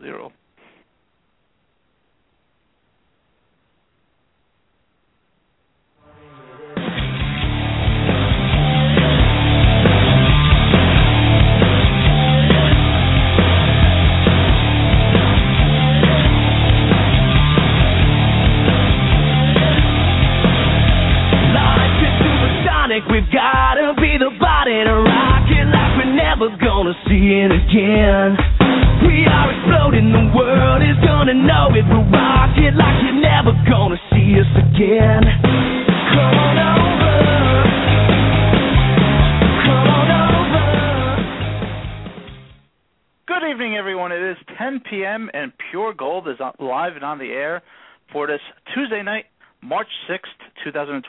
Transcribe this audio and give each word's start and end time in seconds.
zero. 0.00 0.32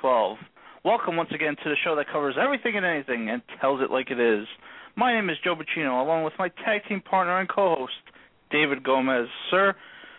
2012. 0.01 0.37
Welcome 0.83 1.15
once 1.15 1.29
again 1.33 1.55
to 1.63 1.69
the 1.69 1.75
show 1.83 1.95
that 1.95 2.07
covers 2.11 2.35
everything 2.41 2.75
and 2.75 2.85
anything 2.85 3.29
and 3.29 3.41
tells 3.59 3.81
it 3.81 3.91
like 3.91 4.11
it 4.11 4.19
is. 4.19 4.45
My 4.95 5.13
name 5.13 5.29
is 5.29 5.37
Joe 5.43 5.55
Bacino, 5.55 6.01
along 6.01 6.23
with 6.23 6.33
my 6.37 6.49
tag 6.63 6.81
team 6.87 7.01
partner 7.01 7.39
and 7.39 7.49
co-host, 7.49 7.93
David 8.51 8.83
Gomez. 8.83 9.27
Sir, 9.49 9.75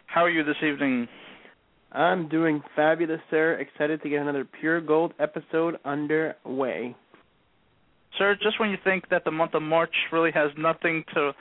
how 0.07 0.25
are 0.25 0.31
you 0.31 0.45
this 0.45 0.57
evening? 0.63 1.09
I'm 1.93 2.29
doing 2.29 2.63
fabulous, 2.75 3.21
sir. 3.31 3.55
Excited 3.55 4.03
to 4.03 4.09
get 4.09 4.21
another 4.21 4.45
Pure 4.45 4.83
Gold 4.83 5.15
episode 5.19 5.77
underway. 5.85 6.95
Sir, 8.19 8.37
just 8.43 8.59
when 8.59 8.71
you 8.71 8.77
think 8.83 9.09
that 9.11 9.25
the 9.25 9.31
month 9.31 9.55
of 9.55 9.63
March 9.63 9.95
really 10.13 10.33
has 10.33 10.51
nothing 10.57 11.05
to 11.15 11.33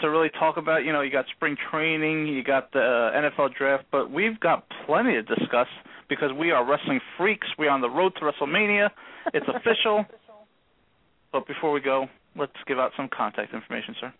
to 0.00 0.08
really 0.08 0.30
talk 0.30 0.56
about, 0.56 0.84
you 0.84 0.92
know, 0.92 1.02
you 1.02 1.12
got 1.12 1.26
spring 1.36 1.54
training, 1.70 2.26
you 2.26 2.42
got 2.42 2.72
the 2.72 2.78
NFL 3.14 3.54
draft, 3.54 3.84
but 3.92 4.10
we've 4.10 4.40
got 4.40 4.64
plenty 4.86 5.12
to 5.12 5.22
discuss 5.22 5.68
because 6.12 6.30
we 6.38 6.50
are 6.50 6.68
wrestling 6.68 7.00
freaks. 7.16 7.46
We're 7.58 7.70
on 7.70 7.80
the 7.80 7.88
road 7.88 8.12
to 8.16 8.20
WrestleMania. 8.20 8.90
It's 9.32 9.46
official. 9.54 10.04
But 11.32 11.46
before 11.46 11.72
we 11.72 11.80
go, 11.80 12.06
let's 12.36 12.52
give 12.66 12.78
out 12.78 12.90
some 12.98 13.08
contact 13.16 13.54
information, 13.54 13.94
sir. 13.98 14.12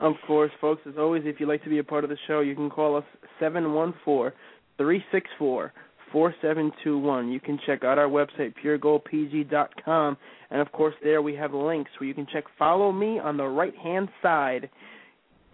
Of 0.00 0.14
course, 0.26 0.50
folks, 0.60 0.82
as 0.88 0.94
always, 0.98 1.22
if 1.24 1.38
you'd 1.38 1.48
like 1.48 1.62
to 1.62 1.70
be 1.70 1.78
a 1.78 1.84
part 1.84 2.02
of 2.02 2.10
the 2.10 2.16
show, 2.26 2.40
you 2.40 2.56
can 2.56 2.68
call 2.68 2.96
us 2.96 3.04
seven 3.38 3.74
one 3.74 3.94
four 4.04 4.34
three 4.76 5.04
six 5.12 5.30
four 5.38 5.72
four 6.10 6.34
seven 6.42 6.72
two 6.82 6.98
one. 6.98 7.30
You 7.30 7.38
can 7.38 7.60
check 7.64 7.84
out 7.84 7.96
our 7.96 8.08
website, 8.08 8.54
puregoldpg.com. 8.64 10.16
And 10.50 10.60
of 10.60 10.72
course, 10.72 10.94
there 11.04 11.22
we 11.22 11.36
have 11.36 11.54
links 11.54 11.92
where 11.98 12.08
you 12.08 12.14
can 12.14 12.26
check 12.32 12.42
Follow 12.58 12.90
Me 12.90 13.20
on 13.20 13.36
the 13.36 13.46
right 13.46 13.76
hand 13.76 14.08
side. 14.20 14.68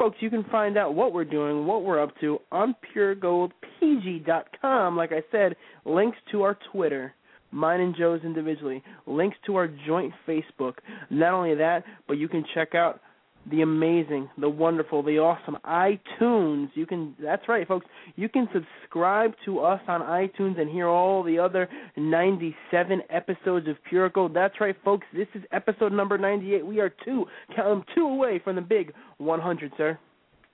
Folks, 0.00 0.16
you 0.20 0.30
can 0.30 0.44
find 0.44 0.78
out 0.78 0.94
what 0.94 1.12
we're 1.12 1.26
doing, 1.26 1.66
what 1.66 1.84
we're 1.84 2.02
up 2.02 2.18
to 2.22 2.38
on 2.50 2.74
puregoldpg.com. 2.96 4.96
Like 4.96 5.12
I 5.12 5.22
said, 5.30 5.54
links 5.84 6.16
to 6.32 6.40
our 6.40 6.56
Twitter, 6.72 7.12
mine 7.50 7.80
and 7.80 7.94
Joe's 7.94 8.22
individually, 8.24 8.82
links 9.06 9.36
to 9.44 9.56
our 9.56 9.68
joint 9.86 10.14
Facebook. 10.26 10.76
Not 11.10 11.34
only 11.34 11.54
that, 11.54 11.84
but 12.08 12.14
you 12.14 12.28
can 12.28 12.46
check 12.54 12.74
out 12.74 13.02
the 13.48 13.62
amazing, 13.62 14.28
the 14.38 14.48
wonderful, 14.48 15.02
the 15.02 15.18
awesome 15.18 15.56
iTunes. 15.64 16.68
You 16.74 16.86
can 16.86 17.14
that's 17.22 17.48
right, 17.48 17.66
folks. 17.66 17.86
You 18.16 18.28
can 18.28 18.48
subscribe 18.52 19.32
to 19.46 19.60
us 19.60 19.80
on 19.88 20.02
iTunes 20.02 20.60
and 20.60 20.68
hear 20.68 20.88
all 20.88 21.22
the 21.22 21.38
other 21.38 21.68
97 21.96 23.02
episodes 23.08 23.66
of 23.68 23.76
Pure 23.88 24.10
Gold. 24.10 24.34
That's 24.34 24.60
right, 24.60 24.76
folks. 24.84 25.06
This 25.14 25.28
is 25.34 25.42
episode 25.52 25.92
number 25.92 26.18
98. 26.18 26.66
We 26.66 26.80
are 26.80 26.92
two, 27.04 27.24
count 27.56 27.68
them 27.68 27.84
two 27.94 28.06
away 28.06 28.40
from 28.42 28.56
the 28.56 28.62
big 28.62 28.92
100, 29.18 29.72
sir. 29.76 29.98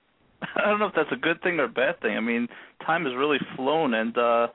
I 0.55 0.69
don't 0.69 0.79
know 0.79 0.87
if 0.87 0.95
that's 0.95 1.11
a 1.11 1.17
good 1.17 1.41
thing 1.41 1.59
or 1.59 1.65
a 1.65 1.69
bad 1.69 1.99
thing. 2.01 2.15
I 2.15 2.21
mean, 2.21 2.47
time 2.85 3.05
has 3.05 3.13
really 3.15 3.39
flown, 3.55 3.93
and 3.93 4.17
uh 4.17 4.47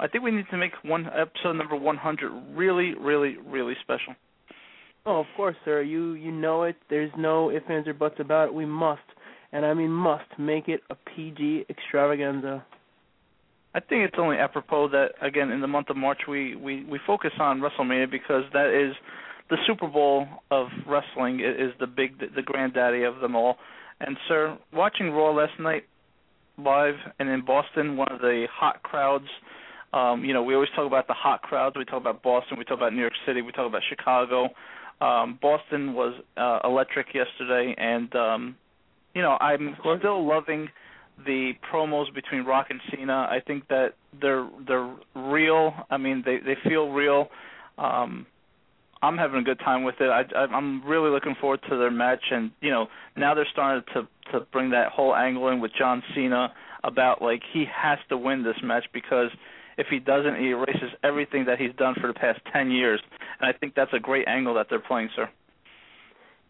I 0.00 0.06
think 0.06 0.22
we 0.22 0.30
need 0.30 0.46
to 0.52 0.56
make 0.56 0.72
one 0.84 1.06
episode 1.06 1.54
number 1.54 1.74
100 1.74 2.30
really, 2.56 2.94
really, 2.94 3.36
really 3.44 3.74
special. 3.82 4.14
Oh, 5.08 5.20
of 5.20 5.26
course, 5.38 5.56
sir. 5.64 5.80
You 5.80 6.12
you 6.12 6.30
know 6.30 6.64
it. 6.64 6.76
There's 6.90 7.10
no 7.16 7.50
ifs, 7.50 7.64
ands, 7.70 7.88
or 7.88 7.94
buts 7.94 8.16
about 8.18 8.48
it. 8.48 8.54
We 8.54 8.66
must, 8.66 9.00
and 9.52 9.64
I 9.64 9.72
mean 9.72 9.90
must, 9.90 10.26
make 10.38 10.68
it 10.68 10.82
a 10.90 10.94
PG 10.94 11.64
extravaganza. 11.70 12.62
I 13.74 13.80
think 13.80 14.04
it's 14.04 14.16
only 14.18 14.36
apropos 14.36 14.88
that 14.90 15.12
again 15.22 15.50
in 15.50 15.62
the 15.62 15.66
month 15.66 15.88
of 15.88 15.96
March 15.96 16.18
we 16.28 16.56
we 16.56 16.84
we 16.84 17.00
focus 17.06 17.30
on 17.40 17.62
WrestleMania 17.62 18.10
because 18.10 18.42
that 18.52 18.68
is 18.68 18.94
the 19.48 19.56
Super 19.66 19.86
Bowl 19.86 20.26
of 20.50 20.66
wrestling. 20.86 21.40
It 21.40 21.58
is 21.58 21.72
the 21.80 21.86
big 21.86 22.18
the 22.34 22.42
granddaddy 22.42 23.04
of 23.04 23.20
them 23.20 23.34
all. 23.34 23.56
And 24.00 24.18
sir, 24.28 24.58
watching 24.74 25.10
Raw 25.12 25.30
last 25.30 25.58
night 25.58 25.84
live 26.58 26.96
and 27.18 27.30
in 27.30 27.46
Boston, 27.46 27.96
one 27.96 28.12
of 28.12 28.20
the 28.20 28.46
hot 28.52 28.82
crowds. 28.82 29.28
Um, 29.94 30.22
you 30.22 30.34
know, 30.34 30.42
we 30.42 30.52
always 30.52 30.68
talk 30.76 30.86
about 30.86 31.06
the 31.06 31.14
hot 31.14 31.40
crowds. 31.40 31.76
We 31.78 31.86
talk 31.86 32.02
about 32.02 32.22
Boston. 32.22 32.58
We 32.58 32.64
talk 32.64 32.76
about 32.76 32.92
New 32.92 33.00
York 33.00 33.14
City. 33.26 33.40
We 33.40 33.52
talk 33.52 33.66
about 33.66 33.80
Chicago. 33.88 34.50
Um, 35.00 35.38
Boston 35.40 35.94
was 35.94 36.14
uh, 36.36 36.60
electric 36.64 37.14
yesterday, 37.14 37.74
and 37.78 38.14
um, 38.16 38.56
you 39.14 39.22
know 39.22 39.36
I'm 39.40 39.76
still 39.80 40.26
loving 40.26 40.68
the 41.24 41.52
promos 41.72 42.12
between 42.14 42.44
Rock 42.44 42.68
and 42.70 42.80
Cena. 42.90 43.28
I 43.30 43.40
think 43.46 43.68
that 43.68 43.94
they're 44.20 44.48
they're 44.66 44.94
real. 45.14 45.74
I 45.90 45.96
mean, 45.96 46.22
they 46.24 46.38
they 46.38 46.56
feel 46.68 46.90
real. 46.90 47.28
Um, 47.76 48.26
I'm 49.00 49.16
having 49.16 49.40
a 49.40 49.44
good 49.44 49.60
time 49.60 49.84
with 49.84 49.94
it. 50.00 50.08
I, 50.08 50.22
I, 50.36 50.46
I'm 50.46 50.84
really 50.84 51.10
looking 51.10 51.36
forward 51.40 51.60
to 51.68 51.76
their 51.76 51.90
match, 51.90 52.22
and 52.30 52.50
you 52.60 52.70
know 52.70 52.88
now 53.16 53.34
they're 53.34 53.46
starting 53.52 53.84
to 53.94 54.08
to 54.32 54.46
bring 54.52 54.70
that 54.70 54.90
whole 54.90 55.14
angle 55.14 55.48
in 55.48 55.60
with 55.60 55.72
John 55.78 56.02
Cena 56.14 56.52
about 56.84 57.22
like 57.22 57.42
he 57.52 57.64
has 57.72 57.98
to 58.08 58.16
win 58.16 58.42
this 58.42 58.56
match 58.62 58.84
because 58.92 59.30
if 59.78 59.86
he 59.88 59.98
doesn't, 59.98 60.36
he 60.36 60.50
erases 60.50 60.90
everything 61.02 61.46
that 61.46 61.58
he's 61.58 61.74
done 61.78 61.94
for 62.00 62.08
the 62.08 62.14
past 62.14 62.40
ten 62.52 62.70
years. 62.70 63.00
And 63.40 63.48
I 63.48 63.56
think 63.56 63.74
that's 63.74 63.92
a 63.94 64.00
great 64.00 64.28
angle 64.28 64.54
that 64.54 64.66
they're 64.68 64.80
playing, 64.80 65.08
sir. 65.16 65.28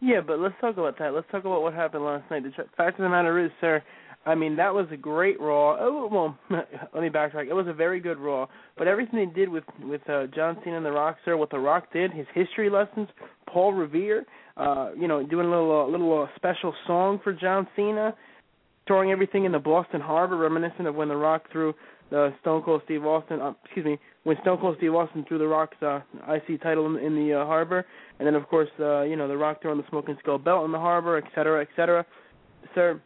Yeah, 0.01 0.21
but 0.25 0.39
let's 0.39 0.55
talk 0.61 0.77
about 0.77 0.97
that. 0.99 1.13
Let's 1.13 1.27
talk 1.29 1.45
about 1.45 1.61
what 1.61 1.73
happened 1.73 2.05
last 2.05 2.29
night. 2.31 2.43
The 2.43 2.51
fact 2.77 2.99
of 2.99 3.03
the 3.03 3.09
matter 3.09 3.43
is, 3.43 3.51
sir, 3.59 3.83
I 4.25 4.33
mean 4.35 4.55
that 4.55 4.73
was 4.73 4.87
a 4.91 4.97
great 4.97 5.39
Raw. 5.39 5.77
Oh, 5.79 6.09
well, 6.11 6.37
let 6.93 7.01
me 7.01 7.09
backtrack. 7.09 7.47
It 7.49 7.53
was 7.53 7.67
a 7.67 7.73
very 7.73 7.99
good 7.99 8.17
Raw. 8.17 8.47
But 8.77 8.87
everything 8.87 9.19
they 9.19 9.33
did 9.33 9.49
with 9.49 9.63
with 9.81 10.01
uh, 10.09 10.27
John 10.27 10.57
Cena 10.63 10.77
and 10.77 10.85
The 10.85 10.91
Rock, 10.91 11.17
sir, 11.25 11.37
what 11.37 11.49
The 11.49 11.59
Rock 11.59 11.91
did, 11.93 12.11
his 12.11 12.27
history 12.33 12.69
lessons, 12.69 13.09
Paul 13.47 13.73
Revere, 13.73 14.25
uh, 14.57 14.91
you 14.97 15.07
know, 15.07 15.25
doing 15.25 15.47
a 15.47 15.49
little 15.49 15.81
uh, 15.81 15.87
little 15.87 16.23
uh, 16.23 16.27
special 16.35 16.73
song 16.87 17.19
for 17.23 17.33
John 17.33 17.67
Cena, 17.75 18.15
throwing 18.87 19.11
everything 19.11 19.45
in 19.45 19.51
the 19.51 19.59
Boston 19.59 20.01
Harbor, 20.01 20.37
reminiscent 20.37 20.87
of 20.87 20.95
when 20.95 21.09
The 21.09 21.15
Rock 21.17 21.43
threw 21.51 21.73
the 22.09 22.33
Stone 22.41 22.63
Cold 22.63 22.81
Steve 22.85 23.05
Austin, 23.05 23.41
uh, 23.41 23.53
excuse 23.63 23.85
me, 23.85 23.97
when 24.23 24.35
Stone 24.41 24.59
Cold 24.59 24.75
Steve 24.77 24.93
Austin 24.93 25.25
threw 25.27 25.37
the 25.37 25.47
Rock's 25.47 25.81
uh, 25.81 26.01
IC 26.27 26.61
title 26.61 26.85
in, 26.87 27.03
in 27.03 27.15
the 27.15 27.33
uh, 27.33 27.45
harbor, 27.45 27.85
and 28.17 28.27
then 28.27 28.35
of 28.35 28.47
course, 28.47 28.69
uh, 28.79 29.01
you 29.03 29.15
know, 29.15 29.27
the 29.27 29.37
Rock 29.37 29.61
throwing 29.61 29.77
the 29.77 29.87
Smoking 29.89 30.17
Skull 30.19 30.37
belt 30.37 30.65
in 30.65 30.71
the 30.71 30.79
harbor, 30.79 31.17
et 31.17 31.25
cetera, 31.35 31.61
et 31.61 31.67
cetera. 31.75 32.05
Sir, 32.73 33.01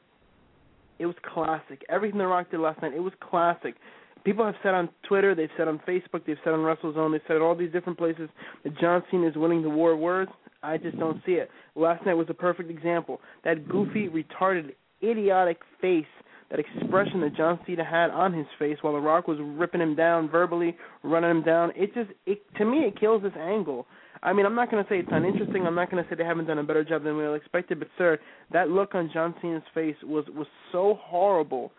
it 0.99 1.05
was 1.05 1.15
classic. 1.33 1.83
Everything 1.89 2.17
the 2.17 2.27
Rock 2.27 2.51
did 2.51 2.59
last 2.59 2.81
night, 2.81 2.93
it 2.93 2.99
was 2.99 3.13
classic. 3.19 3.75
People 4.23 4.45
have 4.45 4.55
said 4.63 4.73
on 4.73 4.87
Twitter, 5.07 5.35
they've 5.35 5.49
said 5.57 5.67
on 5.67 5.79
Facebook, 5.79 6.25
they've 6.25 6.37
said 6.45 6.53
on 6.53 6.59
WrestleZone, 6.59 7.11
they've 7.11 7.21
said 7.27 7.41
all 7.41 7.55
these 7.55 7.71
different 7.73 7.97
places 7.97 8.29
that 8.63 8.77
John 8.79 9.03
Cena 9.11 9.27
is 9.27 9.35
winning 9.35 9.61
the 9.61 9.69
war 9.69 9.91
of 9.91 9.99
words. 9.99 10.31
I 10.61 10.77
just 10.77 10.97
don't 10.97 11.21
see 11.25 11.33
it. 11.33 11.49
Last 11.75 12.05
night 12.05 12.13
was 12.13 12.27
a 12.29 12.33
perfect 12.33 12.69
example. 12.69 13.19
That 13.43 13.67
goofy, 13.67 14.07
retarded, 14.07 14.75
idiotic 15.03 15.59
face 15.81 16.05
that 16.53 16.59
expression 16.59 17.19
that 17.21 17.35
John 17.35 17.59
Cena 17.65 17.83
had 17.83 18.11
on 18.11 18.31
his 18.31 18.45
face 18.59 18.77
while 18.81 18.93
The 18.93 18.99
Rock 18.99 19.27
was 19.27 19.39
ripping 19.41 19.81
him 19.81 19.95
down 19.95 20.29
verbally, 20.29 20.77
running 21.01 21.31
him 21.31 21.43
down. 21.43 21.71
It 21.75 21.95
just, 21.95 22.11
it 22.27 22.43
to 22.57 22.65
me, 22.65 22.81
it 22.81 22.99
kills 22.99 23.23
this 23.23 23.33
angle. 23.39 23.87
I 24.21 24.33
mean, 24.33 24.45
I'm 24.45 24.53
not 24.53 24.69
going 24.69 24.83
to 24.83 24.87
say 24.87 24.99
it's 24.99 25.09
uninteresting. 25.11 25.65
I'm 25.65 25.73
not 25.73 25.89
going 25.89 26.03
to 26.03 26.07
say 26.07 26.15
they 26.15 26.23
haven't 26.23 26.45
done 26.45 26.59
a 26.59 26.63
better 26.63 26.83
job 26.83 27.03
than 27.03 27.17
we 27.17 27.25
all 27.25 27.33
expected. 27.33 27.79
But 27.79 27.87
sir, 27.97 28.19
that 28.51 28.69
look 28.69 28.93
on 28.93 29.09
John 29.11 29.33
Cena's 29.41 29.63
face 29.73 29.95
was 30.03 30.25
was 30.35 30.45
so 30.71 30.99
horrible. 31.01 31.71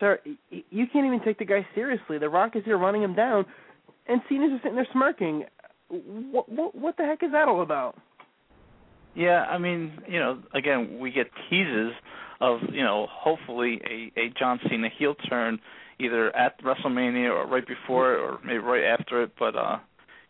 Sir, 0.00 0.18
you 0.48 0.86
can't 0.90 1.04
even 1.06 1.20
take 1.22 1.38
the 1.38 1.44
guy 1.44 1.66
seriously. 1.74 2.16
The 2.18 2.30
Rock 2.30 2.56
is 2.56 2.64
here 2.64 2.78
running 2.78 3.02
him 3.02 3.14
down, 3.14 3.44
and 4.08 4.22
Cena's 4.30 4.50
just 4.50 4.62
sitting 4.62 4.76
there 4.76 4.88
smirking. 4.92 5.44
What 5.88 6.48
what 6.48 6.74
what 6.74 6.96
the 6.96 7.04
heck 7.04 7.22
is 7.22 7.32
that 7.32 7.48
all 7.48 7.60
about? 7.60 7.96
Yeah, 9.14 9.42
I 9.42 9.58
mean, 9.58 9.92
you 10.08 10.18
know, 10.18 10.38
again, 10.54 10.98
we 10.98 11.10
get 11.10 11.26
teases 11.50 11.92
of 12.42 12.58
you 12.72 12.82
know 12.82 13.06
hopefully 13.10 13.80
a 13.88 14.20
a 14.20 14.30
John 14.38 14.58
Cena 14.68 14.88
heel 14.98 15.14
turn 15.30 15.60
either 16.00 16.34
at 16.36 16.60
WrestleMania 16.62 17.30
or 17.30 17.46
right 17.46 17.66
before 17.66 18.14
it 18.14 18.18
or 18.18 18.38
maybe 18.44 18.58
right 18.58 18.84
after 18.84 19.22
it. 19.22 19.30
But 19.38 19.54
uh, 19.56 19.78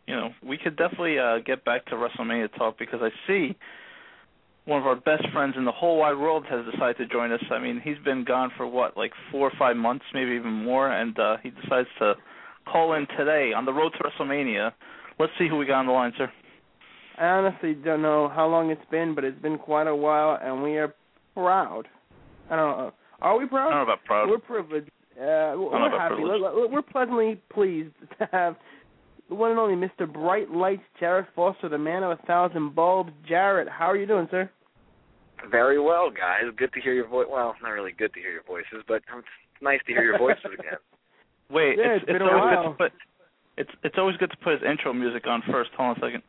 you 0.06 0.14
know 0.14 0.28
we 0.46 0.58
could 0.58 0.76
definitely 0.76 1.18
uh, 1.18 1.38
get 1.44 1.64
back 1.64 1.86
to 1.86 1.94
WrestleMania 1.94 2.54
talk 2.56 2.78
because 2.78 3.00
I 3.02 3.08
see 3.26 3.56
one 4.66 4.78
of 4.78 4.86
our 4.86 4.94
best 4.94 5.24
friends 5.32 5.54
in 5.56 5.64
the 5.64 5.72
whole 5.72 5.98
wide 5.98 6.16
world 6.16 6.44
has 6.48 6.64
decided 6.70 6.98
to 6.98 7.06
join 7.06 7.32
us. 7.32 7.42
I 7.50 7.58
mean, 7.58 7.80
he's 7.82 7.98
been 8.04 8.24
gone 8.24 8.52
for 8.56 8.64
what, 8.64 8.96
like 8.96 9.10
four 9.32 9.48
or 9.48 9.52
five 9.58 9.76
months, 9.76 10.04
maybe 10.14 10.32
even 10.32 10.52
more, 10.52 10.92
and 10.92 11.18
uh 11.18 11.38
he 11.42 11.50
decides 11.50 11.88
to 11.98 12.14
call 12.70 12.92
in 12.92 13.06
today 13.16 13.52
on 13.56 13.64
the 13.64 13.72
road 13.72 13.92
to 13.96 14.04
WrestleMania. 14.04 14.72
Let's 15.18 15.32
see 15.38 15.48
who 15.48 15.56
we 15.56 15.66
got 15.66 15.80
on 15.80 15.86
the 15.86 15.92
line, 15.92 16.12
sir. 16.18 16.30
I 17.18 17.26
honestly 17.26 17.74
don't 17.74 18.02
know 18.02 18.28
how 18.28 18.48
long 18.48 18.70
it's 18.70 18.90
been, 18.90 19.14
but 19.14 19.24
it's 19.24 19.40
been 19.40 19.58
quite 19.58 19.86
a 19.86 19.94
while, 19.94 20.38
and 20.42 20.62
we 20.62 20.78
are 20.78 20.94
proud. 21.34 21.88
I 22.52 22.56
don't 22.56 22.78
know. 22.78 22.92
Are 23.22 23.38
we 23.38 23.46
proud? 23.46 23.68
I 23.68 23.70
don't 23.70 23.78
know 23.86 23.92
about 23.92 24.04
proud. 24.04 24.28
We're 24.28 24.38
privileged. 24.38 24.90
Uh, 25.16 25.56
we're 25.56 25.90
happy. 25.98 26.16
We're, 26.18 26.68
we're 26.68 26.82
pleasantly 26.82 27.40
pleased 27.52 27.94
to 28.18 28.28
have 28.30 28.56
the 29.28 29.34
one 29.34 29.50
and 29.52 29.58
only 29.60 29.74
Mr. 29.74 30.10
Bright 30.12 30.50
Lights, 30.50 30.82
Jarrett 31.00 31.26
Foster, 31.34 31.68
the 31.68 31.78
man 31.78 32.02
of 32.02 32.10
a 32.10 32.16
thousand 32.26 32.74
bulbs. 32.74 33.10
Jarrett, 33.26 33.68
how 33.68 33.86
are 33.86 33.96
you 33.96 34.06
doing, 34.06 34.28
sir? 34.30 34.50
Very 35.50 35.80
well, 35.80 36.10
guys. 36.10 36.42
Good 36.56 36.72
to 36.74 36.80
hear 36.80 36.92
your 36.92 37.08
voice. 37.08 37.26
Well, 37.30 37.54
not 37.62 37.70
really 37.70 37.92
good 37.92 38.12
to 38.14 38.20
hear 38.20 38.32
your 38.32 38.42
voices, 38.44 38.84
but 38.86 38.96
it's 38.96 39.26
nice 39.62 39.80
to 39.86 39.92
hear 39.92 40.04
your 40.04 40.18
voices 40.18 40.44
again. 40.58 40.78
Wait, 41.50 41.78
Yeah, 41.78 41.94
it's, 41.96 42.04
it's 42.06 42.12
been 42.12 42.22
a 42.22 42.24
always 42.26 42.42
while. 42.42 42.62
good 42.64 42.70
to 42.70 42.76
put 42.90 42.92
it's 43.58 43.70
it's 43.82 43.96
always 43.98 44.16
good 44.16 44.30
to 44.30 44.36
put 44.38 44.52
his 44.54 44.62
intro 44.62 44.92
music 44.92 45.26
on 45.26 45.42
first. 45.50 45.70
Hold 45.76 45.96
on 45.98 46.02
a 46.02 46.06
second. 46.06 46.22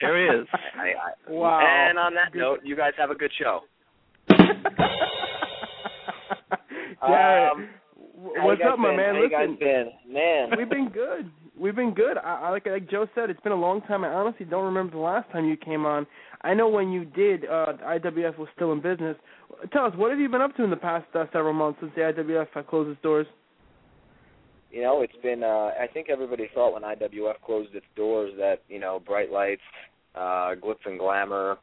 There 0.00 0.16
he 0.18 0.40
is. 0.42 0.46
I, 0.52 0.88
I, 1.28 1.30
Wow. 1.30 1.60
And 1.60 1.98
on 1.98 2.14
that 2.14 2.34
note, 2.34 2.60
you 2.64 2.76
guys 2.76 2.92
have 2.98 3.10
a 3.10 3.14
good 3.14 3.32
show. 3.38 3.60
Jarrett, 7.06 7.52
Um, 7.52 7.68
what's 8.14 8.60
up, 8.66 8.78
my 8.78 8.88
been? 8.90 8.96
man? 8.96 9.14
How 9.14 9.20
you 9.20 9.28
Listen, 9.28 9.50
guys 9.52 9.58
been? 9.58 9.90
Man. 10.12 10.50
We've 10.56 10.68
been 10.68 10.88
good. 10.88 11.30
We've 11.58 11.74
been 11.76 11.92
good. 11.94 12.18
I, 12.18 12.42
I 12.44 12.50
like 12.50 12.66
like 12.66 12.88
Joe 12.90 13.06
said, 13.14 13.30
it's 13.30 13.40
been 13.40 13.52
a 13.52 13.56
long 13.56 13.80
time. 13.82 14.04
I 14.04 14.08
honestly 14.08 14.46
don't 14.46 14.64
remember 14.64 14.92
the 14.92 14.98
last 15.02 15.30
time 15.32 15.44
you 15.46 15.56
came 15.56 15.84
on. 15.86 16.06
I 16.42 16.54
know 16.54 16.68
when 16.68 16.92
you 16.92 17.04
did, 17.04 17.44
uh, 17.46 17.72
IWF 17.84 18.38
was 18.38 18.48
still 18.54 18.72
in 18.72 18.80
business. 18.80 19.16
Tell 19.72 19.84
us, 19.84 19.92
what 19.96 20.10
have 20.10 20.20
you 20.20 20.28
been 20.28 20.40
up 20.40 20.54
to 20.56 20.62
in 20.62 20.70
the 20.70 20.76
past 20.76 21.06
uh, 21.14 21.24
several 21.32 21.52
months 21.52 21.80
since 21.80 21.92
the 21.96 22.02
IWF 22.02 22.46
uh, 22.54 22.62
closed 22.62 22.90
its 22.90 23.02
doors? 23.02 23.26
You 24.70 24.82
know, 24.82 25.02
it's 25.02 25.16
been 25.22 25.42
uh 25.42 25.70
I 25.80 25.86
think 25.92 26.08
everybody 26.10 26.48
thought 26.54 26.74
when 26.74 26.82
IWF 26.82 27.40
closed 27.44 27.74
its 27.74 27.86
doors 27.96 28.32
that, 28.38 28.62
you 28.68 28.78
know, 28.78 29.00
bright 29.04 29.30
lights, 29.32 29.62
uh 30.14 30.54
glitz 30.62 30.84
and 30.86 30.98
glamour, 30.98 31.56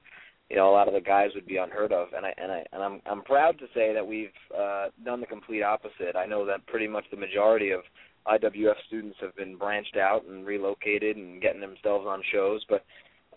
you 0.50 0.56
know, 0.56 0.70
a 0.70 0.74
lot 0.74 0.88
of 0.88 0.94
the 0.94 1.02
guys 1.02 1.30
would 1.36 1.48
be 1.48 1.58
unheard 1.58 1.92
of 1.92 2.10
and 2.16 2.26
I 2.26 2.34
and 2.38 2.52
I 2.52 2.66
and 2.72 2.84
I'm 2.84 3.02
I'm 3.06 3.22
proud 3.24 3.58
to 3.60 3.66
say 3.74 3.94
that 3.94 4.06
we've 4.06 4.30
uh 4.58 4.88
done 5.04 5.20
the 5.22 5.28
complete 5.28 5.64
opposite. 5.64 6.16
I 6.16 6.26
know 6.26 6.46
that 6.46 6.66
pretty 6.68 6.88
much 6.88 7.06
the 7.12 7.18
majority 7.18 7.72
of 7.72 7.82
IWF 8.28 8.76
students 8.88 9.18
have 9.22 9.36
been 9.36 9.56
branched 9.56 9.98
out 9.98 10.26
and 10.26 10.46
relocated 10.48 11.16
and 11.16 11.42
getting 11.42 11.62
themselves 11.62 12.06
on 12.08 12.22
shows, 12.34 12.66
but 12.70 12.84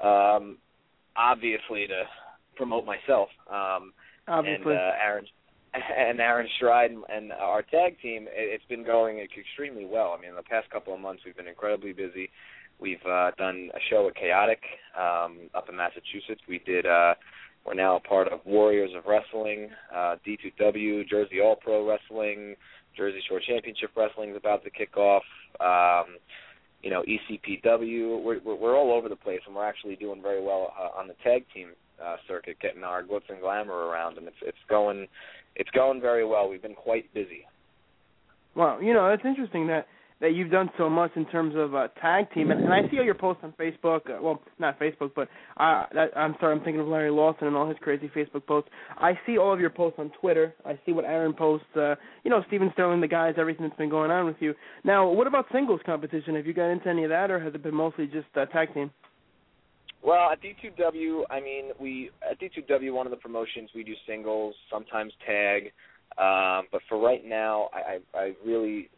um 0.06 0.56
obviously 1.16 1.86
to 1.86 2.04
promote 2.56 2.84
myself, 2.86 3.28
um 3.50 3.92
Obviously. 4.28 4.72
and 4.72 4.80
uh, 4.80 4.92
Aaron 5.02 5.26
and 5.98 6.20
Aaron 6.20 6.48
Stride 6.56 6.92
and, 7.08 7.32
our 7.32 7.62
tag 7.62 8.00
team, 8.00 8.26
it, 8.28 8.32
it's 8.34 8.64
been 8.68 8.84
going 8.84 9.18
extremely 9.18 9.84
well. 9.84 10.14
I 10.16 10.20
mean, 10.20 10.34
the 10.34 10.42
past 10.42 10.70
couple 10.70 10.94
of 10.94 11.00
months 11.00 11.22
we've 11.24 11.36
been 11.36 11.48
incredibly 11.48 11.92
busy. 11.92 12.30
We've 12.80 13.04
uh, 13.08 13.32
done 13.36 13.70
a 13.74 13.78
show 13.90 14.08
at 14.08 14.14
Chaotic 14.14 14.60
um, 14.96 15.50
up 15.54 15.68
in 15.68 15.76
Massachusetts. 15.76 16.40
We 16.48 16.60
did. 16.64 16.86
Uh, 16.86 17.14
we're 17.66 17.74
now 17.74 17.96
a 17.96 18.00
part 18.00 18.28
of 18.28 18.40
Warriors 18.46 18.90
of 18.96 19.04
Wrestling, 19.06 19.68
uh, 19.94 20.16
D2W, 20.26 21.08
Jersey 21.08 21.40
All 21.40 21.56
Pro 21.56 21.86
Wrestling, 21.86 22.54
Jersey 22.96 23.20
Shore 23.28 23.40
Championship 23.46 23.90
Wrestling 23.96 24.30
is 24.30 24.36
about 24.36 24.64
to 24.64 24.70
kick 24.70 24.96
off. 24.96 25.24
Um, 25.60 26.16
you 26.82 26.90
know, 26.90 27.02
ECPW. 27.02 28.22
We're, 28.22 28.40
we're 28.40 28.54
we're 28.54 28.76
all 28.76 28.92
over 28.92 29.08
the 29.08 29.16
place, 29.16 29.40
and 29.46 29.54
we're 29.54 29.66
actually 29.66 29.96
doing 29.96 30.22
very 30.22 30.42
well 30.42 30.72
uh, 30.78 30.98
on 30.98 31.08
the 31.08 31.14
tag 31.24 31.44
team 31.52 31.70
uh, 32.02 32.16
circuit, 32.26 32.58
getting 32.60 32.84
our 32.84 33.02
glitz 33.02 33.28
and 33.28 33.40
glamour 33.40 33.74
around, 33.74 34.18
and 34.18 34.26
it's 34.28 34.36
it's 34.42 34.58
going 34.68 35.08
it's 35.56 35.70
going 35.70 36.00
very 36.00 36.24
well. 36.24 36.48
We've 36.48 36.62
been 36.62 36.74
quite 36.74 37.12
busy. 37.14 37.46
Well, 38.54 38.82
you 38.82 38.94
know, 38.94 39.08
it's 39.10 39.24
interesting 39.24 39.68
that 39.68 39.86
that 40.20 40.34
you've 40.34 40.50
done 40.50 40.68
so 40.76 40.90
much 40.90 41.12
in 41.14 41.24
terms 41.26 41.54
of 41.56 41.74
uh, 41.74 41.86
tag 42.00 42.32
team, 42.32 42.50
and, 42.50 42.64
and 42.64 42.72
I 42.72 42.90
see 42.90 42.98
all 42.98 43.04
your 43.04 43.14
posts 43.14 43.44
on 43.44 43.52
Facebook. 43.52 44.10
Uh, 44.10 44.20
well, 44.20 44.42
not 44.58 44.78
Facebook, 44.80 45.12
but 45.14 45.28
uh, 45.56 45.84
that, 45.94 46.08
I'm 46.16 46.34
sorry, 46.40 46.56
I'm 46.56 46.64
thinking 46.64 46.80
of 46.80 46.88
Larry 46.88 47.10
Lawson 47.10 47.46
and 47.46 47.56
all 47.56 47.68
his 47.68 47.76
crazy 47.80 48.10
Facebook 48.14 48.44
posts. 48.46 48.68
I 48.96 49.12
see 49.26 49.38
all 49.38 49.52
of 49.52 49.60
your 49.60 49.70
posts 49.70 49.98
on 50.00 50.10
Twitter. 50.20 50.54
I 50.66 50.78
see 50.84 50.92
what 50.92 51.04
Aaron 51.04 51.34
posts. 51.34 51.68
Uh, 51.76 51.94
you 52.24 52.30
know, 52.30 52.42
Steven 52.48 52.70
Sterling, 52.72 53.00
the 53.00 53.06
guys, 53.06 53.34
everything 53.38 53.64
that's 53.66 53.78
been 53.78 53.90
going 53.90 54.10
on 54.10 54.26
with 54.26 54.36
you. 54.40 54.54
Now, 54.82 55.08
what 55.08 55.28
about 55.28 55.46
singles 55.52 55.80
competition? 55.86 56.34
Have 56.34 56.46
you 56.46 56.52
got 56.52 56.70
into 56.70 56.88
any 56.88 57.04
of 57.04 57.10
that, 57.10 57.30
or 57.30 57.38
has 57.38 57.54
it 57.54 57.62
been 57.62 57.74
mostly 57.74 58.06
just 58.06 58.26
uh, 58.36 58.46
tag 58.46 58.74
team? 58.74 58.90
Well, 60.02 60.30
at 60.30 60.38
D2W, 60.40 61.22
I 61.30 61.40
mean, 61.40 61.70
we 61.80 62.10
at 62.28 62.38
D2W, 62.40 62.92
one 62.92 63.06
of 63.06 63.10
the 63.10 63.16
promotions 63.16 63.70
we 63.74 63.82
do 63.82 63.94
singles, 64.06 64.54
sometimes 64.70 65.12
tag, 65.26 65.72
um, 66.16 66.66
but 66.72 66.80
for 66.88 66.98
right 66.98 67.24
now, 67.24 67.68
I, 67.72 67.98
I, 68.16 68.18
I 68.18 68.32
really, 68.44 68.90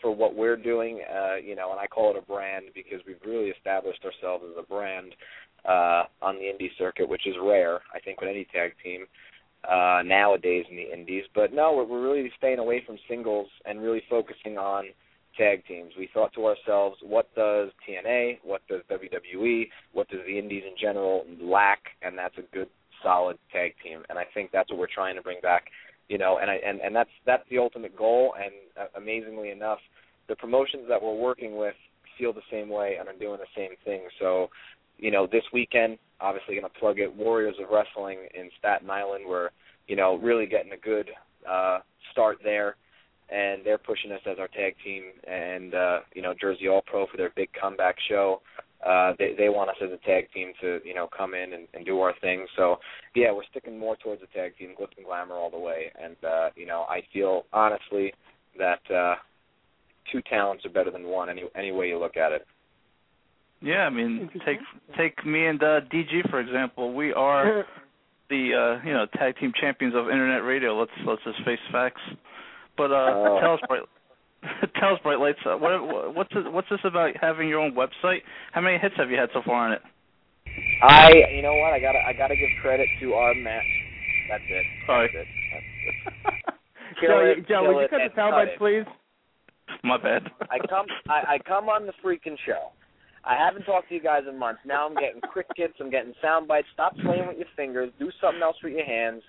for 0.00 0.14
what 0.14 0.34
we're 0.34 0.56
doing, 0.56 1.00
uh, 1.10 1.36
you 1.36 1.54
know, 1.56 1.70
and 1.72 1.80
I 1.80 1.86
call 1.86 2.10
it 2.10 2.16
a 2.16 2.22
brand 2.22 2.66
because 2.74 3.00
we've 3.06 3.16
really 3.26 3.48
established 3.48 4.04
ourselves 4.04 4.44
as 4.50 4.56
a 4.58 4.66
brand 4.66 5.14
uh, 5.68 6.04
on 6.22 6.36
the 6.36 6.42
indie 6.42 6.70
circuit, 6.78 7.08
which 7.08 7.26
is 7.26 7.34
rare, 7.42 7.80
I 7.94 8.00
think, 8.00 8.20
with 8.20 8.30
any 8.30 8.46
tag 8.52 8.72
team 8.82 9.06
uh, 9.68 10.02
nowadays 10.04 10.64
in 10.70 10.76
the 10.76 10.92
indies. 10.92 11.24
But 11.34 11.52
no, 11.52 11.74
we're, 11.74 11.84
we're 11.84 12.02
really 12.02 12.30
staying 12.38 12.58
away 12.58 12.82
from 12.86 12.98
singles 13.08 13.48
and 13.64 13.82
really 13.82 14.02
focusing 14.08 14.58
on 14.58 14.86
tag 15.36 15.64
teams. 15.66 15.92
We 15.98 16.08
thought 16.12 16.32
to 16.34 16.46
ourselves, 16.46 16.98
what 17.02 17.34
does 17.34 17.70
TNA, 17.88 18.38
what 18.44 18.62
does 18.68 18.82
WWE, 18.90 19.68
what 19.92 20.08
does 20.08 20.20
the 20.26 20.38
indies 20.38 20.64
in 20.66 20.74
general 20.80 21.24
lack, 21.40 21.80
and 22.02 22.16
that's 22.16 22.36
a 22.38 22.54
good 22.54 22.68
solid 23.02 23.38
tag 23.52 23.74
team. 23.82 24.02
And 24.08 24.18
I 24.18 24.24
think 24.34 24.50
that's 24.52 24.70
what 24.70 24.78
we're 24.78 24.86
trying 24.92 25.16
to 25.16 25.22
bring 25.22 25.40
back. 25.40 25.64
You 26.08 26.18
know, 26.18 26.38
and 26.40 26.50
I 26.50 26.56
and 26.56 26.80
and 26.80 26.94
that's 26.94 27.10
that's 27.26 27.44
the 27.50 27.58
ultimate 27.58 27.96
goal. 27.96 28.34
And 28.42 28.52
uh, 28.78 28.98
amazingly 28.98 29.50
enough, 29.50 29.78
the 30.28 30.36
promotions 30.36 30.84
that 30.88 31.02
we're 31.02 31.14
working 31.14 31.56
with 31.56 31.74
feel 32.18 32.32
the 32.32 32.42
same 32.50 32.68
way 32.68 32.96
and 32.98 33.08
are 33.08 33.18
doing 33.18 33.38
the 33.38 33.46
same 33.56 33.76
thing. 33.84 34.02
So, 34.20 34.48
you 34.98 35.10
know, 35.10 35.26
this 35.26 35.44
weekend, 35.52 35.98
obviously 36.20 36.54
going 36.54 36.70
to 36.70 36.78
plug 36.78 36.98
it. 36.98 37.14
Warriors 37.14 37.54
of 37.62 37.70
Wrestling 37.70 38.18
in 38.34 38.50
Staten 38.58 38.90
Island. 38.90 39.24
We're 39.26 39.50
you 39.88 39.96
know 39.96 40.16
really 40.16 40.46
getting 40.46 40.72
a 40.72 40.76
good 40.76 41.10
uh, 41.48 41.80
start 42.12 42.38
there 42.44 42.76
and 43.32 43.64
they're 43.64 43.78
pushing 43.78 44.12
us 44.12 44.20
as 44.26 44.38
our 44.38 44.48
tag 44.48 44.74
team 44.84 45.04
and 45.26 45.74
uh 45.74 46.00
you 46.14 46.22
know 46.22 46.34
Jersey 46.38 46.68
All 46.68 46.82
Pro 46.86 47.06
for 47.06 47.16
their 47.16 47.30
big 47.34 47.48
comeback 47.58 47.96
show. 48.08 48.42
Uh 48.86 49.12
they 49.18 49.34
they 49.36 49.48
want 49.48 49.70
us 49.70 49.76
as 49.82 49.90
a 49.90 50.06
tag 50.06 50.26
team 50.34 50.52
to, 50.60 50.80
you 50.84 50.94
know, 50.94 51.08
come 51.16 51.34
in 51.34 51.52
and, 51.54 51.68
and 51.74 51.86
do 51.86 52.00
our 52.00 52.14
thing. 52.20 52.46
So 52.56 52.76
yeah, 53.14 53.32
we're 53.32 53.44
sticking 53.50 53.78
more 53.78 53.96
towards 53.96 54.20
the 54.20 54.26
tag 54.28 54.56
team, 54.58 54.74
glitz 54.78 54.96
and 54.96 55.06
glamour 55.06 55.34
all 55.36 55.50
the 55.50 55.58
way. 55.58 55.92
And 56.02 56.16
uh, 56.24 56.50
you 56.56 56.66
know, 56.66 56.82
I 56.88 57.02
feel 57.12 57.44
honestly 57.52 58.12
that 58.58 58.80
uh 58.94 59.14
two 60.10 60.20
talents 60.22 60.64
are 60.64 60.70
better 60.70 60.90
than 60.90 61.06
one 61.06 61.28
any 61.28 61.44
any 61.56 61.72
way 61.72 61.88
you 61.88 61.98
look 61.98 62.16
at 62.16 62.32
it. 62.32 62.46
Yeah, 63.62 63.86
I 63.86 63.90
mean, 63.90 64.28
take 64.44 64.58
take 64.98 65.24
me 65.24 65.46
and 65.46 65.62
uh, 65.62 65.80
DG 65.92 66.28
for 66.30 66.40
example. 66.40 66.94
We 66.94 67.12
are 67.12 67.64
the 68.28 68.78
uh, 68.80 68.86
you 68.86 68.92
know 68.92 69.06
tag 69.14 69.36
team 69.38 69.52
champions 69.58 69.94
of 69.94 70.08
internet 70.08 70.42
radio. 70.42 70.78
Let's 70.78 70.90
let's 71.06 71.22
just 71.24 71.38
face 71.44 71.60
facts. 71.70 72.00
But 72.76 72.90
uh, 72.92 73.12
Oh. 73.12 73.38
tell 73.40 73.54
us, 73.54 73.60
bright, 73.68 73.82
tell 74.80 74.94
us, 74.94 75.00
bright 75.02 75.18
lights. 75.18 75.38
Uh, 75.44 75.56
what 75.56 76.14
what's 76.14 76.32
this, 76.34 76.44
what's 76.50 76.68
this 76.68 76.80
about 76.84 77.12
having 77.20 77.48
your 77.48 77.60
own 77.60 77.74
website? 77.74 78.22
How 78.52 78.60
many 78.60 78.78
hits 78.78 78.94
have 78.96 79.10
you 79.10 79.18
had 79.18 79.30
so 79.32 79.42
far 79.44 79.66
on 79.66 79.72
it? 79.72 79.82
I 80.82 81.12
you 81.34 81.42
know 81.42 81.54
what, 81.54 81.72
I 81.72 81.80
gotta 81.80 82.00
I 82.06 82.12
gotta 82.12 82.36
give 82.36 82.50
credit 82.60 82.88
to 83.00 83.14
our 83.14 83.34
Matt 83.34 83.62
that's 84.28 84.44
it. 84.48 84.64
Sorry. 84.86 85.10
That's 85.12 85.28
it. 85.28 86.12
That's 86.24 86.36
it. 86.48 87.00
Kill 87.00 87.08
Joe, 87.08 87.34
Joe, 87.48 87.74
would 87.74 87.82
you 87.82 87.88
cut 87.88 88.00
the 88.08 88.14
sound 88.16 88.32
bites, 88.32 88.56
please? 88.58 88.84
My 89.84 89.96
bad. 89.98 90.30
I 90.50 90.58
come 90.66 90.86
I, 91.08 91.36
I 91.36 91.38
come 91.46 91.68
on 91.68 91.86
the 91.86 91.92
freaking 92.04 92.36
show. 92.46 92.72
I 93.24 93.36
haven't 93.36 93.64
talked 93.64 93.88
to 93.88 93.94
you 93.94 94.02
guys 94.02 94.22
in 94.28 94.38
months. 94.38 94.60
Now 94.64 94.86
I'm 94.88 94.94
getting 94.94 95.20
crickets, 95.32 95.74
I'm 95.80 95.90
getting 95.90 96.14
sound 96.22 96.48
bites. 96.48 96.66
Stop 96.72 96.94
playing 97.04 97.26
with 97.28 97.38
your 97.38 97.52
fingers. 97.56 97.90
Do 97.98 98.10
something 98.20 98.42
else 98.42 98.56
with 98.62 98.72
your 98.72 98.84
hands. 98.86 99.22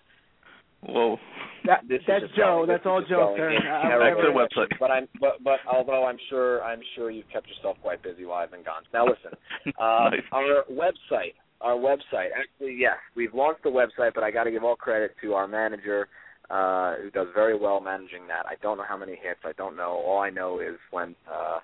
Whoa. 0.88 1.18
That, 1.66 1.82
This 1.88 2.02
is 2.02 2.08
that's 2.08 2.22
just 2.24 2.36
Joe. 2.36 2.66
That's 2.68 2.86
all 2.86 3.02
Joe, 3.08 3.34
sir. 3.38 3.50
in 3.52 3.62
I- 3.66 3.80
I- 3.80 3.82
terrible 3.88 4.42
Back 4.42 4.50
to 4.50 4.58
the 4.58 4.66
website. 4.76 4.80
But 4.80 4.92
I'm 4.92 5.08
but 5.20 5.42
but 5.44 5.60
although 5.72 6.06
I'm 6.06 6.18
sure 6.30 6.62
I'm 6.64 6.82
sure 6.96 7.10
you've 7.10 7.30
kept 7.32 7.48
yourself 7.48 7.78
quite 7.82 8.04
busy 8.04 8.26
while 8.26 8.40
I've 8.40 8.52
been 8.52 8.64
gone. 8.64 8.84
Now 8.94 9.06
listen, 9.06 9.32
uh, 9.80 10.10
Nice. 10.12 10.22
our 10.34 10.64
website, 10.70 11.36
our 11.62 11.76
website. 11.76 12.30
Actually, 12.38 12.76
yes, 12.78 12.98
we've 13.16 13.34
launched 13.34 13.64
the 13.64 13.70
website, 13.70 14.14
but 14.14 14.24
I 14.24 14.32
got 14.32 14.44
to 14.44 14.52
give 14.52 14.64
all 14.66 14.76
credit 14.76 15.16
to 15.22 15.34
our 15.36 15.48
manager, 15.48 16.10
uh, 16.50 16.96
who 17.02 17.10
does 17.12 17.28
very 17.34 17.58
well 17.58 17.80
managing 17.80 18.28
that. 18.28 18.46
I 18.46 18.56
don't 18.62 18.78
know 18.78 18.86
how 18.88 18.98
many 18.98 19.14
hits. 19.14 19.40
I 19.46 19.54
don't 19.54 19.78
know. 19.78 20.02
All 20.06 20.20
I 20.20 20.30
know 20.30 20.60
is 20.60 20.76
when 20.92 21.16
uh, 21.32 21.60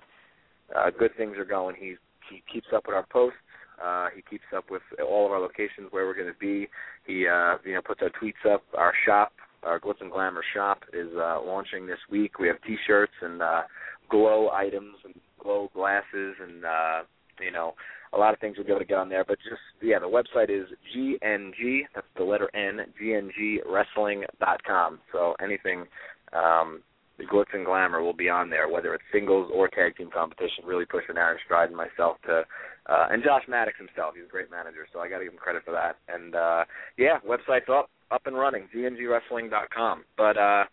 uh, 0.74 0.90
good 0.98 1.14
things 1.18 1.36
are 1.36 1.44
going, 1.44 1.76
he 1.78 1.96
he 2.30 2.42
keeps 2.50 2.68
up 2.74 2.84
with 2.86 2.96
our 2.96 3.06
posts. 3.12 3.36
Uh, 3.82 4.08
he 4.14 4.22
keeps 4.28 4.44
up 4.54 4.64
with 4.70 4.82
all 5.06 5.26
of 5.26 5.32
our 5.32 5.40
locations 5.40 5.90
where 5.90 6.06
we're 6.06 6.14
going 6.14 6.32
to 6.32 6.38
be. 6.38 6.68
He 7.06 7.26
uh, 7.26 7.56
you 7.64 7.74
know 7.74 7.82
puts 7.84 8.00
our 8.02 8.10
tweets 8.10 8.52
up. 8.52 8.62
Our 8.76 8.92
shop, 9.06 9.32
our 9.62 9.80
Glitz 9.80 10.00
and 10.00 10.10
Glamour 10.10 10.44
shop, 10.54 10.84
is 10.92 11.08
uh, 11.16 11.40
launching 11.44 11.86
this 11.86 11.98
week. 12.10 12.38
We 12.38 12.48
have 12.48 12.60
T-shirts 12.66 13.12
and 13.22 13.42
uh, 13.42 13.62
glow 14.08 14.50
items 14.50 14.96
and 15.04 15.14
glow 15.42 15.70
glasses 15.74 16.34
and 16.42 16.64
uh, 16.64 17.02
you 17.40 17.50
know 17.50 17.74
a 18.12 18.18
lot 18.18 18.34
of 18.34 18.40
things 18.40 18.56
will 18.56 18.64
be 18.64 18.70
able 18.70 18.80
to 18.80 18.86
get 18.86 18.98
on 18.98 19.08
there. 19.08 19.24
But 19.24 19.38
just 19.38 19.60
yeah, 19.82 19.98
the 19.98 20.06
website 20.06 20.50
is 20.50 20.66
GNG. 20.96 21.82
That's 21.94 22.06
the 22.16 22.24
letter 22.24 22.50
N. 22.54 22.80
GNGWrestling.com. 23.00 24.98
So 25.12 25.34
anything. 25.42 25.84
Um, 26.32 26.82
the 27.18 27.26
glitz 27.26 27.52
and 27.52 27.66
glamour 27.66 28.02
will 28.02 28.14
be 28.14 28.30
on 28.30 28.48
there, 28.48 28.66
whether 28.66 28.94
it's 28.94 29.04
singles 29.12 29.50
or 29.54 29.68
tag 29.68 29.96
team 29.96 30.08
competition. 30.12 30.64
Really 30.64 30.86
pushing 30.86 31.18
Aaron 31.18 31.38
Stride 31.44 31.68
and 31.68 31.76
myself 31.76 32.16
to, 32.24 32.44
uh, 32.90 33.06
and 33.10 33.22
Josh 33.22 33.44
Maddox 33.48 33.78
himself. 33.78 34.14
He's 34.16 34.26
a 34.26 34.28
great 34.28 34.50
manager, 34.50 34.86
so 34.92 34.98
I 34.98 35.08
got 35.08 35.18
to 35.18 35.24
give 35.24 35.32
him 35.32 35.38
credit 35.38 35.62
for 35.64 35.72
that. 35.72 35.96
And 36.12 36.34
uh, 36.34 36.64
yeah, 36.98 37.18
website's 37.22 37.70
up, 37.70 37.88
up 38.10 38.26
and 38.26 38.36
running, 38.36 38.68
gngwrestling.com. 38.74 40.04
But 40.16 40.36
uh, 40.36 40.64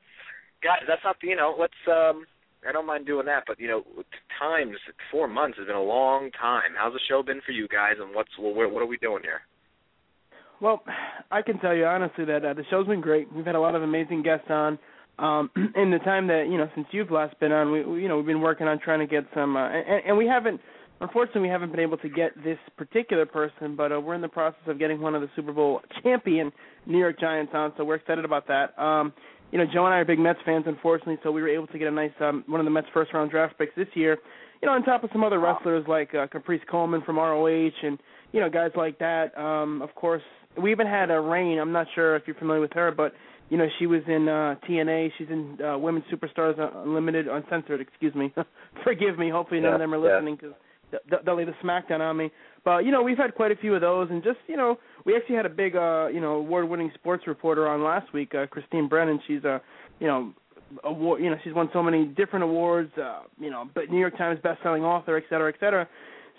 guys, 0.63 0.81
that's 0.87 1.01
not 1.03 1.17
the, 1.21 1.27
you 1.27 1.35
know. 1.35 1.55
Let's. 1.57 1.73
um 1.87 2.25
I 2.67 2.71
don't 2.71 2.87
mind 2.87 3.05
doing 3.05 3.27
that, 3.27 3.43
but 3.45 3.59
you 3.59 3.67
know, 3.67 3.83
times 4.39 4.75
four 5.11 5.27
months 5.27 5.57
has 5.59 5.67
been 5.67 5.75
a 5.75 5.81
long 5.81 6.31
time. 6.31 6.71
How's 6.75 6.91
the 6.91 6.99
show 7.07 7.21
been 7.21 7.39
for 7.45 7.51
you 7.51 7.67
guys, 7.67 7.93
and 8.01 8.13
what's 8.15 8.31
well, 8.39 8.53
what 8.53 8.81
are 8.81 8.87
we 8.87 8.97
doing 8.97 9.21
here? 9.21 9.41
Well, 10.59 10.81
I 11.31 11.43
can 11.43 11.59
tell 11.59 11.75
you 11.75 11.85
honestly 11.85 12.25
that 12.25 12.43
uh, 12.43 12.53
the 12.55 12.63
show's 12.69 12.87
been 12.87 12.99
great. 12.99 13.31
We've 13.31 13.45
had 13.45 13.55
a 13.55 13.59
lot 13.59 13.75
of 13.75 13.83
amazing 13.83 14.23
guests 14.23 14.47
on. 14.49 14.79
Um, 15.19 15.49
in 15.75 15.91
the 15.91 15.99
time 15.99 16.27
that 16.27 16.47
you 16.49 16.57
know 16.57 16.67
since 16.73 16.87
you've 16.91 17.11
last 17.11 17.39
been 17.39 17.51
on, 17.51 17.71
we, 17.71 17.83
we 17.83 18.01
you 18.01 18.07
know 18.07 18.17
we've 18.17 18.25
been 18.25 18.41
working 18.41 18.67
on 18.67 18.79
trying 18.79 18.99
to 18.99 19.07
get 19.07 19.25
some, 19.35 19.55
uh, 19.55 19.69
and, 19.69 20.03
and 20.07 20.17
we 20.17 20.25
haven't. 20.25 20.59
Unfortunately, 20.99 21.41
we 21.41 21.47
haven't 21.47 21.71
been 21.71 21.79
able 21.79 21.97
to 21.97 22.09
get 22.09 22.31
this 22.43 22.57
particular 22.75 23.25
person, 23.25 23.75
but 23.75 23.91
uh, 23.91 23.99
we're 23.99 24.15
in 24.15 24.21
the 24.21 24.27
process 24.27 24.61
of 24.65 24.79
getting 24.79 24.99
one 24.99 25.13
of 25.13 25.21
the 25.21 25.29
Super 25.35 25.53
Bowl 25.53 25.81
champion 26.03 26.51
New 26.85 26.97
York 26.97 27.19
Giants 27.19 27.51
on, 27.53 27.71
so 27.77 27.83
we're 27.83 27.95
excited 27.95 28.25
about 28.25 28.47
that. 28.47 28.77
Um, 28.81 29.13
you 29.51 29.57
know, 29.57 29.65
Joe 29.71 29.85
and 29.85 29.93
I 29.93 29.99
are 29.99 30.05
big 30.05 30.19
Mets 30.19 30.39
fans, 30.43 30.65
unfortunately, 30.67 31.17
so 31.23 31.31
we 31.31 31.41
were 31.41 31.49
able 31.49 31.67
to 31.67 31.77
get 31.77 31.87
a 31.87 31.91
nice 31.91 32.11
um, 32.19 32.43
one 32.47 32.59
of 32.59 32.65
the 32.65 32.71
Mets 32.71 32.87
first 32.93 33.13
round 33.13 33.31
draft 33.31 33.57
picks 33.57 33.75
this 33.75 33.87
year. 33.93 34.17
You 34.61 34.67
know, 34.67 34.73
on 34.73 34.83
top 34.83 35.03
of 35.03 35.09
some 35.13 35.23
other 35.23 35.39
wrestlers 35.39 35.85
like 35.87 36.13
uh, 36.15 36.27
Caprice 36.27 36.61
Coleman 36.69 37.03
from 37.05 37.17
ROH 37.17 37.69
and 37.83 37.99
you 38.31 38.41
know 38.41 38.49
guys 38.49 38.71
like 38.75 38.97
that. 38.99 39.37
Um, 39.37 39.81
of 39.81 39.93
course, 39.95 40.23
we 40.61 40.71
even 40.71 40.87
had 40.87 41.11
a 41.11 41.19
Rain. 41.19 41.59
I'm 41.59 41.71
not 41.71 41.87
sure 41.95 42.15
if 42.15 42.23
you're 42.25 42.35
familiar 42.35 42.61
with 42.61 42.73
her, 42.73 42.91
but 42.91 43.13
you 43.49 43.57
know 43.57 43.67
she 43.79 43.85
was 43.85 44.01
in 44.07 44.27
uh, 44.27 44.55
TNA. 44.67 45.11
She's 45.17 45.29
in 45.29 45.59
uh, 45.63 45.77
Women's 45.77 46.05
Superstars 46.11 46.59
Unlimited, 46.83 47.27
Uncensored. 47.27 47.79
Excuse 47.79 48.15
me. 48.15 48.33
Forgive 48.83 49.17
me. 49.17 49.29
Hopefully 49.29 49.61
none 49.61 49.69
yeah, 49.69 49.75
of 49.75 49.79
them 49.79 49.93
are 49.93 49.99
listening 49.99 50.35
because 50.35 50.51
yeah. 50.51 50.66
They'll 51.25 51.35
lay 51.35 51.45
the 51.45 51.53
smackdown 51.63 51.99
on 51.99 52.17
me. 52.17 52.31
But 52.63 52.85
you 52.85 52.91
know 52.91 53.03
we've 53.03 53.17
had 53.17 53.35
quite 53.35 53.51
a 53.51 53.55
few 53.55 53.75
of 53.75 53.81
those, 53.81 54.09
and 54.09 54.23
just 54.23 54.39
you 54.47 54.57
know 54.57 54.77
we 55.05 55.15
actually 55.15 55.35
had 55.35 55.45
a 55.45 55.49
big 55.49 55.75
uh, 55.75 56.07
you 56.07 56.21
know 56.21 56.35
award-winning 56.35 56.91
sports 56.95 57.23
reporter 57.27 57.67
on 57.67 57.83
last 57.83 58.13
week, 58.13 58.33
uh, 58.35 58.47
Christine 58.47 58.87
Brennan. 58.87 59.19
She's 59.27 59.43
a 59.43 59.61
you 59.99 60.07
know 60.07 60.33
award 60.83 61.21
you 61.21 61.29
know 61.29 61.37
she's 61.43 61.53
won 61.53 61.69
so 61.73 61.81
many 61.81 62.05
different 62.05 62.43
awards, 62.43 62.91
uh, 62.97 63.21
you 63.39 63.49
know, 63.49 63.69
but 63.73 63.89
New 63.89 63.99
York 63.99 64.17
Times 64.17 64.39
best-selling 64.43 64.83
author, 64.83 65.17
et 65.17 65.23
cetera, 65.29 65.49
et 65.49 65.55
cetera. 65.59 65.87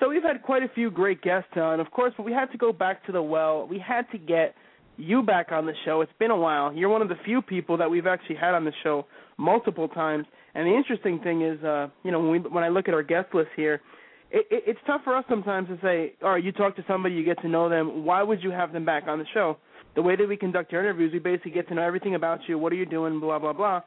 So 0.00 0.08
we've 0.08 0.22
had 0.22 0.42
quite 0.42 0.62
a 0.62 0.68
few 0.74 0.90
great 0.90 1.22
guests 1.22 1.50
on, 1.56 1.80
of 1.80 1.90
course, 1.90 2.12
but 2.16 2.24
we 2.24 2.32
had 2.32 2.52
to 2.52 2.58
go 2.58 2.72
back 2.72 3.04
to 3.06 3.12
the 3.12 3.22
well. 3.22 3.66
We 3.66 3.80
had 3.80 4.02
to 4.12 4.18
get 4.18 4.54
you 4.96 5.22
back 5.22 5.50
on 5.50 5.66
the 5.66 5.72
show. 5.84 6.02
It's 6.02 6.12
been 6.18 6.30
a 6.30 6.36
while. 6.36 6.72
You're 6.72 6.88
one 6.88 7.02
of 7.02 7.08
the 7.08 7.16
few 7.24 7.42
people 7.42 7.76
that 7.78 7.90
we've 7.90 8.06
actually 8.06 8.36
had 8.36 8.54
on 8.54 8.64
the 8.64 8.72
show 8.82 9.06
multiple 9.38 9.88
times. 9.88 10.26
And 10.54 10.66
the 10.66 10.76
interesting 10.76 11.20
thing 11.20 11.42
is, 11.42 11.62
uh, 11.64 11.88
you 12.04 12.10
know, 12.10 12.20
when 12.20 12.30
we 12.30 12.38
when 12.38 12.64
I 12.64 12.68
look 12.68 12.88
at 12.88 12.94
our 12.94 13.02
guest 13.02 13.34
list 13.34 13.50
here, 13.56 13.80
it, 14.30 14.46
it, 14.50 14.64
it's 14.66 14.80
tough 14.86 15.02
for 15.04 15.16
us 15.16 15.24
sometimes 15.28 15.68
to 15.68 15.78
say, 15.82 16.14
all 16.22 16.30
right, 16.30 16.44
you 16.44 16.52
talk 16.52 16.76
to 16.76 16.84
somebody, 16.86 17.14
you 17.14 17.24
get 17.24 17.40
to 17.42 17.48
know 17.48 17.68
them. 17.68 18.04
Why 18.04 18.22
would 18.22 18.42
you 18.42 18.50
have 18.50 18.72
them 18.72 18.84
back 18.84 19.04
on 19.06 19.18
the 19.18 19.24
show? 19.32 19.56
The 19.94 20.02
way 20.02 20.16
that 20.16 20.28
we 20.28 20.36
conduct 20.36 20.72
our 20.74 20.80
interviews, 20.80 21.12
we 21.12 21.18
basically 21.18 21.52
get 21.52 21.68
to 21.68 21.74
know 21.74 21.82
everything 21.82 22.14
about 22.14 22.40
you. 22.46 22.58
What 22.58 22.72
are 22.72 22.76
you 22.76 22.86
doing? 22.86 23.20
Blah 23.20 23.38
blah 23.38 23.52
blah. 23.52 23.80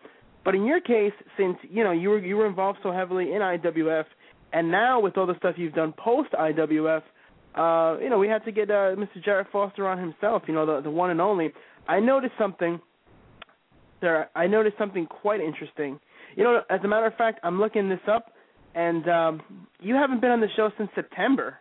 But 0.44 0.56
in 0.56 0.66
your 0.66 0.82
case, 0.82 1.14
since 1.38 1.58
you 1.70 1.84
know 1.84 1.92
you 1.92 2.10
were 2.10 2.20
you 2.20 2.38
were 2.38 2.48
involved 2.48 2.80
so 2.84 2.92
heavily 2.92 3.34
in 3.34 3.42
IWF, 3.42 4.06
and 4.52 4.72
now 4.72 5.00
with 5.00 5.18
all 5.18 5.28
the 5.28 5.38
stuff 5.38 5.56
you've 5.58 5.74
done 5.74 5.94
post 5.94 6.32
IWF, 6.34 7.04
uh, 7.56 8.00
you 8.00 8.10
know 8.10 8.18
we 8.18 8.28
had 8.28 8.44
to 8.46 8.52
get 8.52 8.70
uh, 8.70 8.96
Mr. 8.96 9.24
Jarrett 9.24 9.48
Foster 9.52 9.88
on 9.88 10.00
himself. 10.00 10.44
You 10.48 10.54
know 10.56 10.66
the 10.66 10.82
the 10.82 10.92
one 10.92 11.12
and 11.12 11.22
only. 11.22 11.54
I 11.88 12.00
noticed 12.00 12.34
something. 12.40 12.80
There, 14.02 14.30
I 14.36 14.48
noticed 14.48 14.78
something 14.80 15.06
quite 15.06 15.40
interesting. 15.40 16.00
You 16.36 16.44
know, 16.44 16.62
as 16.72 16.80
a 16.84 16.88
matter 16.88 17.06
of 17.06 17.14
fact, 17.16 17.40
I'm 17.44 17.60
looking 17.60 17.88
this 17.88 18.00
up 18.08 18.34
and 18.76 19.08
um 19.10 19.42
you 19.80 19.96
haven't 19.96 20.22
been 20.22 20.32
on 20.32 20.42
the 20.42 20.48
show 20.56 20.70
since 20.78 20.90
September, 20.96 21.58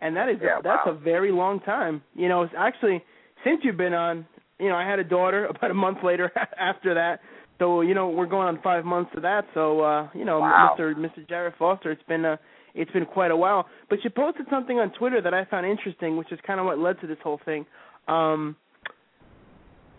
and 0.00 0.16
that 0.16 0.28
is 0.28 0.36
yeah, 0.42 0.58
a, 0.58 0.62
that's 0.62 0.86
wow. 0.86 0.92
a 0.92 0.98
very 0.98 1.32
long 1.32 1.60
time. 1.60 2.02
You 2.14 2.28
know, 2.28 2.42
it's 2.42 2.54
actually 2.56 3.02
since 3.44 3.60
you've 3.62 3.76
been 3.76 3.94
on. 3.94 4.26
You 4.60 4.68
know, 4.68 4.76
I 4.76 4.88
had 4.88 5.00
a 5.00 5.04
daughter 5.04 5.46
about 5.50 5.70
a 5.70 5.74
month 5.74 5.98
later 6.04 6.30
after 6.58 6.94
that. 6.94 7.20
So 7.58 7.80
you 7.82 7.94
know 7.94 8.08
we're 8.08 8.26
going 8.26 8.48
on 8.48 8.60
five 8.62 8.84
months 8.84 9.10
of 9.16 9.22
that. 9.22 9.46
So 9.54 9.80
uh, 9.80 10.08
you 10.14 10.24
know, 10.24 10.40
wow. 10.40 10.76
Mr. 10.78 10.94
Mr. 10.94 11.28
Jarrett 11.28 11.54
Foster, 11.58 11.90
it's 11.90 12.02
been 12.04 12.24
a 12.24 12.38
it's 12.74 12.90
been 12.90 13.06
quite 13.06 13.30
a 13.30 13.36
while. 13.36 13.66
But 13.88 14.00
you 14.04 14.10
posted 14.10 14.46
something 14.50 14.78
on 14.78 14.92
Twitter 14.92 15.22
that 15.22 15.32
I 15.32 15.44
found 15.44 15.66
interesting, 15.66 16.16
which 16.16 16.32
is 16.32 16.38
kind 16.46 16.60
of 16.60 16.66
what 16.66 16.78
led 16.78 17.00
to 17.00 17.06
this 17.06 17.18
whole 17.22 17.40
thing. 17.44 17.64
Um, 18.08 18.56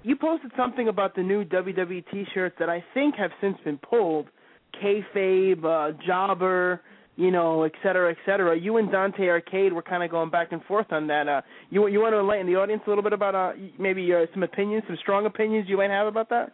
you 0.04 0.16
posted 0.16 0.52
something 0.56 0.88
about 0.88 1.16
the 1.16 1.24
new 1.24 1.44
WWE 1.46 2.04
T-shirts 2.12 2.56
that 2.60 2.70
I 2.70 2.84
think 2.94 3.16
have 3.16 3.32
since 3.42 3.58
been 3.64 3.80
pulled, 3.80 4.28
kayfabe, 4.74 5.64
uh, 5.64 5.98
jobber, 6.06 6.82
you 7.16 7.32
know, 7.32 7.64
et 7.64 7.72
cetera, 7.82 8.12
et 8.12 8.18
cetera. 8.26 8.58
You 8.58 8.78
and 8.78 8.92
Dante 8.92 9.28
Arcade 9.28 9.74
were 9.74 9.82
kind 9.82 10.04
of 10.04 10.12
going 10.12 10.30
back 10.30 10.52
and 10.52 10.64
forth 10.64 10.92
on 10.92 11.08
that. 11.08 11.28
Uh, 11.28 11.42
you 11.70 11.88
you 11.88 12.02
want 12.02 12.14
to 12.14 12.20
enlighten 12.20 12.48
the 12.48 12.56
audience 12.56 12.82
a 12.86 12.90
little 12.90 13.04
bit 13.04 13.14
about 13.14 13.36
uh, 13.36 13.54
maybe 13.80 14.14
uh, 14.14 14.26
some 14.34 14.44
opinions, 14.44 14.84
some 14.88 14.98
strong 15.02 15.26
opinions 15.26 15.68
you 15.70 15.78
might 15.78 15.92
have 15.92 16.08
about 16.08 16.30
that? 16.30 16.54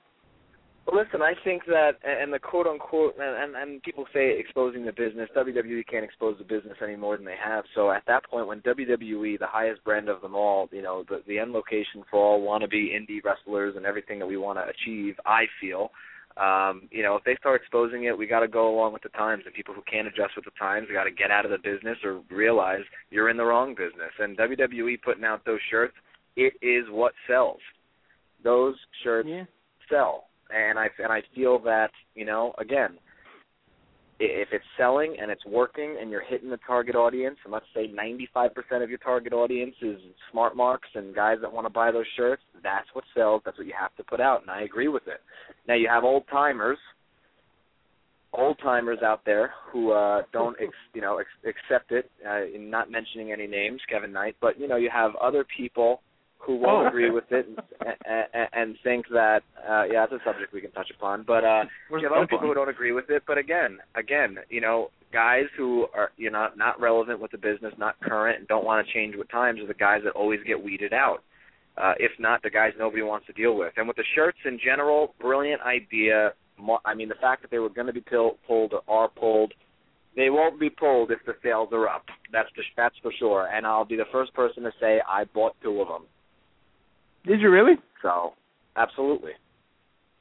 Well, 0.87 1.03
listen, 1.03 1.21
I 1.21 1.33
think 1.43 1.65
that, 1.67 1.99
and 2.03 2.33
the 2.33 2.39
quote 2.39 2.65
unquote, 2.65 3.15
and, 3.19 3.55
and, 3.55 3.55
and 3.55 3.83
people 3.83 4.05
say 4.13 4.37
exposing 4.39 4.83
the 4.83 4.91
business. 4.91 5.29
WWE 5.35 5.85
can't 5.87 6.03
expose 6.03 6.37
the 6.39 6.43
business 6.43 6.75
any 6.83 6.95
more 6.95 7.17
than 7.17 7.25
they 7.25 7.35
have. 7.43 7.65
So 7.75 7.91
at 7.91 8.03
that 8.07 8.25
point, 8.25 8.47
when 8.47 8.61
WWE, 8.61 9.37
the 9.37 9.47
highest 9.47 9.83
brand 9.83 10.09
of 10.09 10.21
them 10.21 10.33
all, 10.33 10.69
you 10.71 10.81
know, 10.81 11.03
the 11.07 11.21
the 11.27 11.37
end 11.37 11.51
location 11.51 12.03
for 12.09 12.19
all 12.19 12.41
wannabe 12.41 12.93
indie 12.93 13.23
wrestlers 13.23 13.75
and 13.77 13.85
everything 13.85 14.17
that 14.19 14.25
we 14.25 14.37
want 14.37 14.57
to 14.57 14.65
achieve, 14.67 15.15
I 15.25 15.45
feel, 15.59 15.91
um, 16.37 16.87
you 16.91 17.03
know, 17.03 17.15
if 17.15 17.23
they 17.23 17.35
start 17.35 17.61
exposing 17.61 18.05
it, 18.05 18.17
we 18.17 18.27
got 18.27 18.41
to 18.41 18.47
go 18.47 18.73
along 18.73 18.93
with 18.93 19.03
the 19.03 19.09
times. 19.09 19.43
And 19.45 19.53
people 19.53 19.73
who 19.73 19.81
can't 19.91 20.07
adjust 20.07 20.35
with 20.35 20.45
the 20.45 20.51
times, 20.59 20.87
we 20.87 20.95
got 20.95 21.05
to 21.05 21.11
get 21.11 21.31
out 21.31 21.45
of 21.45 21.51
the 21.51 21.57
business 21.57 21.97
or 22.03 22.21
realize 22.29 22.81
you're 23.09 23.29
in 23.29 23.37
the 23.37 23.45
wrong 23.45 23.75
business. 23.75 24.11
And 24.19 24.37
WWE 24.37 25.01
putting 25.03 25.23
out 25.23 25.45
those 25.45 25.59
shirts, 25.69 25.93
it 26.35 26.53
is 26.61 26.85
what 26.89 27.13
sells. 27.27 27.59
Those 28.43 28.75
shirts 29.03 29.29
yeah. 29.29 29.43
sell 29.89 30.25
and 30.53 30.77
I 30.77 30.89
and 30.99 31.11
I 31.11 31.21
feel 31.35 31.59
that 31.59 31.91
you 32.15 32.25
know 32.25 32.53
again, 32.57 32.97
if 34.21 34.49
it's 34.51 34.65
selling 34.77 35.15
and 35.19 35.31
it's 35.31 35.45
working 35.45 35.97
and 35.99 36.11
you're 36.11 36.23
hitting 36.23 36.49
the 36.49 36.59
target 36.65 36.95
audience, 36.95 37.37
and 37.43 37.51
let's 37.51 37.65
say 37.73 37.87
95% 37.87 38.83
of 38.83 38.89
your 38.89 38.99
target 38.99 39.33
audience 39.33 39.75
is 39.81 39.99
smart 40.31 40.55
marks 40.55 40.89
and 40.95 41.15
guys 41.15 41.37
that 41.41 41.51
want 41.51 41.65
to 41.65 41.73
buy 41.73 41.91
those 41.91 42.05
shirts, 42.15 42.43
that's 42.63 42.87
what 42.93 43.03
sells. 43.15 43.41
That's 43.45 43.57
what 43.57 43.67
you 43.67 43.73
have 43.79 43.95
to 43.95 44.03
put 44.03 44.21
out, 44.21 44.41
and 44.41 44.51
I 44.51 44.61
agree 44.61 44.87
with 44.87 45.07
it. 45.07 45.21
Now 45.67 45.73
you 45.73 45.87
have 45.89 46.03
old 46.03 46.23
timers, 46.29 46.77
old 48.33 48.59
timers 48.61 48.99
out 49.03 49.21
there 49.25 49.51
who 49.71 49.91
uh, 49.91 50.21
don't 50.31 50.55
ex, 50.61 50.71
you 50.93 51.01
know 51.01 51.17
ex- 51.17 51.55
accept 51.55 51.91
it. 51.91 52.09
Uh, 52.27 52.41
not 52.57 52.91
mentioning 52.91 53.31
any 53.31 53.47
names, 53.47 53.81
Kevin 53.89 54.13
Knight, 54.13 54.35
but 54.39 54.59
you 54.59 54.67
know 54.67 54.77
you 54.77 54.89
have 54.93 55.15
other 55.15 55.45
people 55.57 56.01
who 56.43 56.55
won't 56.55 56.85
Oh. 56.85 56.87
agree 56.87 57.09
with 57.11 57.31
it 57.31 57.45
and, 57.47 58.25
and, 58.33 58.47
and 58.53 58.75
think 58.83 59.05
that 59.09 59.41
uh 59.69 59.83
yeah 59.91 60.05
that's 60.09 60.21
a 60.21 60.25
subject 60.25 60.53
we 60.53 60.61
can 60.61 60.71
touch 60.71 60.89
upon. 60.95 61.23
But 61.23 61.43
uh 61.43 61.63
Where's 61.89 62.01
you 62.01 62.07
have 62.07 62.13
the 62.15 62.19
other 62.21 62.27
people 62.27 62.47
who 62.47 62.53
don't 62.53 62.69
agree 62.69 62.91
with 62.93 63.09
it. 63.09 63.23
But 63.27 63.37
again 63.37 63.77
again 63.95 64.37
you 64.49 64.61
know 64.61 64.89
guys 65.13 65.45
who 65.57 65.87
are 65.93 66.11
you 66.17 66.29
know 66.31 66.47
not 66.55 66.79
relevant 66.81 67.19
with 67.19 67.31
the 67.31 67.37
business 67.37 67.73
not 67.77 67.99
current 68.01 68.39
and 68.39 68.47
don't 68.47 68.65
want 68.65 68.85
to 68.85 68.93
change 68.93 69.15
with 69.15 69.29
times 69.29 69.59
are 69.61 69.67
the 69.67 69.73
guys 69.73 70.01
that 70.03 70.11
always 70.11 70.39
get 70.47 70.61
weeded 70.61 70.93
out. 70.93 71.19
Uh 71.77 71.93
if 71.99 72.11
not 72.19 72.41
the 72.43 72.49
guys 72.49 72.73
nobody 72.77 73.03
wants 73.03 73.27
to 73.27 73.33
deal 73.33 73.55
with. 73.55 73.73
And 73.77 73.87
with 73.87 73.97
the 73.97 74.05
shirts 74.15 74.39
in 74.45 74.59
general 74.63 75.13
brilliant 75.19 75.61
idea. 75.61 76.33
I 76.85 76.93
mean 76.95 77.09
the 77.09 77.15
fact 77.21 77.41
that 77.43 77.49
they 77.51 77.59
were 77.59 77.69
going 77.69 77.87
to 77.87 77.93
be 77.93 78.01
pill- 78.01 78.37
pulled 78.47 78.73
or 78.73 78.83
are 78.87 79.09
pulled 79.09 79.53
they 80.15 80.29
won't 80.29 80.59
be 80.59 80.69
pulled 80.69 81.09
if 81.11 81.19
the 81.25 81.33
sales 81.41 81.69
are 81.71 81.87
up. 81.87 82.03
That's 82.33 82.49
the, 82.57 82.63
that's 82.75 82.95
for 83.01 83.11
sure. 83.17 83.47
And 83.53 83.65
i'll 83.65 83.85
be 83.85 83.95
the 83.95 84.09
first 84.11 84.33
person 84.33 84.63
to 84.63 84.71
say 84.79 85.01
i 85.07 85.23
bought 85.25 85.55
two 85.63 85.79
of 85.81 85.87
them 85.87 86.03
Did 87.25 87.41
you 87.41 87.49
really? 87.49 87.73
so, 88.01 88.33
absolutely. 88.75 89.31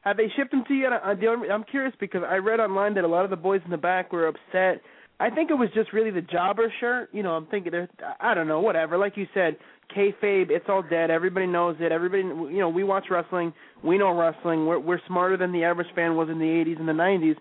Have 0.02 0.16
they 0.16 0.28
shipped 0.37 0.50
them 0.50 0.64
to 0.66 0.75
you? 0.75 0.83
yet? 0.83 1.21
The 1.21 1.26
only- 1.26 1.50
I'm 1.50 1.64
curious 1.64 1.95
because 2.00 2.23
I 2.23 2.37
read 2.37 2.61
online 2.61 2.95
that 2.95 3.04
a 3.04 3.09
lot 3.09 3.25
of 3.25 3.30
the 3.30 3.37
boys 3.37 3.61
in 3.64 3.71
the 3.71 3.76
back 3.76 4.12
were 4.12 4.26
upset. 4.26 4.80
I 5.19 5.28
think 5.28 5.50
it 5.50 5.54
was 5.54 5.69
just 5.75 5.92
really 5.92 6.11
the 6.11 6.23
jobber 6.23 6.73
shirt. 6.80 7.11
You 7.12 7.23
know, 7.23 7.33
I'm 7.37 7.47
thinking, 7.47 7.73
they're- 7.73 7.88
I 8.21 8.33
don't 8.33 8.49
know, 8.49 8.61
whatever. 8.61 8.97
Like 8.97 9.19
you 9.19 9.26
said, 9.35 9.57
kayfabe, 9.95 10.50
it's 10.50 10.69
all 10.69 10.83
dead. 10.83 11.11
Everybody 11.11 11.47
knows 11.47 11.76
it. 11.80 11.92
Everybody, 11.92 12.23
you 12.23 12.59
know, 12.61 12.71
we 12.71 12.85
watch 12.85 13.11
wrestling. 13.11 13.52
We 13.83 13.99
know 13.99 14.16
wrestling. 14.16 14.66
We're 14.66 14.78
we're 14.78 15.00
smarter 15.07 15.37
than 15.37 15.52
the 15.52 15.64
average 15.64 15.92
fan 15.95 16.16
was 16.16 16.30
in 16.30 16.38
the 16.38 16.49
80s 16.49 16.78
and 16.78 16.88
the 16.88 16.95
90s. 16.95 17.37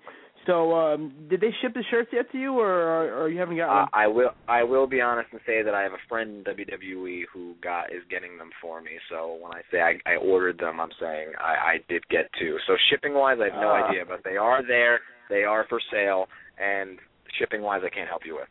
So, 0.50 0.74
um, 0.74 1.13
did 1.29 1.41
they 1.41 1.51
ship 1.62 1.74
the 1.75 1.84
shirts 1.91 2.10
yet 2.12 2.25
to 2.32 2.38
you, 2.39 2.53
or, 2.58 2.68
or, 2.68 3.03
or 3.24 3.29
you 3.29 3.39
haven't 3.39 3.58
got 3.58 3.70
Uh. 3.70 3.88
I 3.94 4.08
will. 4.08 4.32
I 4.48 4.63
will 4.63 4.88
be 4.88 5.00
honest 5.00 5.29
and 5.32 5.39
say 5.46 5.62
that 5.62 5.75
I 5.75 5.84
have 5.84 5.94
a 5.94 6.01
friend 6.10 6.48
in 6.48 6.56
WWE 6.56 7.24
who 7.32 7.53
got 7.62 7.91
is 7.94 8.01
getting 8.10 8.38
them 8.39 8.50
for 8.62 8.82
me. 8.82 8.94
So 9.10 9.38
when 9.39 9.51
I 9.53 9.62
say 9.72 9.79
I, 9.82 9.94
I 10.12 10.15
ordered 10.15 10.58
them, 10.58 10.79
I'm 10.79 10.89
saying 11.00 11.27
I, 11.39 11.53
I 11.53 11.75
did 11.88 12.01
get 12.10 12.25
two. 12.39 12.58
So 12.65 12.74
shipping 12.89 13.13
wise, 13.13 13.38
I 13.39 13.46
have 13.53 13.62
no 13.62 13.70
Ah. 13.70 13.89
idea, 13.89 14.06
but 14.08 14.22
they 14.24 14.38
are 14.38 14.65
there. 14.65 15.01
They 15.29 15.44
are 15.44 15.65
for 15.70 15.79
sale, 15.91 16.25
and 16.58 16.98
shipping 17.38 17.62
wise, 17.62 17.82
I 17.86 17.89
can't 17.89 18.10
help 18.10 18.24
you 18.25 18.36
with. 18.36 18.48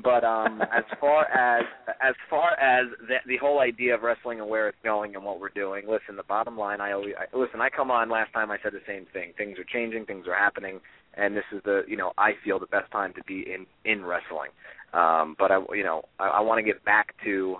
But 0.00 0.24
um, 0.24 0.62
as 0.72 0.84
far 0.98 1.26
as 1.26 1.64
as 2.02 2.14
far 2.30 2.52
as 2.52 2.86
the, 3.08 3.16
the 3.26 3.36
whole 3.36 3.60
idea 3.60 3.94
of 3.94 4.02
wrestling 4.02 4.40
and 4.40 4.48
where 4.48 4.68
it's 4.68 4.78
going 4.82 5.14
and 5.14 5.24
what 5.24 5.38
we're 5.38 5.50
doing, 5.50 5.84
listen. 5.86 6.16
The 6.16 6.22
bottom 6.22 6.56
line, 6.56 6.80
I 6.80 6.92
always 6.92 7.12
I, 7.18 7.36
listen. 7.36 7.60
I 7.60 7.68
come 7.68 7.90
on. 7.90 8.08
Last 8.08 8.32
time 8.32 8.50
I 8.50 8.56
said 8.62 8.72
the 8.72 8.80
same 8.86 9.06
thing. 9.12 9.34
Things 9.36 9.58
are 9.58 9.64
changing. 9.64 10.06
Things 10.06 10.26
are 10.26 10.34
happening, 10.34 10.80
and 11.14 11.36
this 11.36 11.44
is 11.52 11.60
the 11.64 11.82
you 11.86 11.98
know 11.98 12.12
I 12.16 12.30
feel 12.42 12.58
the 12.58 12.66
best 12.66 12.90
time 12.90 13.12
to 13.14 13.22
be 13.24 13.44
in 13.52 13.66
in 13.84 14.02
wrestling. 14.02 14.50
Um, 14.94 15.36
but 15.38 15.50
I 15.50 15.58
you 15.74 15.84
know 15.84 16.04
I, 16.18 16.28
I 16.28 16.40
want 16.40 16.58
to 16.58 16.62
get 16.62 16.82
back 16.86 17.14
to 17.24 17.58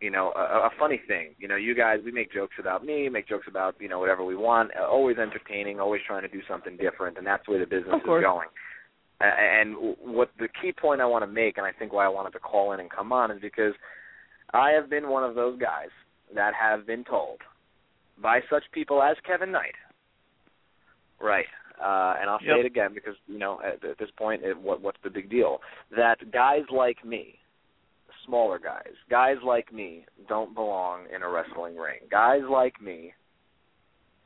you 0.00 0.10
know 0.10 0.32
a, 0.34 0.40
a 0.40 0.70
funny 0.78 1.00
thing 1.06 1.34
you 1.38 1.46
know 1.46 1.56
you 1.56 1.74
guys 1.74 2.00
we 2.04 2.10
make 2.12 2.32
jokes 2.32 2.56
about 2.58 2.84
me 2.84 3.08
make 3.08 3.28
jokes 3.28 3.46
about 3.48 3.76
you 3.78 3.88
know 3.88 4.00
whatever 4.00 4.24
we 4.24 4.34
want 4.34 4.70
always 4.76 5.16
entertaining 5.16 5.78
always 5.78 6.00
trying 6.06 6.22
to 6.22 6.28
do 6.28 6.40
something 6.48 6.76
different 6.76 7.16
and 7.18 7.26
that's 7.26 7.46
the 7.46 7.52
way 7.52 7.58
the 7.60 7.66
business 7.66 7.94
is 7.94 8.02
going 8.04 8.48
and 9.22 9.76
what 10.00 10.30
the 10.38 10.48
key 10.60 10.72
point 10.72 11.00
I 11.00 11.06
want 11.06 11.22
to 11.22 11.26
make 11.26 11.56
and 11.56 11.66
I 11.66 11.72
think 11.72 11.92
why 11.92 12.04
I 12.04 12.08
wanted 12.08 12.32
to 12.32 12.38
call 12.38 12.72
in 12.72 12.80
and 12.80 12.90
come 12.90 13.12
on 13.12 13.30
is 13.30 13.40
because 13.40 13.74
I 14.52 14.70
have 14.70 14.90
been 14.90 15.08
one 15.08 15.24
of 15.24 15.34
those 15.34 15.58
guys 15.58 15.90
that 16.34 16.52
have 16.54 16.86
been 16.86 17.04
told 17.04 17.38
by 18.20 18.40
such 18.50 18.64
people 18.72 19.02
as 19.02 19.16
Kevin 19.26 19.52
Knight 19.52 19.74
right 21.20 21.46
uh 21.80 22.14
and 22.20 22.28
I'll 22.28 22.40
say 22.40 22.46
yep. 22.48 22.58
it 22.60 22.66
again 22.66 22.90
because 22.94 23.14
you 23.26 23.38
know 23.38 23.60
at, 23.64 23.84
at 23.88 23.98
this 23.98 24.10
point 24.16 24.42
it, 24.42 24.58
what 24.58 24.82
what's 24.82 24.98
the 25.04 25.10
big 25.10 25.30
deal 25.30 25.58
that 25.96 26.32
guys 26.32 26.62
like 26.70 27.04
me 27.04 27.38
smaller 28.26 28.58
guys. 28.58 28.92
Guys 29.10 29.36
like 29.44 29.72
me 29.72 30.06
don't 30.28 30.54
belong 30.54 31.04
in 31.14 31.22
a 31.22 31.28
wrestling 31.28 31.76
ring. 31.76 32.00
Guys 32.10 32.42
like 32.50 32.80
me 32.80 33.12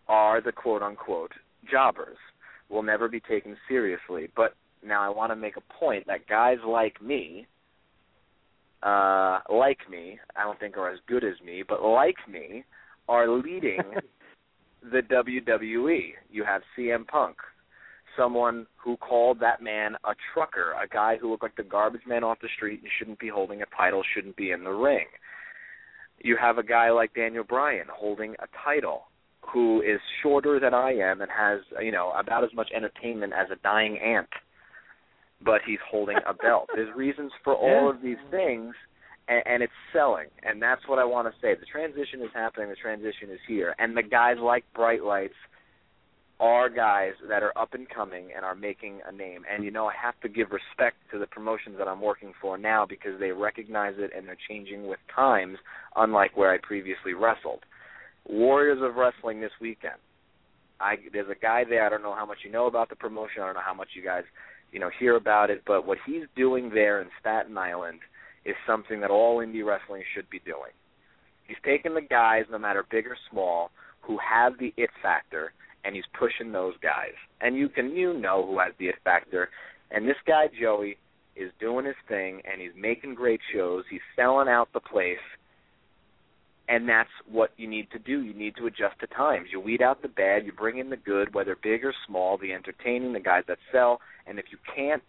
are 0.09 0.41
the 0.41 0.53
quote 0.53 0.83
unquote 0.83 1.33
jobbers. 1.71 2.17
Will 2.69 2.83
never 2.83 3.09
be 3.09 3.21
taken 3.21 3.57
seriously. 3.69 4.29
But 4.35 4.55
now 4.87 5.03
I 5.03 5.09
want 5.09 5.33
to 5.33 5.37
make 5.37 5.57
a 5.57 5.75
point 5.79 6.07
that 6.07 6.29
guys 6.29 6.59
like 6.67 7.01
me 7.03 7.47
uh 8.83 9.41
like 9.49 9.79
me, 9.91 10.19
I 10.37 10.45
don't 10.45 10.59
think 10.61 10.77
are 10.77 10.91
as 10.91 10.99
good 11.07 11.25
as 11.25 11.35
me, 11.45 11.63
but 11.67 11.83
like 11.83 12.17
me 12.31 12.65
are 13.09 13.29
leading 13.29 13.81
the 14.83 15.01
WWE. 15.01 16.13
You 16.31 16.45
have 16.45 16.63
CM 16.79 17.07
Punk, 17.07 17.37
someone 18.17 18.67
who 18.77 18.97
called 18.97 19.41
that 19.41 19.63
man 19.63 19.95
a 20.05 20.15
trucker, 20.33 20.73
a 20.73 20.89
guy 20.89 21.17
who 21.21 21.31
looked 21.31 21.43
like 21.43 21.57
the 21.57 21.63
garbage 21.63 22.03
man 22.07 22.25
off 22.25 22.39
the 22.41 22.49
street 22.57 22.81
and 22.83 22.91
shouldn't 22.99 23.19
be 23.19 23.29
holding 23.29 23.63
a 23.63 23.67
title, 23.77 24.03
shouldn't 24.15 24.37
be 24.37 24.51
in 24.51 24.65
the 24.65 24.71
ring. 24.71 25.07
You 26.23 26.37
have 26.41 26.59
a 26.59 26.63
guy 26.63 26.91
like 26.91 27.15
Daniel 27.15 27.45
Bryan 27.45 27.87
holding 27.93 28.35
a 28.35 28.47
title 28.65 29.05
who 29.41 29.81
is 29.83 30.01
shorter 30.23 30.59
than 30.59 30.75
I 30.75 30.93
am 30.93 31.21
and 31.21 31.31
has, 31.31 31.61
you 31.81 31.93
know, 31.93 32.13
about 32.19 32.45
as 32.45 32.51
much 32.55 32.71
entertainment 32.75 33.33
as 33.33 33.49
a 33.51 33.57
dying 33.63 33.99
ant. 33.99 34.29
But 35.43 35.61
he's 35.67 35.79
holding 35.91 36.17
a 36.27 36.35
belt. 36.35 36.69
There's 36.75 36.95
reasons 36.97 37.33
for 37.45 37.55
all 37.57 37.91
of 37.91 38.03
these 38.03 38.17
things 38.31 38.75
and, 39.29 39.43
and 39.47 39.63
it's 39.63 39.73
selling. 39.93 40.29
And 40.43 40.61
that's 40.61 40.83
what 40.87 40.99
I 40.99 41.05
want 41.05 41.29
to 41.29 41.35
say. 41.41 41.55
The 41.59 41.67
transition 41.67 42.23
is 42.23 42.31
happening, 42.35 42.69
the 42.69 42.77
transition 42.77 43.31
is 43.31 43.41
here. 43.47 43.75
And 43.79 43.97
the 43.97 44.03
guys 44.03 44.37
like 44.41 44.65
Bright 44.75 45.03
Lights 45.03 45.35
are 46.39 46.69
guys 46.69 47.13
that 47.29 47.43
are 47.43 47.57
up 47.57 47.73
and 47.73 47.89
coming 47.89 48.29
and 48.35 48.45
are 48.45 48.55
making 48.55 49.01
a 49.09 49.13
name. 49.13 49.43
And 49.51 49.65
you 49.65 49.71
know, 49.71 49.87
I 49.87 49.95
have 50.01 50.21
to 50.21 50.29
give 50.29 50.49
respect 50.51 50.97
to 51.13 51.19
the 51.19 51.27
promotions 51.27 51.77
that 51.79 51.89
I'm 51.89 52.01
working 52.01 52.33
for 52.41 52.59
now 52.59 52.85
because 52.87 53.19
they 53.19 53.31
recognize 53.31 53.95
it 53.97 54.11
and 54.15 54.29
they're 54.29 54.37
changing 54.49 54.87
with 54.87 54.99
times, 55.15 55.59
unlike 55.97 56.37
where 56.37 56.53
I 56.53 56.59
previously 56.63 57.15
wrestled. 57.15 57.61
Warriors 58.29 58.81
of 58.83 58.97
Wrestling 58.97 59.41
this 59.41 59.53
weekend. 59.61 59.95
I 60.79 60.97
there's 61.11 61.31
a 61.31 61.41
guy 61.41 61.65
there. 61.67 61.87
I 61.87 61.89
don't 61.89 62.03
know 62.03 62.15
how 62.15 62.27
much 62.27 62.39
you 62.45 62.53
know 62.53 62.67
about 62.67 62.91
the 62.91 62.97
promotion. 62.97 63.41
I 63.41 63.47
don't 63.47 63.55
know 63.55 63.61
how 63.65 63.73
much 63.73 63.89
you 63.95 64.03
guys, 64.03 64.25
you 64.73 64.81
know, 64.81 64.91
hear 64.99 65.17
about 65.17 65.51
it. 65.51 65.63
But 65.67 65.87
what 65.87 65.99
he's 66.07 66.25
doing 66.37 66.71
there 66.71 67.01
in 67.01 67.09
Staten 67.21 67.57
Island 67.57 68.01
is 68.45 68.55
something 68.67 69.01
that 69.01 69.11
all 69.11 69.39
indie 69.39 69.65
wrestling 69.65 70.03
should 70.15 70.29
be 70.31 70.41
doing. 70.41 70.73
He's 71.47 71.57
taking 71.65 71.95
the 71.95 72.01
guys, 72.03 72.45
no 72.51 72.59
matter 72.59 72.85
big 72.91 73.07
or 73.07 73.17
small, 73.31 73.71
who 74.01 74.19
have 74.19 74.59
the 74.59 74.73
it 74.77 74.91
factor 75.03 75.53
and 75.85 75.95
he's 75.95 76.05
pushing 76.19 76.53
those 76.53 76.75
guys. 76.83 77.15
And 77.41 77.57
you 77.57 77.69
can 77.69 77.91
you 77.91 78.13
know 78.15 78.45
who 78.47 78.59
has 78.59 78.73
the 78.79 78.89
it 78.89 78.97
factor. 79.05 79.51
And 79.91 80.09
this 80.09 80.17
guy 80.27 80.47
Joey 80.61 80.97
is 81.37 81.53
doing 81.61 81.87
his 81.87 81.97
thing 82.09 82.41
and 82.51 82.61
he's 82.61 82.73
making 82.77 83.15
great 83.15 83.41
shows. 83.55 83.85
He's 83.91 84.01
selling 84.17 84.49
out 84.49 84.69
the 84.73 84.81
place. 84.81 85.19
And 86.69 86.89
that's 86.89 87.11
what 87.31 87.53
you 87.57 87.69
need 87.69 87.91
to 87.93 87.99
do. 87.99 88.23
You 88.23 88.35
need 88.35 88.57
to 88.57 88.67
adjust 88.67 88.99
to 89.01 89.07
times. 89.07 89.49
You 89.53 89.61
weed 89.61 89.83
out 89.83 90.03
the 90.03 90.09
bad, 90.09 90.45
you 90.45 90.53
bring 90.53 90.79
in 90.79 90.91
the 90.91 90.97
good, 90.97 91.33
whether 91.33 91.57
big 91.63 91.85
or 91.85 91.95
small, 92.07 92.39
the 92.39 92.53
entertaining, 92.53 93.13
the 93.13 93.21
guys 93.21 93.45
that 93.47 93.59
sell. 93.71 94.01
And 94.27 94.39
if 94.39 94.47
you 94.51 94.59
can't 94.75 95.03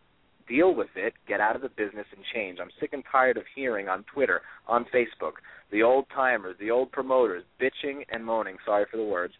deal 0.47 0.73
with 0.73 0.89
it, 0.95 1.13
get 1.27 1.41
out 1.41 1.55
of 1.55 1.61
the 1.61 1.69
business 1.69 2.05
and 2.15 2.23
change. 2.33 2.59
I'm 2.61 2.69
sick 2.79 2.91
and 2.93 3.03
tired 3.11 3.37
of 3.37 3.43
hearing 3.55 3.89
on 3.89 4.05
Twitter, 4.13 4.41
on 4.67 4.85
Facebook, 4.93 5.33
the 5.71 5.83
old 5.83 6.05
timers, 6.13 6.55
the 6.59 6.71
old 6.71 6.91
promoters 6.91 7.43
bitching 7.59 8.05
and 8.11 8.23
moaning, 8.23 8.57
sorry 8.65 8.85
for 8.89 8.97
the 8.97 9.03
words, 9.03 9.33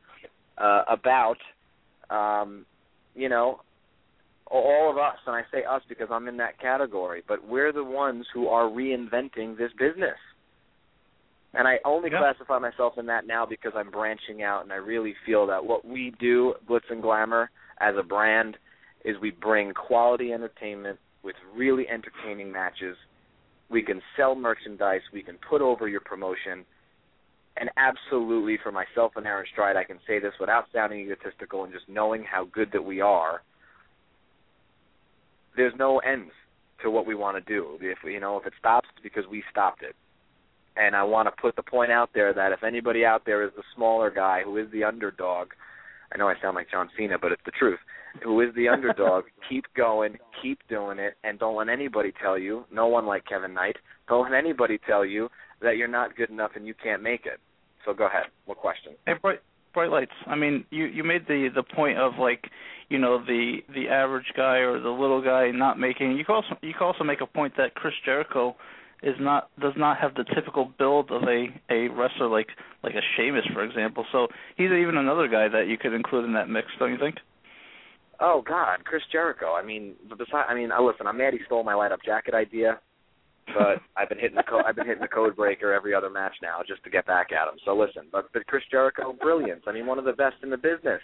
uh, 0.57 0.83
about, 0.89 1.37
um, 2.09 2.65
you 3.15 3.29
know, 3.29 3.61
all 4.49 4.89
of 4.89 4.97
us, 4.97 5.17
and 5.25 5.35
I 5.35 5.41
say 5.51 5.63
us 5.69 5.81
because 5.89 6.07
I'm 6.09 6.27
in 6.27 6.37
that 6.37 6.59
category, 6.59 7.21
but 7.27 7.47
we're 7.47 7.73
the 7.73 7.83
ones 7.83 8.25
who 8.33 8.47
are 8.47 8.63
reinventing 8.63 9.57
this 9.57 9.71
business. 9.77 10.17
And 11.53 11.67
I 11.67 11.77
only 11.85 12.09
yeah. 12.11 12.19
classify 12.19 12.59
myself 12.59 12.93
in 12.97 13.05
that 13.07 13.25
now 13.25 13.45
because 13.45 13.71
I'm 13.75 13.89
branching 13.89 14.43
out, 14.43 14.63
and 14.63 14.71
I 14.71 14.75
really 14.75 15.15
feel 15.25 15.47
that 15.47 15.65
what 15.65 15.85
we 15.85 16.13
do, 16.19 16.53
Glitz 16.69 16.89
and 16.89 17.01
Glamour, 17.01 17.49
as 17.79 17.95
a 17.97 18.03
brand, 18.03 18.57
is 19.05 19.15
we 19.21 19.31
bring 19.31 19.73
quality 19.73 20.33
entertainment 20.33 20.99
with 21.23 21.35
really 21.55 21.87
entertaining 21.87 22.51
matches. 22.51 22.95
We 23.69 23.81
can 23.81 24.01
sell 24.15 24.35
merchandise. 24.35 25.01
We 25.13 25.23
can 25.23 25.37
put 25.49 25.61
over 25.61 25.87
your 25.87 26.01
promotion 26.01 26.65
and 27.59 27.69
absolutely 27.77 28.57
for 28.61 28.71
myself 28.71 29.13
and 29.15 29.25
Aaron 29.25 29.45
Stride, 29.51 29.75
I 29.75 29.83
can 29.83 29.99
say 30.07 30.19
this 30.19 30.33
without 30.39 30.65
sounding 30.73 30.99
egotistical 30.99 31.63
and 31.63 31.73
just 31.73 31.87
knowing 31.89 32.23
how 32.23 32.45
good 32.45 32.69
that 32.73 32.83
we 32.83 33.01
are. 33.01 33.41
There's 35.55 35.73
no 35.77 35.99
ends 35.99 36.31
to 36.83 36.91
what 36.91 37.07
we 37.07 37.15
want 37.15 37.43
to 37.43 37.53
do. 37.53 37.77
If 37.81 37.99
you 38.03 38.19
know, 38.19 38.37
if 38.39 38.45
it 38.45 38.53
stops, 38.59 38.87
it's 38.93 39.01
because 39.01 39.23
we 39.29 39.43
stopped 39.49 39.81
it. 39.81 39.95
And 40.77 40.95
I 40.95 41.03
want 41.03 41.27
to 41.27 41.41
put 41.41 41.55
the 41.55 41.63
point 41.63 41.91
out 41.91 42.11
there 42.13 42.33
that 42.33 42.51
if 42.51 42.63
anybody 42.63 43.03
out 43.03 43.23
there 43.25 43.43
is 43.43 43.51
the 43.55 43.63
smaller 43.75 44.11
guy 44.11 44.43
who 44.43 44.57
is 44.57 44.67
the 44.71 44.83
underdog, 44.83 45.49
I 46.13 46.17
know 46.17 46.27
I 46.29 46.35
sound 46.41 46.55
like 46.55 46.69
John 46.69 46.89
Cena, 46.97 47.17
but 47.19 47.31
it's 47.31 47.41
the 47.45 47.51
truth. 47.51 47.79
Who 48.23 48.41
is 48.41 48.53
the 48.55 48.67
underdog? 48.73 49.25
keep 49.49 49.65
going, 49.75 50.17
keep 50.41 50.59
doing 50.69 50.99
it, 50.99 51.15
and 51.23 51.39
don't 51.39 51.55
let 51.55 51.69
anybody 51.69 52.13
tell 52.21 52.37
you. 52.37 52.65
No 52.71 52.87
one 52.87 53.05
like 53.05 53.25
Kevin 53.25 53.53
Knight. 53.53 53.77
Don't 54.07 54.31
let 54.31 54.37
anybody 54.37 54.79
tell 54.85 55.05
you 55.05 55.29
that 55.61 55.77
you're 55.77 55.87
not 55.87 56.15
good 56.15 56.29
enough 56.29 56.51
and 56.55 56.67
you 56.67 56.73
can't 56.81 57.01
make 57.01 57.25
it. 57.25 57.39
So 57.85 57.93
go 57.93 58.05
ahead. 58.05 58.25
What 58.45 58.57
question? 58.57 58.93
Hey, 59.05 59.13
bright 59.21 59.39
bright 59.73 59.89
lights. 59.89 60.11
I 60.25 60.35
mean, 60.35 60.65
you 60.69 60.85
you 60.85 61.03
made 61.03 61.27
the 61.27 61.49
the 61.53 61.63
point 61.63 61.97
of 61.97 62.13
like, 62.19 62.49
you 62.89 62.97
know, 62.97 63.23
the 63.23 63.57
the 63.73 63.87
average 63.89 64.31
guy 64.35 64.57
or 64.57 64.79
the 64.79 64.89
little 64.89 65.21
guy 65.21 65.51
not 65.51 65.79
making. 65.79 66.17
You 66.17 66.25
can 66.25 66.35
also 66.35 66.57
you 66.61 66.73
can 66.73 66.83
also 66.83 67.03
make 67.03 67.21
a 67.21 67.27
point 67.27 67.53
that 67.57 67.75
Chris 67.75 67.93
Jericho 68.05 68.55
is 69.03 69.15
not 69.19 69.49
does 69.59 69.73
not 69.77 69.97
have 69.97 70.15
the 70.15 70.23
typical 70.35 70.71
build 70.77 71.11
of 71.11 71.23
a 71.23 71.47
a 71.69 71.87
wrestler 71.89 72.27
like 72.27 72.47
like 72.83 72.95
a 72.95 73.01
Sheamus, 73.15 73.45
for 73.53 73.63
example. 73.63 74.05
So 74.11 74.27
he's 74.55 74.71
even 74.71 74.97
another 74.97 75.27
guy 75.27 75.47
that 75.49 75.67
you 75.67 75.77
could 75.77 75.93
include 75.93 76.25
in 76.25 76.33
that 76.33 76.49
mix, 76.49 76.67
don't 76.79 76.91
you 76.91 76.97
think? 76.97 77.15
Oh 78.19 78.43
God, 78.47 78.83
Chris 78.85 79.03
Jericho. 79.11 79.53
I 79.53 79.63
mean, 79.63 79.93
besides, 80.09 80.47
I 80.49 80.55
mean, 80.55 80.71
listen, 80.81 81.05
I'm 81.05 81.17
mad 81.17 81.33
he 81.33 81.39
stole 81.45 81.63
my 81.63 81.75
light 81.75 81.91
up 81.91 81.99
jacket 82.03 82.33
idea 82.33 82.79
but 83.53 83.81
I've 83.97 84.09
been 84.09 84.19
hitting 84.19 84.35
the 84.35 84.43
co- 84.43 84.61
I've 84.65 84.75
been 84.75 84.85
hitting 84.85 85.01
the 85.01 85.07
code 85.07 85.35
breaker 85.35 85.73
every 85.73 85.93
other 85.93 86.09
match 86.09 86.33
now 86.41 86.59
just 86.67 86.83
to 86.83 86.89
get 86.89 87.05
back 87.05 87.31
at 87.31 87.47
him. 87.47 87.59
So 87.65 87.75
listen, 87.75 88.03
but 88.11 88.29
but 88.33 88.45
Chris 88.47 88.63
Jericho, 88.69 89.13
brilliance. 89.19 89.63
I 89.67 89.71
mean, 89.71 89.85
one 89.85 89.99
of 89.99 90.05
the 90.05 90.13
best 90.13 90.35
in 90.43 90.49
the 90.49 90.57
business. 90.57 91.01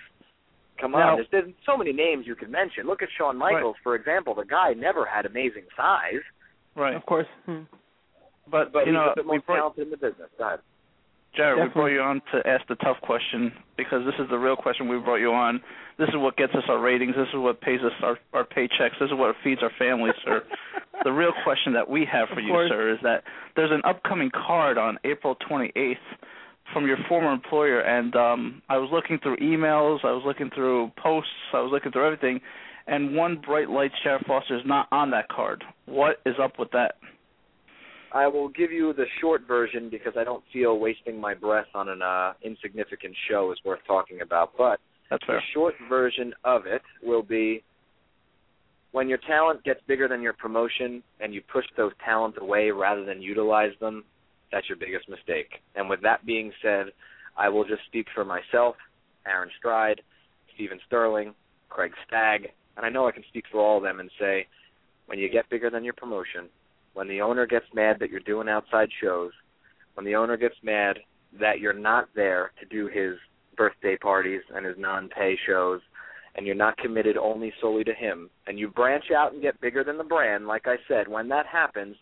Come 0.82 0.96
on, 0.96 1.02
Now- 1.02 1.16
there's, 1.16 1.28
there's 1.32 1.54
so 1.66 1.78
many 1.78 1.94
names 1.94 2.26
you 2.26 2.36
can 2.36 2.50
mention. 2.52 2.88
Look 2.88 3.02
at 3.02 3.10
Shawn 3.18 3.38
Michaels, 3.38 3.76
for 3.84 3.96
example. 3.96 4.34
The 4.34 4.46
guy 4.46 4.74
never 4.74 5.06
had 5.06 5.26
amazing 5.26 5.66
size, 5.78 6.24
Right. 6.76 6.96
Of 6.96 7.06
course. 7.06 7.28
Hmm. 7.46 7.62
But, 8.50 8.74
but 8.74 8.86
you 8.86 8.94
know, 8.94 9.14
he's 9.16 9.24
the 9.24 9.30
we 9.30 9.38
most 9.38 9.46
brought, 9.46 9.58
talented 9.58 9.84
in 9.86 9.90
the 9.92 9.98
business. 9.98 10.30
Go 10.38 10.48
ahead. 10.48 10.60
Jarrett, 11.36 11.64
we 11.64 11.74
brought 11.74 11.88
you 11.88 12.02
on 12.02 12.22
to 12.32 12.48
ask 12.48 12.68
the 12.68 12.76
tough 12.76 12.98
question 13.02 13.52
because 13.76 14.06
this 14.06 14.14
is 14.20 14.30
the 14.30 14.38
real 14.38 14.56
question 14.56 14.88
we 14.88 14.98
brought 15.00 15.18
you 15.18 15.34
on. 15.34 15.62
This 15.98 16.10
is 16.10 16.16
what 16.16 16.38
gets 16.38 16.54
us 16.54 16.64
our 16.70 16.80
ratings. 16.80 17.16
This 17.16 17.28
is 17.30 17.36
what 17.40 17.60
pays 17.60 17.80
us 17.82 17.92
our, 18.04 18.20
our 18.34 18.44
paychecks. 18.44 19.00
This 19.00 19.08
is 19.08 19.14
what 19.14 19.36
feeds 19.44 19.62
our 19.64 19.72
families, 19.80 20.14
sir. 20.24 20.44
the 21.04 21.12
real 21.12 21.34
question 21.44 21.74
that 21.74 21.90
we 21.90 22.06
have 22.12 22.30
for 22.30 22.40
Of 22.40 22.46
you, 22.46 22.52
course. 22.52 22.70
sir, 22.70 22.94
is 22.94 23.00
that 23.02 23.24
there's 23.56 23.72
an 23.72 23.82
upcoming 23.84 24.30
card 24.30 24.78
on 24.78 25.00
April 25.04 25.36
28th 25.50 25.96
from 26.72 26.88
your 26.88 26.98
former 27.10 27.32
employer, 27.32 27.82
and 27.82 28.16
um, 28.16 28.62
I 28.70 28.78
was 28.78 28.90
looking 28.92 29.20
through 29.20 29.38
emails, 29.38 30.00
I 30.04 30.12
was 30.12 30.24
looking 30.26 30.50
through 30.54 30.92
posts, 30.98 31.30
I 31.54 31.60
was 31.62 31.72
looking 31.72 31.92
through 31.92 32.06
everything, 32.06 32.42
and 32.88 33.16
one 33.16 33.42
bright 33.44 33.70
light 33.70 33.92
Jarrett 34.04 34.26
Foster 34.26 34.56
is 34.56 34.64
not 34.66 34.88
on 34.92 35.12
that 35.12 35.30
card. 35.30 35.64
What 35.86 36.18
is 36.26 36.36
up 36.42 36.58
with 36.58 36.72
that? 36.72 36.96
I 38.14 38.28
will 38.28 38.50
give 38.50 38.72
you 38.72 38.94
the 38.94 39.06
short 39.20 39.48
version 39.48 39.90
because 39.90 40.14
I 40.16 40.24
don't 40.24 40.44
feel 40.54 40.78
wasting 40.78 41.20
my 41.20 41.34
breath 41.34 41.66
on 41.74 41.90
an 41.90 42.02
uh, 42.02 42.34
insignificant 42.44 43.16
show 43.30 43.52
is 43.52 43.58
worth 43.66 43.80
talking 43.88 44.22
about. 44.22 44.52
But 44.58 44.80
That's 45.10 45.26
the 45.26 45.40
short 45.54 45.74
version 45.90 46.34
of 46.44 46.68
it 46.68 46.84
will 47.02 47.24
be 47.24 47.64
when 48.92 49.10
your 49.10 49.18
talent 49.18 49.64
gets 49.64 49.80
bigger 49.88 50.08
than 50.08 50.22
your 50.22 50.34
promotion 50.34 51.02
and 51.20 51.34
you 51.34 51.42
push 51.52 51.66
those 51.76 51.92
talents 52.06 52.38
away 52.40 52.70
rather 52.70 53.04
than 53.04 53.22
utilize 53.22 53.72
them, 53.80 54.04
that's 54.52 54.70
your 54.70 54.78
biggest 54.78 55.10
mistake. 55.10 55.50
And 55.76 55.90
with 55.90 56.02
that 56.04 56.24
being 56.28 56.52
said, 56.62 56.88
I 57.36 57.50
will 57.50 57.64
just 57.64 57.82
speak 57.88 58.06
for 58.14 58.24
myself, 58.24 58.76
Aaron 59.26 59.50
Stride, 59.58 60.02
Steven 60.54 60.80
Sterling, 60.86 61.34
Craig 61.70 61.92
Stagg, 62.08 62.50
and 62.78 62.86
I 62.86 62.90
know 62.90 63.08
I 63.08 63.12
can 63.12 63.24
speak 63.30 63.46
for 63.52 63.60
all 63.60 63.78
of 63.78 63.84
them 63.84 64.00
and 64.00 64.12
say, 64.20 64.46
when 65.08 65.18
you 65.18 65.28
get 65.28 65.50
bigger 65.50 65.72
than 65.72 65.84
your 65.84 65.94
promotion, 65.94 66.50
when 66.94 67.08
the 67.08 67.22
owner 67.22 67.46
gets 67.46 67.66
mad 67.74 67.98
that 68.00 68.10
you're 68.10 68.20
doing 68.22 68.50
outside 68.50 68.90
shows, 69.02 69.32
when 69.96 70.06
the 70.06 70.16
owner 70.16 70.38
gets 70.38 70.56
mad 70.64 71.00
that 71.40 71.60
you're 71.60 71.74
not 71.74 72.10
there 72.16 72.52
to 72.60 72.66
do 72.66 72.88
his 72.88 73.18
birthday 73.58 73.98
parties 73.98 74.42
and 74.56 74.66
his 74.66 74.76
non-pay 74.78 75.38
shows, 75.46 75.82
and 76.36 76.48
you're 76.48 76.56
not 76.56 76.78
committed 76.78 77.18
only 77.18 77.54
solely 77.62 77.84
to 77.84 77.94
him, 77.94 78.30
and 78.48 78.58
you 78.58 78.68
branch 78.68 79.06
out 79.16 79.34
and 79.34 79.42
get 79.42 79.60
bigger 79.62 79.84
than 79.84 79.98
the 79.98 80.04
brand, 80.04 80.48
like 80.48 80.68
I 80.68 80.78
said, 80.88 81.08
when 81.08 81.30
that 81.30 81.46
happens, 81.46 81.96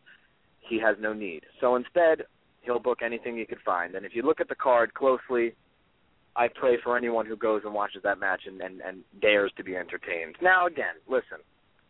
he 0.60 0.80
has 0.80 0.96
no 1.00 1.12
need. 1.12 1.44
So 1.60 1.76
instead, 1.76 2.24
he'll 2.62 2.80
book 2.80 3.00
anything 3.04 3.38
he 3.38 3.46
could 3.46 3.60
find. 3.66 3.96
And 3.96 4.06
if 4.06 4.16
you 4.16 4.24
look 4.24 4.40
at 4.40 4.48
the 4.48 4.56
card 4.56 4.94
closely, 4.94 5.54
I 6.36 6.48
pray 6.48 6.78
for 6.82 6.96
anyone 6.96 7.26
who 7.26 7.36
goes 7.36 7.64
and 7.66 7.74
watches 7.74 8.04
that 8.04 8.20
match 8.20 8.44
and, 8.46 8.62
and, 8.62 8.80
and 8.82 9.04
dares 9.22 9.52
to 9.58 9.64
be 9.64 9.76
entertained. 9.76 10.38
Now, 10.42 10.68
again, 10.68 10.96
listen, 11.10 11.40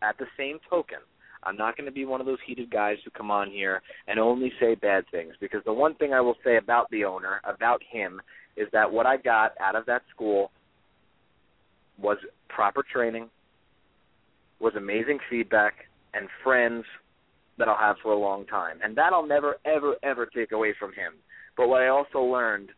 at 0.02 0.18
the 0.18 0.26
same 0.36 0.58
token, 0.68 0.98
I'm 1.44 1.56
not 1.56 1.76
going 1.76 1.86
to 1.86 1.92
be 1.92 2.04
one 2.04 2.20
of 2.20 2.26
those 2.26 2.38
heated 2.46 2.70
guys 2.70 2.96
who 3.04 3.10
come 3.10 3.30
on 3.30 3.50
here 3.50 3.82
and 4.06 4.18
only 4.18 4.52
say 4.60 4.74
bad 4.74 5.04
things 5.10 5.34
because 5.40 5.62
the 5.64 5.72
one 5.72 5.94
thing 5.96 6.12
I 6.12 6.20
will 6.20 6.36
say 6.44 6.56
about 6.56 6.90
the 6.90 7.04
owner, 7.04 7.40
about 7.44 7.82
him, 7.90 8.20
is 8.56 8.68
that 8.72 8.90
what 8.90 9.06
I 9.06 9.16
got 9.16 9.52
out 9.60 9.74
of 9.74 9.86
that 9.86 10.02
school 10.14 10.50
was 11.98 12.18
proper 12.48 12.82
training, 12.82 13.28
was 14.60 14.74
amazing 14.76 15.18
feedback, 15.28 15.74
and 16.14 16.28
friends 16.44 16.84
that 17.58 17.68
I'll 17.68 17.78
have 17.78 17.96
for 18.02 18.12
a 18.12 18.18
long 18.18 18.46
time. 18.46 18.78
And 18.82 18.96
that 18.96 19.12
I'll 19.12 19.26
never, 19.26 19.56
ever, 19.64 19.96
ever 20.02 20.26
take 20.26 20.52
away 20.52 20.74
from 20.78 20.90
him. 20.90 21.14
But 21.56 21.68
what 21.68 21.82
I 21.82 21.88
also 21.88 22.20
learned 22.20 22.70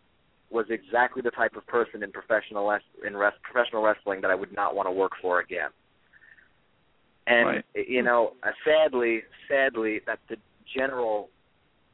was 0.50 0.66
exactly 0.70 1.22
the 1.22 1.30
type 1.30 1.56
of 1.56 1.66
person 1.66 2.02
in 2.02 2.12
professional 2.12 2.70
in 2.70 3.14
professional 3.42 3.82
wrestling 3.82 4.20
that 4.20 4.30
I 4.30 4.34
would 4.34 4.52
not 4.52 4.74
want 4.74 4.86
to 4.86 4.92
work 4.92 5.12
for 5.20 5.40
again. 5.40 5.70
And 7.26 7.46
right. 7.46 7.64
you 7.74 8.02
know, 8.02 8.32
uh, 8.42 8.50
sadly, 8.64 9.22
sadly, 9.48 10.00
that 10.06 10.18
the 10.28 10.36
general, 10.76 11.30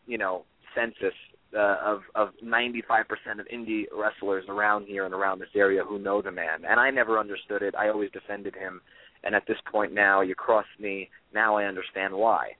you 0.06 0.18
know, 0.18 0.44
census 0.74 1.14
uh, 1.56 1.76
of 1.84 2.00
of 2.14 2.30
95% 2.44 3.04
of 3.38 3.46
indie 3.52 3.84
wrestlers 3.92 4.44
around 4.48 4.86
here 4.86 5.04
and 5.04 5.14
around 5.14 5.40
this 5.40 5.48
area 5.54 5.82
who 5.84 5.98
know 5.98 6.22
the 6.22 6.32
man. 6.32 6.64
And 6.68 6.80
I 6.80 6.90
never 6.90 7.18
understood 7.18 7.62
it. 7.62 7.74
I 7.76 7.88
always 7.88 8.10
defended 8.10 8.54
him. 8.54 8.80
And 9.22 9.34
at 9.34 9.46
this 9.46 9.58
point 9.70 9.92
now, 9.92 10.22
you 10.22 10.34
cross 10.34 10.66
me. 10.78 11.10
Now 11.34 11.56
I 11.56 11.64
understand 11.64 12.14
why. 12.14 12.52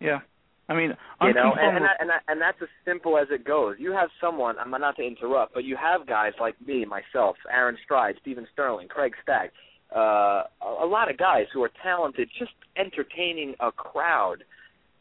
Yeah. 0.00 0.20
I 0.68 0.74
mean, 0.74 0.94
you 1.22 1.32
know, 1.32 1.52
and 1.56 1.76
and, 1.76 1.84
that, 1.84 1.96
and 2.00 2.10
that, 2.10 2.22
and 2.26 2.40
that's 2.40 2.58
as 2.60 2.68
simple 2.84 3.16
as 3.18 3.28
it 3.30 3.44
goes. 3.44 3.76
You 3.78 3.92
have 3.92 4.08
someone. 4.20 4.56
I'm 4.58 4.70
not 4.72 4.96
to 4.96 5.02
interrupt, 5.02 5.54
but 5.54 5.62
you 5.62 5.76
have 5.76 6.08
guys 6.08 6.32
like 6.40 6.56
me, 6.66 6.84
myself, 6.84 7.36
Aaron 7.48 7.76
Stride, 7.84 8.16
Steven 8.20 8.48
Sterling, 8.52 8.88
Craig 8.88 9.12
Stagg, 9.22 9.50
uh, 9.96 10.42
a 10.82 10.86
lot 10.86 11.10
of 11.10 11.16
guys 11.16 11.46
who 11.52 11.62
are 11.62 11.70
talented, 11.82 12.28
just 12.38 12.52
entertaining 12.76 13.54
a 13.60 13.72
crowd. 13.72 14.44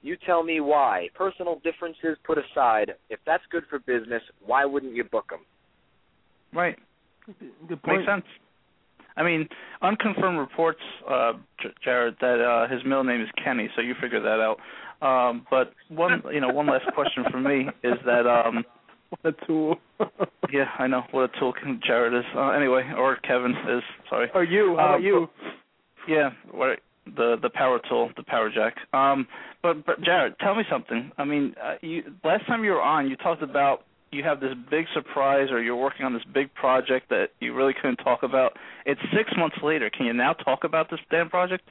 You 0.02 0.16
tell 0.26 0.44
me 0.44 0.60
why. 0.60 1.10
Personal 1.16 1.60
differences 1.64 2.18
put 2.24 2.38
aside, 2.38 2.94
if 3.10 3.20
that's 3.26 3.44
good 3.52 3.64
for 3.70 3.80
business, 3.80 4.22
why 4.46 4.64
wouldn't 4.64 4.96
you 4.96 5.04
book 5.04 5.30
them? 5.30 5.40
Right. 6.54 6.78
Good 7.68 7.82
point. 7.82 8.00
Makes 8.00 8.10
sense. 8.10 8.26
I 9.18 9.24
mean, 9.24 9.48
unconfirmed 9.82 10.38
reports, 10.38 10.82
uh, 11.10 11.34
Jarrett, 11.84 12.16
that 12.20 12.42
uh, 12.42 12.72
his 12.72 12.84
middle 12.84 13.04
name 13.04 13.22
is 13.22 13.30
Kenny, 13.44 13.70
so 13.76 13.82
you 13.82 13.96
figure 14.02 14.22
that 14.22 14.40
out. 14.42 14.60
Um, 15.02 15.46
but 15.50 15.74
one, 15.90 16.22
you 16.34 16.42
know, 16.42 16.50
one 16.50 16.68
last 16.68 16.86
question 16.94 17.24
for 17.32 17.40
me 17.40 17.68
is 17.84 17.94
that 18.06 18.28
um, 18.28 18.64
what 19.10 19.34
a 19.34 19.46
tool. 19.46 19.76
yeah, 20.52 20.66
I 20.78 20.88
know 20.88 21.04
what 21.12 21.30
a 21.36 21.40
tool 21.40 21.54
Jarrett 21.86 22.14
is. 22.14 22.26
Uh, 22.36 22.50
anyway, 22.50 22.92
or 22.98 23.18
Kevin 23.18 23.52
is. 23.52 23.84
Sorry. 24.10 24.30
Or 24.34 24.44
you? 24.44 24.76
How 24.78 24.86
uh, 24.86 24.90
about 24.90 25.04
you? 25.04 25.28
But, 25.42 25.54
yeah, 26.08 26.30
right. 26.54 26.80
The 27.06 27.36
the 27.42 27.50
power 27.50 27.80
tool, 27.88 28.12
the 28.18 28.24
power 28.24 28.50
jack. 28.50 28.76
Um, 28.94 29.28
but 29.62 29.86
but 29.86 30.02
Jarrett, 30.02 30.40
tell 30.40 30.56
me 30.56 30.64
something. 30.70 31.12
I 31.18 31.24
mean, 31.24 31.56
uh, 31.64 31.76
you 31.82 32.04
last 32.24 32.48
time 32.48 32.64
you 32.64 32.72
were 32.72 32.82
on, 32.82 33.10
you 33.10 33.16
talked 33.16 33.44
about 33.44 33.84
you 34.12 34.24
have 34.24 34.40
this 34.40 34.54
big 34.70 34.86
surprise 34.94 35.50
or 35.52 35.62
you're 35.62 35.76
working 35.76 36.06
on 36.06 36.14
this 36.14 36.24
big 36.34 36.54
project 36.54 37.10
that 37.10 37.28
you 37.40 37.54
really 37.54 37.74
couldn't 37.74 37.98
talk 37.98 38.24
about. 38.24 38.54
It's 38.86 39.02
six 39.16 39.32
months 39.38 39.58
later. 39.62 39.90
Can 39.90 40.06
you 40.06 40.14
now 40.14 40.34
talk 40.34 40.64
about 40.64 40.90
this 40.90 41.00
damn 41.12 41.30
project? 41.30 41.70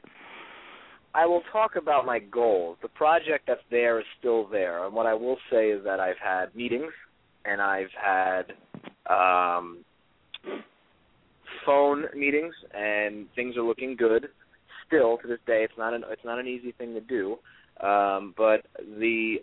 I 1.14 1.26
will 1.26 1.42
talk 1.52 1.76
about 1.76 2.06
my 2.06 2.18
goals. 2.18 2.76
The 2.82 2.88
project 2.88 3.44
that's 3.46 3.60
there 3.70 4.00
is 4.00 4.06
still 4.18 4.48
there, 4.48 4.84
and 4.84 4.94
what 4.94 5.06
I 5.06 5.14
will 5.14 5.38
say 5.50 5.68
is 5.68 5.84
that 5.84 6.00
I've 6.00 6.18
had 6.22 6.54
meetings 6.56 6.92
and 7.44 7.60
I've 7.60 7.90
had 8.00 8.52
um, 9.08 9.84
phone 11.66 12.04
meetings, 12.14 12.54
and 12.72 13.26
things 13.34 13.56
are 13.56 13.62
looking 13.62 13.96
good. 13.96 14.28
Still, 14.86 15.18
to 15.18 15.26
this 15.28 15.38
day, 15.46 15.64
it's 15.64 15.78
not 15.78 15.94
an 15.94 16.04
it's 16.10 16.24
not 16.24 16.38
an 16.38 16.46
easy 16.46 16.72
thing 16.72 16.94
to 16.94 17.00
do, 17.00 17.38
um, 17.86 18.34
but 18.36 18.66
the 18.98 19.36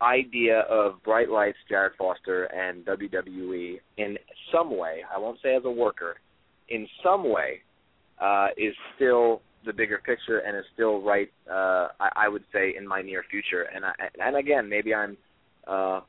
idea 0.00 0.60
of 0.70 1.02
Bright 1.02 1.28
Lights, 1.28 1.58
Jarrett 1.68 1.94
Foster, 1.98 2.44
and 2.44 2.84
WWE 2.84 3.78
in 3.96 4.16
some 4.52 4.76
way, 4.76 5.02
I 5.14 5.18
won't 5.18 5.38
say 5.42 5.56
as 5.56 5.62
a 5.64 5.70
worker, 5.70 6.16
in 6.68 6.86
some 7.02 7.28
way, 7.28 7.60
uh, 8.20 8.48
is 8.56 8.74
still 8.94 9.40
the 9.66 9.72
bigger 9.72 9.98
picture 9.98 10.38
and 10.38 10.56
is 10.56 10.64
still 10.74 11.00
right. 11.00 11.30
Uh, 11.50 11.88
I, 12.00 12.10
I 12.16 12.28
would 12.28 12.44
say 12.52 12.74
in 12.76 12.86
my 12.86 13.02
near 13.02 13.24
future. 13.30 13.62
And 13.74 13.84
I, 13.84 13.92
and 14.24 14.36
again, 14.36 14.68
maybe 14.68 14.94
I'm 14.94 15.16
uh, 15.66 16.00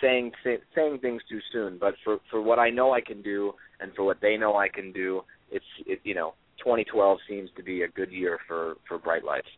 saying 0.00 0.32
say, 0.44 0.58
saying 0.74 0.98
things 1.00 1.22
too 1.28 1.40
soon. 1.52 1.78
But 1.78 1.94
for 2.04 2.18
for 2.30 2.40
what 2.40 2.58
I 2.58 2.70
know 2.70 2.92
I 2.92 3.00
can 3.00 3.22
do, 3.22 3.52
and 3.80 3.92
for 3.94 4.04
what 4.04 4.20
they 4.20 4.36
know 4.36 4.56
I 4.56 4.68
can 4.68 4.92
do, 4.92 5.22
it's 5.50 5.64
it, 5.86 6.00
you 6.04 6.14
know 6.14 6.34
2012 6.58 7.18
seems 7.28 7.50
to 7.56 7.62
be 7.62 7.82
a 7.82 7.88
good 7.88 8.10
year 8.10 8.38
for 8.46 8.74
for 8.88 8.98
Bright 8.98 9.24
Lights. 9.24 9.48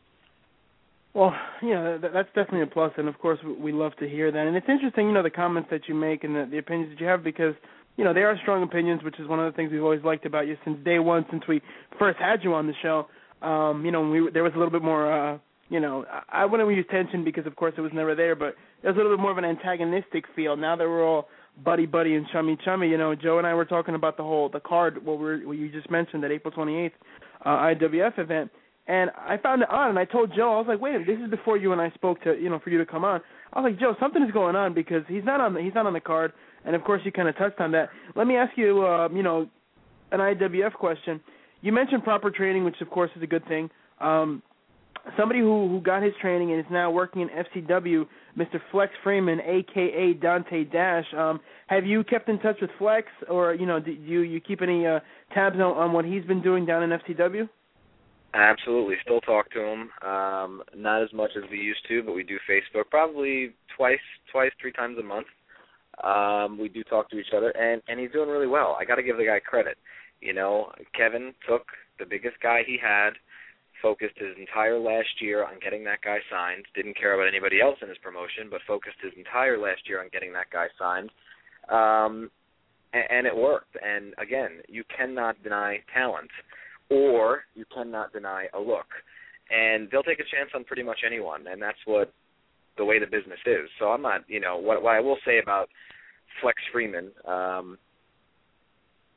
Well, 1.15 1.35
yeah, 1.63 1.97
that, 2.01 2.13
that's 2.13 2.29
definitely 2.29 2.63
a 2.63 2.67
plus, 2.67 2.93
and 2.97 3.09
of 3.09 3.19
course 3.19 3.39
we 3.59 3.73
love 3.73 3.93
to 3.99 4.09
hear 4.09 4.31
that. 4.31 4.47
And 4.47 4.57
it's 4.57 4.69
interesting, 4.69 5.07
you 5.07 5.13
know, 5.13 5.23
the 5.23 5.31
comments 5.31 5.69
that 5.71 5.89
you 5.89 5.95
make 5.95 6.23
and 6.23 6.35
the, 6.37 6.47
the 6.51 6.59
opinions 6.59 6.93
that 6.93 7.01
you 7.01 7.09
have 7.09 7.25
because 7.25 7.55
you 7.97 8.05
know 8.05 8.13
they 8.13 8.21
are 8.21 8.39
strong 8.43 8.63
opinions, 8.63 9.03
which 9.03 9.19
is 9.19 9.27
one 9.27 9.41
of 9.41 9.51
the 9.51 9.57
things 9.57 9.73
we've 9.73 9.83
always 9.83 10.05
liked 10.05 10.27
about 10.27 10.47
you 10.47 10.57
since 10.65 10.79
day 10.85 10.99
one, 10.99 11.25
since 11.31 11.43
we 11.49 11.61
first 11.99 12.19
had 12.19 12.45
you 12.45 12.55
on 12.55 12.67
the 12.67 12.75
show. 12.83 13.07
Um, 13.45 13.85
you 13.85 13.91
know, 13.91 14.09
we 14.09 14.31
there 14.33 14.45
was 14.45 14.53
a 14.55 14.59
little 14.59 14.71
bit 14.71 14.83
more, 14.83 15.11
uh, 15.11 15.39
you 15.69 15.81
know, 15.81 16.05
I, 16.31 16.47
wouldn't 16.47 16.69
use 16.71 16.87
tension 16.91 17.25
because 17.25 17.47
of 17.47 17.57
course 17.57 17.75
it 17.77 17.81
was 17.81 17.93
never 17.93 18.15
there, 18.15 18.35
but 18.35 18.55
there 18.83 18.93
was 18.93 18.97
a 18.97 19.03
little 19.03 19.17
bit 19.17 19.21
more 19.21 19.31
of 19.31 19.39
an 19.39 19.45
antagonistic 19.45 20.25
feel. 20.35 20.57
Now 20.57 20.77
that 20.77 20.85
we're 20.85 21.07
all 21.07 21.29
buddy 21.65 21.87
buddy 21.87 22.15
and 22.15 22.27
chummy 22.33 22.57
chummy, 22.65 22.89
you 22.89 22.97
know, 22.97 23.15
Joe 23.15 23.39
and 23.39 23.47
I 23.47 23.55
were 23.55 23.65
talking 23.65 23.95
about 23.95 24.17
the 24.17 24.23
whole 24.23 24.49
the 24.49 24.61
card 24.61 25.05
what 25.05 25.19
we 25.19 25.45
what 25.45 25.59
you 25.59 25.71
just 25.71 25.91
mentioned 25.91 26.23
that 26.23 26.31
April 26.31 26.53
28th 26.53 26.93
uh, 27.45 27.49
IWF 27.49 28.19
event 28.19 28.51
and 28.89 29.11
I 29.19 29.37
found 29.37 29.61
it 29.61 29.69
odd, 29.71 29.91
and 29.91 29.99
I 29.99 30.07
told 30.07 30.33
Joe, 30.35 30.55
I 30.55 30.57
was 30.57 30.67
like, 30.67 30.81
wait, 30.81 30.95
a 30.95 30.99
minute, 31.01 31.19
this 31.19 31.23
is 31.23 31.31
before 31.31 31.59
you 31.59 31.73
and 31.73 31.81
I 31.81 31.91
spoke 31.91 32.23
to, 32.23 32.35
you 32.41 32.49
know, 32.49 32.59
for 32.59 32.71
you 32.71 32.79
to 32.79 32.87
come 32.87 33.05
on. 33.05 33.21
I 33.53 33.61
was 33.61 33.71
like, 33.71 33.79
Joe, 33.79 33.95
something 34.01 34.23
is 34.23 34.31
going 34.33 34.57
on 34.57 34.73
because 34.73 35.03
he's 35.09 35.25
not 35.25 35.43
on 35.43 35.53
the 35.53 35.61
he's 35.61 35.75
not 35.75 35.87
on 35.87 35.93
the 35.93 36.01
card, 36.01 36.33
and 36.65 36.75
of 36.75 36.83
course 36.85 37.03
you 37.05 37.13
kind 37.13 37.29
of 37.29 37.37
touched 37.37 37.61
on 37.61 37.71
that. 37.73 37.91
Let 38.17 38.27
me 38.27 38.37
ask 38.37 38.57
you, 38.57 38.87
uh, 38.87 39.09
you 39.13 39.23
know, 39.23 39.49
an 40.11 40.21
IWF 40.21 40.73
question. 40.73 41.21
You 41.61 41.71
mentioned 41.73 42.03
proper 42.03 42.31
training, 42.31 42.65
which 42.65 42.81
of 42.81 42.89
course 42.89 43.11
is 43.15 43.23
a 43.23 43.27
good 43.27 43.47
thing. 43.47 43.69
Um, 44.01 44.43
somebody 45.17 45.41
who 45.41 45.69
who 45.69 45.81
got 45.81 46.03
his 46.03 46.13
training 46.21 46.51
and 46.53 46.61
is 46.61 46.67
now 46.71 46.91
working 46.91 47.23
in 47.23 47.29
FCW, 47.29 48.07
Mr. 48.37 48.61
Flex 48.71 48.93
Freeman, 49.03 49.41
aka 49.41 50.13
Dante 50.15 50.65
Dash. 50.65 51.07
Um, 51.17 51.41
have 51.67 51.87
you 51.87 52.05
kept 52.05 52.29
in 52.29 52.39
touch 52.41 52.57
with 52.61 52.71
Flex, 52.79 53.09
or 53.29 53.55
you 53.55 53.67
know, 53.67 53.81
do 53.81 53.93
you 53.93 54.21
you 54.21 54.41
keep 54.41 54.63
any 54.63 54.87
uh, 54.87 55.01
tabs 55.35 55.57
on, 55.57 55.63
on 55.63 55.93
what 55.93 56.05
he's 56.05 56.25
been 56.25 56.43
doing 56.43 56.67
down 56.67 56.83
in 56.83 56.91
FCW? 56.91 57.49
Absolutely, 58.35 58.97
still 59.03 59.21
talk 59.21 59.51
to 59.53 59.61
him. 59.61 59.91
Um, 60.07 60.63
not 60.77 61.03
as 61.03 61.13
much 61.15 61.31
as 61.37 61.45
we 61.51 61.59
used 61.59 61.81
to, 61.89 62.03
but 62.03 62.15
we 62.15 62.23
do 62.23 62.39
Facebook 62.49 62.85
probably 62.91 63.55
twice, 63.75 63.99
twice, 64.31 64.51
three 64.61 64.73
times 64.73 64.99
a 64.99 65.03
month. 65.03 65.27
Um, 66.05 66.59
we 66.59 66.69
do 66.69 66.85
talk 66.85 67.11
to 67.11 67.19
each 67.19 67.33
other, 67.37 67.51
and 67.51 67.83
and 67.89 67.99
he's 67.99 68.13
doing 68.13 68.29
really 68.29 68.47
well. 68.47 68.77
I 68.79 68.85
got 68.85 68.97
to 68.97 69.03
give 69.03 69.17
the 69.17 69.25
guy 69.25 69.41
credit. 69.41 69.79
You 70.21 70.35
know, 70.35 70.73
Kevin 70.95 71.33
took 71.49 71.67
the 71.99 72.05
biggest 72.05 72.37
guy 72.43 72.63
he 72.67 72.77
had, 72.81 73.11
focused 73.83 74.17
his 74.19 74.37
entire 74.39 74.79
last 74.79 75.21
year 75.21 75.45
on 75.45 75.59
getting 75.63 75.85
that 75.85 76.01
guy 76.03 76.19
signed. 76.31 76.65
Didn't 76.75 76.99
care 76.99 77.15
about 77.15 77.29
anybody 77.29 77.61
else 77.61 77.77
in 77.83 77.89
his 77.89 77.99
promotion, 77.99 78.49
but 78.51 78.61
focused 78.67 78.97
his 79.03 79.13
entire 79.17 79.59
last 79.59 79.83
year 79.89 80.01
on 80.01 80.09
getting 80.13 80.33
that 80.33 80.51
guy 80.51 80.67
signed. 80.79 81.11
Um, 81.69 82.31
and, 82.93 83.05
and 83.11 83.27
it 83.27 83.37
worked. 83.37 83.77
And 83.83 84.15
again, 84.19 84.61
you 84.69 84.85
cannot 84.97 85.43
deny 85.43 85.79
talent 85.95 86.31
or 86.91 87.45
you 87.55 87.65
cannot 87.75 88.13
deny 88.13 88.47
a 88.55 88.61
look. 88.61 88.87
And 89.51 89.89
they'll 89.91 90.03
take 90.03 90.21
a 90.21 90.37
chance 90.37 90.51
on 90.55 90.65
pretty 90.65 90.83
much 90.83 90.99
anyone, 91.07 91.47
and 91.47 91.61
that's 91.61 91.79
what 91.87 92.13
the 92.77 92.85
way 92.85 92.99
the 92.99 93.07
business 93.07 93.39
is. 93.47 93.69
So 93.79 93.87
I'm 93.87 94.03
not, 94.03 94.23
you 94.29 94.41
know, 94.41 94.59
what 94.59 94.83
what 94.83 94.95
I 94.95 95.01
will 95.01 95.17
say 95.25 95.39
about 95.39 95.69
Flex 96.41 96.57
Freeman 96.71 97.11
um, 97.27 97.79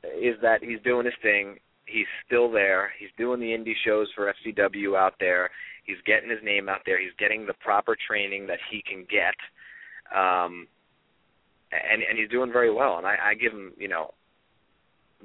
is 0.04 0.36
that 0.42 0.64
he's 0.64 0.80
doing 0.84 1.06
his 1.06 1.14
thing. 1.22 1.58
He's 1.92 2.08
still 2.26 2.52
there. 2.52 2.92
He's 3.00 3.10
doing 3.18 3.40
the 3.40 3.48
indie 3.48 3.76
shows 3.86 4.08
for 4.16 4.34
FCW 4.34 4.98
out 4.98 5.16
there. 5.20 5.50
He's 5.84 5.98
getting 6.06 6.30
his 6.30 6.40
name 6.44 6.70
out 6.70 6.82
there. 6.86 7.00
He's 7.02 7.14
getting 7.18 7.46
the 7.46 7.54
proper 7.54 7.98
training 8.08 8.48
that 8.48 8.60
he 8.70 8.84
can 8.88 9.06
get. 9.10 9.36
Um 10.16 10.68
and 11.72 12.04
and 12.04 12.18
he's 12.18 12.30
doing 12.30 12.52
very 12.52 12.74
well 12.74 12.98
and 12.98 13.08
I, 13.08 13.16
I 13.32 13.34
give 13.36 13.54
him, 13.54 13.74
you 13.78 13.88
know, 13.88 14.14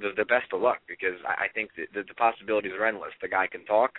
the 0.01 0.11
the 0.17 0.25
best 0.25 0.53
of 0.53 0.61
luck 0.61 0.79
because 0.89 1.19
I, 1.27 1.45
I 1.45 1.49
think 1.55 1.71
that 1.77 1.89
the, 1.95 2.03
the 2.07 2.15
possibilities 2.15 2.73
are 2.79 2.87
endless. 2.87 3.13
The 3.21 3.29
guy 3.29 3.47
can 3.47 3.65
talk, 3.65 3.93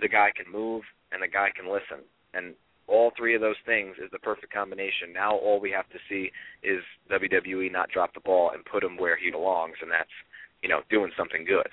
the 0.00 0.08
guy 0.08 0.30
can 0.34 0.50
move, 0.50 0.82
and 1.12 1.22
the 1.22 1.28
guy 1.28 1.48
can 1.54 1.70
listen. 1.70 2.04
And 2.34 2.54
all 2.86 3.12
three 3.16 3.34
of 3.34 3.40
those 3.40 3.60
things 3.66 3.96
is 4.02 4.10
the 4.10 4.18
perfect 4.18 4.52
combination. 4.52 5.12
Now 5.12 5.36
all 5.36 5.60
we 5.60 5.70
have 5.70 5.88
to 5.90 5.98
see 6.08 6.30
is 6.62 6.82
WWE 7.10 7.70
not 7.70 7.90
drop 7.90 8.14
the 8.14 8.20
ball 8.20 8.50
and 8.54 8.64
put 8.64 8.82
him 8.82 8.96
where 8.96 9.16
he 9.16 9.30
belongs, 9.30 9.76
and 9.82 9.90
that's 9.90 10.16
you 10.62 10.68
know 10.68 10.80
doing 10.90 11.12
something 11.16 11.44
good. 11.44 11.68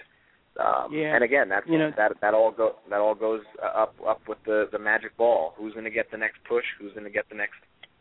Um, 0.60 0.94
yeah. 0.94 1.15
And 1.15 1.24
again, 1.24 1.50
that's 1.50 1.68
you 1.68 1.78
know, 1.78 1.91
that 1.98 2.13
that 2.22 2.34
all 2.34 2.52
go 2.52 2.76
that 2.89 3.00
all 3.00 3.15
goes 3.15 3.41
up 3.62 3.96
up 4.08 4.22
with 4.28 4.38
the 4.46 4.68
the 4.72 4.80
magic 4.80 5.18
ball. 5.18 5.54
Who's 5.58 5.74
going 5.74 5.86
to 5.86 5.91
get 5.91 6.12
the 6.12 6.18
next 6.18 6.38
push? 6.48 6.63
Who's 6.80 6.94
going 6.94 7.04
to 7.04 7.10
get 7.10 7.28
the 7.30 7.36
next? 7.36 7.56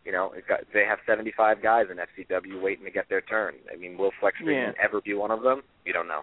You 0.04 0.12
know, 0.12 0.32
it 0.32 0.46
got, 0.46 0.60
they 0.74 0.84
have 0.84 0.98
75 1.06 1.62
guys 1.62 1.86
in 1.90 1.96
FCW 1.96 2.60
waiting 2.62 2.84
to 2.84 2.90
get 2.90 3.08
their 3.08 3.22
turn. 3.22 3.54
I 3.72 3.76
mean, 3.76 3.96
will 3.96 4.10
Flex 4.20 4.36
yeah. 4.44 4.72
ever 4.82 5.00
be 5.00 5.14
one 5.14 5.30
of 5.30 5.42
them? 5.42 5.62
You 5.86 5.94
don't 5.94 6.06
know. 6.06 6.20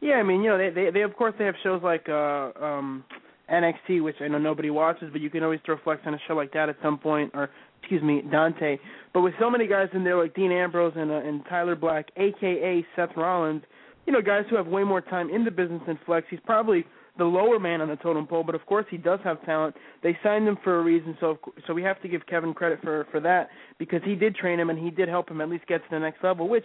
Yeah, 0.00 0.14
I 0.14 0.22
mean, 0.24 0.42
you 0.42 0.50
know, 0.50 0.58
they 0.58 0.70
they 0.70 0.90
they 0.90 1.02
of 1.02 1.14
course 1.16 1.34
they 1.38 1.44
have 1.44 1.54
shows 1.62 1.82
like 1.82 2.08
uh 2.08 2.50
um 2.60 3.04
NXT, 3.50 4.02
which 4.02 4.16
I 4.20 4.28
know 4.28 4.38
nobody 4.38 4.70
watches, 4.70 5.08
but 5.12 5.20
you 5.20 5.30
can 5.30 5.42
always 5.42 5.60
throw 5.64 5.76
Flex 5.82 6.02
on 6.06 6.14
a 6.14 6.18
show 6.28 6.34
like 6.34 6.52
that 6.52 6.68
at 6.68 6.76
some 6.82 6.98
point, 6.98 7.32
or 7.34 7.50
excuse 7.80 8.02
me, 8.02 8.22
Dante. 8.30 8.78
But 9.12 9.22
with 9.22 9.34
so 9.40 9.50
many 9.50 9.66
guys 9.66 9.88
in 9.92 10.04
there 10.04 10.20
like 10.20 10.34
Dean 10.34 10.52
Ambrose 10.52 10.92
and 10.96 11.10
uh, 11.10 11.14
and 11.14 11.44
Tyler 11.48 11.76
Black, 11.76 12.10
aka 12.16 12.84
Seth 12.96 13.16
Rollins, 13.16 13.62
you 14.06 14.12
know, 14.12 14.22
guys 14.22 14.44
who 14.50 14.56
have 14.56 14.66
way 14.66 14.84
more 14.84 15.00
time 15.00 15.30
in 15.30 15.44
the 15.44 15.50
business 15.50 15.82
than 15.86 15.98
Flex. 16.04 16.26
He's 16.30 16.40
probably 16.44 16.84
the 17.18 17.24
lower 17.24 17.58
man 17.58 17.80
on 17.80 17.88
the 17.88 17.96
totem 17.96 18.26
pole, 18.26 18.42
but 18.44 18.54
of 18.54 18.64
course 18.66 18.86
he 18.90 18.96
does 18.96 19.20
have 19.24 19.44
talent. 19.44 19.76
They 20.02 20.16
signed 20.22 20.48
him 20.48 20.56
for 20.64 20.78
a 20.78 20.82
reason, 20.82 21.16
so 21.20 21.38
so 21.66 21.74
we 21.74 21.82
have 21.82 22.00
to 22.02 22.08
give 22.08 22.26
Kevin 22.26 22.54
credit 22.54 22.80
for 22.82 23.06
for 23.10 23.20
that 23.20 23.48
because 23.78 24.00
he 24.04 24.14
did 24.14 24.34
train 24.34 24.58
him 24.58 24.70
and 24.70 24.78
he 24.78 24.90
did 24.90 25.08
help 25.08 25.30
him 25.30 25.40
at 25.40 25.48
least 25.48 25.66
get 25.66 25.78
to 25.78 25.88
the 25.90 25.98
next 25.98 26.22
level, 26.24 26.48
which 26.48 26.64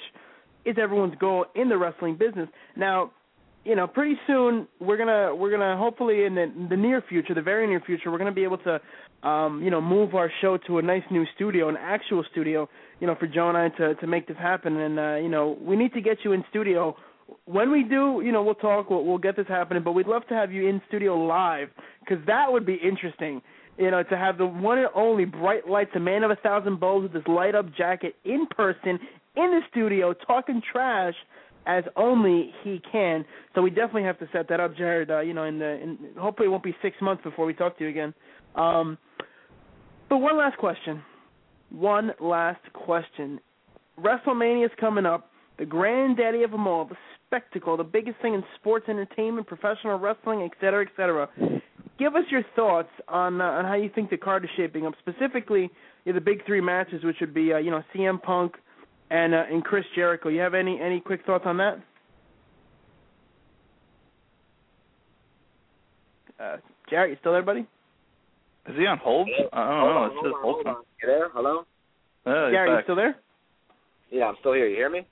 is 0.64 0.78
everyone's 0.82 1.16
goal 1.20 1.46
in 1.56 1.70
the 1.70 1.78
wrestling 1.78 2.16
business. 2.16 2.50
Now, 2.76 3.12
you 3.66 3.76
know, 3.76 3.88
pretty 3.88 4.16
soon 4.28 4.68
we're 4.80 4.98
gonna 4.98 5.36
we're 5.36 5.52
gonna 5.52 5.76
hopefully 5.78 6.26
in 6.26 6.36
the, 6.36 6.68
the 6.70 6.78
near 6.78 7.04
future, 7.08 7.34
the 7.34 7.42
very 7.42 7.68
near 7.68 7.82
future, 7.82 8.12
we're 8.12 8.20
gonna 8.20 8.32
be 8.32 8.44
able 8.44 8.60
to, 8.60 8.80
um, 9.28 9.62
you 9.64 9.72
know, 9.72 9.82
move 9.82 10.14
our 10.14 10.32
show 10.42 10.58
to 10.68 10.78
a 10.78 10.82
nice 10.82 11.04
new 11.10 11.26
studio, 11.36 11.68
an 11.68 11.78
actual 11.78 12.24
studio, 12.32 12.70
you 13.00 13.08
know, 13.08 13.16
for 13.16 13.28
Joe 13.28 13.50
and 13.50 13.58
I 13.58 13.70
to 13.70 13.96
to 13.96 14.08
make 14.08 14.28
this 14.28 14.38
happen. 14.38 14.78
And 14.78 15.00
uh, 15.00 15.16
you 15.16 15.30
know, 15.30 15.58
we 15.60 15.76
need 15.76 15.94
to 15.94 16.02
get 16.02 16.20
you 16.24 16.34
in 16.34 16.44
studio. 16.50 16.96
When 17.46 17.72
we 17.72 17.84
do, 17.84 18.22
you 18.24 18.32
know, 18.32 18.44
we'll 18.44 18.56
talk. 18.56 18.90
We'll, 18.90 19.04
we'll 19.04 19.18
get 19.18 19.36
this 19.36 19.48
happening, 19.48 19.84
but 19.84 19.94
we'd 19.94 20.08
love 20.08 20.28
to 20.28 20.34
have 20.34 20.52
you 20.52 20.68
in 20.68 20.82
studio 20.88 21.16
live 21.16 21.70
because 22.00 22.24
that 22.28 22.52
would 22.52 22.66
be 22.66 22.76
interesting. 22.76 23.42
You 23.78 23.92
know, 23.92 24.04
to 24.04 24.18
have 24.18 24.38
the 24.38 24.46
one 24.46 24.78
and 24.78 24.88
only 24.96 25.26
bright 25.26 25.68
lights, 25.68 25.92
the 25.94 26.00
man 26.00 26.24
of 26.24 26.32
a 26.32 26.38
thousand 26.38 26.80
bows 26.80 27.04
with 27.04 27.14
this 27.14 27.28
light 27.28 27.56
up 27.56 27.66
jacket 27.76 28.16
in 28.24 28.48
person 28.48 29.00
in 29.36 29.52
the 29.52 29.60
studio 29.70 30.14
talking 30.14 30.62
trash 30.72 31.16
as 31.68 31.84
only 31.96 32.52
he 32.64 32.82
can. 32.92 33.26
So 33.54 33.62
we 33.62 33.70
definitely 33.70 34.04
have 34.04 34.20
to 34.20 34.30
set 34.32 34.48
that 34.50 34.60
up, 34.60 34.78
Jarrett. 34.78 35.10
Uh, 35.10 35.20
you 35.22 35.34
know, 35.34 35.44
in 35.44 35.60
the 35.60 35.82
in, 35.82 35.98
hopefully 36.18 36.48
it 36.48 36.50
won't 36.52 36.64
be 36.64 36.76
six 36.82 36.96
months 37.02 37.24
before 37.24 37.46
we 37.46 37.54
talk 37.54 37.78
to 37.78 37.84
you 37.84 37.90
again. 37.90 38.14
Um, 38.56 38.98
but 40.10 40.18
one 40.18 40.38
last 40.38 40.58
question. 40.58 41.02
One 41.70 42.12
last 42.22 42.62
question. 42.74 43.40
WrestleMania 44.00 44.66
is 44.66 44.72
coming 44.80 45.06
up. 45.06 45.32
The 45.58 45.66
granddaddy 45.66 46.44
of 46.44 46.52
them 46.52 46.68
all, 46.68 46.86
the 46.86 46.96
spectacle, 47.36 47.76
the 47.78 47.84
biggest 47.84 48.18
thing 48.22 48.34
in 48.34 48.44
sports 48.60 48.86
entertainment, 48.88 49.48
professional 49.48 50.00
wrestling, 50.00 50.42
et 50.42 50.52
cetera, 50.62 50.86
et 50.86 50.92
cetera. 50.96 51.28
Give 51.98 52.16
us 52.16 52.24
your 52.30 52.44
thoughts 52.56 52.90
on 53.08 53.42
uh, 53.42 53.46
on 53.46 53.66
how 53.66 53.76
you 53.76 53.90
think 53.94 54.10
the 54.10 54.18
card 54.18 54.44
is 54.44 54.50
shaping 54.58 54.86
up. 54.86 54.94
Specifically, 55.00 55.70
you 56.04 56.14
know, 56.14 56.20
the 56.20 56.24
big 56.24 56.46
three 56.46 56.62
matches, 56.62 57.04
which 57.04 57.18
would 57.22 57.34
be 57.34 57.54
uh, 57.54 57.58
you 57.58 57.72
know 57.72 57.82
CM 57.94 58.22
Punk, 58.22 58.54
and 59.10 59.34
uh, 59.34 59.44
and 59.52 59.64
Chris 59.64 59.86
Jericho. 59.96 60.30
You 60.30 60.42
have 60.42 60.54
any 60.54 60.80
any 60.82 61.00
quick 61.00 61.26
thoughts 61.26 61.46
on 61.46 61.58
that? 61.58 61.80
Uh, 66.40 66.58
Jarrett, 66.90 67.12
you 67.12 67.18
still 67.22 67.32
there, 67.32 67.44
buddy? 67.44 67.62
Is 68.68 68.76
he 68.78 68.86
on 68.88 68.98
hold? 68.98 69.30
I 69.54 69.64
don't 69.64 69.80
hold 69.80 69.94
know. 69.94 69.98
On, 69.98 70.06
it 70.06 70.14
hold 70.14 70.26
says 70.26 70.34
on, 70.36 70.42
hold. 70.42 70.66
hold 70.66 70.68
on. 70.68 70.84
You 71.02 71.08
there? 71.08 71.30
Hello? 71.34 71.64
Yeah, 72.26 72.52
Gary, 72.52 72.72
you 72.72 72.80
still 72.84 72.96
there? 72.96 73.16
Yeah, 74.12 74.26
I'm 74.26 74.36
still 74.42 74.54
here. 74.54 74.68
You 74.68 74.76
hear 74.76 74.90
me? 74.90 75.06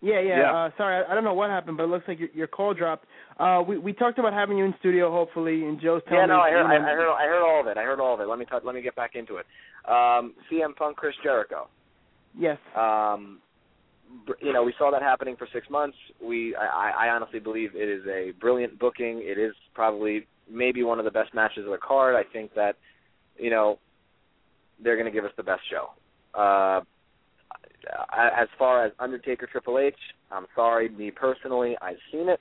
Yeah, 0.00 0.20
yeah. 0.20 0.38
Yeah. 0.38 0.52
Uh, 0.52 0.70
sorry, 0.76 1.04
I, 1.04 1.12
I 1.12 1.14
don't 1.14 1.24
know 1.24 1.34
what 1.34 1.50
happened, 1.50 1.76
but 1.76 1.84
it 1.84 1.88
looks 1.88 2.06
like 2.06 2.18
your, 2.18 2.28
your 2.34 2.46
call 2.46 2.74
dropped. 2.74 3.06
Uh, 3.38 3.62
we 3.66 3.78
we 3.78 3.92
talked 3.92 4.18
about 4.18 4.32
having 4.32 4.58
you 4.58 4.64
in 4.64 4.74
studio, 4.78 5.10
hopefully, 5.10 5.64
and 5.64 5.80
Joe's 5.80 6.02
telling 6.08 6.20
yeah, 6.20 6.26
no. 6.26 6.40
I 6.40 6.50
heard, 6.50 6.66
I, 6.66 6.76
I 6.76 6.94
heard, 6.94 7.14
I 7.14 7.24
heard 7.24 7.42
all 7.42 7.60
of 7.60 7.66
it. 7.66 7.76
I 7.78 7.82
heard 7.82 8.00
all 8.00 8.14
of 8.14 8.20
it. 8.20 8.28
Let 8.28 8.38
me 8.38 8.44
talk, 8.44 8.62
let 8.64 8.74
me 8.74 8.82
get 8.82 8.94
back 8.94 9.14
into 9.14 9.36
it. 9.36 9.46
Um, 9.88 10.34
CM 10.50 10.74
Punk, 10.76 10.96
Chris 10.96 11.14
Jericho. 11.22 11.68
Yes. 12.38 12.58
Um, 12.76 13.40
you 14.40 14.52
know, 14.52 14.62
we 14.62 14.74
saw 14.78 14.90
that 14.90 15.02
happening 15.02 15.36
for 15.36 15.48
six 15.52 15.68
months. 15.70 15.96
We, 16.22 16.54
I, 16.54 17.06
I 17.06 17.08
honestly 17.08 17.40
believe 17.40 17.70
it 17.74 17.88
is 17.88 18.02
a 18.06 18.32
brilliant 18.38 18.78
booking. 18.78 19.20
It 19.22 19.38
is 19.38 19.54
probably 19.74 20.26
maybe 20.50 20.82
one 20.82 20.98
of 20.98 21.04
the 21.04 21.10
best 21.10 21.34
matches 21.34 21.64
of 21.64 21.70
the 21.72 21.78
card. 21.78 22.14
I 22.14 22.22
think 22.30 22.54
that, 22.54 22.76
you 23.36 23.50
know, 23.50 23.78
they're 24.82 24.96
going 24.96 25.06
to 25.06 25.12
give 25.12 25.24
us 25.24 25.32
the 25.36 25.42
best 25.42 25.62
show. 25.70 25.90
Uh, 26.38 26.82
as 28.12 28.48
far 28.58 28.84
as 28.84 28.92
Undertaker 28.98 29.46
Triple 29.46 29.78
H, 29.78 29.94
I'm 30.30 30.46
sorry, 30.54 30.88
me 30.88 31.10
personally, 31.10 31.76
I've 31.80 31.96
seen 32.12 32.28
it. 32.28 32.40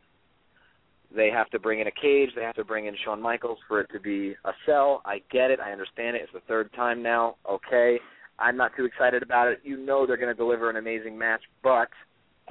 They 1.16 1.30
have 1.30 1.50
to 1.52 1.60
bring 1.60 1.80
in 1.80 1.88
a 1.88 1.92
cage. 1.92 2.30
They 2.36 2.42
have 2.42 2.56
to 2.56 2.64
bring 2.66 2.88
in 2.88 2.96
Shawn 3.06 3.22
Michaels 3.22 3.60
for 3.68 3.80
it 3.80 3.90
to 3.94 4.00
be 4.00 4.36
a 4.44 4.52
sell. 4.66 5.02
I 5.06 5.22
get 5.32 5.52
it. 5.52 5.60
I 5.60 5.72
understand 5.72 6.16
it. 6.16 6.24
It's 6.24 6.34
the 6.34 6.42
third 6.48 6.74
time 6.74 7.02
now. 7.02 7.36
Okay. 7.50 8.00
I'm 8.38 8.58
not 8.58 8.72
too 8.76 8.84
excited 8.86 9.24
about 9.24 9.48
it. 9.48 9.62
You 9.64 9.78
know 9.78 10.06
they're 10.06 10.18
going 10.18 10.34
to 10.34 10.38
deliver 10.38 10.70
an 10.70 10.76
amazing 10.76 11.18
match, 11.18 11.42
but 11.64 11.88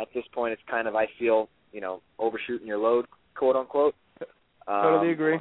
at 0.00 0.08
this 0.14 0.24
point, 0.32 0.52
it's 0.54 0.62
kind 0.70 0.88
of 0.88 0.94
I 0.94 1.06
feel 1.18 1.48
you 1.72 1.80
know 1.82 2.00
overshooting 2.18 2.66
your 2.66 2.78
load, 2.78 3.06
quote 3.36 3.56
unquote. 3.56 3.94
Totally 4.66 5.08
Um, 5.08 5.12
agree. 5.12 5.38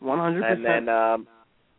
One 0.00 0.18
hundred 0.18 0.42
And 0.42 0.64
percent. 0.64 0.86
then 0.86 0.94
um, 0.94 1.28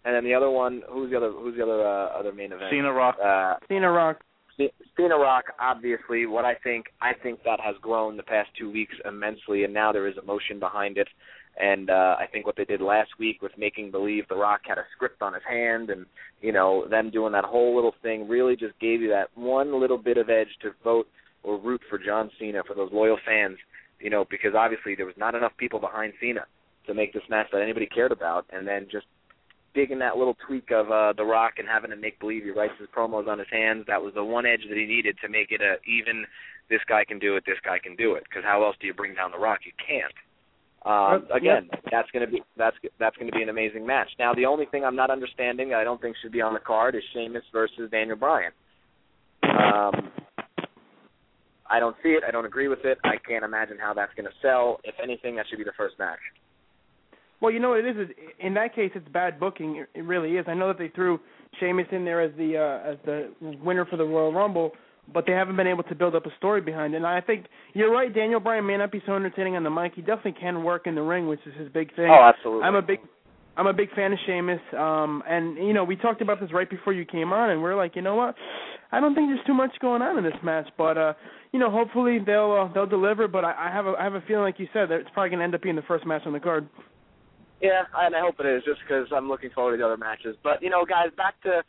and 0.05 0.15
then 0.15 0.23
the 0.23 0.33
other 0.33 0.49
one, 0.49 0.83
who's 0.89 1.11
the 1.11 1.17
other 1.17 1.31
who's 1.31 1.57
the 1.57 1.63
other 1.63 1.85
uh, 1.85 2.17
other 2.17 2.31
main 2.31 2.53
event? 2.53 2.69
Cena 2.71 2.93
Rock. 2.93 3.17
Uh, 3.21 3.55
Cena 3.67 3.91
Rock. 3.91 4.21
Cena 4.57 5.17
Rock, 5.17 5.45
obviously, 5.59 6.25
what 6.25 6.45
I 6.45 6.55
think, 6.55 6.87
I 7.01 7.13
think 7.13 7.43
that 7.43 7.59
has 7.59 7.75
grown 7.81 8.17
the 8.17 8.23
past 8.23 8.49
two 8.57 8.71
weeks 8.71 8.95
immensely, 9.05 9.63
and 9.63 9.73
now 9.73 9.91
there 9.91 10.07
is 10.07 10.15
emotion 10.21 10.59
behind 10.59 10.97
it. 10.97 11.07
And 11.59 11.89
uh, 11.89 12.15
I 12.19 12.27
think 12.31 12.45
what 12.45 12.55
they 12.55 12.65
did 12.65 12.81
last 12.81 13.09
week 13.19 13.41
with 13.41 13.51
making 13.57 13.91
believe 13.91 14.27
The 14.27 14.35
Rock 14.35 14.61
had 14.67 14.77
a 14.77 14.85
script 14.95 15.21
on 15.21 15.33
his 15.33 15.43
hand, 15.47 15.89
and 15.89 16.05
you 16.41 16.51
know 16.51 16.87
them 16.87 17.09
doing 17.09 17.33
that 17.33 17.45
whole 17.45 17.75
little 17.75 17.93
thing, 18.01 18.27
really 18.27 18.55
just 18.55 18.79
gave 18.79 19.01
you 19.01 19.09
that 19.09 19.29
one 19.35 19.79
little 19.79 19.97
bit 19.97 20.17
of 20.17 20.29
edge 20.29 20.55
to 20.61 20.71
vote 20.83 21.07
or 21.43 21.59
root 21.59 21.81
for 21.89 21.97
John 21.97 22.29
Cena 22.39 22.61
for 22.65 22.75
those 22.75 22.91
loyal 22.91 23.17
fans. 23.25 23.57
You 23.99 24.11
know, 24.11 24.25
because 24.29 24.53
obviously 24.55 24.93
there 24.95 25.07
was 25.07 25.17
not 25.17 25.33
enough 25.33 25.53
people 25.57 25.79
behind 25.79 26.13
Cena 26.21 26.45
to 26.85 26.93
make 26.93 27.13
this 27.13 27.23
match 27.29 27.47
that 27.51 27.61
anybody 27.61 27.87
cared 27.87 28.11
about, 28.11 28.45
and 28.51 28.67
then 28.67 28.87
just 28.91 29.07
digging 29.77 29.99
that 29.99 30.17
little 30.17 30.35
tweak 30.45 30.71
of 30.71 30.89
uh 30.89 31.13
The 31.13 31.23
Rock 31.23 31.53
and 31.59 31.67
having 31.67 31.91
to 31.91 31.95
make 31.95 32.19
believe 32.19 32.43
he 32.43 32.49
writes 32.49 32.73
his 32.79 32.89
promos 32.89 33.27
on 33.27 33.37
his 33.37 33.51
hands. 33.51 33.85
That 33.87 34.01
was 34.01 34.13
the 34.15 34.23
one 34.23 34.45
edge 34.45 34.65
that 34.67 34.77
he 34.77 34.85
needed 34.85 35.15
to 35.21 35.29
make 35.29 35.51
it 35.51 35.61
a 35.61 35.77
even. 35.85 36.25
This 36.69 36.81
guy 36.89 37.05
can 37.05 37.17
do 37.17 37.37
it. 37.37 37.43
This 37.45 37.61
guy 37.63 37.79
can 37.79 37.95
do 37.95 38.15
it. 38.15 38.23
Because 38.27 38.43
how 38.43 38.65
else 38.65 38.75
do 38.81 38.87
you 38.87 38.93
bring 38.93 39.13
down 39.15 39.31
The 39.31 39.37
Rock? 39.37 39.59
You 39.63 39.71
can't. 39.79 40.17
Um, 40.85 41.27
again, 41.35 41.69
that's 41.91 42.09
going 42.11 42.25
to 42.25 42.31
be 42.31 42.41
that's 42.57 42.75
that's 42.99 43.15
going 43.17 43.31
to 43.31 43.35
be 43.35 43.43
an 43.43 43.49
amazing 43.49 43.85
match. 43.85 44.09
Now, 44.19 44.33
the 44.33 44.45
only 44.45 44.65
thing 44.65 44.83
I'm 44.83 44.95
not 44.95 45.09
understanding, 45.09 45.73
I 45.73 45.83
don't 45.83 46.01
think 46.01 46.15
should 46.21 46.31
be 46.31 46.41
on 46.41 46.53
the 46.53 46.59
card, 46.59 46.95
is 46.95 47.03
Sheamus 47.13 47.43
versus 47.51 47.89
Daniel 47.91 48.17
Bryan. 48.17 48.51
Um, 49.43 50.11
I 51.69 51.79
don't 51.79 51.95
see 52.03 52.09
it. 52.09 52.23
I 52.27 52.31
don't 52.31 52.45
agree 52.45 52.67
with 52.67 52.85
it. 52.85 52.97
I 53.03 53.15
can't 53.27 53.43
imagine 53.43 53.77
how 53.79 53.93
that's 53.93 54.13
going 54.15 54.27
to 54.27 54.37
sell. 54.41 54.79
If 54.83 54.95
anything, 55.01 55.35
that 55.35 55.45
should 55.49 55.57
be 55.57 55.65
the 55.65 55.77
first 55.77 55.99
match. 55.99 56.19
Well, 57.39 57.51
you 57.51 57.59
know 57.59 57.69
what 57.69 57.85
it 57.85 57.97
is. 57.97 58.09
in 58.39 58.53
that 58.55 58.73
case, 58.73 58.91
it's 58.95 59.07
bad 59.09 59.39
booking. 59.39 59.77
It, 59.77 59.99
it 59.99 60.03
really 60.03 60.37
is. 60.37 60.45
I 60.47 60.53
know 60.53 60.67
that 60.67 60.79
they 60.79 60.89
threw 60.89 61.19
Sheamus 61.59 61.87
in 61.91 62.03
there 62.03 62.21
as 62.21 62.31
the 62.37 62.57
uh, 62.57 62.91
as 62.91 62.97
the 63.05 63.31
winner 63.63 63.85
for 63.85 63.97
the 63.97 64.03
Royal 64.03 64.33
Rumble, 64.33 64.71
but 65.13 65.25
they 65.25 65.33
haven't 65.33 65.55
been 65.55 65.67
able 65.67 65.83
to 65.83 65.95
build 65.95 66.15
up 66.15 66.25
a 66.25 66.35
story 66.37 66.61
behind 66.61 66.93
it. 66.93 66.97
And 66.97 67.05
I 67.05 67.21
think 67.21 67.45
you're 67.73 67.91
right. 67.91 68.13
Daniel 68.13 68.39
Bryan 68.39 68.65
may 68.65 68.77
not 68.77 68.91
be 68.91 69.01
so 69.05 69.15
entertaining 69.15 69.55
on 69.55 69.63
the 69.63 69.69
mic. 69.69 69.93
He 69.95 70.01
definitely 70.01 70.35
can 70.39 70.63
work 70.63 70.87
in 70.87 70.95
the 70.95 71.01
ring, 71.01 71.27
which 71.27 71.39
is 71.45 71.53
his 71.57 71.69
big 71.71 71.95
thing. 71.95 72.09
Oh, 72.09 72.31
absolutely. 72.35 72.63
I'm 72.63 72.75
a 72.75 72.81
big 72.81 72.99
I'm 73.55 73.67
a 73.67 73.73
big 73.73 73.93
fan 73.93 74.13
of 74.13 74.19
Sheamus. 74.25 74.61
Um 74.77 75.23
and 75.27 75.57
you 75.57 75.73
know, 75.73 75.83
we 75.83 75.95
talked 75.95 76.21
about 76.21 76.39
this 76.39 76.51
right 76.51 76.69
before 76.69 76.93
you 76.93 77.05
came 77.05 77.31
on 77.33 77.51
and 77.51 77.61
we're 77.61 77.75
like, 77.75 77.95
you 77.95 78.01
know 78.01 78.15
what? 78.15 78.35
I 78.91 78.99
don't 78.99 79.13
think 79.15 79.29
there's 79.29 79.45
too 79.45 79.53
much 79.53 79.71
going 79.79 80.01
on 80.01 80.17
in 80.17 80.23
this 80.23 80.41
match, 80.43 80.67
but 80.77 80.97
uh 80.97 81.13
you 81.53 81.59
know, 81.59 81.71
hopefully 81.71 82.19
they'll 82.25 82.67
uh, 82.69 82.73
they'll 82.73 82.85
deliver, 82.87 83.27
but 83.27 83.45
I, 83.45 83.69
I 83.69 83.71
have 83.73 83.85
a 83.85 83.93
I 83.97 84.03
have 84.03 84.15
a 84.15 84.21
feeling 84.21 84.43
like 84.43 84.59
you 84.59 84.67
said 84.73 84.89
that 84.89 84.99
it's 84.99 85.09
probably 85.13 85.29
going 85.29 85.39
to 85.39 85.45
end 85.45 85.55
up 85.55 85.61
being 85.61 85.75
the 85.75 85.81
first 85.83 86.05
match 86.05 86.23
on 86.25 86.33
the 86.33 86.39
card. 86.39 86.67
Yeah, 87.61 87.83
and 87.95 88.15
I 88.15 88.19
hope 88.19 88.35
it 88.39 88.45
is, 88.45 88.63
just 88.65 88.79
because 88.81 89.07
I'm 89.15 89.27
looking 89.27 89.49
forward 89.49 89.71
to 89.71 89.77
the 89.77 89.85
other 89.85 89.97
matches. 89.97 90.35
But 90.43 90.61
you 90.61 90.69
know, 90.69 90.85
guys, 90.85 91.09
back 91.17 91.41
to 91.43 91.63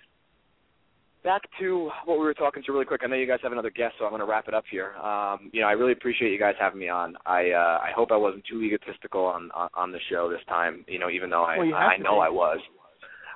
back 1.25 1.43
to 1.61 1.91
what 2.05 2.19
we 2.19 2.25
were 2.25 2.35
talking 2.35 2.63
to 2.65 2.73
really 2.73 2.85
quick. 2.85 3.01
I 3.05 3.07
know 3.07 3.17
you 3.17 3.27
guys 3.27 3.41
have 3.43 3.53
another 3.53 3.71
guest, 3.71 3.95
so 3.99 4.05
I'm 4.05 4.11
going 4.11 4.21
to 4.21 4.27
wrap 4.27 4.49
it 4.49 4.55
up 4.55 4.65
here. 4.71 4.93
Um, 4.95 5.51
you 5.53 5.61
know, 5.61 5.67
I 5.69 5.73
really 5.73 5.93
appreciate 5.93 6.31
you 6.31 6.39
guys 6.39 6.55
having 6.61 6.79
me 6.79 6.89
on. 6.89 7.17
I 7.27 7.51
uh, 7.51 7.79
I 7.83 7.91
hope 7.95 8.13
I 8.13 8.17
wasn't 8.17 8.45
too 8.51 8.63
egotistical 8.63 9.25
on, 9.25 9.51
on 9.55 9.69
on 9.75 9.93
the 9.93 9.99
show 10.11 10.29
this 10.31 10.45
time. 10.49 10.85
You 10.89 10.99
know, 10.99 11.11
even 11.11 11.31
though 11.31 11.45
I 11.45 11.59
well, 11.59 11.75
I 11.75 11.97
know 11.97 12.17
be. 12.17 12.27
I 12.27 12.29
was. 12.29 12.59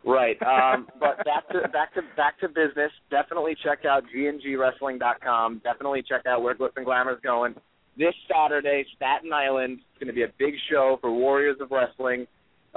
Right. 0.05 0.37
Um, 0.43 0.89
but 0.99 1.25
back 1.25 1.49
to 1.53 1.69
back 1.69 1.95
to 1.95 2.03
back 2.17 2.41
to 2.41 2.49
business. 2.49 2.91
Definitely 3.11 3.57
check 3.63 3.85
out 3.85 4.03
gngwrestling.com. 4.15 5.61
Definitely 5.63 6.03
check 6.07 6.27
out 6.27 6.43
where 6.43 6.55
Glitz 6.55 6.77
and 6.77 6.85
Glamour 6.85 7.13
is 7.13 7.21
going. 7.23 7.55
This 7.97 8.15
Saturday, 8.31 8.85
Staten 8.97 9.33
Island. 9.33 9.79
It's 9.79 9.99
going 10.01 10.09
to 10.09 10.15
be 10.15 10.23
a 10.23 10.33
big 10.39 10.55
show 10.71 10.99
for 11.01 11.13
Warriors 11.13 11.59
of 11.61 11.71
Wrestling. 11.71 12.27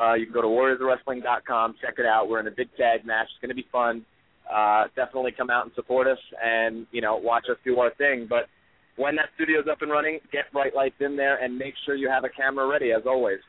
Uh, 0.01 0.13
you 0.13 0.25
can 0.25 0.33
go 0.33 0.41
to 0.41 0.47
warriorsofwrestling.com, 0.47 1.75
check 1.81 1.95
it 1.97 2.05
out. 2.05 2.27
We're 2.27 2.41
in 2.41 2.47
a 2.47 2.51
big 2.51 2.67
tag 2.77 3.05
match. 3.05 3.27
It's 3.31 3.41
going 3.41 3.49
to 3.49 3.55
be 3.55 3.67
fun. 3.71 4.05
Uh, 4.53 4.85
definitely 4.95 5.31
come 5.31 5.49
out 5.49 5.65
and 5.65 5.73
support 5.73 6.07
us, 6.07 6.19
and 6.43 6.85
you 6.91 7.01
know, 7.01 7.15
watch 7.15 7.45
us 7.49 7.57
do 7.65 7.79
our 7.79 7.93
thing. 7.95 8.27
But 8.29 8.45
when 8.97 9.15
that 9.15 9.29
studio's 9.35 9.65
up 9.71 9.81
and 9.81 9.91
running, 9.91 10.19
get 10.31 10.51
bright 10.51 10.75
lights 10.75 10.95
in 10.99 11.15
there, 11.15 11.43
and 11.43 11.57
make 11.57 11.73
sure 11.85 11.95
you 11.95 12.09
have 12.09 12.23
a 12.25 12.29
camera 12.29 12.67
ready, 12.67 12.91
as 12.91 13.03
always. 13.07 13.39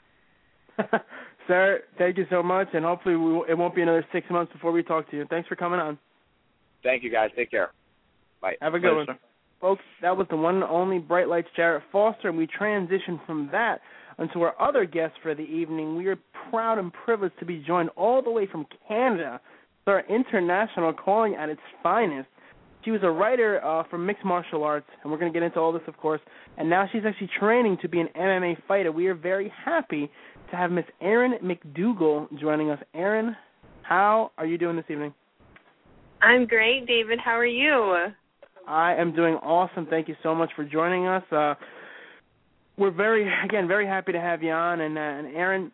Sir, 1.47 1.81
thank 1.99 2.17
you 2.17 2.27
so 2.31 2.43
much, 2.43 2.69
and 2.73 2.85
hopefully 2.85 3.17
we, 3.17 3.45
it 3.51 3.59
won't 3.59 3.75
be 3.75 3.83
another 3.83 4.05
six 4.13 4.27
months 4.31 4.53
before 4.53 4.73
we 4.73 4.83
talk 4.83 5.11
to 5.11 5.17
you. 5.17 5.27
Thanks 5.29 5.49
for 5.49 5.57
coming 5.57 5.79
on. 5.79 5.99
Thank 6.83 7.03
you, 7.03 7.11
guys. 7.11 7.31
Take 7.37 7.51
care. 7.51 7.71
Bye. 8.41 8.55
Have 8.61 8.75
a 8.75 8.79
good 8.79 8.89
Later, 8.89 8.97
one. 8.97 9.07
sir. 9.07 9.19
Folks, 9.61 9.83
that 10.03 10.17
was 10.17 10.27
the 10.29 10.37
one 10.37 10.57
and 10.57 10.65
only 10.65 10.99
Bright 10.99 11.29
Lights 11.29 11.49
Jarrett 11.57 11.83
Foster, 11.91 12.29
and 12.29 12.37
we 12.37 12.47
transitioned 12.47 13.25
from 13.27 13.49
that 13.53 13.81
into 14.19 14.43
our 14.43 14.61
other 14.61 14.85
guests 14.85 15.17
for 15.23 15.35
the 15.35 15.43
evening. 15.43 15.97
We 15.97 16.07
are 16.07 16.19
proud 16.51 16.79
and 16.79 16.93
privileged 16.93 17.39
to 17.39 17.45
be 17.45 17.63
joined 17.67 17.91
all 17.97 18.23
the 18.23 18.31
way 18.31 18.47
from 18.51 18.67
Canada, 18.89 19.41
with 19.85 19.93
our 19.93 20.05
international 20.09 20.93
calling 20.93 21.35
at 21.35 21.49
its 21.49 21.61
finest. 21.83 22.29
She 22.85 22.93
was 22.93 23.01
a 23.03 23.11
writer 23.11 23.65
uh, 23.65 23.83
for 23.91 23.99
mixed 23.99 24.25
martial 24.25 24.63
arts, 24.63 24.87
and 25.03 25.11
we're 25.11 25.19
going 25.19 25.33
to 25.33 25.37
get 25.37 25.45
into 25.45 25.59
all 25.59 25.73
this, 25.73 25.83
of 25.89 25.97
course. 25.97 26.21
And 26.57 26.71
now 26.71 26.89
she's 26.93 27.03
actually 27.05 27.31
training 27.39 27.79
to 27.83 27.89
be 27.89 28.01
an 28.01 28.09
MMA 28.17 28.57
fighter. 28.69 28.93
We 28.93 29.09
are 29.09 29.15
very 29.15 29.53
happy 29.65 30.09
to 30.51 30.57
have 30.57 30.71
Miss 30.71 30.85
Erin 31.01 31.35
McDougall 31.43 32.29
joining 32.41 32.71
us. 32.71 32.79
Erin, 32.95 33.35
how 33.83 34.31
are 34.39 34.47
you 34.47 34.57
doing 34.57 34.77
this 34.77 34.85
evening? 34.89 35.13
I'm 36.23 36.47
great, 36.47 36.87
David. 36.87 37.19
How 37.23 37.37
are 37.37 37.45
you? 37.45 38.13
I 38.69 38.95
am 38.95 39.15
doing 39.15 39.35
awesome. 39.35 39.87
Thank 39.87 40.09
you 40.09 40.15
so 40.23 40.35
much 40.35 40.51
for 40.57 40.65
joining 40.65 41.07
us. 41.07 41.23
Uh, 41.31 41.55
we're 42.77 42.91
very, 42.91 43.27
again, 43.45 43.69
very 43.69 43.87
happy 43.87 44.13
to 44.13 44.21
have 44.21 44.43
you 44.43 44.53
on. 44.53 44.81
And, 44.81 44.99
uh, 44.99 45.01
and 45.01 45.37
Erin, 45.37 45.73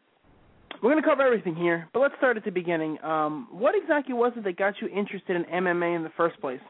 we're 0.82 0.90
going 0.90 1.02
to 1.02 1.08
cover 1.08 1.22
everything 1.22 1.54
here, 1.54 1.88
but 1.92 2.00
let's 2.00 2.14
start 2.18 2.36
at 2.36 2.44
the 2.44 2.50
beginning. 2.50 2.98
Um, 3.02 3.48
what 3.50 3.74
exactly 3.80 4.14
was 4.14 4.32
it 4.36 4.44
that 4.44 4.56
got 4.56 4.74
you 4.80 4.88
interested 4.88 5.36
in 5.36 5.44
MMA 5.44 5.96
in 5.96 6.02
the 6.02 6.12
first 6.16 6.40
place? 6.40 6.60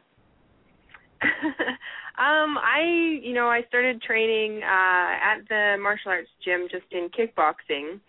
um, 1.23 2.59
I, 2.59 3.21
you 3.23 3.33
know, 3.33 3.47
I 3.49 3.63
started 3.69 4.03
training 4.03 4.61
uh 4.63 4.67
at 4.67 5.49
the 5.49 5.77
martial 5.81 6.11
arts 6.11 6.29
gym 6.45 6.67
just 6.71 6.87
in 6.91 7.09
kickboxing. 7.11 8.01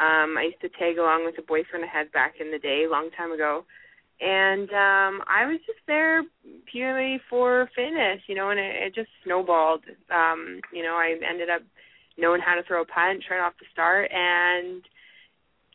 Um, 0.00 0.36
I 0.38 0.48
used 0.50 0.60
to 0.62 0.68
tag 0.70 0.98
along 0.98 1.26
with 1.26 1.38
a 1.38 1.42
boyfriend 1.42 1.84
I 1.84 1.88
had 1.88 2.10
back 2.12 2.34
in 2.40 2.50
the 2.50 2.58
day, 2.58 2.86
long 2.90 3.10
time 3.16 3.30
ago. 3.30 3.64
And 4.20 4.68
um 4.70 5.22
I 5.26 5.46
was 5.46 5.58
just 5.66 5.80
there 5.86 6.22
purely 6.70 7.20
for 7.28 7.68
fitness, 7.74 8.20
you 8.28 8.34
know, 8.34 8.50
and 8.50 8.60
it, 8.60 8.74
it 8.76 8.94
just 8.94 9.10
snowballed. 9.24 9.84
Um, 10.14 10.60
you 10.72 10.82
know, 10.82 10.94
I 10.94 11.16
ended 11.28 11.50
up 11.50 11.62
knowing 12.18 12.40
how 12.40 12.54
to 12.54 12.62
throw 12.62 12.82
a 12.82 12.86
punch 12.86 13.24
right 13.30 13.40
off 13.40 13.54
the 13.58 13.66
start 13.72 14.10
and 14.12 14.82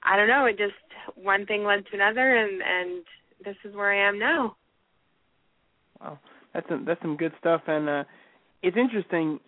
I 0.03 0.15
don't 0.15 0.27
know, 0.27 0.45
it 0.45 0.57
just 0.57 0.73
one 1.15 1.45
thing 1.45 1.63
led 1.63 1.85
to 1.87 1.95
another 1.95 2.37
and 2.37 2.61
and 2.61 3.03
this 3.43 3.55
is 3.63 3.75
where 3.75 3.91
I 3.91 4.07
am 4.07 4.17
now. 4.19 4.55
Wow, 6.01 6.19
that's 6.53 6.67
some, 6.69 6.85
that's 6.85 7.01
some 7.01 7.17
good 7.17 7.33
stuff, 7.39 7.61
and 7.67 7.89
uh, 7.89 8.03
it's 8.61 8.77
interesting. 8.77 9.39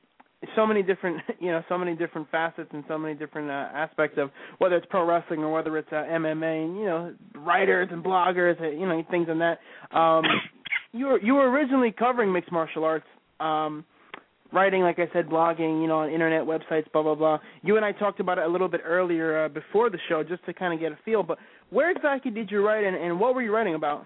So 0.56 0.65
many 0.65 0.82
different, 0.84 1.21
you 1.39 1.52
know, 1.52 1.63
so 1.69 1.78
many 1.78 1.95
different 1.95 2.30
facets 2.32 2.69
and 2.73 2.84
so 2.88 2.97
many 2.97 3.13
different 3.13 3.49
uh, 3.49 3.75
aspects 3.78 4.17
of 4.17 4.30
whether 4.60 4.75
it's 4.75 4.86
pro 4.89 5.06
wrestling 5.06 5.41
or 5.41 5.52
whether 5.52 5.78
it's 5.78 5.91
uh, 5.91 5.95
MMA, 5.95 6.65
and 6.65 6.78
you 6.78 6.86
know, 6.86 7.13
writers 7.36 7.89
and 7.91 8.04
bloggers, 8.04 8.60
uh, 8.62 8.69
you 8.69 8.88
know, 8.88 9.04
things 9.12 9.28
and 9.30 9.41
that. 9.41 9.60
Um, 9.97 10.23
you 10.93 11.08
were 11.08 11.21
you 11.21 11.36
were 11.36 11.49
originally 11.49 11.93
covering 11.97 12.32
mixed 12.32 12.52
martial 12.52 12.84
arts. 12.84 13.06
Um, 13.39 13.86
writing, 14.52 14.82
like 14.82 14.99
I 14.99 15.08
said, 15.13 15.28
blogging, 15.28 15.82
you 15.82 15.88
know, 15.88 15.99
on 15.99 16.10
internet 16.10 16.41
websites, 16.43 16.91
blah 16.91 17.04
blah 17.04 17.15
blah. 17.15 17.39
You 17.62 17.75
and 17.75 17.86
I 17.86 17.91
talked 17.91 18.19
about 18.19 18.38
it 18.38 18.45
a 18.45 18.47
little 18.47 18.67
bit 18.67 18.82
earlier 18.84 19.45
uh, 19.45 19.49
before 19.49 19.89
the 19.89 19.99
show, 20.08 20.23
just 20.23 20.45
to 20.45 20.54
kind 20.54 20.73
of 20.73 20.80
get 20.80 20.91
a 20.91 20.97
feel. 21.06 21.23
But 21.23 21.38
where 21.69 21.91
exactly 21.91 22.32
did 22.32 22.49
you 22.49 22.65
write, 22.65 22.84
and, 22.84 22.95
and 22.95 23.19
what 23.19 23.36
were 23.36 23.41
you 23.41 23.54
writing 23.54 23.75
about? 23.75 24.06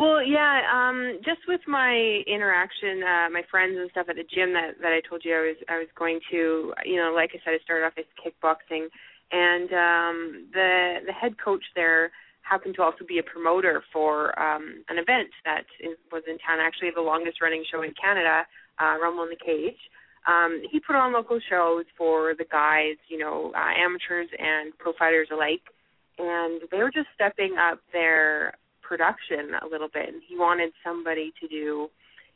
Well, 0.00 0.24
yeah, 0.24 0.64
um 0.72 1.20
just 1.26 1.44
with 1.46 1.60
my 1.68 2.22
interaction, 2.26 3.04
uh 3.04 3.28
my 3.28 3.42
friends 3.50 3.76
and 3.76 3.90
stuff 3.90 4.06
at 4.08 4.16
the 4.16 4.24
gym 4.24 4.54
that 4.54 4.80
that 4.80 4.96
I 4.96 5.04
told 5.06 5.20
you 5.26 5.36
I 5.36 5.52
was 5.52 5.56
I 5.68 5.76
was 5.76 5.92
going 5.94 6.20
to, 6.30 6.72
you 6.86 6.96
know, 6.96 7.12
like 7.14 7.32
I 7.36 7.38
said 7.44 7.52
I 7.52 7.60
started 7.62 7.84
off 7.84 8.00
as 8.00 8.08
kickboxing 8.16 8.88
and 9.30 9.68
um 9.76 10.16
the 10.56 11.04
the 11.04 11.12
head 11.12 11.36
coach 11.36 11.60
there 11.76 12.10
happened 12.40 12.76
to 12.76 12.82
also 12.82 13.04
be 13.06 13.18
a 13.18 13.22
promoter 13.22 13.84
for 13.92 14.32
um 14.40 14.82
an 14.88 14.96
event 14.96 15.28
that 15.44 15.68
is, 15.84 15.98
was 16.10 16.22
in 16.26 16.38
town 16.38 16.60
actually 16.64 16.92
the 16.96 17.04
longest 17.04 17.42
running 17.42 17.62
show 17.70 17.82
in 17.82 17.92
Canada, 17.92 18.46
uh 18.80 18.96
Rumble 18.96 19.24
in 19.24 19.28
the 19.36 19.44
Cage. 19.44 19.80
Um 20.26 20.62
he 20.72 20.80
put 20.80 20.96
on 20.96 21.12
local 21.12 21.38
shows 21.50 21.84
for 21.98 22.32
the 22.38 22.48
guys, 22.50 22.96
you 23.08 23.18
know, 23.18 23.52
uh, 23.54 23.72
amateurs 23.76 24.30
and 24.38 24.72
pro 24.78 24.94
fighters 24.94 25.28
alike 25.30 25.68
and 26.16 26.62
they 26.72 26.78
were 26.78 26.90
just 26.90 27.08
stepping 27.14 27.56
up 27.60 27.80
their 27.92 28.54
production 28.90 29.54
a 29.62 29.70
little 29.70 29.86
bit 29.86 30.08
and 30.08 30.20
he 30.26 30.36
wanted 30.36 30.72
somebody 30.82 31.32
to 31.40 31.46
do 31.46 31.86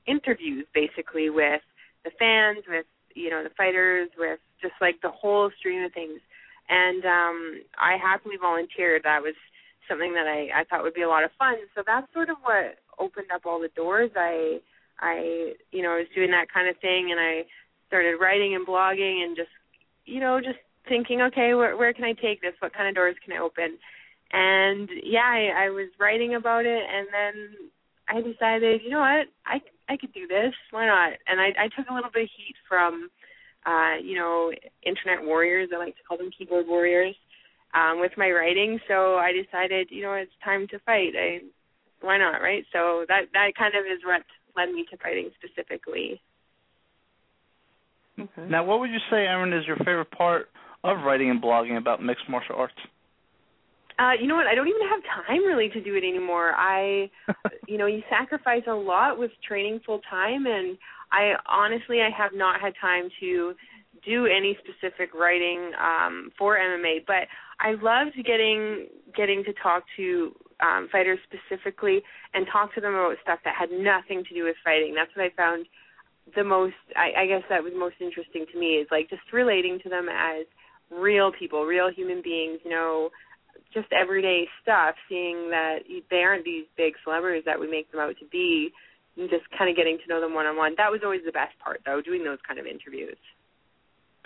interviews 0.07 0.65
basically 0.73 1.29
with 1.29 1.61
the 2.05 2.13
fans 2.17 2.63
with 2.69 2.87
you 3.17 3.29
know 3.29 3.43
the 3.43 3.51
fighters 3.59 4.09
with 4.17 4.39
just 4.63 4.75
like 4.81 4.95
the 5.03 5.11
whole 5.11 5.51
stream 5.59 5.83
of 5.83 5.93
things. 5.93 6.21
And 6.69 7.05
um 7.05 7.61
i 7.77 7.99
happily 8.01 8.37
volunteered. 8.41 9.03
That 9.03 9.23
was 9.23 9.35
something 9.89 10.15
that 10.15 10.29
i 10.31 10.61
i 10.61 10.65
thought 10.65 10.85
would 10.85 10.95
be 10.95 11.03
a 11.03 11.09
lot 11.09 11.25
of 11.25 11.35
fun. 11.37 11.57
So 11.75 11.83
that's 11.85 12.07
sort 12.15 12.31
of 12.31 12.37
what 12.43 12.79
opened 13.01 13.35
up 13.35 13.43
all 13.47 13.59
the 13.59 13.75
doors. 13.75 14.13
I 14.15 14.61
i 15.01 15.55
you 15.73 15.83
know 15.83 15.99
I 15.99 16.07
was 16.07 16.15
doing 16.15 16.31
that 16.31 16.53
kind 16.55 16.69
of 16.69 16.79
thing 16.79 17.11
and 17.11 17.19
i 17.19 17.43
started 17.89 18.21
writing 18.21 18.55
and 18.55 18.67
blogging 18.67 19.25
and 19.25 19.37
just 19.37 19.51
you 20.07 20.21
know 20.21 20.39
just 20.39 20.63
thinking 20.89 21.21
okay 21.23 21.55
where 21.55 21.77
where 21.77 21.93
can 21.93 22.05
i 22.05 22.13
take 22.13 22.41
this? 22.43 22.55
What 22.61 22.75
kind 22.75 22.89
of 22.89 22.95
doors 22.95 23.17
can 23.25 23.35
i 23.35 23.43
open 23.43 23.75
and 24.35 24.89
yeah, 25.05 25.23
I, 25.23 25.67
I 25.67 25.71
was 25.71 25.89
writing 26.01 26.35
about 26.35 26.67
it, 26.67 26.83
and 26.83 27.07
then 27.13 27.71
I 28.09 28.21
decided, 28.21 28.83
you 28.83 28.91
know 28.91 28.99
what, 28.99 29.27
I 29.47 29.63
I 29.89 29.97
could 29.97 30.13
do 30.13 30.27
this. 30.27 30.53
Why 30.73 30.87
not? 30.87 31.13
And 31.29 31.41
I 31.41 31.55
I 31.57 31.69
took 31.77 31.89
a 31.89 31.95
little 31.95 32.11
bit 32.13 32.25
of 32.25 32.31
heat 32.37 32.57
from, 32.69 33.09
uh, 33.65 34.03
you 34.03 34.19
know, 34.19 34.51
internet 34.83 35.25
warriors. 35.25 35.71
I 35.73 35.79
like 35.79 35.95
to 35.97 36.03
call 36.03 36.19
them 36.19 36.31
keyboard 36.37 36.67
warriors, 36.67 37.15
um, 37.75 38.01
with 38.01 38.13
my 38.17 38.31
writing. 38.31 38.81
So 38.89 39.17
I 39.17 39.31
decided, 39.31 39.89
you 39.91 40.03
know, 40.03 40.15
it's 40.15 40.33
time 40.45 40.67
to 40.69 40.81
fight. 40.81 41.15
I 41.17 41.39
why 42.01 42.19
not, 42.19 42.43
right? 42.43 42.65
So 42.73 43.07
that 43.07 43.31
that 43.33 43.53
kind 43.57 43.75
of 43.79 43.87
is 43.87 44.03
what 44.05 44.23
led 44.57 44.75
me 44.75 44.85
to 44.91 44.97
fighting 44.97 45.31
specifically. 45.39 46.21
Okay. 48.19 48.47
Now, 48.49 48.65
what 48.65 48.81
would 48.81 48.91
you 48.91 49.01
say, 49.11 49.27
Erin, 49.27 49.53
is 49.53 49.67
your 49.67 49.77
favorite 49.79 50.11
part 50.11 50.49
of 50.85 50.99
writing 51.05 51.31
and 51.31 51.43
blogging 51.43 51.79
about 51.79 52.03
mixed 52.03 52.29
martial 52.29 52.57
arts? 52.57 52.75
Uh, 53.99 54.13
you 54.21 54.27
know 54.27 54.35
what? 54.35 54.47
I 54.47 54.55
don't 54.55 54.69
even 54.69 54.89
have 54.89 55.27
time 55.27 55.45
really 55.45 55.69
to 55.69 55.81
do 55.81 55.95
it 55.95 56.03
anymore. 56.05 56.53
I, 56.57 57.11
you 57.69 57.79
know, 57.79 57.87
you 57.87 58.03
sacrifice 58.11 58.65
a 58.69 58.75
lot 58.75 59.19
with 59.19 59.31
training 59.47 59.81
full 59.87 60.01
time, 60.11 60.47
and 60.47 60.77
I 61.13 61.35
honestly 61.49 62.01
I 62.01 62.11
have 62.11 62.33
not 62.35 62.61
had 62.61 62.73
time 62.81 63.09
to 63.21 63.55
do 64.05 64.27
any 64.27 64.59
specific 64.61 65.15
writing 65.15 65.73
um, 65.81 66.31
for 66.37 66.59
MMA. 66.59 67.07
But 67.07 67.29
I 67.61 67.73
loved 67.81 68.17
getting 68.27 68.87
getting 69.17 69.45
to 69.45 69.53
talk 69.63 69.85
to 69.97 70.35
um, 70.61 70.89
fighters 70.91 71.19
specifically 71.25 72.03
and 72.35 72.47
talk 72.51 72.75
to 72.75 72.81
them 72.81 72.95
about 72.95 73.17
stuff 73.23 73.39
that 73.45 73.55
had 73.57 73.71
nothing 73.71 74.25
to 74.29 74.35
do 74.35 74.45
with 74.45 74.57
fighting. 74.65 74.95
That's 74.95 75.15
what 75.15 75.25
I 75.25 75.31
found 75.37 75.67
the 76.35 76.43
most. 76.43 76.75
I, 76.97 77.23
I 77.23 77.27
guess 77.27 77.43
that 77.49 77.63
was 77.63 77.73
most 77.77 77.97
interesting 78.01 78.45
to 78.53 78.59
me 78.59 78.83
is 78.83 78.89
like 78.91 79.09
just 79.09 79.23
relating 79.33 79.79
to 79.85 79.89
them 79.89 80.09
as 80.09 80.47
real 80.91 81.31
people, 81.31 81.65
real 81.65 81.91
human 81.95 82.23
beings. 82.23 82.59
You 82.65 82.71
know 82.71 83.11
just 83.73 83.89
everyday 83.93 84.47
stuff, 84.63 84.95
seeing 85.09 85.51
that 85.51 85.79
they 86.11 86.23
aren't 86.23 86.45
these 86.45 86.65
big 86.77 86.95
celebrities 87.03 87.45
that 87.47 87.59
we 87.59 87.71
make 87.71 87.91
them 87.91 88.01
out 88.01 88.15
to 88.21 88.27
be, 88.27 88.71
and 89.17 89.31
just 89.31 89.45
kind 89.57 89.71
of 89.71 89.77
getting 89.77 89.99
to 89.99 90.09
know 90.09 90.21
them 90.21 90.35
one 90.35 90.47
on 90.47 90.57
one. 90.57 90.75
That 90.77 90.91
was 90.91 91.01
always 91.05 91.23
the 91.25 91.33
best 91.33 91.59
part, 91.63 91.81
though, 91.85 92.01
doing 92.01 92.25
those 92.25 92.39
kind 92.47 92.59
of 92.59 92.67
interviews. 92.67 93.17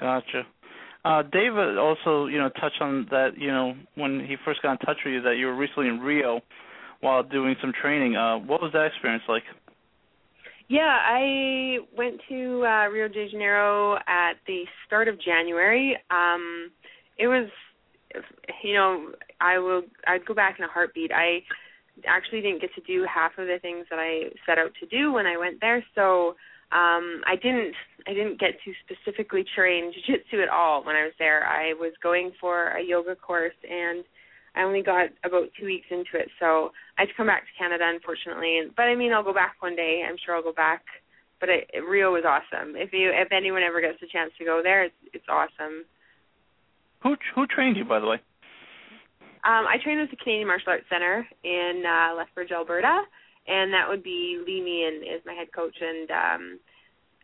Gotcha. 0.01 0.47
Uh, 1.05 1.23
David 1.23 1.79
also, 1.79 2.27
you 2.27 2.39
know, 2.39 2.51
touched 2.61 2.81
on 2.81 3.07
that, 3.11 3.31
you 3.37 3.49
know, 3.49 3.75
when 3.95 4.21
he 4.21 4.37
first 4.45 4.63
got 4.63 4.73
in 4.73 4.79
touch 4.79 4.99
with 5.05 5.15
you, 5.15 5.23
that 5.23 5.37
you 5.37 5.47
were 5.47 5.57
recently 5.57 5.89
in 5.89 6.01
Rio 6.01 6.41
while 7.01 7.23
doing 7.23 7.55
some 7.61 7.73
training. 7.81 8.17
Uh, 8.17 8.39
what 8.39 8.61
was 8.61 8.73
that 8.73 8.87
experience 8.87 9.23
like? 9.29 9.45
Yeah, 10.69 10.99
I 11.01 11.79
went 11.97 12.21
to 12.29 12.65
uh, 12.67 12.89
Rio 12.89 13.09
de 13.09 13.31
Janeiro 13.31 13.97
at 14.07 14.35
the 14.47 14.65
start 14.87 15.09
of 15.09 15.19
January. 15.21 15.97
Um, 16.11 16.71
it 17.17 17.27
was, 17.27 17.49
you 18.63 18.75
know, 18.75 19.13
I 19.41 19.59
will 19.59 19.83
I'd 20.07 20.27
go 20.27 20.35
back 20.35 20.59
in 20.59 20.65
a 20.65 20.69
heartbeat. 20.69 21.13
I 21.13 21.41
actually 22.07 22.41
didn't 22.41 22.61
get 22.61 22.75
to 22.75 22.81
do 22.83 23.07
half 23.13 23.33
of 23.39 23.47
the 23.47 23.59
things 23.61 23.87
that 23.91 23.99
I 23.99 24.31
set 24.47 24.59
out 24.59 24.73
to 24.81 24.87
do 24.87 25.13
when 25.13 25.27
I 25.27 25.37
went 25.37 25.61
there. 25.61 25.85
So 25.95 26.35
um 26.71 27.23
I 27.27 27.37
didn't 27.41 27.75
I 28.07 28.13
didn't 28.15 28.41
get 28.41 28.55
to 28.65 28.73
specifically 28.85 29.45
train 29.55 29.93
jiu-jitsu 29.93 30.43
at 30.43 30.49
all 30.49 30.85
when 30.85 30.97
I 30.97 31.05
was 31.05 31.15
there. 31.19 31.47
I 31.47 31.75
was 31.75 31.93
going 32.03 32.33
for 32.41 32.69
a 32.69 32.83
yoga 32.83 33.17
course 33.17 33.57
and 33.69 34.05
I 34.55 34.63
only 34.63 34.83
got 34.83 35.11
about 35.25 35.51
2 35.61 35.67
weeks 35.67 35.87
into 35.91 36.19
it. 36.19 36.29
So 36.41 36.73
I 36.97 37.03
had 37.03 37.09
to 37.09 37.15
come 37.17 37.27
back 37.27 37.43
to 37.43 37.59
Canada 37.59 37.85
unfortunately. 37.87 38.71
But 38.77 38.85
I 38.85 38.95
mean 38.95 39.13
I'll 39.13 39.25
go 39.25 39.35
back 39.35 39.57
one 39.61 39.77
day. 39.77 40.05
I'm 40.07 40.17
sure 40.25 40.35
I'll 40.37 40.43
go 40.43 40.53
back. 40.53 40.85
But 41.41 41.49
it, 41.49 41.71
it, 41.73 41.81
Rio 41.87 42.13
was 42.13 42.25
awesome. 42.27 42.75
If 42.75 42.93
you 42.93 43.11
if 43.15 43.31
anyone 43.31 43.63
ever 43.63 43.81
gets 43.81 44.01
the 44.01 44.09
chance 44.11 44.33
to 44.39 44.45
go 44.45 44.61
there, 44.63 44.85
it's 44.85 45.01
it's 45.13 45.29
awesome. 45.29 45.85
Who 47.03 47.17
who 47.35 47.47
trained 47.47 47.77
you 47.77 47.85
by 47.85 48.01
the 48.01 48.07
way? 48.07 48.21
Um, 49.45 49.67
I 49.67 49.77
train 49.83 50.01
with 50.01 50.11
the 50.11 50.17
Canadian 50.17 50.49
Martial 50.49 50.71
Arts 50.71 50.85
Center 50.91 51.27
in 51.45 51.85
uh, 51.87 52.15
Lethbridge, 52.17 52.51
Alberta, 52.51 53.03
and 53.47 53.73
that 53.73 53.89
would 53.89 54.03
be 54.03 54.43
Lee 54.45 54.61
Mein 54.61 55.03
is 55.03 55.23
my 55.25 55.33
head 55.33 55.49
coach, 55.55 55.77
and 55.81 56.11
um, 56.11 56.61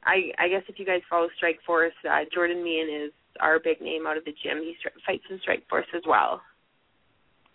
I 0.04 0.30
I 0.38 0.48
guess 0.48 0.62
if 0.68 0.78
you 0.78 0.86
guys 0.86 1.02
follow 1.10 1.28
Strikeforce, 1.36 1.96
uh, 2.08 2.24
Jordan 2.32 2.62
Mein 2.62 2.88
is 2.88 3.12
our 3.40 3.58
big 3.58 3.80
name 3.80 4.06
out 4.06 4.16
of 4.16 4.24
the 4.24 4.34
gym. 4.42 4.58
He 4.58 4.74
stri- 4.80 5.00
fights 5.04 5.24
in 5.28 5.40
Strike 5.40 5.68
Force 5.68 5.86
as 5.94 6.02
well. 6.06 6.40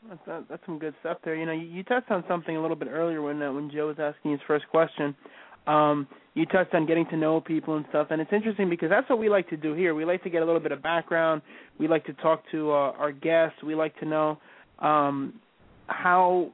That's 0.08 0.22
that, 0.28 0.46
that's 0.50 0.66
some 0.66 0.80
good 0.80 0.94
stuff 1.00 1.18
there. 1.24 1.36
You 1.36 1.46
know, 1.46 1.52
you, 1.52 1.68
you 1.68 1.84
touched 1.84 2.12
on 2.12 2.24
something 2.28 2.56
a 2.56 2.62
little 2.62 2.76
bit 2.76 2.90
earlier 2.90 3.22
when 3.22 3.42
uh, 3.42 3.52
when 3.52 3.72
Joe 3.72 3.88
was 3.88 3.98
asking 4.00 4.32
his 4.32 4.42
first 4.46 4.68
question. 4.70 5.16
Um, 5.68 6.08
you 6.36 6.46
touched 6.46 6.74
on 6.74 6.86
getting 6.86 7.06
to 7.08 7.18
know 7.18 7.42
people 7.42 7.76
and 7.76 7.86
stuff, 7.90 8.08
and 8.12 8.22
it's 8.22 8.32
interesting 8.32 8.70
because 8.70 8.90
that's 8.90 9.10
what 9.10 9.20
we 9.20 9.30
like 9.30 9.50
to 9.50 9.58
do 9.58 9.74
here. 9.74 9.94
We 9.94 10.06
like 10.06 10.24
to 10.24 10.30
get 10.30 10.42
a 10.42 10.46
little 10.46 10.62
bit 10.62 10.72
of 10.72 10.82
background. 10.82 11.42
We 11.80 11.88
like 11.88 12.06
to 12.06 12.14
talk 12.14 12.44
to 12.52 12.72
uh, 12.72 12.94
our 12.98 13.12
guests. 13.12 13.62
We 13.64 13.76
like 13.76 13.98
to 14.00 14.06
know 14.06 14.38
um, 14.80 15.34
how 15.88 16.52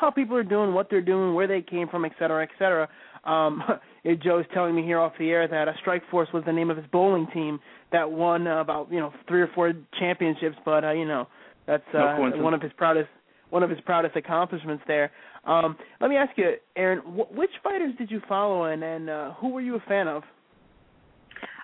how 0.00 0.10
people 0.10 0.36
are 0.36 0.44
doing, 0.44 0.74
what 0.74 0.88
they're 0.90 1.00
doing, 1.00 1.34
where 1.34 1.46
they 1.46 1.62
came 1.62 1.88
from, 1.88 2.04
et 2.04 2.12
cetera, 2.18 2.42
et 2.42 2.50
cetera. 2.58 2.88
Um, 3.24 3.62
Joe's 4.22 4.44
telling 4.54 4.74
me 4.74 4.82
here 4.82 4.98
off 4.98 5.12
the 5.18 5.30
air 5.30 5.46
that 5.46 5.68
a 5.68 5.74
Strike 5.80 6.02
Force 6.10 6.28
was 6.32 6.42
the 6.46 6.52
name 6.52 6.70
of 6.70 6.76
his 6.76 6.86
bowling 6.90 7.26
team 7.32 7.60
that 7.92 8.10
won 8.10 8.46
uh, 8.46 8.60
about 8.60 8.90
you 8.90 9.00
know 9.00 9.12
three 9.26 9.40
or 9.40 9.50
four 9.54 9.72
championships, 9.98 10.56
but 10.64 10.84
uh, 10.84 10.92
you 10.92 11.06
know 11.06 11.28
that's 11.66 11.84
uh, 11.94 12.16
no 12.18 12.42
one 12.42 12.54
of 12.54 12.62
his 12.62 12.72
proudest 12.76 13.08
one 13.50 13.62
of 13.62 13.70
his 13.70 13.80
proudest 13.80 14.16
accomplishments 14.16 14.82
there. 14.86 15.10
Um, 15.48 15.76
let 16.00 16.10
me 16.10 16.16
ask 16.16 16.36
you, 16.36 16.54
Erin, 16.76 16.98
wh- 16.98 17.32
which 17.34 17.50
fighters 17.64 17.94
did 17.96 18.10
you 18.10 18.20
follow, 18.28 18.64
and 18.64 18.84
and 18.84 19.08
uh, 19.08 19.32
who 19.34 19.48
were 19.48 19.62
you 19.62 19.76
a 19.76 19.80
fan 19.88 20.06
of? 20.06 20.22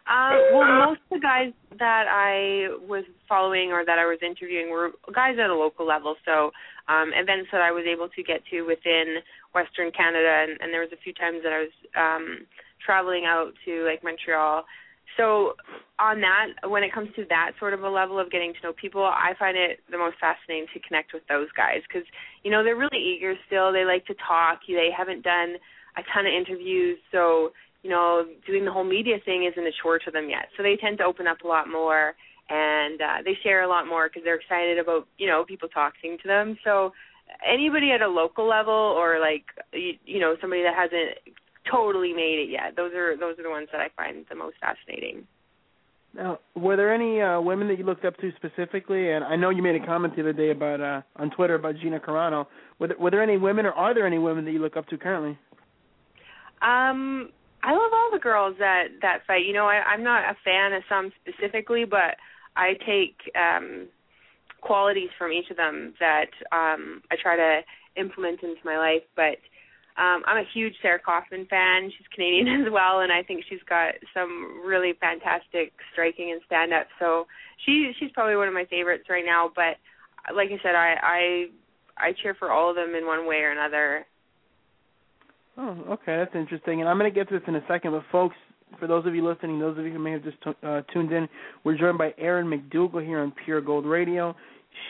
Uh, 0.06 0.36
well, 0.52 0.68
most 0.86 1.00
of 1.10 1.16
the 1.16 1.20
guys 1.20 1.52
that 1.78 2.04
I 2.08 2.68
was 2.86 3.04
following 3.26 3.72
or 3.72 3.84
that 3.84 3.98
I 3.98 4.04
was 4.04 4.18
interviewing 4.20 4.70
were 4.70 4.90
guys 5.14 5.36
at 5.42 5.48
a 5.48 5.54
local 5.54 5.86
level. 5.86 6.14
So 6.24 6.50
um, 6.88 7.12
events 7.14 7.48
that 7.52 7.62
I 7.62 7.72
was 7.72 7.84
able 7.88 8.08
to 8.08 8.22
get 8.22 8.40
to 8.50 8.62
within 8.62 9.24
Western 9.54 9.90
Canada, 9.92 10.44
and, 10.44 10.60
and 10.60 10.72
there 10.72 10.80
was 10.80 10.92
a 10.92 11.00
few 11.00 11.14
times 11.14 11.40
that 11.42 11.52
I 11.52 11.60
was 11.60 11.74
um, 11.96 12.46
traveling 12.84 13.24
out 13.24 13.52
to 13.64 13.84
like 13.84 14.04
Montreal. 14.04 14.64
So 15.16 15.54
on 15.98 16.20
that, 16.20 16.68
when 16.68 16.82
it 16.82 16.92
comes 16.92 17.08
to 17.16 17.24
that 17.28 17.52
sort 17.58 17.72
of 17.72 17.82
a 17.82 17.88
level 17.88 18.18
of 18.18 18.30
getting 18.30 18.52
to 18.54 18.60
know 18.62 18.72
people, 18.72 19.04
I 19.04 19.32
find 19.38 19.56
it 19.56 19.80
the 19.90 19.98
most 19.98 20.16
fascinating 20.18 20.66
to 20.74 20.80
connect 20.80 21.12
with 21.14 21.22
those 21.28 21.48
guys 21.56 21.82
because 21.86 22.06
you 22.42 22.50
know 22.50 22.64
they're 22.64 22.76
really 22.76 22.98
eager 22.98 23.34
still. 23.46 23.72
They 23.72 23.84
like 23.84 24.06
to 24.06 24.14
talk. 24.26 24.60
They 24.66 24.90
haven't 24.96 25.22
done 25.22 25.56
a 25.96 26.02
ton 26.12 26.26
of 26.26 26.32
interviews, 26.32 26.98
so 27.12 27.52
you 27.84 27.90
know, 27.90 28.24
doing 28.46 28.64
the 28.64 28.72
whole 28.72 28.82
media 28.82 29.16
thing 29.24 29.44
isn't 29.44 29.66
a 29.66 29.70
chore 29.82 29.98
to 29.98 30.10
them 30.10 30.30
yet. 30.30 30.48
So 30.56 30.62
they 30.62 30.76
tend 30.80 30.98
to 30.98 31.04
open 31.04 31.26
up 31.26 31.42
a 31.44 31.46
lot 31.46 31.68
more 31.68 32.14
and 32.48 33.00
uh, 33.00 33.16
they 33.24 33.36
share 33.42 33.62
a 33.62 33.68
lot 33.68 33.86
more 33.86 34.08
because 34.08 34.22
they're 34.24 34.40
excited 34.40 34.78
about, 34.78 35.06
you 35.18 35.28
know, 35.28 35.44
people 35.46 35.68
talking 35.68 36.16
to 36.22 36.26
them. 36.28 36.56
So 36.64 36.92
anybody 37.46 37.90
at 37.92 38.00
a 38.00 38.08
local 38.08 38.48
level 38.48 38.72
or 38.72 39.20
like, 39.20 39.44
you, 39.74 39.92
you 40.06 40.18
know, 40.18 40.34
somebody 40.40 40.62
that 40.62 40.74
hasn't 40.74 41.36
totally 41.70 42.12
made 42.12 42.38
it 42.38 42.50
yet, 42.50 42.76
those 42.76 42.92
are 42.94 43.16
those 43.16 43.38
are 43.38 43.42
the 43.42 43.50
ones 43.50 43.68
that 43.72 43.80
I 43.80 43.88
find 43.96 44.24
the 44.28 44.34
most 44.34 44.56
fascinating. 44.60 45.26
Now, 46.14 46.38
were 46.54 46.76
there 46.76 46.94
any 46.94 47.20
uh, 47.20 47.40
women 47.40 47.66
that 47.68 47.76
you 47.76 47.84
looked 47.84 48.04
up 48.04 48.16
to 48.18 48.30
specifically? 48.36 49.10
And 49.10 49.24
I 49.24 49.34
know 49.34 49.50
you 49.50 49.62
made 49.62 49.74
a 49.74 49.84
comment 49.84 50.14
the 50.14 50.22
other 50.22 50.32
day 50.32 50.50
about 50.50 50.80
uh, 50.80 51.02
on 51.16 51.30
Twitter 51.30 51.56
about 51.56 51.74
Gina 51.82 51.98
Carano. 51.98 52.46
Were 52.78 52.88
there, 52.88 52.98
were 52.98 53.10
there 53.10 53.22
any 53.22 53.36
women, 53.36 53.66
or 53.66 53.72
are 53.72 53.94
there 53.94 54.06
any 54.06 54.18
women 54.18 54.44
that 54.44 54.52
you 54.52 54.60
look 54.60 54.76
up 54.76 54.86
to 54.88 54.96
currently? 54.96 55.36
Um, 56.62 57.30
I 57.64 57.72
love 57.72 57.90
all 57.92 58.10
the 58.12 58.20
girls 58.20 58.56
that 58.58 58.84
that 59.02 59.20
fight. 59.26 59.44
You 59.46 59.54
know, 59.54 59.66
I, 59.66 59.82
I'm 59.82 60.04
not 60.04 60.22
a 60.24 60.36
fan 60.44 60.72
of 60.72 60.82
some 60.88 61.10
specifically, 61.20 61.84
but 61.84 62.16
I 62.56 62.74
take 62.86 63.16
um 63.34 63.88
qualities 64.60 65.10
from 65.18 65.32
each 65.32 65.50
of 65.50 65.56
them 65.56 65.94
that 65.98 66.30
um 66.52 67.02
I 67.10 67.16
try 67.20 67.36
to 67.36 67.60
implement 67.96 68.42
into 68.42 68.60
my 68.64 68.78
life. 68.78 69.02
But 69.16 69.38
um 69.96 70.22
I'm 70.26 70.38
a 70.38 70.48
huge 70.52 70.74
Sarah 70.82 70.98
Kaufman 70.98 71.46
fan. 71.46 71.90
She's 71.96 72.06
Canadian 72.14 72.62
as 72.66 72.72
well, 72.72 73.00
and 73.00 73.12
I 73.12 73.22
think 73.22 73.44
she's 73.48 73.62
got 73.68 73.94
some 74.12 74.62
really 74.64 74.94
fantastic 75.00 75.72
striking 75.92 76.32
and 76.32 76.40
stand 76.46 76.72
up. 76.72 76.86
So 76.98 77.26
she 77.64 77.92
she's 77.98 78.10
probably 78.12 78.36
one 78.36 78.48
of 78.48 78.54
my 78.54 78.66
favorites 78.66 79.04
right 79.08 79.24
now. 79.24 79.50
But 79.54 79.76
like 80.34 80.48
I 80.48 80.58
said, 80.62 80.74
I 80.74 80.96
I 81.02 81.46
I 81.96 82.12
cheer 82.22 82.34
for 82.34 82.50
all 82.50 82.70
of 82.70 82.76
them 82.76 82.94
in 82.94 83.06
one 83.06 83.26
way 83.26 83.36
or 83.36 83.52
another. 83.52 84.06
Oh, 85.56 85.78
okay, 85.90 86.16
that's 86.16 86.34
interesting. 86.34 86.80
And 86.80 86.88
I'm 86.88 86.98
going 86.98 87.10
to 87.10 87.14
get 87.14 87.28
to 87.28 87.38
this 87.38 87.46
in 87.46 87.54
a 87.54 87.64
second, 87.68 87.92
but 87.92 88.02
folks, 88.10 88.34
for 88.78 88.88
those 88.88 89.06
of 89.06 89.14
you 89.14 89.26
listening, 89.26 89.60
those 89.60 89.78
of 89.78 89.84
you 89.84 89.92
who 89.92 89.98
may 89.98 90.10
have 90.10 90.24
just 90.24 90.36
t- 90.42 90.50
uh, 90.66 90.82
tuned 90.92 91.12
in, 91.12 91.28
we're 91.62 91.78
joined 91.78 91.98
by 91.98 92.12
Erin 92.18 92.46
McDougall 92.46 93.04
here 93.04 93.20
on 93.20 93.32
Pure 93.44 93.60
Gold 93.60 93.86
Radio. 93.86 94.34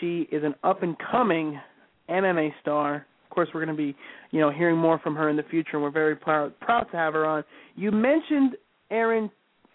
She 0.00 0.26
is 0.32 0.42
an 0.42 0.54
up 0.64 0.82
and 0.82 0.96
coming 1.10 1.60
MMA 2.08 2.50
star. 2.62 3.06
Of 3.34 3.36
course, 3.36 3.48
we're 3.52 3.64
going 3.64 3.76
to 3.76 3.82
be, 3.82 3.96
you 4.30 4.38
know, 4.38 4.52
hearing 4.52 4.76
more 4.76 5.00
from 5.00 5.16
her 5.16 5.28
in 5.28 5.34
the 5.34 5.42
future, 5.42 5.70
and 5.72 5.82
we're 5.82 5.90
very 5.90 6.14
proud 6.14 6.56
proud 6.60 6.84
to 6.92 6.96
have 6.96 7.14
her 7.14 7.26
on. 7.26 7.42
You 7.74 7.90
mentioned 7.90 8.52
Erin, 8.92 9.28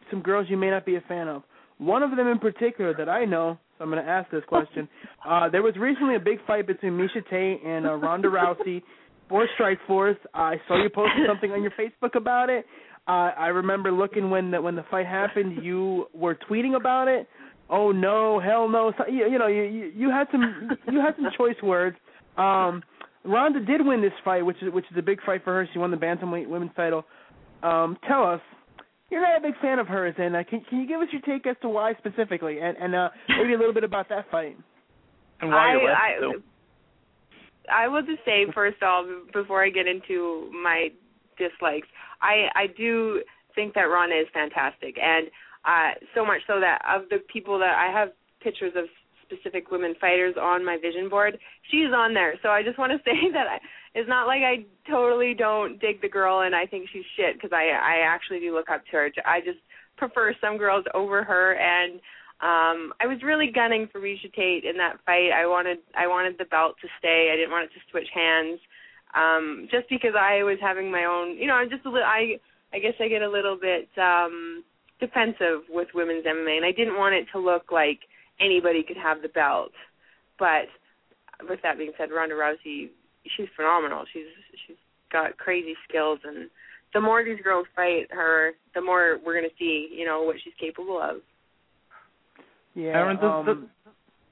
some 0.10 0.22
girls 0.22 0.47
you 0.49 0.55
may 0.55 0.70
not 0.70 0.86
be 0.86 0.95
a 0.95 1.01
fan 1.01 1.28
of. 1.28 1.43
One 1.78 2.01
of 2.01 2.16
them 2.16 2.28
in 2.30 2.39
particular 2.39 2.93
that 2.93 3.10
I 3.10 3.26
know, 3.26 3.60
so 3.78 3.84
I'm 3.84 3.91
going 3.91 4.01
to 4.01 4.10
ask 4.10 4.32
this 4.32 4.43
question. 4.47 4.88
Uh, 5.30 5.49
there 5.49 5.62
was 5.62 5.76
recently 5.76 6.16
a 6.16 6.20
big 6.20 6.38
fight 6.47 6.66
between 6.66 6.93
Miesha 6.93 7.22
Tate 7.30 7.62
and 7.66 7.86
uh, 7.86 7.93
Ronda 7.95 8.30
Rousey 8.30 8.82
for 9.28 9.45
Strikeforce. 9.60 10.16
I 10.34 10.55
saw 10.66 10.82
you 10.82 10.89
posted 10.89 11.28
something 11.28 11.51
on 11.51 11.62
your 11.62 11.72
Facebook 11.72 12.16
about 12.16 12.49
it. 12.49 12.66
Uh, 13.05 13.32
I 13.38 13.47
remember 13.47 13.91
looking 13.91 14.30
when 14.30 14.49
the 14.49 14.62
when 14.62 14.78
the 14.78 14.86
fight 14.89 15.05
happened. 15.05 15.62
You 15.62 16.05
were 16.14 16.38
tweeting 16.49 16.78
about 16.78 17.10
it. 17.10 17.28
Oh 17.70 17.91
no, 17.91 18.39
hell 18.39 18.70
no! 18.70 18.93
So, 18.97 19.07
you, 19.12 19.30
you 19.30 19.38
know, 19.38 19.47
you, 19.47 19.64
you 19.64 19.91
you 19.93 20.10
had 20.10 20.28
some 20.32 20.70
you 20.89 21.01
had 21.01 21.16
some 21.18 21.28
choice 21.38 21.62
words. 21.62 21.97
Um, 22.38 22.82
Ronda 23.26 23.60
did 23.60 23.86
win 23.86 24.02
this 24.02 24.14
fight, 24.24 24.46
which 24.46 24.58
is 24.62 24.74
which 24.74 24.86
is 24.92 24.98
a 24.98 25.02
big 25.02 25.22
fight 25.26 25.44
for 25.44 25.54
her. 25.54 25.68
She 25.74 25.80
won 25.80 25.92
the 25.92 25.98
bantamweight 25.98 26.48
women's 26.48 26.72
title. 26.76 27.06
Um, 27.62 27.98
tell 28.08 28.24
us, 28.24 28.42
you're 29.10 29.22
not 29.22 29.38
a 29.38 29.42
big 29.42 29.60
fan 29.62 29.80
of 29.80 29.88
hers, 29.88 30.16
and 30.18 30.36
uh, 30.36 30.44
can 30.50 30.62
can 30.70 30.80
you 30.80 30.88
give 30.88 31.02
us 31.02 31.08
your 31.12 31.22
take 31.22 31.46
as 31.46 31.56
to 31.62 31.70
why 31.70 31.94
specifically, 31.98 32.60
and 32.60 32.78
and 32.78 32.96
uh, 32.96 33.10
maybe 33.30 33.54
a 33.54 33.58
little 33.58 33.74
bit 33.74 33.84
about 33.84 34.08
that 34.10 34.30
fight? 34.32 34.58
And 35.42 35.50
why 35.50 35.70
I, 35.70 35.74
you 35.74 35.88
left 35.88 36.00
I, 36.00 36.20
too. 36.20 36.44
I 37.72 37.88
will 37.88 38.02
just 38.02 38.24
say 38.26 38.46
first 38.54 38.82
off, 38.82 39.06
before 39.34 39.64
I 39.64 39.70
get 39.70 39.88
into 39.88 40.50
my 40.52 40.90
dislikes, 41.38 41.88
I 42.22 42.48
I 42.56 42.68
do 42.78 43.22
think 43.56 43.74
that 43.74 43.82
Ronda 43.82 44.16
is 44.16 44.28
fantastic, 44.34 44.96
and 45.02 45.28
uh, 45.66 46.00
so 46.16 46.26
much 46.26 46.42
so 46.48 46.60
that 46.60 46.82
of 46.88 47.10
the 47.10 47.18
people 47.32 47.60
that 47.60 47.76
I 47.76 47.92
have 47.92 48.10
pictures 48.42 48.74
of 48.76 48.86
specific 49.32 49.72
women 49.72 49.94
fighters 50.02 50.36
on 50.42 50.66
my 50.66 50.78
vision 50.82 51.10
board, 51.10 51.38
she's 51.70 51.94
on 51.94 52.14
there. 52.14 52.36
So 52.42 52.50
I 52.50 52.64
just 52.64 52.78
want 52.78 52.92
to 52.92 52.98
say 53.06 53.32
that 53.34 53.48
I, 53.48 53.60
it's 53.94 54.10
not 54.10 54.28
like 54.28 54.42
I 54.42 54.66
totally 54.90 55.34
don't 55.34 55.80
dig 55.80 56.02
the 56.02 56.10
girl 56.10 56.42
and 56.42 56.56
I 56.56 56.66
think 56.66 56.90
she's 56.92 57.06
shit 57.18 57.36
because 57.36 57.52
I 57.54 57.70
I 57.70 58.06
actually 58.06 58.40
do 58.40 58.54
look 58.54 58.70
up 58.70 58.86
to 58.86 58.92
her. 58.92 59.10
I 59.26 59.40
just 59.40 59.60
prefer 59.98 60.34
some 60.40 60.58
girls 60.58 60.86
over 60.94 61.24
her 61.24 61.56
and 61.56 62.00
um 62.42 62.94
I 63.02 63.08
was 63.08 63.22
really 63.24 63.52
gunning 63.54 63.90
for 63.92 64.00
Miesha 64.00 64.32
Tate 64.34 64.64
in 64.64 64.78
that 64.78 64.98
fight. 65.06 65.32
I 65.36 65.46
wanted 65.46 65.80
I 65.96 66.08
wanted 66.08 66.38
the 66.38 66.46
belt 66.46 66.76
to 66.82 66.88
stay. 67.00 67.30
I 67.34 67.36
didn't 67.36 67.52
want 67.52 67.66
it 67.66 67.74
to 67.74 67.82
switch 67.92 68.08
hands. 68.14 68.60
Um 69.16 69.68
just 69.72 69.90
because 69.90 70.14
I 70.18 70.44
was 70.44 70.58
having 70.62 70.92
my 70.92 71.06
own, 71.06 71.38
you 71.38 71.48
know, 71.48 71.56
I'm 71.56 71.70
just 71.70 71.86
a 71.86 71.90
little 71.90 72.08
I 72.08 72.40
I 72.74 72.80
guess 72.80 72.94
I 73.00 73.08
get 73.08 73.24
a 73.24 73.30
little 73.30 73.58
bit 73.60 73.90
um 73.98 74.64
defensive 75.00 75.64
with 75.70 75.88
women's 75.96 76.26
MMA 76.26 76.58
and 76.58 76.66
I 76.66 76.72
didn't 76.72 76.98
want 76.98 77.16
it 77.16 77.26
to 77.34 77.40
look 77.40 77.72
like 77.72 78.00
anybody 78.40 78.84
could 78.84 78.98
have 78.98 79.22
the 79.22 79.30
belt. 79.30 79.72
But 80.38 80.68
with 81.48 81.60
that 81.64 81.78
being 81.78 81.92
said, 81.98 82.10
Ronda 82.12 82.36
Rousey, 82.36 82.90
she's 83.36 83.48
phenomenal. 83.56 84.06
She's 84.12 84.28
she's 84.68 84.78
got 85.12 85.38
crazy 85.38 85.74
skills 85.88 86.20
and 86.24 86.50
the 86.94 87.02
more 87.02 87.24
these 87.24 87.40
girls 87.44 87.68
fight 87.76 88.08
her, 88.12 88.54
the 88.74 88.82
more 88.82 89.20
we're 89.26 89.34
going 89.34 89.50
to 89.50 89.56
see, 89.60 89.90
you 89.92 90.06
know, 90.06 90.24
what 90.24 90.38
she's 90.44 90.54
capable 90.60 91.00
of. 91.02 91.18
Yeah. 92.74 92.90
Erin, 92.90 93.18
does, 93.18 93.26
um, 93.26 93.46
does, 93.46 93.58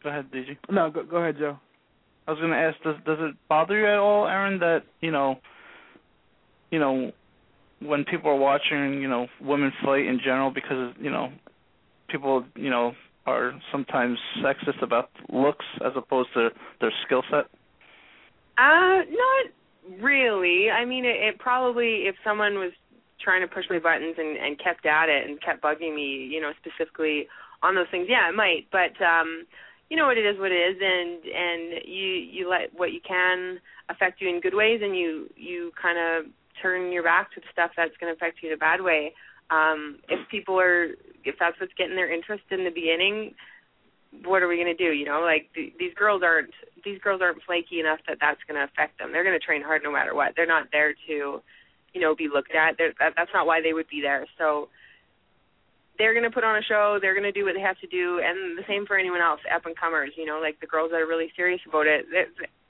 go 0.03 0.09
ahead, 0.09 0.25
DJ. 0.31 0.57
no, 0.71 0.89
go, 0.89 1.03
go 1.03 1.17
ahead, 1.17 1.37
Joe. 1.37 1.59
I 2.27 2.31
was 2.31 2.39
going 2.39 2.51
to 2.51 2.57
ask, 2.57 2.81
does 2.83 2.95
does 3.05 3.17
it 3.21 3.35
bother 3.47 3.77
you 3.79 3.87
at 3.87 3.97
all, 3.97 4.27
Erin, 4.27 4.59
that 4.59 4.83
you 5.01 5.11
know, 5.11 5.35
you 6.71 6.79
know, 6.79 7.11
when 7.79 8.03
people 8.03 8.31
are 8.31 8.35
watching, 8.35 9.01
you 9.01 9.07
know, 9.07 9.27
women 9.41 9.71
fight 9.83 10.05
in 10.05 10.19
general, 10.23 10.51
because 10.51 10.93
you 10.99 11.09
know, 11.09 11.31
people, 12.09 12.43
you 12.55 12.69
know, 12.69 12.93
are 13.27 13.53
sometimes 13.71 14.17
sexist 14.41 14.81
about 14.81 15.11
looks 15.29 15.65
as 15.85 15.91
opposed 15.95 16.29
to 16.33 16.49
their 16.81 16.91
skill 17.05 17.21
set. 17.29 17.45
Uh, 18.57 19.03
not 19.05 20.01
really. 20.01 20.71
I 20.71 20.85
mean, 20.85 21.05
it, 21.05 21.17
it 21.21 21.39
probably 21.39 22.07
if 22.07 22.15
someone 22.23 22.55
was 22.55 22.71
trying 23.21 23.41
to 23.41 23.47
push 23.47 23.65
my 23.69 23.79
buttons 23.79 24.15
and 24.17 24.37
and 24.37 24.57
kept 24.57 24.85
at 24.85 25.09
it 25.09 25.29
and 25.29 25.41
kept 25.41 25.61
bugging 25.61 25.93
me, 25.93 26.27
you 26.31 26.41
know, 26.41 26.51
specifically 26.59 27.27
on 27.61 27.75
those 27.75 27.87
things, 27.91 28.07
yeah, 28.09 28.29
it 28.29 28.35
might. 28.35 28.65
But 28.71 28.95
um, 29.03 29.45
you 29.89 29.97
know 29.97 30.05
what 30.05 30.17
it 30.17 30.25
is, 30.25 30.39
what 30.39 30.51
it 30.51 30.55
is, 30.55 30.77
and 30.81 31.19
and 31.25 31.85
you 31.85 32.07
you 32.07 32.49
let 32.49 32.73
what 32.73 32.93
you 32.93 33.01
can 33.05 33.59
affect 33.89 34.21
you 34.21 34.29
in 34.29 34.41
good 34.41 34.55
ways, 34.55 34.79
and 34.81 34.95
you 34.95 35.29
you 35.35 35.71
kind 35.79 35.97
of 35.99 36.31
turn 36.61 36.91
your 36.91 37.03
back 37.03 37.31
to 37.33 37.39
the 37.39 37.47
stuff 37.51 37.71
that's 37.77 37.95
going 37.99 38.11
to 38.11 38.17
affect 38.17 38.41
you 38.41 38.49
in 38.49 38.55
a 38.55 38.57
bad 38.57 38.81
way. 38.81 39.13
Um, 39.49 39.99
if 40.09 40.27
people 40.29 40.59
are, 40.59 40.91
if 41.23 41.35
that's 41.39 41.59
what's 41.59 41.73
getting 41.77 41.95
their 41.95 42.11
interest 42.11 42.43
in 42.51 42.63
the 42.63 42.69
beginning, 42.69 43.33
what 44.23 44.41
are 44.41 44.47
we 44.47 44.55
going 44.55 44.75
to 44.75 44.77
do? 44.77 44.91
You 44.91 45.05
know, 45.05 45.21
like 45.21 45.49
th- 45.53 45.73
these 45.79 45.93
girls 45.93 46.21
aren't 46.23 46.51
these 46.83 46.99
girls 46.99 47.21
aren't 47.21 47.43
flaky 47.43 47.79
enough 47.79 47.99
that 48.07 48.17
that's 48.19 48.39
going 48.47 48.59
to 48.59 48.63
affect 48.63 48.99
them. 48.99 49.11
They're 49.11 49.23
going 49.23 49.37
to 49.37 49.45
train 49.45 49.61
hard 49.61 49.83
no 49.83 49.91
matter 49.91 50.15
what. 50.15 50.33
They're 50.35 50.47
not 50.47 50.67
there 50.71 50.93
to, 51.07 51.41
you 51.93 52.01
know, 52.01 52.15
be 52.15 52.29
looked 52.31 52.55
at. 52.55 52.77
That, 52.77 53.13
that's 53.15 53.31
not 53.33 53.45
why 53.45 53.61
they 53.61 53.73
would 53.73 53.89
be 53.89 54.01
there. 54.01 54.25
So 54.37 54.69
they're 55.97 56.13
going 56.13 56.23
to 56.27 56.31
put 56.31 56.43
on 56.43 56.57
a 56.57 56.61
show. 56.61 56.99
They're 57.01 57.15
going 57.15 57.27
to 57.27 57.35
do 57.35 57.45
what 57.45 57.55
they 57.55 57.61
have 57.61 57.79
to 57.79 57.87
do, 57.87 58.21
and 58.23 58.57
the 58.57 58.63
same 58.67 58.85
for 58.85 58.97
anyone 58.97 59.21
else, 59.21 59.41
up 59.53 59.65
and 59.65 59.75
comers. 59.75 60.11
You 60.15 60.25
know, 60.25 60.39
like 60.39 60.59
the 60.59 60.67
girls 60.67 60.91
that 60.91 61.01
are 61.01 61.07
really 61.07 61.31
serious 61.35 61.61
about 61.67 61.87
it. 61.87 62.05
They're, 62.11 62.27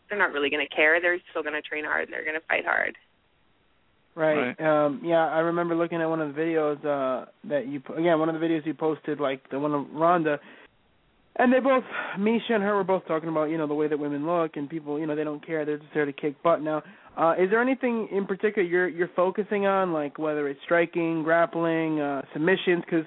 they're 0.09 0.17
not 0.19 0.31
really 0.31 0.49
going 0.49 0.65
to 0.65 0.73
care. 0.73 1.01
They're 1.01 1.19
still 1.29 1.43
going 1.43 1.55
to 1.55 1.61
train 1.61 1.85
hard. 1.85 2.09
They're 2.09 2.23
going 2.23 2.39
to 2.39 2.47
fight 2.47 2.65
hard. 2.65 2.95
Right. 4.17 4.55
right. 4.59 4.85
Um 4.85 5.01
yeah, 5.03 5.27
I 5.27 5.39
remember 5.39 5.75
looking 5.75 6.01
at 6.01 6.07
one 6.09 6.21
of 6.21 6.33
the 6.33 6.41
videos 6.41 6.83
uh 6.83 7.25
that 7.45 7.67
you 7.67 7.81
again, 7.95 8.17
one 8.17 8.29
of 8.29 8.39
the 8.39 8.45
videos 8.45 8.65
you 8.65 8.73
posted 8.73 9.19
like 9.19 9.47
the 9.51 9.59
one 9.59 9.75
of 9.75 9.85
Ronda 9.93 10.39
and 11.35 11.53
they 11.53 11.59
both 11.59 11.83
Miesha 12.17 12.53
and 12.53 12.63
her 12.63 12.75
were 12.75 12.83
both 12.83 13.05
talking 13.07 13.29
about, 13.29 13.51
you 13.51 13.59
know, 13.59 13.67
the 13.67 13.75
way 13.75 13.87
that 13.87 13.99
women 13.99 14.25
look 14.25 14.57
and 14.57 14.67
people, 14.67 14.99
you 14.99 15.05
know, 15.05 15.15
they 15.15 15.23
don't 15.23 15.45
care, 15.45 15.65
they're 15.65 15.77
just 15.77 15.93
there 15.93 16.05
to 16.05 16.13
kick 16.13 16.41
butt 16.41 16.63
now. 16.63 16.81
Uh 17.15 17.35
is 17.37 17.51
there 17.51 17.61
anything 17.61 18.07
in 18.11 18.25
particular 18.25 18.67
you're 18.67 18.87
you're 18.87 19.11
focusing 19.15 19.67
on 19.67 19.93
like 19.93 20.17
whether 20.17 20.47
it's 20.47 20.59
striking, 20.63 21.21
grappling, 21.21 22.01
uh 22.01 22.23
submissions 22.33 22.83
cuz 22.89 23.05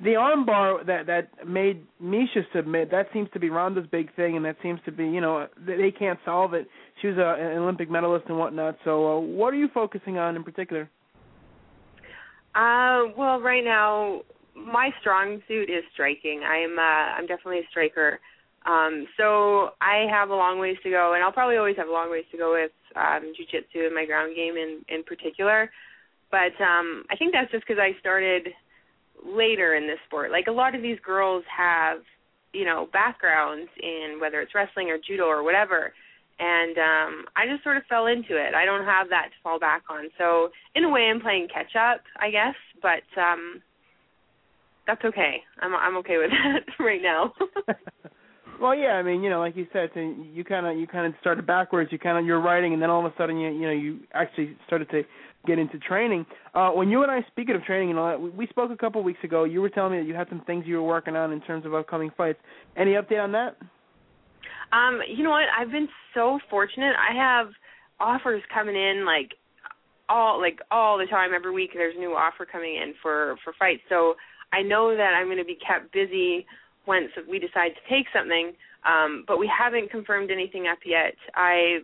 the 0.00 0.10
armbar 0.10 0.84
that 0.86 1.06
that 1.06 1.46
made 1.46 1.86
Miesha 2.02 2.44
submit 2.54 2.90
that 2.90 3.06
seems 3.12 3.28
to 3.32 3.40
be 3.40 3.50
Ronda's 3.50 3.86
big 3.90 4.14
thing, 4.14 4.36
and 4.36 4.44
that 4.44 4.56
seems 4.62 4.80
to 4.84 4.92
be 4.92 5.04
you 5.04 5.20
know 5.20 5.46
they 5.58 5.90
can't 5.90 6.18
solve 6.24 6.54
it. 6.54 6.66
She 7.00 7.08
was 7.08 7.18
a, 7.18 7.36
an 7.40 7.58
Olympic 7.58 7.90
medalist 7.90 8.26
and 8.28 8.38
whatnot. 8.38 8.76
So, 8.84 9.16
uh, 9.16 9.20
what 9.20 9.54
are 9.54 9.56
you 9.56 9.68
focusing 9.72 10.18
on 10.18 10.36
in 10.36 10.44
particular? 10.44 10.90
Uh, 12.54 13.10
well, 13.16 13.40
right 13.40 13.64
now 13.64 14.22
my 14.54 14.90
strong 15.00 15.40
suit 15.48 15.70
is 15.70 15.84
striking. 15.92 16.42
I'm 16.42 16.78
uh, 16.78 16.82
I'm 17.18 17.26
definitely 17.26 17.60
a 17.60 17.68
striker. 17.70 18.20
Um, 18.66 19.06
so 19.18 19.70
I 19.80 20.06
have 20.10 20.30
a 20.30 20.34
long 20.34 20.58
ways 20.58 20.76
to 20.84 20.90
go, 20.90 21.12
and 21.14 21.22
I'll 21.22 21.32
probably 21.32 21.56
always 21.56 21.76
have 21.76 21.88
a 21.88 21.92
long 21.92 22.10
ways 22.10 22.24
to 22.32 22.38
go 22.38 22.52
with 22.52 22.72
um, 22.96 23.32
jujitsu 23.36 23.86
and 23.86 23.94
my 23.94 24.06
ground 24.06 24.34
game 24.34 24.56
in 24.56 24.84
in 24.88 25.04
particular. 25.04 25.70
But 26.30 26.58
um, 26.62 27.04
I 27.10 27.16
think 27.16 27.32
that's 27.32 27.50
just 27.52 27.66
because 27.66 27.80
I 27.80 27.98
started 28.00 28.48
later 29.24 29.74
in 29.74 29.86
this 29.86 29.98
sport. 30.06 30.30
Like 30.30 30.46
a 30.46 30.52
lot 30.52 30.74
of 30.74 30.82
these 30.82 30.98
girls 31.04 31.44
have, 31.54 31.98
you 32.52 32.64
know, 32.64 32.88
backgrounds 32.92 33.68
in 33.82 34.18
whether 34.20 34.40
it's 34.40 34.54
wrestling 34.54 34.90
or 34.90 34.98
judo 34.98 35.24
or 35.24 35.42
whatever. 35.42 35.92
And 36.38 36.76
um 36.78 37.24
I 37.36 37.46
just 37.50 37.62
sort 37.62 37.76
of 37.76 37.84
fell 37.88 38.06
into 38.06 38.36
it. 38.36 38.54
I 38.54 38.64
don't 38.64 38.84
have 38.84 39.08
that 39.10 39.30
to 39.30 39.36
fall 39.42 39.58
back 39.58 39.84
on. 39.88 40.08
So 40.18 40.50
in 40.74 40.84
a 40.84 40.90
way 40.90 41.08
I'm 41.10 41.20
playing 41.20 41.48
catch 41.52 41.76
up, 41.76 42.02
I 42.20 42.30
guess, 42.30 42.56
but 42.82 43.06
um 43.20 43.62
that's 44.86 45.04
okay. 45.04 45.42
I'm 45.60 45.74
I'm 45.74 45.96
okay 45.98 46.18
with 46.18 46.30
that 46.30 46.82
right 46.82 47.00
now. 47.02 47.32
well, 48.60 48.74
yeah, 48.74 48.92
I 48.92 49.02
mean, 49.02 49.22
you 49.22 49.30
know, 49.30 49.40
like 49.40 49.56
you 49.56 49.66
said, 49.72 49.90
you 49.94 50.44
kind 50.44 50.66
of 50.66 50.76
you 50.76 50.86
kind 50.86 51.06
of 51.06 51.14
started 51.20 51.46
backwards. 51.46 51.90
You 51.92 51.98
kind 51.98 52.18
of 52.18 52.26
you're 52.26 52.40
writing, 52.40 52.72
and 52.72 52.82
then 52.82 52.90
all 52.90 53.04
of 53.04 53.10
a 53.10 53.14
sudden, 53.16 53.38
you 53.38 53.50
you 53.50 53.66
know, 53.66 53.72
you 53.72 54.00
actually 54.12 54.56
started 54.66 54.90
to 54.90 55.02
get 55.46 55.58
into 55.58 55.78
training. 55.78 56.26
Uh, 56.54 56.70
when 56.70 56.88
you 56.88 57.02
and 57.02 57.10
I, 57.10 57.24
speaking 57.28 57.54
of 57.54 57.62
training 57.64 57.90
and 57.90 57.98
all 57.98 58.08
that, 58.08 58.36
we, 58.36 58.46
spoke 58.48 58.70
a 58.70 58.76
couple 58.76 59.00
of 59.00 59.04
weeks 59.04 59.22
ago. 59.24 59.44
You 59.44 59.60
were 59.60 59.68
telling 59.68 59.92
me 59.92 59.98
that 59.98 60.06
you 60.06 60.14
had 60.14 60.28
some 60.28 60.42
things 60.46 60.64
you 60.66 60.76
were 60.76 60.86
working 60.86 61.16
on 61.16 61.32
in 61.32 61.40
terms 61.40 61.66
of 61.66 61.74
upcoming 61.74 62.10
fights. 62.16 62.38
Any 62.76 62.92
update 62.92 63.22
on 63.22 63.32
that? 63.32 63.56
Um, 64.72 65.00
you 65.08 65.22
know 65.22 65.30
what? 65.30 65.44
I've 65.58 65.70
been 65.70 65.88
so 66.14 66.38
fortunate. 66.50 66.94
I 66.96 67.14
have 67.16 67.48
offers 68.00 68.42
coming 68.52 68.76
in 68.76 69.04
like 69.04 69.32
all 70.08 70.40
like 70.40 70.60
all 70.70 70.98
the 70.98 71.06
time. 71.06 71.30
Every 71.34 71.52
week, 71.52 71.70
there's 71.74 71.94
a 71.96 72.00
new 72.00 72.12
offer 72.12 72.46
coming 72.46 72.76
in 72.76 72.94
for 73.00 73.36
for 73.44 73.52
fights. 73.58 73.82
So 73.88 74.14
I 74.52 74.62
know 74.62 74.96
that 74.96 75.14
I'm 75.14 75.26
going 75.26 75.38
to 75.38 75.44
be 75.44 75.58
kept 75.66 75.92
busy 75.92 76.46
once 76.86 77.08
we 77.28 77.38
decide 77.38 77.70
to 77.74 77.94
take 77.94 78.06
something. 78.14 78.52
Um, 78.84 79.24
but 79.26 79.38
we 79.38 79.50
haven't 79.50 79.90
confirmed 79.90 80.30
anything 80.30 80.66
up 80.70 80.78
yet. 80.84 81.14
I 81.34 81.78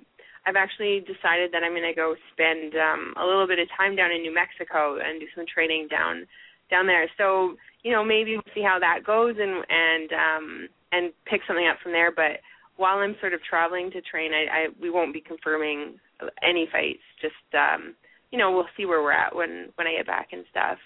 I've 0.47 0.57
actually 0.57 1.01
decided 1.01 1.53
that 1.53 1.63
I'm 1.63 1.73
going 1.73 1.89
to 1.89 1.95
go 1.95 2.15
spend 2.33 2.75
um, 2.75 3.15
a 3.21 3.25
little 3.25 3.47
bit 3.47 3.59
of 3.59 3.69
time 3.77 3.97
down 3.97 4.11
in 4.11 4.23
New 4.23 4.35
Mexico 4.35 4.99
and 4.99 5.21
do 5.21 5.27
some 5.35 5.45
training 5.47 5.89
down 5.91 6.27
down 6.71 6.87
there. 6.87 7.11
So 7.19 7.57
you 7.83 7.93
know 7.93 8.05
maybe 8.05 8.33
we'll 8.33 8.55
see 8.55 8.63
how 8.63 8.79
that 8.79 9.05
goes 9.05 9.37
and 9.39 9.65
and 9.69 10.11
um, 10.13 10.69
and 10.93 11.13
pick 11.27 11.43
something 11.47 11.67
up 11.67 11.79
from 11.83 11.93
there. 11.93 12.11
But 12.13 12.41
while 12.77 12.99
I'm 12.99 13.17
sort 13.21 13.35
of 13.35 13.43
traveling 13.43 13.91
to 13.93 14.01
train, 14.01 14.33
I, 14.33 14.45
I 14.49 14.67
we 14.81 14.91
won't 14.91 15.13
be 15.13 15.21
confirming 15.21 15.99
any 16.43 16.69
fights. 16.73 17.05
Just 17.21 17.35
um, 17.55 17.95
you 18.31 18.39
know 18.39 18.53
we'll 18.53 18.71
see 18.77 18.87
where 18.87 19.03
we're 19.03 19.13
at 19.13 19.35
when 19.35 19.69
when 19.77 19.87
I 19.87 19.97
get 19.97 20.07
back 20.07 20.29
and 20.33 20.45
stuff. 20.51 20.79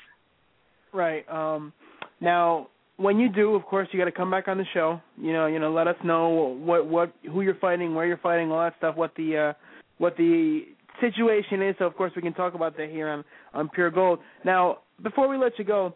Right. 0.92 1.28
Um, 1.28 1.72
now 2.20 2.68
when 2.96 3.18
you 3.18 3.28
do, 3.28 3.54
of 3.54 3.64
course, 3.64 3.88
you 3.92 3.98
got 3.98 4.04
to 4.04 4.12
come 4.12 4.30
back 4.30 4.48
on 4.48 4.58
the 4.58 4.64
show. 4.72 5.00
You 5.20 5.32
know, 5.32 5.46
you 5.46 5.58
know, 5.58 5.72
let 5.72 5.86
us 5.86 5.96
know 6.04 6.28
what 6.28 6.86
what 6.86 7.12
who 7.30 7.40
you're 7.42 7.56
fighting, 7.56 7.94
where 7.94 8.06
you're 8.06 8.18
fighting, 8.18 8.50
all 8.50 8.60
that 8.60 8.74
stuff. 8.78 8.96
What 8.96 9.14
the 9.16 9.36
uh, 9.36 9.52
what 9.98 10.16
the 10.16 10.62
situation 11.00 11.62
is. 11.62 11.74
So 11.78 11.86
of 11.86 11.96
course 11.96 12.12
we 12.14 12.22
can 12.22 12.34
talk 12.34 12.54
about 12.54 12.76
that 12.76 12.90
here 12.90 13.08
on 13.08 13.24
on 13.52 13.68
Pure 13.68 13.90
Gold. 13.92 14.20
Now, 14.44 14.78
before 15.02 15.28
we 15.28 15.36
let 15.36 15.58
you 15.58 15.64
go, 15.64 15.94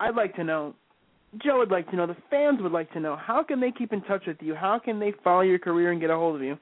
I'd 0.00 0.14
like 0.14 0.34
to 0.36 0.44
know. 0.44 0.74
Joe 1.42 1.58
would 1.58 1.70
like 1.70 1.88
to 1.90 1.96
know. 1.96 2.06
The 2.06 2.16
fans 2.30 2.58
would 2.60 2.72
like 2.72 2.92
to 2.92 3.00
know. 3.00 3.16
How 3.16 3.42
can 3.42 3.58
they 3.58 3.72
keep 3.72 3.92
in 3.92 4.02
touch 4.02 4.24
with 4.26 4.36
you? 4.40 4.54
How 4.54 4.78
can 4.78 5.00
they 5.00 5.14
follow 5.24 5.40
your 5.40 5.58
career 5.58 5.90
and 5.90 6.00
get 6.00 6.10
a 6.10 6.14
hold 6.14 6.36
of 6.36 6.42
you? 6.42 6.58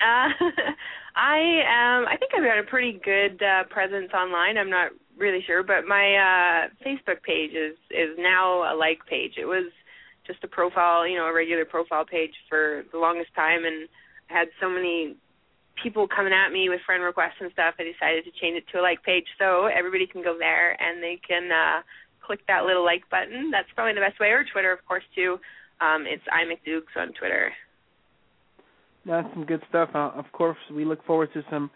Uh, 0.00 0.28
I 1.16 1.38
um 1.68 2.06
I 2.08 2.16
think 2.18 2.32
I've 2.36 2.44
got 2.44 2.58
a 2.58 2.64
pretty 2.64 3.00
good 3.04 3.42
uh, 3.42 3.64
presence 3.70 4.10
online. 4.12 4.58
I'm 4.58 4.70
not 4.70 4.90
really 5.22 5.42
sure, 5.46 5.62
but 5.62 5.86
my 5.86 6.18
uh 6.18 6.60
Facebook 6.84 7.22
page 7.22 7.52
is 7.54 7.78
is 7.90 8.18
now 8.18 8.66
a 8.66 8.74
like 8.74 9.06
page. 9.06 9.34
It 9.38 9.46
was 9.46 9.70
just 10.26 10.42
a 10.42 10.48
profile, 10.48 11.06
you 11.06 11.16
know, 11.16 11.26
a 11.26 11.32
regular 11.32 11.64
profile 11.64 12.04
page 12.04 12.34
for 12.48 12.82
the 12.92 12.98
longest 12.98 13.30
time 13.34 13.64
and 13.64 13.88
I 14.28 14.38
had 14.38 14.48
so 14.60 14.68
many 14.68 15.14
people 15.82 16.06
coming 16.06 16.32
at 16.32 16.52
me 16.52 16.68
with 16.68 16.80
friend 16.84 17.02
requests 17.02 17.40
and 17.40 17.50
stuff, 17.52 17.74
I 17.78 17.84
decided 17.84 18.24
to 18.24 18.32
change 18.40 18.56
it 18.58 18.64
to 18.72 18.80
a 18.80 18.82
like 18.82 19.02
page 19.02 19.26
so 19.38 19.66
everybody 19.66 20.06
can 20.06 20.22
go 20.22 20.36
there 20.38 20.74
and 20.82 21.02
they 21.02 21.18
can 21.26 21.50
uh 21.50 21.80
click 22.26 22.40
that 22.48 22.64
little 22.64 22.84
like 22.84 23.08
button. 23.08 23.50
That's 23.50 23.70
probably 23.74 23.94
the 23.94 24.04
best 24.04 24.18
way 24.18 24.28
or 24.34 24.44
Twitter 24.44 24.72
of 24.72 24.84
course 24.84 25.06
too. 25.14 25.38
Um 25.80 26.04
it's 26.06 26.26
I 26.30 26.42
McDukes 26.50 26.94
on 26.98 27.14
Twitter. 27.14 27.52
That's 29.04 29.26
some 29.34 29.44
good 29.44 29.62
stuff. 29.68 29.90
Uh, 29.94 30.12
of 30.14 30.30
course, 30.30 30.58
we 30.72 30.84
look 30.84 31.04
forward 31.04 31.30
to 31.34 31.42
some 31.50 31.70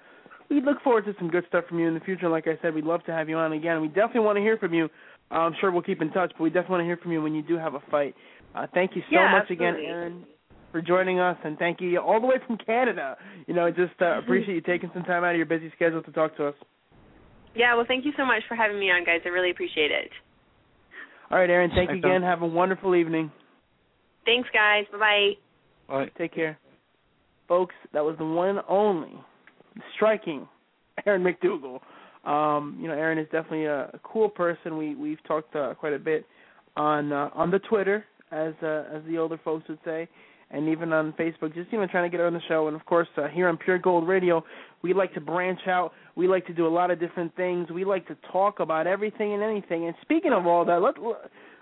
we 0.51 0.61
look 0.61 0.82
forward 0.82 1.05
to 1.07 1.14
some 1.18 1.28
good 1.28 1.44
stuff 1.49 1.64
from 1.68 1.78
you 1.78 1.88
in 1.88 1.94
the 1.94 2.01
future. 2.01 2.28
Like 2.28 2.47
I 2.47 2.59
said, 2.62 2.74
we'd 2.74 2.84
love 2.84 3.05
to 3.05 3.12
have 3.12 3.28
you 3.28 3.36
on 3.36 3.53
again. 3.53 3.80
We 3.80 3.88
definitely 3.88 4.20
want 4.20 4.36
to 4.36 4.42
hear 4.42 4.57
from 4.59 4.74
you. 4.74 4.88
I'm 5.30 5.55
sure 5.61 5.70
we'll 5.70 5.82
keep 5.82 6.03
in 6.03 6.11
touch, 6.12 6.32
but 6.36 6.42
we 6.44 6.51
definitely 6.51 6.72
want 6.72 6.80
to 6.82 6.86
hear 6.86 6.97
from 6.99 7.12
you 7.12 7.22
when 7.22 7.34
you 7.34 7.42
do 7.42 7.59
have 7.59 7.74
a 7.74 7.80
fight. 7.90 8.14
Uh, 8.55 8.66
thank 8.72 8.94
you 8.94 9.03
so 9.11 9.16
yeah, 9.16 9.32
much 9.32 9.51
absolutely. 9.51 9.66
again, 9.66 9.90
Erin, 9.90 10.24
for 10.70 10.80
joining 10.80 11.18
us, 11.18 11.36
and 11.44 11.59
thank 11.59 11.80
you 11.80 11.99
all 11.99 12.20
the 12.20 12.26
way 12.26 12.36
from 12.47 12.57
Canada. 12.59 13.16
You 13.47 13.55
know, 13.55 13.70
just 13.70 14.01
uh, 14.01 14.18
appreciate 14.18 14.55
you 14.55 14.61
taking 14.61 14.90
some 14.94 15.03
time 15.03 15.24
out 15.24 15.32
of 15.32 15.36
your 15.36 15.47
busy 15.47 15.70
schedule 15.74 16.03
to 16.03 16.12
talk 16.12 16.36
to 16.36 16.49
us. 16.49 16.55
Yeah, 17.55 17.74
well, 17.74 17.86
thank 17.88 18.05
you 18.05 18.12
so 18.16 18.24
much 18.24 18.42
for 18.49 18.55
having 18.55 18.78
me 18.78 18.90
on, 18.90 19.05
guys. 19.05 19.20
I 19.24 19.28
really 19.30 19.51
appreciate 19.51 19.90
it. 19.90 20.11
All 21.30 21.38
right, 21.38 21.51
Erin, 21.51 21.70
Thank 21.74 21.90
you 21.90 21.97
again. 21.97 22.22
Have 22.22 22.42
a 22.42 22.47
wonderful 22.47 22.94
evening. 22.94 23.32
Thanks, 24.24 24.49
guys. 24.53 24.84
Bye 24.92 24.99
bye. 24.99 25.30
All 25.88 25.99
right. 25.99 26.12
Take 26.16 26.34
care, 26.34 26.59
folks. 27.49 27.74
That 27.92 28.05
was 28.05 28.16
the 28.18 28.24
one 28.24 28.59
only 28.68 29.14
striking 29.95 30.49
Erin 31.05 31.22
McDougall. 31.22 31.81
Um, 32.29 32.79
you 32.81 32.89
know, 32.89 32.95
Erin 32.95 33.18
is 33.18 33.27
definitely 33.27 33.66
a, 33.66 33.91
a 33.93 34.01
cool 34.03 34.29
person. 34.29 34.77
We 34.77 34.95
we've 34.95 35.22
talked 35.27 35.55
uh, 35.55 35.74
quite 35.74 35.93
a 35.93 35.99
bit 35.99 36.27
on 36.77 37.12
uh, 37.12 37.31
on 37.35 37.51
the 37.51 37.61
Twitter, 37.61 38.05
as 38.33 38.55
uh, 38.62 38.85
as 38.93 39.03
the 39.09 39.18
older 39.18 39.39
folks 39.45 39.68
would 39.68 39.79
say, 39.85 40.09
and 40.51 40.68
even 40.68 40.93
on 40.93 41.12
Facebook. 41.12 41.55
Just 41.55 41.72
know, 41.72 41.87
trying 41.87 42.05
to 42.05 42.11
get 42.11 42.20
her 42.20 42.27
on 42.27 42.35
the 42.35 42.41
show. 42.49 42.66
And 42.66 42.77
of 42.77 42.85
course, 42.85 43.09
uh, 43.16 43.29
here 43.29 43.49
on 43.49 43.57
Pure 43.57 43.79
Gold 43.79 44.09
Radio, 44.09 44.45
we 44.83 44.93
like 44.93 45.14
to 45.14 45.20
branch 45.20 45.61
out. 45.68 45.93
We 46.16 46.27
like 46.27 46.47
to 46.47 46.55
do 46.55 46.66
a 46.66 46.68
lot 46.68 46.91
of 46.91 46.99
different 46.99 47.35
things. 47.37 47.70
We 47.70 47.85
like 47.85 48.07
to 48.09 48.16
talk 48.33 48.61
about 48.61 48.87
everything 48.87 49.35
and 49.35 49.43
anything. 49.43 49.87
And 49.87 49.95
speaking 50.03 50.33
of 50.33 50.47
all 50.47 50.64
that, 50.64 50.83
let, 50.83 50.95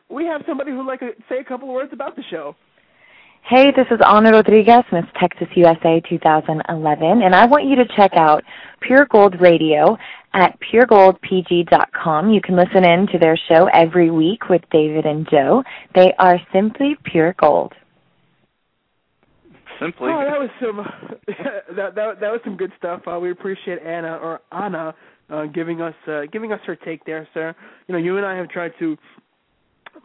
we 0.09 0.25
have 0.25 0.43
somebody 0.47 0.71
who'd 0.71 0.87
like 0.87 1.01
to 1.01 1.11
say 1.29 1.39
a 1.41 1.45
couple 1.45 1.69
of 1.69 1.75
words 1.75 1.93
about 1.93 2.17
the 2.17 2.23
show. 2.31 2.57
Hey, 3.47 3.73
this 3.77 3.87
is 3.91 4.01
Ana 4.03 4.31
Rodriguez, 4.31 4.85
Miss 4.91 5.05
Texas 5.21 5.49
USA 5.55 6.01
2011, 6.09 7.23
and 7.23 7.35
I 7.35 7.45
want 7.45 7.67
you 7.67 7.77
to 7.77 7.85
check 7.95 8.13
out 8.15 8.43
Pure 8.81 9.09
Gold 9.11 9.39
Radio 9.39 9.99
at 10.33 10.59
puregoldpg.com. 10.61 12.31
You 12.31 12.41
can 12.41 12.57
listen 12.57 12.87
in 12.87 13.07
to 13.09 13.19
their 13.19 13.39
show 13.51 13.69
every 13.75 14.11
week 14.11 14.49
with 14.49 14.63
David 14.71 15.05
and 15.05 15.29
Joe. 15.31 15.63
They 15.95 16.15
are 16.19 16.41
simply 16.55 16.97
pure 17.05 17.35
gold. 17.39 17.75
simply. 19.79 20.09
Oh, 20.11 20.25
that 20.25 20.41
was 20.41 20.49
some 20.59 20.79
that 21.77 21.95
that 21.95 22.21
that 22.21 22.33
was 22.33 22.41
some 22.45 22.57
good 22.57 22.73
stuff. 22.79 23.03
Uh, 23.07 23.19
we 23.21 23.31
appreciate 23.31 23.79
Anna 23.83 24.17
or 24.17 24.41
Anna 24.53 24.95
uh, 25.29 25.45
giving 25.45 25.83
us 25.83 25.95
uh, 26.09 26.23
giving 26.33 26.51
us 26.51 26.61
her 26.65 26.77
take 26.77 27.05
there, 27.05 27.29
sir. 27.35 27.55
You 27.89 27.93
know, 27.93 27.99
you 27.99 28.17
and 28.17 28.25
I 28.25 28.37
have 28.39 28.49
tried 28.49 28.73
to 28.79 28.97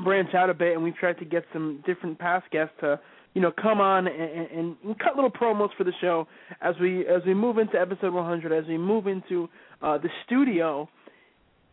branch 0.04 0.34
out 0.34 0.50
a 0.50 0.54
bit, 0.54 0.74
and 0.74 0.84
we've 0.84 0.98
tried 0.98 1.20
to 1.20 1.26
get 1.26 1.46
some 1.54 1.82
different 1.86 2.20
past 2.20 2.46
guests 2.52 2.74
to 2.82 3.00
you 3.34 3.41
know 3.41 3.51
come 3.51 3.80
on 3.80 4.07
and, 4.07 4.21
and, 4.21 4.75
and 4.84 4.99
cut 4.99 5.15
little 5.15 5.32
promos 5.32 5.69
for 5.77 5.84
the 5.84 5.93
show 6.01 6.27
as 6.61 6.75
we 6.82 7.01
as 7.07 7.21
we 7.25 7.34
move 7.34 7.57
into 7.57 7.80
episode 7.80 8.13
100, 8.13 8.51
as 8.51 8.67
we 8.67 8.77
move 8.77 9.07
into 9.07 9.49
uh, 9.82 9.97
the 9.97 10.09
studio. 10.25 10.89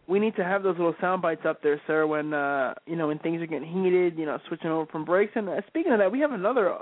We 0.09 0.21
need 0.21 0.37
to 0.37 0.45
have 0.45 0.63
those 0.63 0.77
little 0.77 0.95
sound 1.01 1.21
bites 1.21 1.41
up 1.45 1.63
there, 1.65 1.81
sir. 1.87 2.07
When 2.07 2.33
uh, 2.33 2.75
you 2.87 2.97
know 2.97 3.09
when 3.09 3.19
things 3.19 3.43
are 3.43 3.47
getting 3.47 3.69
heated, 3.69 4.17
you 4.19 4.27
know, 4.27 4.39
switching 4.49 4.71
over 4.71 4.87
from 4.87 5.05
breaks. 5.05 5.33
And 5.35 5.49
uh, 5.49 5.61
speaking 5.67 5.93
of 5.93 5.99
that, 5.99 6.13
we 6.13 6.21
have 6.21 6.33
another 6.33 6.73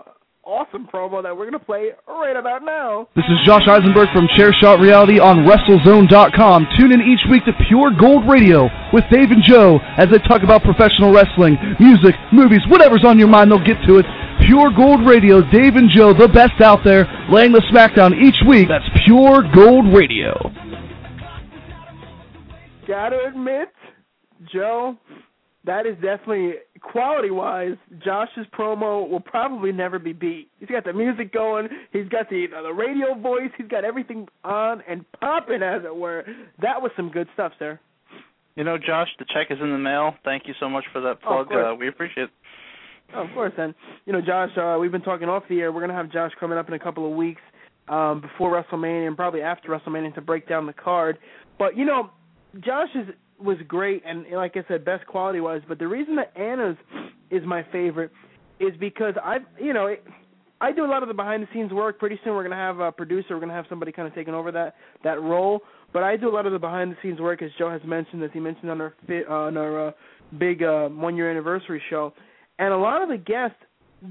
awesome 0.47 0.87
promo 0.93 1.23
that 1.23 1.33
we're 1.33 1.49
going 1.49 1.59
to 1.59 1.65
play 1.65 1.91
right 2.07 2.37
about 2.37 2.63
now. 2.63 3.09
This 3.17 3.25
is 3.29 3.39
Josh 3.45 3.65
Eisenberg 3.67 4.09
from 4.13 4.29
Chairshot 4.37 4.81
Reality 4.81 5.19
on 5.19 5.49
WrestleZone.com. 5.49 6.69
Tune 6.77 6.93
in 6.93 7.01
each 7.01 7.25
week 7.31 7.45
to 7.47 7.53
Pure 7.69 7.97
Gold 7.99 8.29
Radio 8.29 8.69
with 8.93 9.05
Dave 9.11 9.31
and 9.31 9.43
Joe 9.43 9.81
as 9.97 10.09
they 10.13 10.19
talk 10.29 10.43
about 10.43 10.63
professional 10.63 11.13
wrestling, 11.13 11.57
music, 11.81 12.15
movies, 12.33 12.61
whatever's 12.69 13.05
on 13.05 13.19
your 13.19 13.29
mind, 13.29 13.51
they'll 13.51 13.65
get 13.65 13.81
to 13.89 13.99
it. 13.99 14.07
Pure 14.47 14.73
Gold 14.77 15.07
Radio, 15.07 15.41
Dave 15.51 15.77
and 15.77 15.91
Joe, 15.95 16.13
the 16.13 16.29
best 16.29 16.61
out 16.61 16.81
there, 16.85 17.07
laying 17.31 17.53
the 17.53 17.63
smackdown 17.73 18.13
each 18.13 18.37
week. 18.47 18.69
That's 18.69 18.85
Pure 19.05 19.51
Gold 19.55 19.87
Radio. 19.95 20.35
Gotta 22.87 23.19
admit, 23.29 23.69
Joe, 24.53 24.97
that 25.65 25.87
is 25.87 25.95
definitely 25.95 26.55
quality 26.83 27.31
wise. 27.31 27.77
Josh's 28.05 28.47
promo 28.53 29.09
will 29.09 29.21
probably 29.21 29.73
never 29.73 29.99
be 29.99 30.13
beat. 30.13 30.49
He's 30.61 30.69
got 30.69 30.85
the 30.85 30.93
music 30.93 31.33
going. 31.33 31.69
He's 31.93 32.09
got 32.09 32.29
the 32.29 32.47
uh, 32.55 32.63
the 32.63 32.73
radio 32.73 33.15
voice. 33.15 33.51
He's 33.57 33.69
got 33.69 33.85
everything 33.85 34.29
on 34.45 34.83
and 34.87 35.11
popping, 35.21 35.63
as 35.63 35.83
it 35.85 35.97
were. 35.97 36.25
That 36.61 36.83
was 36.83 36.91
some 36.97 37.11
good 37.11 37.29
stuff, 37.33 37.53
sir. 37.59 37.81
You 38.57 38.63
know, 38.63 38.77
Josh, 38.79 39.09
the 39.19 39.25
check 39.25 39.49
is 39.51 39.59
in 39.61 39.73
the 39.73 39.79
mail. 39.79 40.15
Thank 40.25 40.45
you 40.47 40.55
so 40.61 40.69
much 40.69 40.85
for 40.93 41.01
that 41.01 41.21
plug. 41.23 41.49
Oh, 41.51 41.73
uh, 41.73 41.75
we 41.75 41.89
appreciate 41.89 42.25
it. 42.25 42.31
Of 43.15 43.29
course, 43.35 43.53
and 43.59 43.75
you 44.07 44.13
know, 44.13 44.21
Josh, 44.21 44.51
uh, 44.57 44.77
we've 44.81 44.93
been 44.93 45.03
talking 45.03 45.29
off 45.29 45.45
the 45.49 45.61
air. 45.61 45.73
We're 45.73 45.81
gonna 45.81 45.95
have 45.95 46.11
Josh 46.11 46.33
coming 46.41 46.59
up 46.59 46.69
in 46.69 46.75
a 46.75 46.79
couple 46.79 47.09
of 47.09 47.17
weeks 47.17 47.41
um, 47.89 48.21
before 48.21 48.51
WrestleMania 48.51 49.07
and 49.07 49.17
probably 49.17 49.43
after 49.43 49.69
WrestleMania 49.69 50.15
to 50.15 50.21
break 50.21 50.49
down 50.49 50.67
the 50.67 50.73
card. 50.73 51.19
But 51.59 51.77
you 51.77 51.85
know, 51.85 52.11
Josh 52.61 52.89
is 52.95 53.09
was 53.39 53.59
great 53.69 54.03
and 54.07 54.27
like 54.33 54.57
I 54.57 54.65
said, 54.69 54.85
best 54.85 55.07
quality 55.07 55.41
wise. 55.41 55.63
But 55.69 55.79
the 55.79 55.89
reason 55.89 56.17
that 56.17 56.37
Anna's 56.37 56.77
is 57.31 57.43
my 57.45 57.65
favorite 57.73 58.11
is 58.61 58.73
because 58.79 59.15
I, 59.23 59.39
you 59.61 59.73
know, 59.73 59.87
it, 59.87 60.05
I 60.61 60.73
do 60.73 60.85
a 60.85 60.89
lot 60.89 61.03
of 61.03 61.09
the 61.09 61.15
behind 61.15 61.43
the 61.43 61.49
scenes 61.53 61.73
work. 61.73 61.99
Pretty 61.99 62.19
soon 62.25 62.35
we're 62.35 62.43
gonna 62.43 62.57
have 62.57 62.81
a 62.81 62.91
producer. 62.91 63.29
We're 63.31 63.41
gonna 63.41 63.55
have 63.55 63.67
somebody 63.69 63.93
kind 63.93 64.09
of 64.09 64.15
taking 64.15 64.35
over 64.35 64.51
that 64.53 64.77
that 65.03 65.21
role. 65.21 65.61
But 65.93 66.03
I 66.03 66.17
do 66.17 66.29
a 66.29 66.35
lot 66.35 66.47
of 66.47 66.53
the 66.53 66.59
behind 66.59 66.91
the 66.91 66.97
scenes 67.03 67.21
work, 67.21 67.43
as 67.43 67.51
Joe 67.59 67.71
has 67.71 67.83
mentioned, 67.85 68.23
as 68.25 68.31
he 68.33 68.41
mentioned 68.41 68.71
on 68.71 68.81
our 68.81 68.95
on 69.29 69.57
our 69.57 69.89
uh, 69.89 69.93
big 70.39 70.63
uh, 70.63 70.89
one 70.89 71.17
year 71.17 71.31
anniversary 71.31 71.83
show. 71.91 72.13
And 72.59 72.73
a 72.73 72.77
lot 72.77 73.03
of 73.03 73.09
the 73.09 73.17
guests, 73.17 73.57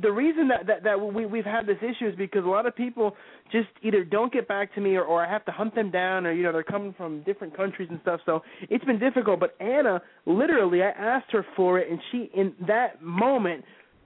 the 0.02 0.12
reason 0.12 0.48
that 0.48 0.68
that, 0.68 0.84
that 0.84 1.00
we 1.00 1.26
we've 1.26 1.46
had 1.46 1.66
this 1.66 1.78
issue 1.82 2.08
is 2.08 2.16
because 2.16 2.44
a 2.46 2.50
lot 2.50 2.66
of 2.66 2.76
people 2.76 3.16
just 3.52 3.70
either 3.84 4.04
don't 4.04 4.34
get 4.34 4.48
back 4.48 4.74
to 4.76 4.82
me 4.82 4.96
or, 4.96 5.04
or 5.04 5.26
I 5.26 5.30
have 5.30 5.46
to 5.46 5.52
hunt 5.52 5.76
them 5.76 5.92
down 5.92 6.26
or 6.26 6.32
you 6.32 6.44
know 6.44 6.52
they're 6.52 6.64
coming 6.64 6.94
from 6.98 7.22
different 7.24 7.56
countries 7.56 7.90
and 7.92 8.00
stuff. 8.02 8.20
So 8.26 8.42
it's 8.70 8.84
been 8.86 9.00
difficult. 9.00 9.40
But 9.40 9.56
Anna, 9.60 10.02
literally, 10.26 10.82
I 10.82 10.90
asked 10.90 11.32
her 11.32 11.46
for 11.56 11.80
it, 11.80 11.90
and 11.90 12.00
she 12.12 12.32
in 12.34 12.54
that 12.68 13.02
moment 13.02 13.64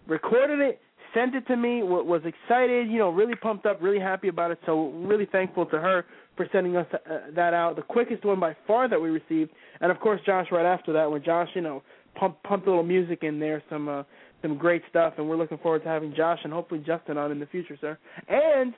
recorded 0.08 0.60
it, 0.60 0.82
sent 1.14 1.36
it 1.36 1.48
to 1.48 1.56
me, 1.56 1.84
was 1.84 2.22
excited, 2.26 2.90
you 2.90 2.98
know, 2.98 3.10
really 3.10 3.36
pumped 3.36 3.66
up, 3.66 3.82
really 3.82 4.00
happy 4.00 4.28
about 4.28 4.52
it. 4.52 4.60
So 4.66 4.90
really 4.90 5.26
thankful 5.26 5.66
to 5.68 5.80
her 5.80 6.06
for 6.36 6.48
sending 6.52 6.78
us 6.78 6.86
uh, 6.94 7.32
that 7.36 7.54
out, 7.54 7.76
the 7.76 7.82
quickest 7.82 8.24
one 8.24 8.40
by 8.40 8.56
far 8.68 8.88
that 8.88 9.02
we 9.02 9.10
received. 9.10 9.52
And 9.82 9.92
of 9.92 10.00
course, 10.00 10.22
Josh 10.26 10.48
right 10.52 10.66
after 10.66 10.94
that, 10.94 11.10
when 11.10 11.24
Josh, 11.24 11.50
you 11.56 11.62
know, 11.62 11.82
pumped 12.16 12.44
pumped 12.44 12.68
a 12.68 12.70
little 12.70 12.84
music 12.84 13.24
in 13.24 13.40
there, 13.40 13.64
some 13.70 13.90
uh, 13.90 14.04
some 14.42 14.58
great 14.58 14.84
stuff, 14.90 15.14
and 15.18 15.28
we're 15.28 15.38
looking 15.38 15.58
forward 15.58 15.84
to 15.84 15.90
having 15.90 16.14
Josh 16.16 16.40
and 16.44 16.54
hopefully 16.54 16.84
Justin 16.86 17.18
on 17.18 17.32
in 17.32 17.40
the 17.40 17.46
future, 17.48 17.78
sir. 17.80 17.98
And 18.28 18.74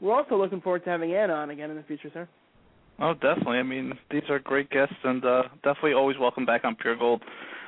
we're 0.00 0.14
also 0.14 0.36
looking 0.36 0.60
forward 0.60 0.84
to 0.84 0.90
having 0.90 1.14
Anna 1.14 1.34
on 1.34 1.50
again 1.50 1.70
in 1.70 1.76
the 1.76 1.82
future, 1.82 2.10
sir. 2.12 2.28
Oh, 3.00 3.14
definitely. 3.14 3.58
I 3.58 3.62
mean, 3.62 3.92
these 4.10 4.22
are 4.28 4.38
great 4.38 4.70
guests, 4.70 4.94
and 5.02 5.24
uh, 5.24 5.42
definitely 5.64 5.94
always 5.94 6.18
welcome 6.18 6.44
back 6.44 6.64
on 6.64 6.76
Pure 6.76 6.96
Gold. 6.98 7.22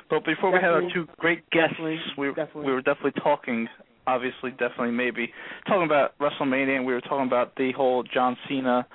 But 0.09 0.23
before 0.23 0.51
we 0.51 0.59
had 0.59 0.71
our 0.71 0.83
two 0.93 1.07
great 1.17 1.49
guests, 1.49 1.75
Definitely, 1.77 1.99
we 2.17 2.27
definitely. 2.29 2.65
we 2.67 2.71
were 2.73 2.81
definitely 2.81 3.19
talking. 3.21 3.67
Obviously, 4.07 4.51
definitely, 4.51 4.91
maybe 4.91 5.33
talking 5.67 5.85
about 5.85 6.17
WrestleMania, 6.19 6.77
and 6.77 6.85
we 6.85 6.93
were 6.93 7.01
talking 7.01 7.25
about 7.25 7.55
the 7.55 7.71
whole 7.71 8.03
John 8.03 8.37
Cena 8.47 8.85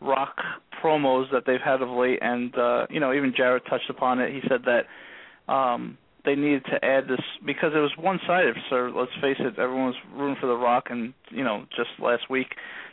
Rock 0.00 0.36
promos 0.82 1.30
that 1.30 1.42
they've 1.46 1.60
had 1.62 1.82
of 1.82 1.90
late, 1.90 2.20
and 2.22 2.56
uh, 2.56 2.86
you 2.88 3.00
know, 3.00 3.12
even 3.12 3.34
Jarrett 3.36 3.64
touched 3.68 3.90
upon 3.90 4.18
it. 4.18 4.32
He 4.32 4.40
said 4.48 4.62
that 4.64 5.52
um, 5.52 5.98
they 6.26 6.34
needed 6.34 6.64
to 6.66 6.84
add 6.84 7.04
this 7.08 7.20
because 7.46 7.72
it 7.74 7.78
was 7.78 7.92
one-sided. 7.98 8.56
So 8.68 8.92
let's 8.94 9.12
face 9.22 9.38
it, 9.38 9.58
everyone 9.58 9.86
was 9.86 9.96
rooting 10.14 10.36
for 10.38 10.48
The 10.48 10.56
Rock, 10.56 10.88
and 10.90 11.14
you 11.30 11.44
know, 11.44 11.64
just 11.74 11.90
last 11.98 12.28
week 12.28 12.48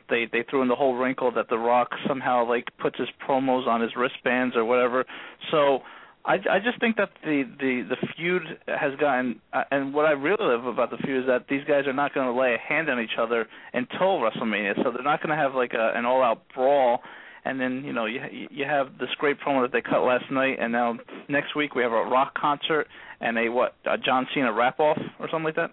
they 0.10 0.28
they 0.32 0.46
threw 0.50 0.62
in 0.62 0.68
the 0.70 0.76
whole 0.76 0.96
wrinkle 0.96 1.32
that 1.34 1.50
The 1.50 1.58
Rock 1.58 1.90
somehow 2.08 2.48
like 2.48 2.68
puts 2.80 2.98
his 2.98 3.10
promos 3.28 3.68
on 3.68 3.82
his 3.82 3.92
wristbands 3.98 4.56
or 4.56 4.64
whatever. 4.64 5.04
So 5.52 5.80
I 6.26 6.36
I 6.50 6.60
just 6.64 6.80
think 6.80 6.96
that 6.98 7.10
the 7.24 7.44
the 7.60 7.84
the 7.90 8.08
feud 8.16 8.44
has 8.68 8.96
gotten 9.00 9.42
uh, 9.52 9.64
and 9.72 9.94
what 9.94 10.06
I 10.06 10.12
really 10.12 10.38
love 10.40 10.66
about 10.66 10.92
the 10.92 10.98
feud 10.98 11.24
is 11.24 11.28
that 11.28 11.48
these 11.50 11.64
guys 11.68 11.88
are 11.88 11.94
not 11.94 12.14
going 12.14 12.32
to 12.32 12.40
lay 12.40 12.54
a 12.54 12.58
hand 12.58 12.90
on 12.90 13.00
each 13.02 13.18
other 13.20 13.48
until 13.74 14.20
WrestleMania. 14.20 14.76
So 14.84 14.92
they're 14.92 15.04
not 15.04 15.22
going 15.22 15.36
to 15.36 15.42
have 15.42 15.56
like 15.56 15.74
a 15.74 15.92
an 15.96 16.06
all-out 16.06 16.44
brawl. 16.54 17.02
And 17.46 17.60
then 17.60 17.84
you 17.86 17.91
know 17.91 18.06
you 18.06 18.22
you 18.50 18.66
have 18.66 18.98
this 19.00 19.10
great 19.18 19.38
promo 19.39 19.64
that 19.64 19.72
they 19.74 19.82
cut 19.82 20.04
last 20.04 20.32
night, 20.32 20.58
and 20.60 20.72
now 20.72 20.98
next 21.28 21.56
week 21.56 21.76
we 21.76 21.84
have 21.84 21.91
a 21.91 22.04
rock 22.06 22.34
concert 22.36 22.88
and 23.20 23.38
a 23.38 23.50
what 23.50 23.76
a 23.86 23.98
John 23.98 24.28
Cena 24.34 24.54
rap 24.54 24.80
off 24.80 24.98
or 25.20 25.28
something 25.30 25.44
like 25.44 25.56
that. 25.56 25.72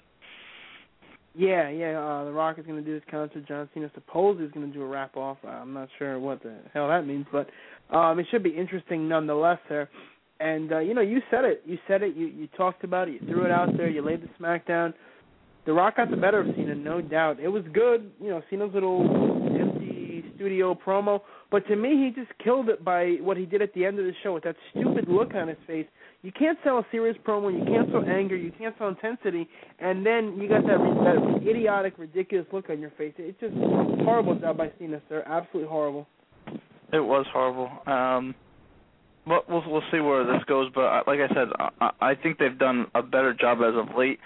Yeah, 1.34 1.68
yeah. 1.68 1.98
Uh, 2.00 2.24
the 2.24 2.32
Rock 2.32 2.58
is 2.58 2.66
going 2.66 2.82
to 2.82 2.84
do 2.84 2.94
his 2.94 3.02
concert. 3.08 3.46
John 3.46 3.68
Cena 3.72 3.90
supposedly 3.94 4.46
is 4.46 4.52
going 4.52 4.66
to 4.66 4.72
do 4.76 4.82
a 4.82 4.86
rap 4.86 5.16
off. 5.16 5.38
I'm 5.46 5.72
not 5.72 5.88
sure 5.98 6.18
what 6.18 6.42
the 6.42 6.56
hell 6.74 6.88
that 6.88 7.06
means, 7.06 7.26
but 7.30 7.48
um, 7.96 8.18
it 8.18 8.26
should 8.30 8.42
be 8.42 8.50
interesting 8.50 9.08
nonetheless. 9.08 9.58
There, 9.68 9.88
and 10.40 10.72
uh, 10.72 10.78
you 10.80 10.92
know, 10.92 11.02
you 11.02 11.20
said 11.30 11.44
it. 11.44 11.62
You 11.64 11.78
said 11.86 12.02
it. 12.02 12.16
You 12.16 12.26
you 12.26 12.48
talked 12.56 12.82
about 12.82 13.08
it. 13.08 13.12
You 13.12 13.28
threw 13.28 13.44
it 13.44 13.52
out 13.52 13.76
there. 13.76 13.88
You 13.88 14.04
laid 14.04 14.22
the 14.22 14.28
smackdown. 14.42 14.92
The 15.66 15.72
Rock 15.72 15.98
got 15.98 16.10
the 16.10 16.16
better 16.16 16.40
of 16.40 16.46
Cena, 16.56 16.74
no 16.74 17.00
doubt. 17.00 17.38
It 17.38 17.48
was 17.48 17.62
good. 17.72 18.10
You 18.20 18.30
know, 18.30 18.42
Cena's 18.50 18.70
little 18.74 19.02
studio 20.40 20.74
promo, 20.74 21.20
but 21.50 21.66
to 21.68 21.76
me, 21.76 21.90
he 21.90 22.10
just 22.18 22.32
killed 22.42 22.70
it 22.70 22.82
by 22.82 23.16
what 23.20 23.36
he 23.36 23.44
did 23.44 23.60
at 23.60 23.74
the 23.74 23.84
end 23.84 23.98
of 23.98 24.06
the 24.06 24.12
show 24.22 24.32
with 24.32 24.44
that 24.44 24.56
stupid 24.70 25.06
look 25.06 25.34
on 25.34 25.48
his 25.48 25.58
face. 25.66 25.86
You 26.22 26.32
can't 26.32 26.58
sell 26.64 26.78
a 26.78 26.86
serious 26.90 27.16
promo. 27.26 27.52
You 27.52 27.64
can't 27.64 27.90
sell 27.90 28.04
anger. 28.04 28.36
You 28.36 28.52
can't 28.58 28.74
sell 28.78 28.88
intensity, 28.88 29.48
and 29.78 30.04
then 30.04 30.38
you 30.40 30.48
got 30.48 30.62
that 30.62 30.78
that 30.78 31.48
idiotic, 31.48 31.94
ridiculous 31.98 32.46
look 32.52 32.70
on 32.70 32.80
your 32.80 32.90
face. 32.96 33.12
It's 33.18 33.38
just 33.38 33.54
horrible 34.04 34.34
job 34.36 34.56
by 34.56 34.70
Cena, 34.78 35.02
sir. 35.08 35.22
Absolutely 35.26 35.68
horrible. 35.68 36.06
It 36.92 37.00
was 37.00 37.26
horrible. 37.32 37.70
Um, 37.86 38.34
but 39.26 39.48
we'll 39.48 39.62
we'll 39.66 39.82
see 39.92 40.00
where 40.00 40.24
this 40.24 40.42
goes. 40.46 40.70
But 40.74 41.06
like 41.06 41.20
I 41.20 41.28
said, 41.28 41.48
I, 41.80 41.90
I 42.00 42.14
think 42.14 42.38
they've 42.38 42.58
done 42.58 42.86
a 42.94 43.02
better 43.02 43.34
job 43.34 43.58
as 43.58 43.74
of 43.74 43.96
late. 43.96 44.18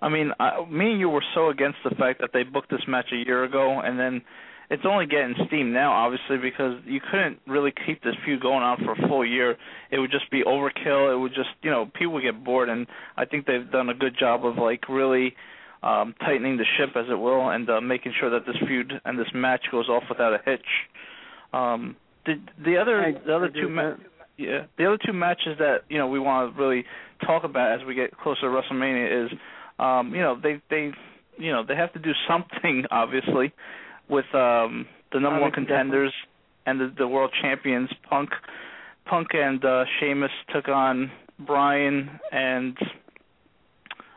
I 0.00 0.08
mean, 0.08 0.32
I, 0.40 0.64
me 0.68 0.92
and 0.92 1.00
you 1.00 1.08
were 1.08 1.24
so 1.34 1.50
against 1.50 1.78
the 1.84 1.94
fact 1.94 2.20
that 2.20 2.30
they 2.32 2.42
booked 2.42 2.70
this 2.70 2.80
match 2.88 3.06
a 3.12 3.16
year 3.16 3.44
ago, 3.44 3.80
and 3.84 3.98
then 3.98 4.22
it's 4.72 4.84
only 4.86 5.04
getting 5.04 5.34
steam 5.48 5.70
now, 5.70 5.92
obviously, 5.92 6.38
because 6.38 6.80
you 6.86 6.98
couldn't 6.98 7.38
really 7.46 7.74
keep 7.84 8.02
this 8.02 8.14
feud 8.24 8.40
going 8.40 8.62
on 8.62 8.78
for 8.82 8.92
a 8.92 9.06
full 9.06 9.24
year. 9.24 9.58
It 9.90 9.98
would 9.98 10.10
just 10.10 10.30
be 10.30 10.42
overkill. 10.44 11.12
It 11.12 11.18
would 11.18 11.34
just, 11.34 11.50
you 11.60 11.70
know, 11.70 11.90
people 11.94 12.14
would 12.14 12.22
get 12.22 12.42
bored, 12.42 12.70
and 12.70 12.86
I 13.18 13.26
think 13.26 13.44
they've 13.44 13.70
done 13.70 13.90
a 13.90 13.94
good 13.94 14.16
job 14.18 14.46
of 14.46 14.56
like 14.56 14.88
really 14.88 15.34
um 15.82 16.14
tightening 16.20 16.56
the 16.56 16.64
ship, 16.78 16.96
as 16.96 17.04
it 17.10 17.16
will, 17.18 17.50
and 17.50 17.68
uh, 17.68 17.82
making 17.82 18.14
sure 18.18 18.30
that 18.30 18.46
this 18.46 18.56
feud 18.66 18.94
and 19.04 19.18
this 19.18 19.26
match 19.34 19.66
goes 19.70 19.90
off 19.90 20.04
without 20.08 20.32
a 20.32 20.38
hitch. 20.42 20.66
Um, 21.52 21.96
the 22.24 22.40
the 22.64 22.78
other 22.78 22.98
I- 22.98 23.26
the 23.26 23.36
other 23.36 23.50
I 23.54 23.60
two 23.60 23.68
ma- 23.68 23.96
yeah 24.38 24.64
the 24.78 24.86
other 24.86 24.98
two 25.04 25.12
matches 25.12 25.58
that 25.58 25.80
you 25.90 25.98
know 25.98 26.06
we 26.06 26.18
want 26.18 26.56
to 26.56 26.62
really 26.62 26.84
talk 27.26 27.44
about 27.44 27.78
as 27.78 27.86
we 27.86 27.94
get 27.94 28.16
closer 28.16 28.42
to 28.42 28.46
WrestleMania 28.46 29.26
is 29.26 29.38
um, 29.78 30.14
you 30.14 30.22
know 30.22 30.38
they 30.40 30.62
they 30.70 30.92
you 31.36 31.52
know 31.52 31.62
they 31.66 31.76
have 31.76 31.92
to 31.92 31.98
do 31.98 32.12
something 32.26 32.84
obviously 32.90 33.52
with 34.12 34.26
um, 34.34 34.86
the 35.12 35.18
number 35.18 35.40
one 35.40 35.50
contenders 35.50 36.12
and 36.66 36.80
the, 36.80 36.94
the 36.96 37.08
world 37.08 37.32
champions 37.40 37.88
Punk 38.08 38.30
Punk 39.06 39.28
and 39.32 39.64
uh, 39.64 39.84
Sheamus 39.98 40.30
took 40.54 40.68
on 40.68 41.10
Bryan 41.44 42.20
and 42.30 42.76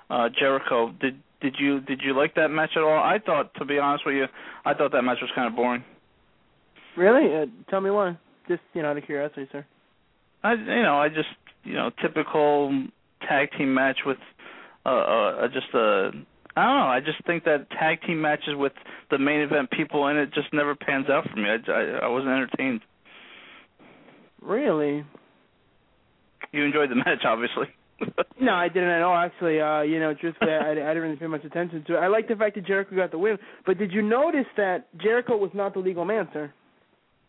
uh, 0.10 0.30
Jericho. 0.38 0.94
Did 1.02 1.20
did 1.42 1.56
you 1.58 1.80
did 1.82 2.02
you 2.04 2.16
like 2.16 2.36
that 2.36 2.50
match 2.50 2.72
at 2.76 2.84
all? 2.84 2.98
I 2.98 3.18
thought, 3.26 3.54
to 3.56 3.66
be 3.66 3.80
honest 3.80 4.06
with 4.06 4.16
you, 4.16 4.26
I 4.64 4.74
thought 4.74 4.92
that 4.92 5.02
match 5.02 5.18
was 5.22 5.32
kind 5.34 5.48
of 5.48 5.56
boring. 5.56 5.84
Really? 6.96 7.34
Uh, 7.34 7.46
tell 7.70 7.82
me 7.82 7.90
why. 7.90 8.18
Just 8.48 8.62
you 8.74 8.84
know, 8.84 8.90
out 8.90 8.98
of 8.98 9.06
curiosity, 9.06 9.48
sir. 9.52 9.66
I 10.44 10.54
you 10.54 10.84
know 10.84 11.00
I 11.00 11.10
just 11.10 11.30
you 11.64 11.74
know 11.74 11.90
typical 12.02 12.86
tag 13.28 13.50
team 13.58 13.74
match 13.74 14.00
with 14.06 14.18
uh, 14.86 14.90
uh 14.90 15.48
just 15.48 15.74
a 15.74 16.12
I 16.56 16.64
don't 16.64 16.76
know. 16.76 16.88
I 16.88 17.00
just 17.02 17.26
think 17.26 17.44
that 17.44 17.70
tag 17.72 18.02
team 18.08 18.22
matches 18.22 18.56
with 18.56 18.74
the 19.12 19.18
main 19.18 19.42
event 19.42 19.72
people 19.72 20.08
in 20.08 20.18
it 20.18 20.34
just 20.34 20.54
never 20.54 20.76
pans 20.76 21.10
out 21.10 21.28
for 21.30 21.36
me. 21.36 21.50
I, 21.50 21.72
I, 21.72 21.84
I 22.04 22.08
wasn't 22.08 22.32
entertained. 22.32 22.82
Really? 24.42 25.04
You 26.52 26.64
enjoyed 26.64 26.90
the 26.90 26.96
match, 27.06 27.26
obviously. 27.26 27.68
no, 28.42 28.54
I 28.54 28.68
didn't 28.68 28.90
at 28.90 29.02
all. 29.02 29.16
Actually, 29.16 29.60
uh, 29.60 29.82
you 29.82 30.00
know, 30.00 30.14
truthfully, 30.14 30.52
I, 30.52 30.72
I 30.72 30.76
didn't 30.76 30.98
really 31.02 31.16
pay 31.16 31.28
much 31.28 31.46
attention 31.46 31.84
to 31.88 31.96
it. 31.96 32.00
I 32.00 32.08
like 32.08 32.28
the 32.28 32.36
fact 32.36 32.56
that 32.56 32.66
Jericho 32.66 32.96
got 32.96 33.12
the 33.12 33.18
win, 33.18 33.38
but 33.66 33.78
did 33.78 33.92
you 33.92 34.02
notice 34.02 34.48
that 34.58 34.88
Jericho 35.02 35.38
was 35.38 35.52
not 35.54 35.74
the 35.74 35.80
legal 35.80 36.06
man, 36.06 36.28
sir? 36.34 36.54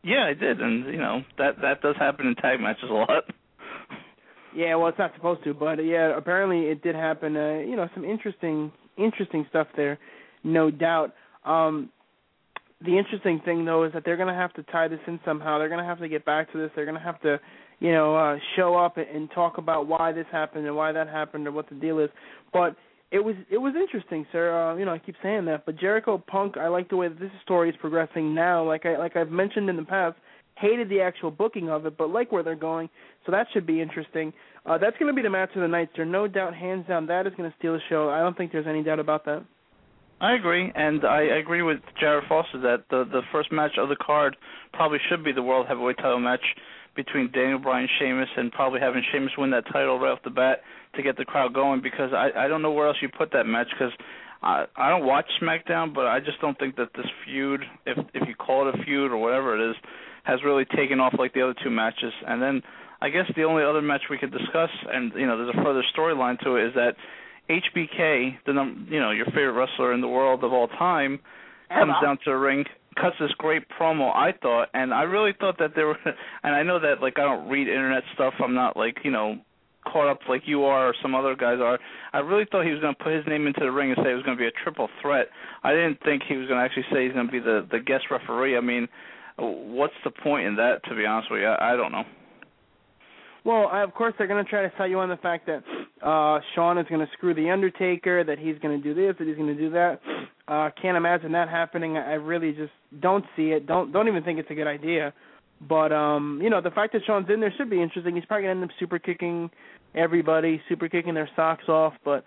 Yeah, 0.03 0.25
I 0.29 0.35
did, 0.35 0.61
and 0.61 0.87
you 0.87 0.99
know 0.99 1.23
that 1.39 1.61
that 1.63 1.83
does 1.83 1.97
happen 1.99 2.27
in 2.27 2.35
tag 2.37 2.61
matches 2.61 2.89
a 2.91 2.95
lot. 2.95 3.25
Yeah, 4.55 4.75
well, 4.77 4.89
it's 4.89 4.99
not 4.99 5.13
supposed 5.15 5.45
to, 5.45 5.53
but 5.53 5.85
yeah, 5.85 6.17
apparently 6.17 6.71
it 6.71 6.83
did 6.83 6.95
happen. 6.95 7.37
Uh, 7.37 7.59
you 7.59 7.77
know, 7.77 7.91
some 7.95 8.07
interesting, 8.07 8.73
interesting 8.97 9.47
stuff 9.49 9.69
there, 9.77 9.99
no 10.45 10.71
doubt. 10.71 11.15
Um, 11.45 11.91
the 12.85 12.99
interesting 12.99 13.41
thing 13.45 13.65
though 13.65 13.85
is 13.85 13.93
that 13.93 14.05
they're 14.05 14.17
going 14.17 14.29
to 14.29 14.35
have 14.35 14.53
to 14.55 14.63
tie 14.65 14.89
this 14.89 15.01
in 15.07 15.19
somehow. 15.25 15.59
They're 15.59 15.69
going 15.69 15.81
to 15.81 15.87
have 15.87 16.01
to 16.01 16.09
get 16.09 16.25
back 16.25 16.53
to 16.53 16.59
this. 16.59 16.71
They're 16.77 16.85
going 16.85 16.97
to 16.97 17.03
have 17.03 17.21
to, 17.23 17.41
you 17.81 17.93
know, 17.93 18.17
uh, 18.17 18.39
show 18.57 18.75
up 18.77 18.97
and 18.99 19.31
talk 19.35 19.59
about 19.59 19.87
why 19.87 20.13
this 20.13 20.27
happened 20.31 20.67
and 20.67 20.77
why 20.77 20.93
that 20.93 21.09
happened 21.09 21.47
or 21.47 21.53
what 21.53 21.69
the 21.69 21.75
deal 21.75 21.99
is. 21.99 22.11
But 22.53 22.77
it 23.11 23.21
was 23.21 23.37
it 23.51 23.59
was 23.59 23.75
interesting, 23.77 24.27
sir. 24.33 24.53
Uh, 24.53 24.77
you 24.77 24.85
know, 24.85 24.93
I 24.93 24.99
keep 24.99 25.15
saying 25.23 25.45
that, 25.47 25.65
but 25.65 25.79
Jericho 25.79 26.23
Punk, 26.27 26.57
I 26.57 26.69
like 26.69 26.89
the 26.89 26.97
way 26.97 27.09
that 27.09 27.21
this 27.21 27.31
story 27.43 27.71
is 27.71 27.77
progressing 27.81 28.35
now. 28.35 28.67
Like 28.67 28.85
I 28.85 28.99
like 28.99 29.17
I've 29.17 29.31
mentioned 29.31 29.71
in 29.71 29.77
the 29.77 29.85
past, 29.85 30.17
hated 30.57 30.89
the 30.89 31.01
actual 31.01 31.31
booking 31.31 31.71
of 31.71 31.87
it, 31.87 31.97
but 31.97 32.11
like 32.11 32.33
where 32.33 32.43
they're 32.43 32.55
going, 32.57 32.89
so 33.25 33.33
that 33.33 33.47
should 33.53 33.67
be 33.67 33.81
interesting. 33.81 34.33
Uh, 34.65 34.79
that's 34.79 34.97
going 34.99 35.11
to 35.13 35.17
be 35.17 35.23
the 35.23 35.31
match 35.31 35.51
of 35.55 35.63
the 35.63 35.69
night, 35.69 35.89
sir. 35.95 36.05
No 36.05 36.27
doubt, 36.27 36.55
hands 36.55 36.87
down, 36.89 37.07
that 37.07 37.27
is 37.27 37.33
going 37.37 37.51
to 37.51 37.57
steal 37.59 37.75
the 37.75 37.81
show. 37.89 38.09
I 38.09 38.21
don't 38.21 38.37
think 38.37 38.53
there's 38.53 38.67
any 38.67 38.83
doubt 38.83 38.99
about 38.99 39.25
that. 39.27 39.45
I 40.21 40.35
agree, 40.35 40.73
and 40.75 41.05
I 41.05 41.23
agree 41.39 41.61
with 41.61 41.79
Jarrett 42.01 42.25
Foster 42.27 42.59
that 42.63 42.85
the 42.89 43.05
the 43.05 43.21
first 43.31 43.53
match 43.53 43.73
of 43.77 43.91
the 43.91 43.97
card 43.97 44.35
probably 44.73 44.99
should 45.11 45.23
be 45.23 45.33
the 45.33 45.43
World 45.43 45.67
Heavyweight 45.69 45.99
Title 45.99 46.19
match 46.19 46.41
between 46.95 47.31
Daniel 47.33 47.59
Bryan 47.59 47.87
Sheamus, 47.99 48.29
and 48.35 48.51
probably 48.51 48.81
having 48.81 49.03
Sheamus 49.13 49.33
win 49.37 49.51
that 49.51 49.65
title 49.71 49.99
right 49.99 50.13
off 50.13 50.21
the 50.25 50.31
bat 50.31 50.63
to 50.95 51.03
get 51.03 51.19
the 51.19 51.27
crowd 51.27 51.53
going. 51.53 51.83
Because 51.83 52.15
I 52.15 52.31
I 52.35 52.49
don't 52.49 52.63
know 52.63 52.73
where 52.73 52.87
else 52.87 52.97
you 53.03 53.11
put 53.11 53.33
that 53.33 53.47
match 53.47 53.69
because. 53.73 53.93
I 54.43 54.67
I 54.77 54.91
don't 54.91 55.07
watch 55.07 55.25
SmackDown, 55.41 55.95
but 55.95 56.07
I 56.07 56.21
just 56.21 56.39
don't 56.43 56.59
think 56.59 56.77
that 56.77 56.91
this 56.95 57.07
feud, 57.25 57.63
if 57.87 57.97
if 58.13 58.29
you 58.29 58.35
call 58.35 58.69
it 58.69 58.79
a 58.79 58.85
feud 58.85 59.11
or 59.11 59.17
whatever 59.17 59.57
it 59.57 59.71
is, 59.71 59.77
has 60.27 60.41
really 60.45 60.65
taken 60.65 60.99
off 60.99 61.15
like 61.19 61.33
the 61.35 61.43
other 61.43 61.55
two 61.63 61.71
matches. 61.71 62.13
And 62.27 62.43
then 62.43 62.63
I 63.01 63.11
guess 63.11 63.27
the 63.37 63.45
only 63.45 63.63
other 63.63 63.81
match 63.81 64.03
we 64.11 64.19
could 64.19 64.33
discuss, 64.33 64.71
and 64.93 65.13
you 65.15 65.27
know, 65.27 65.37
there's 65.37 65.55
a 65.57 65.63
further 65.63 65.85
storyline 65.97 66.39
to 66.41 66.57
it, 66.57 66.69
is 66.69 66.75
that 66.75 66.97
HBK, 67.49 68.39
the 68.45 68.53
num- 68.53 68.89
you 68.91 68.99
know 69.01 69.13
your 69.13 69.27
favorite 69.27 69.53
wrestler 69.53 69.93
in 69.93 70.01
the 70.01 70.09
world 70.09 70.43
of 70.43 70.53
all 70.53 70.69
time, 70.69 71.21
comes 71.69 71.93
down 72.03 72.17
to 72.19 72.31
the 72.31 72.37
ring, 72.37 72.65
cuts 73.01 73.17
this 73.21 73.31
great 73.39 73.63
promo. 73.79 74.15
I 74.15 74.33
thought, 74.43 74.69
and 74.75 74.93
I 74.93 75.03
really 75.03 75.33
thought 75.39 75.59
that 75.59 75.73
there 75.75 75.87
were, 75.87 75.99
and 76.43 76.55
I 76.55 76.63
know 76.63 76.81
that 76.81 77.01
like 77.01 77.19
I 77.19 77.23
don't 77.23 77.49
read 77.49 77.69
internet 77.69 78.03
stuff. 78.15 78.35
I'm 78.43 78.55
not 78.55 78.77
like 78.77 78.99
you 79.05 79.13
know 79.13 79.37
caught 79.87 80.11
up 80.11 80.19
like 80.29 80.43
you 80.47 80.65
are 80.65 80.89
or 80.89 80.95
some 81.01 81.15
other 81.15 81.37
guys 81.37 81.59
are. 81.61 81.79
I 82.13 82.19
really 82.19 82.47
thought 82.51 82.65
he 82.65 82.73
was 82.73 82.81
going 82.81 82.95
to 82.97 83.05
put 83.05 83.13
his 83.13 83.25
name 83.29 83.47
into 83.47 83.61
the 83.61 83.71
ring 83.71 83.91
and 83.91 83.99
say 84.03 84.11
it 84.11 84.15
was 84.15 84.25
going 84.25 84.37
to 84.37 84.43
be 84.43 84.49
a 84.49 84.63
triple 84.65 84.89
threat. 85.01 85.29
I 85.63 85.71
didn't 85.71 86.03
think 86.03 86.23
he 86.29 86.37
was 86.37 86.49
going 86.49 86.59
to 86.59 86.65
actually 86.65 86.87
say 86.93 87.05
he's 87.05 87.13
going 87.13 87.27
to 87.27 87.33
be 87.33 87.39
the 87.39 87.67
the 87.71 87.79
guest 87.79 88.07
referee. 88.11 88.57
I 88.57 88.61
mean, 88.61 88.89
what's 89.39 89.95
the 90.05 90.11
point 90.11 90.47
in 90.47 90.57
that? 90.57 90.81
To 90.89 90.95
be 90.95 91.05
honest 91.05 91.31
with 91.31 91.41
you, 91.41 91.47
I, 91.47 91.75
I 91.75 91.77
don't 91.77 91.93
know. 91.93 92.05
Well, 93.45 93.71
of 93.73 93.95
course 93.95 94.13
they're 94.19 94.27
going 94.27 94.45
to 94.45 94.51
try 94.51 94.63
to 94.63 94.73
sell 94.77 94.89
you 94.89 94.99
on 94.99 95.09
the 95.09 95.17
fact 95.19 95.47
that 95.47 95.63
uh 96.03 96.41
Shawn 96.55 96.79
is 96.79 96.87
going 96.89 97.01
to 97.01 97.13
screw 97.13 97.33
the 97.33 97.51
Undertaker, 97.51 98.25
that 98.25 98.39
he's 98.39 98.59
going 98.59 98.81
to 98.81 98.83
do 98.83 98.93
this, 98.93 99.15
that 99.19 99.27
he's 99.27 99.37
going 99.37 99.55
to 99.55 99.61
do 99.61 99.71
that. 99.71 100.01
Uh 100.49 100.71
can't 100.81 100.97
imagine 100.97 101.33
that 101.33 101.49
happening. 101.49 101.97
I 101.97 102.15
really 102.15 102.53
just 102.53 102.73
don't 103.01 103.25
see 103.37 103.51
it. 103.51 103.67
Don't 103.67 103.93
don't 103.93 104.09
even 104.09 104.25
think 104.25 104.39
it's 104.39 104.51
a 104.51 104.55
good 104.55 104.67
idea. 104.67 105.15
But 105.69 105.93
um, 105.93 106.41
you 106.43 106.51
know, 106.51 106.61
the 106.61 106.71
fact 106.71 106.93
that 106.93 107.03
Shawn's 107.07 107.29
in 107.33 107.41
there 107.41 107.53
should 107.57 107.71
be 107.71 107.81
interesting. 107.81 108.15
He's 108.15 108.27
probably 108.27 108.45
going 108.45 108.57
to 108.57 108.63
end 108.63 108.71
up 108.71 108.77
super 108.79 108.99
kicking 108.99 109.49
everybody, 109.95 110.61
super 110.69 110.89
kicking 110.89 111.15
their 111.15 111.31
socks 111.37 111.69
off, 111.69 111.95
but 112.05 112.25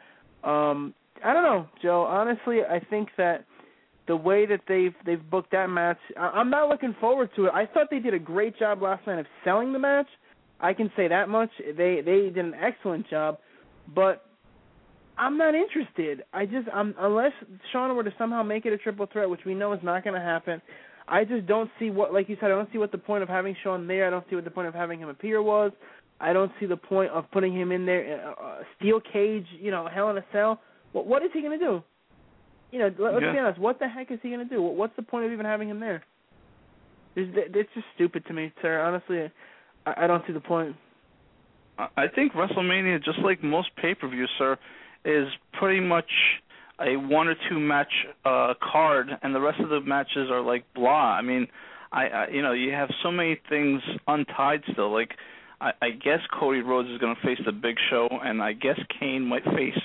um 0.48 0.94
I 1.24 1.34
don't 1.34 1.44
know, 1.44 1.68
Joe. 1.82 2.04
Honestly, 2.04 2.60
I 2.64 2.80
think 2.80 3.10
that 3.18 3.44
the 4.10 4.18
way 4.18 4.46
that 4.46 4.62
they've 4.68 4.94
they've 5.06 5.30
booked 5.30 5.52
that 5.54 5.70
match, 5.70 6.00
I'm 6.18 6.50
not 6.50 6.68
looking 6.68 6.94
forward 7.00 7.30
to 7.38 7.46
it. 7.46 7.52
I 7.54 7.66
thought 7.66 7.88
they 7.90 8.00
did 8.00 8.14
a 8.14 8.20
great 8.20 8.60
job 8.60 8.82
last 8.82 9.08
night 9.08 9.20
of 9.20 9.26
selling 9.46 9.72
the 9.72 9.80
match 9.80 10.08
I 10.60 10.74
can 10.74 10.92
say 10.96 11.08
that 11.08 11.30
much. 11.30 11.50
They 11.58 12.02
they 12.04 12.30
did 12.30 12.38
an 12.38 12.54
excellent 12.54 13.10
job, 13.10 13.38
but 13.96 14.26
I'm 15.18 15.38
not 15.38 15.56
interested. 15.56 16.24
I 16.34 16.46
just 16.46 16.68
I'm 16.74 16.94
unless 17.00 17.32
Shawn 17.72 17.96
were 17.96 18.04
to 18.04 18.14
somehow 18.18 18.44
make 18.44 18.66
it 18.66 18.74
a 18.74 18.78
triple 18.78 19.08
threat, 19.12 19.30
which 19.30 19.42
we 19.46 19.54
know 19.54 19.74
is 19.74 19.80
not 19.84 20.04
going 20.04 20.16
to 20.16 20.26
happen. 20.26 20.62
I 21.08 21.24
just 21.24 21.48
don't 21.48 21.72
see 21.80 21.90
what, 21.90 22.14
like 22.14 22.30
you 22.30 22.38
said, 22.40 22.48
I 22.48 22.50
don't 22.50 22.72
see 22.72 22.78
what 22.78 22.92
the 22.92 22.98
point 23.00 23.24
of 23.24 23.30
having 23.30 23.56
Shawn 23.64 23.88
there. 23.88 24.06
I 24.06 24.12
don't 24.12 24.24
see 24.30 24.36
what 24.36 24.44
the 24.44 24.52
point 24.52 24.68
of 24.68 24.76
having 24.76 25.00
him 25.00 25.10
appear 25.10 25.42
was. 25.42 25.72
I 26.20 26.34
don't 26.34 26.52
see 26.60 26.68
the 26.68 26.78
point 26.78 27.12
of 27.12 27.32
putting 27.32 27.56
him 27.56 27.72
in 27.72 27.86
there, 27.86 28.24
uh, 28.28 28.44
uh 28.44 28.58
steel 28.78 29.00
cage, 29.00 29.48
you 29.60 29.72
know, 29.72 29.88
hell 29.92 30.10
in 30.10 30.18
a 30.18 30.26
cell. 30.34 30.60
What 30.92 31.08
what 31.08 31.24
is 31.24 31.30
he 31.34 31.42
going 31.42 31.58
to 31.58 31.66
do? 31.66 31.84
You 32.72 32.80
know, 32.80 32.92
let's 33.00 33.18
yeah. 33.22 33.32
be 33.32 33.40
honest. 33.40 33.60
What 33.60 33.80
the 33.80 33.88
heck 33.88 34.12
is 34.12 34.20
he 34.22 34.30
going 34.30 34.48
to 34.48 34.56
do? 34.56 34.62
What's 34.62 34.96
the 34.96 35.02
point 35.02 35.26
of 35.26 35.32
even 35.32 35.46
having 35.46 35.70
him 35.70 35.80
there? 35.80 36.04
It's, 37.16 37.32
it's 37.56 37.70
just 37.74 37.86
stupid 37.96 38.26
to 38.28 38.34
me, 38.34 38.54
sir. 38.62 38.80
Honestly, 38.80 39.32
I, 39.86 40.06
I 40.06 40.08
don't 40.08 40.24
see 40.28 40.34
the 40.34 40.40
point. 40.40 40.76
I 41.78 42.08
think 42.14 42.34
WrestleMania, 42.34 43.04
just 43.04 43.20
like 43.20 43.42
most 43.44 43.70
pay-per-views, 43.82 44.30
sir, 44.38 44.58
is 45.06 45.28
pretty 45.54 45.80
much 45.80 46.10
a 46.82 46.98
one 46.98 47.28
or 47.28 47.36
two 47.50 47.60
match 47.60 47.92
uh 48.26 48.54
card, 48.62 49.10
and 49.22 49.34
the 49.34 49.40
rest 49.40 49.60
of 49.60 49.70
the 49.70 49.82
matches 49.82 50.30
are 50.30 50.42
like 50.42 50.66
blah. 50.76 51.14
I 51.14 51.22
mean, 51.22 51.48
I, 51.92 52.08
I 52.08 52.28
you 52.30 52.42
know 52.42 52.52
you 52.52 52.72
have 52.72 52.90
so 53.02 53.12
many 53.12 53.40
things 53.50 53.82
untied 54.08 54.64
still. 54.72 54.92
Like 54.92 55.12
I, 55.62 55.72
I 55.82 55.90
guess 55.92 56.20
Cody 56.38 56.62
Rhodes 56.62 56.90
is 56.90 56.98
going 56.98 57.16
to 57.16 57.22
face 57.22 57.40
the 57.46 57.52
Big 57.52 57.76
Show, 57.90 58.08
and 58.12 58.42
I 58.42 58.54
guess 58.54 58.80
Kane 59.00 59.24
might 59.24 59.44
face 59.46 59.80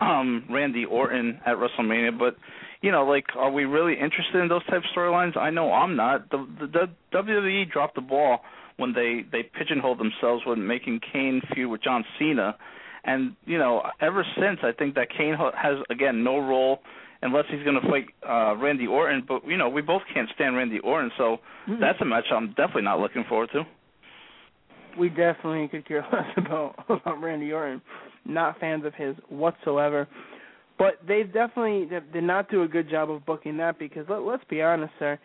um 0.00 0.44
Randy 0.50 0.84
Orton 0.84 1.40
at 1.44 1.56
WrestleMania. 1.56 2.18
But 2.18 2.36
you 2.80 2.92
know, 2.92 3.04
like, 3.04 3.24
are 3.36 3.50
we 3.50 3.64
really 3.64 3.94
interested 3.94 4.36
in 4.40 4.48
those 4.48 4.64
type 4.66 4.78
of 4.78 4.84
storylines? 4.96 5.36
I 5.36 5.50
know 5.50 5.72
I'm 5.72 5.96
not. 5.96 6.30
The, 6.30 6.46
the, 6.60 6.66
the 6.66 7.18
WWE 7.18 7.70
dropped 7.70 7.96
the 7.96 8.00
ball 8.00 8.40
when 8.76 8.92
they 8.92 9.24
they 9.30 9.42
pigeonholed 9.42 9.98
themselves 9.98 10.44
when 10.46 10.66
making 10.66 11.00
Kane 11.12 11.42
feud 11.54 11.70
with 11.70 11.82
John 11.82 12.04
Cena, 12.18 12.56
and 13.04 13.34
you 13.44 13.58
know 13.58 13.82
ever 14.00 14.24
since 14.36 14.60
I 14.62 14.72
think 14.72 14.94
that 14.94 15.08
Kane 15.10 15.34
has 15.36 15.78
again 15.90 16.22
no 16.22 16.38
role 16.38 16.78
unless 17.20 17.44
he's 17.50 17.64
going 17.64 17.80
to 17.80 17.88
fight 17.88 18.06
uh 18.28 18.56
Randy 18.56 18.86
Orton. 18.86 19.24
But 19.26 19.46
you 19.46 19.56
know 19.56 19.68
we 19.68 19.82
both 19.82 20.02
can't 20.14 20.28
stand 20.34 20.56
Randy 20.56 20.78
Orton, 20.78 21.10
so 21.18 21.38
mm-hmm. 21.68 21.80
that's 21.80 22.00
a 22.00 22.04
match 22.04 22.26
I'm 22.32 22.48
definitely 22.50 22.82
not 22.82 23.00
looking 23.00 23.24
forward 23.28 23.50
to. 23.52 23.64
We 24.98 25.08
definitely 25.08 25.68
could 25.68 25.86
care 25.86 26.04
less 26.12 26.26
about 26.36 26.74
about 26.88 27.20
Randy 27.22 27.52
Orton. 27.52 27.80
Not 28.24 28.58
fans 28.60 28.84
of 28.84 28.94
his 28.94 29.16
whatsoever. 29.28 30.08
But 30.78 31.00
they 31.06 31.24
definitely 31.24 31.88
did 32.12 32.22
not 32.22 32.50
do 32.50 32.62
a 32.62 32.68
good 32.68 32.88
job 32.88 33.10
of 33.10 33.26
booking 33.26 33.56
that 33.56 33.78
because 33.78 34.06
let, 34.08 34.22
let's 34.22 34.44
be 34.48 34.62
honest, 34.62 34.92
sir 34.98 35.18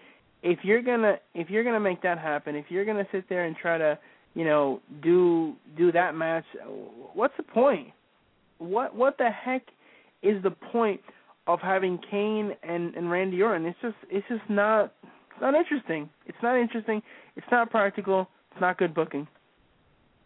if 0.44 0.60
you're 0.64 0.82
gonna 0.82 1.16
if 1.34 1.50
you're 1.50 1.64
gonna 1.64 1.80
make 1.80 2.02
that 2.04 2.20
happen, 2.20 2.56
if 2.56 2.66
you're 2.70 2.86
gonna 2.86 3.08
sit 3.12 3.28
there 3.30 3.46
and 3.46 3.56
try 3.56 3.78
to, 3.78 3.98
you 4.36 4.44
know, 4.44 4.82
do 5.02 5.56
do 5.78 5.92
that 5.94 6.16
match, 6.16 6.44
what's 7.14 7.34
the 7.38 7.44
point? 7.44 7.88
What 8.60 8.94
what 8.94 9.18
the 9.18 9.30
heck 9.30 9.64
is 10.22 10.42
the 10.44 10.52
point 10.52 11.00
of 11.48 11.60
having 11.60 11.98
Kane 12.12 12.52
and 12.62 12.94
and 12.94 13.10
Randy 13.10 13.42
Orton? 13.42 13.66
It's 13.66 13.80
just 13.82 13.96
it's 14.10 14.28
just 14.28 14.48
not 14.50 14.94
it's 15.04 15.42
not 15.42 15.56
interesting. 15.56 16.10
It's 16.28 16.38
not 16.44 16.58
interesting. 16.58 17.02
It's 17.38 17.48
not 17.50 17.72
practical. 17.72 18.28
It's 18.52 18.62
not 18.62 18.78
good 18.78 18.94
booking. 18.94 19.28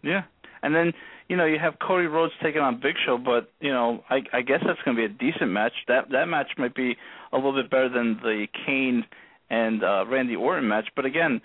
Yeah. 0.04 0.24
And 0.64 0.74
then, 0.74 0.94
you 1.28 1.38
know, 1.38 1.46
you 1.46 1.60
have 1.60 1.76
Cody 1.80 2.08
Rhodes 2.08 2.34
taking 2.42 2.62
on 2.62 2.80
Big 2.82 2.96
Show, 3.06 3.18
but, 3.18 3.50
you 3.60 3.72
know, 3.72 4.04
I 4.10 4.22
I 4.34 4.42
guess 4.42 4.62
that's 4.66 4.80
going 4.84 4.98
to 4.98 5.08
be 5.08 5.14
a 5.14 5.32
decent 5.32 5.52
match. 5.52 5.74
That 5.88 6.10
that 6.12 6.26
match 6.26 6.52
might 6.58 6.76
be 6.76 6.96
a 7.32 7.36
little 7.36 7.54
bit 7.54 7.70
better 7.70 7.90
than 7.90 8.20
the 8.24 8.48
Kane 8.66 9.06
and 9.50 9.84
uh, 9.84 10.06
Randy 10.08 10.36
Orton 10.36 10.68
match. 10.68 10.88
But 10.96 11.06
again, 11.06 11.42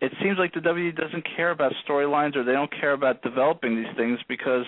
it 0.00 0.12
seems 0.22 0.38
like 0.38 0.52
the 0.54 0.60
WWE 0.60 0.96
doesn't 0.96 1.26
care 1.36 1.50
about 1.50 1.72
storylines 1.86 2.36
or 2.36 2.44
they 2.44 2.52
don't 2.52 2.70
care 2.72 2.92
about 2.92 3.22
developing 3.22 3.76
these 3.76 3.94
things 3.96 4.18
because 4.28 4.64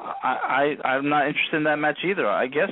I, 0.00 0.76
I 0.84 0.88
I'm 0.88 1.08
not 1.08 1.26
interested 1.26 1.56
in 1.56 1.64
that 1.64 1.76
match 1.76 1.98
either. 2.04 2.26
I 2.26 2.46
guess 2.46 2.70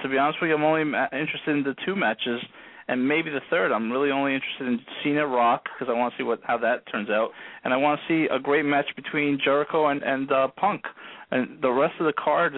to 0.00 0.08
be 0.08 0.18
honest 0.18 0.38
with 0.40 0.48
you, 0.48 0.56
I'm 0.56 0.64
only 0.64 0.84
ma- 0.84 1.08
interested 1.12 1.50
in 1.50 1.62
the 1.62 1.74
two 1.84 1.96
matches 1.96 2.40
and 2.88 3.06
maybe 3.06 3.30
the 3.30 3.40
third. 3.50 3.72
I'm 3.72 3.90
really 3.90 4.10
only 4.10 4.34
interested 4.34 4.66
in 4.66 4.80
Cena 5.02 5.26
Rock 5.26 5.64
because 5.64 5.92
I 5.92 5.96
want 5.96 6.12
to 6.14 6.18
see 6.18 6.24
what 6.24 6.40
how 6.44 6.58
that 6.58 6.90
turns 6.90 7.10
out, 7.10 7.30
and 7.64 7.72
I 7.72 7.76
want 7.76 8.00
to 8.00 8.08
see 8.08 8.28
a 8.30 8.38
great 8.38 8.64
match 8.64 8.86
between 8.96 9.38
Jericho 9.42 9.88
and 9.88 10.02
and 10.02 10.30
uh, 10.30 10.48
Punk, 10.56 10.82
and 11.30 11.60
the 11.62 11.70
rest 11.70 11.94
of 12.00 12.06
the 12.06 12.12
card, 12.12 12.52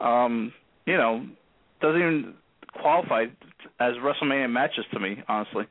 um, 0.00 0.52
you 0.86 0.96
know, 0.96 1.26
doesn't 1.80 2.00
even 2.00 2.34
qualify 2.80 3.24
as 3.80 3.94
WrestleMania 3.94 4.50
matches 4.50 4.84
to 4.92 5.00
me, 5.00 5.16
honestly. 5.28 5.64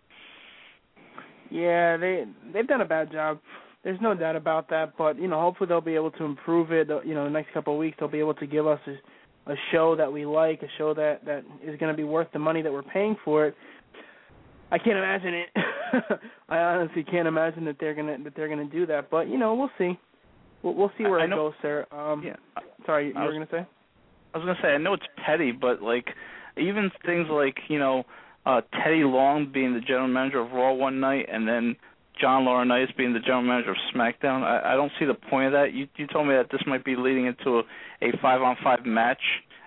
Yeah, 1.50 1.98
they 1.98 2.26
they've 2.54 2.68
done 2.68 2.82
a 2.82 2.86
bad 2.86 3.12
job. 3.12 3.40
There's 3.84 4.00
no 4.02 4.16
doubt 4.16 4.36
about 4.36 4.70
that. 4.70 4.94
But 4.98 5.20
you 5.20 5.28
know, 5.28 5.40
hopefully 5.40 5.68
they'll 5.68 5.82
be 5.82 5.96
able 5.96 6.12
to 6.12 6.24
improve 6.24 6.72
it. 6.72 6.90
You 7.06 7.14
know, 7.14 7.26
the 7.26 7.30
next 7.30 7.54
couple 7.54 7.74
of 7.74 7.80
weeks 7.80 7.98
they'll 8.00 8.10
be 8.10 8.20
able 8.20 8.34
to 8.36 8.48
give 8.48 8.66
us, 8.66 8.80
a 9.46 9.56
show 9.72 9.96
that 9.96 10.12
we 10.12 10.26
like, 10.26 10.62
a 10.62 10.68
show 10.78 10.94
that 10.94 11.26
that 11.26 11.44
is 11.64 11.78
going 11.80 11.92
to 11.92 11.98
be 11.98 12.04
worth 12.04 12.28
the 12.34 12.40
money 12.40 12.62
that 12.62 12.72
we're 12.72 12.82
paying 12.82 13.16
for 13.26 13.48
it. 13.48 13.56
I 14.74 14.80
can't 14.80 14.98
imagine 14.98 15.36
it. 15.36 15.50
I 16.50 16.58
honestly 16.58 17.04
can't 17.04 17.28
imagine 17.28 17.64
that 17.66 17.76
they're 17.80 17.94
gonna 17.94 18.18
that 18.24 18.36
they're 18.36 18.50
gonna 18.50 18.66
do 18.66 18.88
that. 18.88 19.12
But 19.12 19.30
you 19.30 19.38
know, 19.38 19.54
we'll 19.54 19.70
see. 19.78 20.00
We'll, 20.64 20.74
we'll 20.74 20.92
see 20.98 21.04
where 21.04 21.20
I 21.20 21.26
it 21.26 21.28
know, 21.28 21.36
goes, 21.36 21.54
sir. 21.62 21.86
Um, 21.92 22.24
yeah. 22.26 22.38
Sorry, 22.84 23.10
you 23.10 23.14
I 23.16 23.22
were 23.22 23.28
was, 23.28 23.48
gonna 23.48 23.64
say? 23.64 23.68
I 24.34 24.38
was 24.40 24.46
gonna 24.46 24.60
say 24.64 24.70
I 24.70 24.80
know 24.80 24.94
it's 24.94 25.04
petty, 25.24 25.52
but 25.52 25.84
like 25.84 26.08
even 26.58 26.90
things 27.06 27.28
like 27.30 27.58
you 27.68 27.78
know 27.78 28.04
uh 28.48 28.62
Teddy 28.84 29.04
Long 29.04 29.52
being 29.54 29.76
the 29.76 29.80
general 29.80 30.08
manager 30.08 30.40
of 30.40 30.52
Raw 30.52 30.74
one 30.74 31.00
night, 31.00 31.28
and 31.32 31.48
then 31.48 31.76
John 32.20 32.44
Laurinaitis 32.44 32.98
being 32.98 33.14
the 33.14 33.20
general 33.20 33.44
manager 33.44 33.72
of 33.72 33.78
SmackDown. 33.94 34.42
I, 34.42 34.74
I 34.74 34.76
don't 34.76 34.92
see 34.98 35.06
the 35.06 35.14
point 35.14 35.46
of 35.46 35.52
that. 35.52 35.74
You 35.74 35.88
you 35.98 36.08
told 36.08 36.28
me 36.28 36.34
that 36.34 36.48
this 36.52 36.62
might 36.66 36.84
be 36.84 36.96
leading 36.96 37.28
into 37.28 37.60
a, 37.60 37.64
a 38.02 38.12
five 38.24 38.42
on 38.42 38.58
five 38.64 38.88
match, 38.88 39.22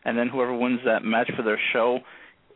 and 0.05 0.19
then 0.19 0.27
whoever 0.27 0.53
wins 0.53 0.81
that 0.85 1.05
match 1.05 1.31
for 1.37 1.45
their 1.45 1.61
show 1.73 2.01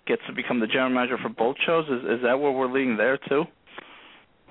gets 0.06 0.22
to 0.26 0.32
become 0.32 0.60
the 0.60 0.66
general 0.66 0.90
manager 0.90 1.18
for 1.18 1.28
both 1.28 1.56
shows. 1.64 1.86
Is 1.86 2.18
is 2.18 2.22
that 2.22 2.38
where 2.38 2.52
we're 2.52 2.70
leading 2.70 2.96
there 2.96 3.18
too? 3.28 3.44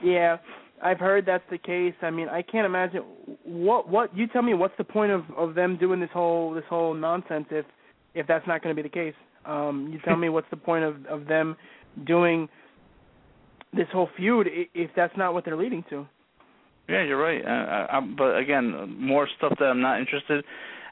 Yeah, 0.04 0.38
I've 0.82 1.00
heard 1.00 1.26
that's 1.26 1.44
the 1.50 1.58
case. 1.58 1.94
I 2.02 2.10
mean, 2.10 2.30
I 2.30 2.42
can't 2.42 2.66
imagine 2.66 3.04
what 3.44 3.90
what 3.90 4.16
you 4.16 4.28
tell 4.28 4.42
me. 4.42 4.54
What's 4.54 4.78
the 4.78 4.84
point 4.84 5.12
of 5.12 5.24
of 5.36 5.56
them 5.56 5.78
doing 5.78 6.00
this 6.00 6.10
whole 6.14 6.54
this 6.54 6.64
whole 6.70 6.94
nonsense 6.94 7.48
if 7.52 7.66
if 8.14 8.28
that's 8.28 8.48
not 8.48 8.62
going 8.64 8.76
to 8.76 8.82
be 8.82 8.88
the 8.88 8.94
case? 8.94 9.16
Um, 9.46 9.90
you 9.92 10.00
tell 10.06 10.18
me 10.18 10.30
what's 10.30 10.50
the 10.50 10.58
point 10.58 10.84
of 10.86 11.06
of 11.06 11.28
them 11.28 11.56
doing 12.06 12.48
this 13.74 13.88
whole 13.92 14.10
feud 14.18 14.48
if 14.74 14.90
that's 14.96 15.16
not 15.18 15.34
what 15.34 15.46
they're 15.46 15.58
leading 15.58 15.84
to. 15.90 16.08
Yeah, 16.88 17.04
you're 17.04 17.22
right. 17.22 17.46
Uh, 17.46 17.50
I, 17.50 17.98
I, 17.98 18.02
but 18.02 18.38
again, 18.38 18.96
more 19.00 19.28
stuff 19.38 19.54
that 19.60 19.66
I'm 19.66 19.82
not 19.82 20.00
interested. 20.00 20.44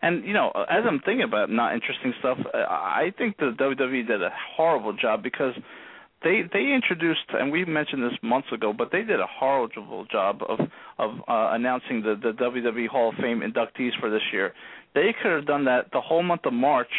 And 0.01 0.25
you 0.25 0.33
know, 0.33 0.51
as 0.69 0.83
I'm 0.87 0.99
thinking 0.99 1.23
about 1.23 1.49
not 1.49 1.73
interesting 1.73 2.13
stuff, 2.19 2.37
I 2.53 3.13
think 3.17 3.37
the 3.37 3.55
WWE 3.59 4.07
did 4.07 4.21
a 4.21 4.31
horrible 4.55 4.93
job 4.93 5.23
because 5.23 5.53
they 6.23 6.41
they 6.51 6.73
introduced, 6.73 7.25
and 7.29 7.51
we 7.51 7.65
mentioned 7.65 8.03
this 8.03 8.17
months 8.23 8.47
ago, 8.51 8.73
but 8.73 8.91
they 8.91 9.03
did 9.03 9.19
a 9.19 9.27
horrible 9.27 10.05
job 10.05 10.41
of 10.47 10.59
of 10.97 11.11
uh, 11.27 11.49
announcing 11.53 12.01
the 12.01 12.15
the 12.21 12.31
WWE 12.33 12.87
Hall 12.87 13.09
of 13.09 13.15
Fame 13.15 13.41
inductees 13.41 13.91
for 13.99 14.09
this 14.09 14.21
year. 14.31 14.53
They 14.95 15.13
could 15.21 15.31
have 15.31 15.45
done 15.45 15.65
that 15.65 15.91
the 15.91 16.01
whole 16.01 16.23
month 16.23 16.45
of 16.45 16.53
March, 16.53 16.91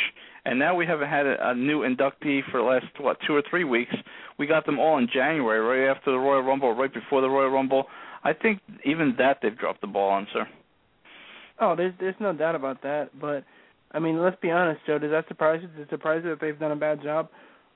and 0.45 0.59
now 0.59 0.75
we 0.75 0.87
haven't 0.87 1.09
had 1.09 1.27
a, 1.27 1.51
a 1.51 1.55
new 1.55 1.81
inductee 1.81 2.41
for 2.51 2.59
the 2.59 2.65
last 2.65 2.87
what 2.99 3.19
two 3.27 3.35
or 3.35 3.43
three 3.51 3.65
weeks. 3.65 3.95
We 4.39 4.47
got 4.47 4.67
them 4.67 4.79
all 4.79 4.99
in 4.99 5.09
January, 5.13 5.61
right 5.61 5.91
after 5.97 6.13
the 6.13 6.19
Royal 6.19 6.43
Rumble, 6.43 6.75
right 6.75 6.93
before 6.93 7.21
the 7.21 7.29
Royal 7.29 7.51
Rumble. 7.51 7.87
I 8.23 8.33
think 8.33 8.61
even 8.85 9.15
that 9.19 9.39
they've 9.43 9.57
dropped 9.57 9.81
the 9.81 9.87
ball 9.89 10.11
on, 10.11 10.27
sir. 10.33 10.47
Oh, 11.61 11.75
there's 11.77 11.95
there's 11.99 12.15
no 12.21 12.33
doubt 12.33 12.55
about 12.55 12.83
that. 12.83 13.11
But 13.21 13.45
I 13.93 13.99
mean, 13.99 14.23
let's 14.23 14.41
be 14.41 14.51
honest, 14.51 14.81
Joe. 14.87 14.99
Does 14.99 15.11
that 15.11 15.27
surprise 15.29 15.61
you? 15.63 15.69
Does 15.69 15.87
it 15.87 15.91
surprise 15.91 16.23
you 16.25 16.31
that 16.31 16.41
they've 16.41 16.59
done 16.59 16.73
a 16.73 16.77
bad 16.77 17.03
job 17.03 17.29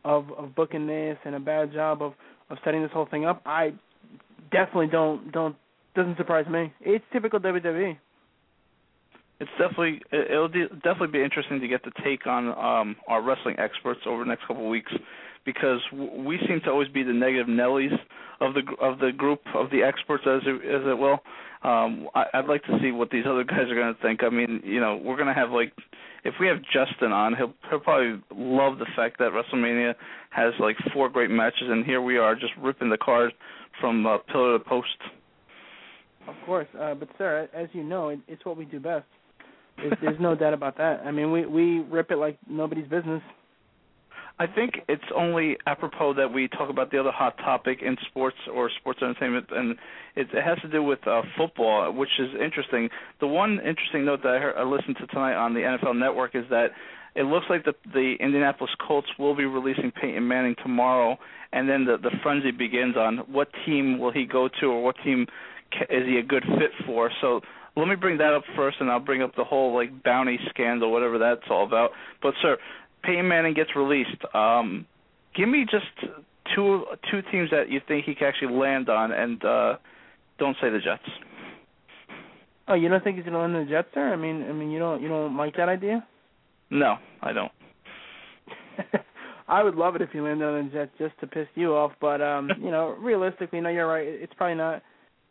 of 0.05 0.31
of 0.33 0.55
booking 0.55 0.87
this 0.87 1.19
and 1.25 1.35
a 1.35 1.41
bad 1.41 1.73
job 1.73 2.03
of 2.03 2.15
of 2.51 2.59
setting 2.65 2.83
this 2.83 2.93
whole 2.93 3.07
thing 3.07 3.25
up? 3.25 3.43
I 3.47 3.73
definitely 4.51 4.89
don't 4.89 5.33
don't 5.33 5.57
doesn't 5.95 6.17
surprise 6.17 6.47
me. 6.49 6.73
It's 6.81 7.05
typical 7.13 7.41
WWE. 7.41 7.97
It's 9.41 9.51
definitely 9.59 10.01
it'll 10.13 10.49
definitely 10.49 11.09
be 11.09 11.23
interesting 11.23 11.61
to 11.61 11.69
get 11.69 11.83
the 11.83 11.91
take 12.05 12.27
on 12.27 12.49
um 12.49 12.97
our 13.09 13.23
wrestling 13.23 13.57
experts 13.59 14.01
over 14.07 14.23
the 14.23 14.29
next 14.29 14.47
couple 14.47 14.65
of 14.65 14.71
weeks 14.71 14.93
because 15.45 15.81
we 15.93 16.39
seem 16.47 16.61
to 16.65 16.71
always 16.71 16.89
be 16.89 17.03
the 17.03 17.13
negative 17.13 17.47
Nellies 17.47 17.97
of 18.41 18.55
the 18.55 18.63
of 18.81 18.99
the 18.99 19.13
group 19.13 19.41
of 19.55 19.71
the 19.71 19.83
experts 19.83 20.25
as 20.27 20.43
it, 20.47 20.55
as 20.67 20.83
it 20.87 20.99
will. 20.99 21.21
Um, 21.65 22.09
I, 22.15 22.25
I'd 22.35 22.47
like 22.47 22.65
to 22.65 22.79
see 22.81 22.91
what 22.91 23.11
these 23.11 23.25
other 23.27 23.45
guys 23.53 23.71
are 23.71 23.75
going 23.75 23.95
to 23.95 24.03
think. 24.03 24.23
I 24.25 24.31
mean, 24.31 24.61
you 24.65 24.81
know, 24.81 25.01
we're 25.03 25.17
going 25.17 25.29
to 25.29 25.35
have 25.35 25.51
like 25.51 25.73
if 26.25 26.35
we 26.41 26.47
have 26.47 26.59
Justin 26.63 27.13
on, 27.13 27.35
he'll 27.37 27.53
he'll 27.71 27.81
probably 27.81 28.23
love 28.35 28.79
the 28.79 28.87
fact 28.97 29.19
that 29.19 29.33
WrestleMania 29.33 29.95
has 30.31 30.53
like 30.61 30.77
four 30.93 31.09
great 31.09 31.31
matches, 31.31 31.69
and 31.69 31.85
here 31.85 32.01
we 32.01 32.17
are 32.19 32.35
just 32.35 32.53
ripping 32.61 32.91
the 32.91 32.99
card 32.99 33.33
from 33.81 34.07
uh, 34.07 34.19
pillar 34.31 34.59
to 34.59 34.65
post. 34.65 34.89
Of 36.29 36.35
course, 36.47 36.69
uh, 36.79 36.95
but 36.95 37.09
sir, 37.19 37.49
as 37.53 37.69
you 37.73 37.83
know, 37.83 38.11
it, 38.11 38.21
it's 38.29 38.45
what 38.45 38.57
we 38.57 38.65
do 38.65 38.79
best. 38.79 39.07
There's, 39.77 39.95
there's 40.01 40.21
no 40.21 40.37
doubt 40.37 40.55
about 40.55 40.77
that. 40.79 41.01
I 41.05 41.11
mean, 41.11 41.33
we 41.33 41.47
we 41.47 41.81
rip 41.81 42.11
it 42.11 42.17
like 42.17 42.39
nobody's 42.49 42.87
business. 42.87 43.23
I 44.43 44.53
think 44.53 44.75
it's 44.89 45.05
only 45.15 45.57
apropos 45.69 46.15
that 46.15 46.33
we 46.33 46.49
talk 46.49 46.69
about 46.69 46.91
the 46.91 46.99
other 46.99 47.13
hot 47.13 47.37
topic 47.39 47.79
in 47.81 47.97
sports 48.11 48.37
or 48.53 48.69
sports 48.81 48.99
entertainment, 49.01 49.47
and 49.53 49.77
it, 50.17 50.27
it 50.35 50.43
has 50.43 50.59
to 50.63 50.69
do 50.69 50.83
with 50.83 50.99
uh, 51.07 51.23
football, 51.39 51.93
which 51.93 52.09
is 52.19 52.31
interesting. 52.43 52.89
The 53.21 53.29
one 53.29 53.61
interesting 53.61 54.05
note 54.05 54.25
that 54.25 54.35
I, 54.35 54.39
heard, 54.41 54.57
I 54.57 54.65
listened 54.65 54.97
to 54.99 55.07
tonight 55.07 55.35
on 55.35 55.55
the 55.55 55.61
NFL 55.61 55.97
Network 55.97 56.35
is 56.35 56.43
that 56.51 56.71
it 57.15 57.23
looks 57.23 57.47
like 57.49 57.65
the 57.65 57.75
the 57.93 58.17
Indianapolis 58.19 58.73
Colts 58.85 59.07
will 59.17 59.37
be 59.37 59.45
releasing 59.45 59.93
Peyton 59.93 60.27
Manning 60.27 60.57
tomorrow, 60.61 61.17
and 61.53 61.69
then 61.69 61.85
the 61.85 61.97
the 61.97 62.11
frenzy 62.25 62.51
begins 62.51 62.97
on 62.97 63.19
what 63.31 63.47
team 63.65 64.01
will 64.01 64.13
he 64.13 64.25
go 64.25 64.49
to 64.61 64.67
or 64.67 64.83
what 64.83 64.97
team 65.05 65.29
is 65.89 66.05
he 66.05 66.19
a 66.19 66.23
good 66.25 66.43
fit 66.59 66.73
for. 66.85 67.13
So 67.21 67.43
let 67.77 67.89
me 67.89 67.95
bring 67.95 68.19
that 68.19 68.35
up 68.35 68.43
first, 68.57 68.79
and 68.81 68.91
I'll 68.91 69.01
bring 69.01 69.23
up 69.23 69.35
the 69.37 69.45
whole 69.45 69.75
like 69.75 70.03
bounty 70.03 70.39
scandal, 70.51 70.93
whatever 70.93 71.19
that's 71.19 71.43
all 71.49 71.65
about. 71.65 71.93
But 72.21 72.35
sir, 72.43 72.59
Peyton 73.03 73.29
Manning 73.29 73.55
gets 73.55 73.71
released. 73.77 74.23
Um, 74.35 74.87
give 75.35 75.49
me 75.49 75.67
just 75.71 76.13
two 76.55 76.85
two 77.11 77.23
teams 77.31 77.51
that 77.51 77.71
you 77.71 77.81
think 77.87 78.05
he 78.05 78.15
can 78.15 78.29
actually 78.29 78.55
land 78.55 78.89
on, 78.89 79.13
and 79.13 79.45
uh, 79.45 79.77
don't 80.39 80.57
say 80.61 80.71
the 80.71 80.79
Jets. 80.79 81.03
Oh, 82.69 82.75
you 82.75 82.89
don't 82.89 83.03
think 83.03 83.17
he's 83.17 83.25
going 83.25 83.35
to 83.35 83.41
land 83.41 83.57
on 83.57 83.65
the 83.65 83.71
Jets, 83.71 83.89
sir? 83.93 84.13
I 84.13 84.17
mean, 84.17 84.45
I 84.49 84.53
mean, 84.53 84.71
you 84.71 84.79
don't 84.79 85.03
you 85.03 85.09
don't 85.09 85.37
like 85.37 85.57
that 85.57 85.69
idea? 85.69 86.07
No, 86.71 86.97
I 87.21 87.33
don't. 87.33 87.53
I 89.49 89.63
would 89.63 89.75
love 89.75 89.97
it 89.97 90.03
if 90.03 90.11
he 90.11 90.21
landed 90.21 90.47
on 90.47 90.67
the 90.67 90.73
Jets 90.73 90.93
just 90.99 91.19
to 91.21 91.27
piss 91.27 91.49
you 91.55 91.75
off, 91.75 91.93
but 92.01 92.23
um, 92.23 92.51
you 92.61 92.71
know, 92.71 92.97
realistically, 93.01 93.61
no, 93.61 93.69
you're 93.69 93.87
right. 93.87 94.07
It's 94.07 94.33
probably 94.35 94.57
not. 94.57 94.83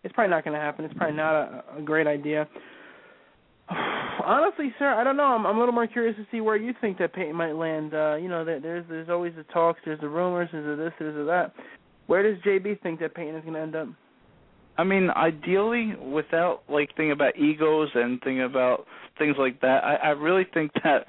It's 0.03 0.13
probably 0.13 0.31
not 0.31 0.43
going 0.43 0.55
to 0.55 0.59
happen. 0.59 0.85
It's 0.85 0.93
probably 0.95 1.15
not 1.15 1.35
a, 1.35 1.63
a 1.77 1.81
great 1.81 2.07
idea. 2.07 2.47
Honestly, 4.25 4.73
sir, 4.77 4.93
I 4.93 5.03
don't 5.03 5.17
know. 5.17 5.23
I'm, 5.23 5.45
I'm 5.45 5.55
a 5.55 5.59
little 5.59 5.73
more 5.73 5.87
curious 5.87 6.15
to 6.17 6.25
see 6.31 6.41
where 6.41 6.55
you 6.55 6.73
think 6.79 6.97
that 6.99 7.13
Peyton 7.13 7.35
might 7.35 7.53
land. 7.53 7.93
Uh, 7.93 8.15
you 8.15 8.29
know, 8.29 8.45
there's 8.45 8.85
there's 8.87 9.09
always 9.09 9.33
the 9.35 9.43
talks, 9.43 9.79
there's 9.85 9.99
the 9.99 10.09
rumors, 10.09 10.49
there's 10.51 10.77
the 10.77 10.83
this, 10.83 10.93
there's 10.99 11.15
the 11.15 11.23
that. 11.23 11.53
Where 12.07 12.23
does 12.23 12.41
JB 12.43 12.81
think 12.81 12.99
that 12.99 13.15
Peyton 13.15 13.35
is 13.35 13.41
going 13.41 13.53
to 13.53 13.61
end 13.61 13.75
up? 13.75 13.87
I 14.77 14.83
mean, 14.83 15.09
ideally, 15.11 15.95
without 15.95 16.63
like 16.69 16.89
thinking 16.89 17.11
about 17.11 17.37
egos 17.37 17.89
and 17.93 18.19
thinking 18.21 18.43
about 18.43 18.85
things 19.17 19.35
like 19.37 19.61
that, 19.61 19.83
I, 19.83 19.95
I 19.95 20.09
really 20.09 20.45
think 20.53 20.71
that 20.83 21.05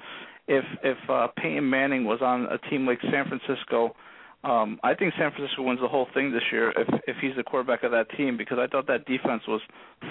if 0.47 0.65
if 0.83 0.97
uh, 1.09 1.27
Peyton 1.37 1.69
Manning 1.69 2.05
was 2.05 2.19
on 2.21 2.45
a 2.45 2.57
team 2.69 2.85
like 2.85 2.99
San 3.01 3.25
Francisco, 3.27 3.95
um, 4.43 4.79
I 4.83 4.93
think 4.93 5.13
San 5.17 5.31
Francisco 5.31 5.63
wins 5.63 5.79
the 5.81 5.87
whole 5.87 6.07
thing 6.13 6.31
this 6.31 6.43
year 6.51 6.71
if 6.75 6.87
if 7.07 7.15
he's 7.21 7.35
the 7.37 7.43
quarterback 7.43 7.83
of 7.83 7.91
that 7.91 8.09
team 8.17 8.35
because 8.37 8.57
I 8.59 8.67
thought 8.67 8.87
that 8.87 9.05
defense 9.05 9.43
was 9.47 9.61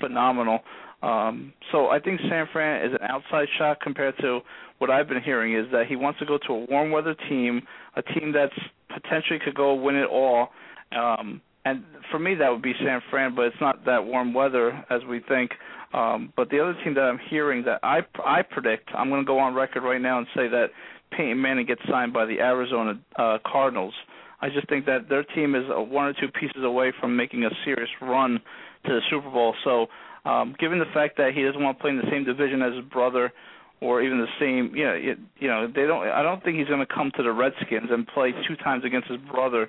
phenomenal. 0.00 0.60
Um, 1.02 1.52
so 1.70 1.88
I 1.88 1.98
think 1.98 2.20
San 2.30 2.46
Fran 2.52 2.86
is 2.86 2.92
an 2.92 3.06
outside 3.08 3.48
shot 3.58 3.80
compared 3.80 4.16
to 4.18 4.40
what 4.78 4.90
I've 4.90 5.08
been 5.08 5.22
hearing 5.22 5.54
is 5.54 5.66
that 5.72 5.86
he 5.86 5.96
wants 5.96 6.18
to 6.20 6.26
go 6.26 6.38
to 6.46 6.52
a 6.52 6.64
warm 6.66 6.90
weather 6.90 7.14
team, 7.28 7.62
a 7.96 8.02
team 8.02 8.32
that's 8.32 8.54
potentially 8.88 9.38
could 9.44 9.54
go 9.54 9.74
win 9.74 9.96
it 9.96 10.08
all. 10.08 10.48
Um, 10.96 11.40
and 11.64 11.84
for 12.10 12.18
me, 12.18 12.34
that 12.36 12.48
would 12.48 12.62
be 12.62 12.72
San 12.84 13.00
Fran, 13.10 13.34
but 13.34 13.42
it's 13.42 13.60
not 13.60 13.84
that 13.84 14.04
warm 14.04 14.32
weather 14.32 14.84
as 14.90 15.00
we 15.08 15.20
think. 15.28 15.52
Um, 15.92 16.32
but 16.36 16.50
the 16.50 16.58
other 16.60 16.74
team 16.82 16.94
that 16.94 17.02
I'm 17.02 17.20
hearing 17.28 17.64
that 17.64 17.80
I 17.82 18.00
I 18.24 18.42
predict, 18.42 18.88
I'm 18.94 19.10
going 19.10 19.20
to 19.20 19.26
go 19.26 19.38
on 19.38 19.54
record 19.54 19.82
right 19.82 20.00
now 20.00 20.18
and 20.18 20.26
say 20.34 20.48
that 20.48 20.68
Peyton 21.10 21.40
Manning 21.40 21.66
gets 21.66 21.82
signed 21.90 22.12
by 22.12 22.24
the 22.24 22.40
Arizona 22.40 22.98
uh, 23.16 23.38
Cardinals. 23.46 23.94
I 24.43 24.49
just 24.49 24.68
think 24.68 24.86
that 24.86 25.09
their 25.09 25.22
team 25.22 25.55
is 25.55 25.62
one 25.68 26.07
or 26.07 26.12
two 26.12 26.28
pieces 26.28 26.64
away 26.64 26.93
from 27.01 27.16
making 27.16 27.45
a 27.45 27.51
serious 27.64 27.88
run 28.03 28.40
to 28.84 28.93
the 28.93 29.01
Super 29.09 29.30
Bowl. 29.30 29.55
So, 29.64 29.86
um, 30.28 30.55
given 30.59 30.78
the 30.80 30.90
fact 30.93 31.16
that 31.18 31.32
he 31.34 31.45
doesn't 31.45 31.62
want 31.62 31.78
to 31.78 31.82
play 31.82 31.90
in 31.90 31.97
the 31.97 32.11
same 32.11 32.24
division 32.24 32.61
as 32.61 32.74
his 32.74 32.84
brother, 32.86 33.32
or 33.80 34.03
even 34.03 34.18
the 34.18 34.26
same, 34.38 34.74
you 34.76 34.84
know, 34.84 34.95
it, 34.95 35.18
you 35.38 35.49
know, 35.49 35.66
they 35.66 35.86
don't. 35.86 36.07
I 36.07 36.22
don't 36.22 36.43
think 36.43 36.59
he's 36.59 36.68
going 36.68 36.84
to 36.86 36.93
come 36.93 37.11
to 37.16 37.22
the 37.22 37.32
Redskins 37.32 37.90
and 37.90 38.07
play 38.07 38.32
two 38.47 38.57
times 38.57 38.84
against 38.84 39.09
his 39.09 39.18
brother. 39.30 39.68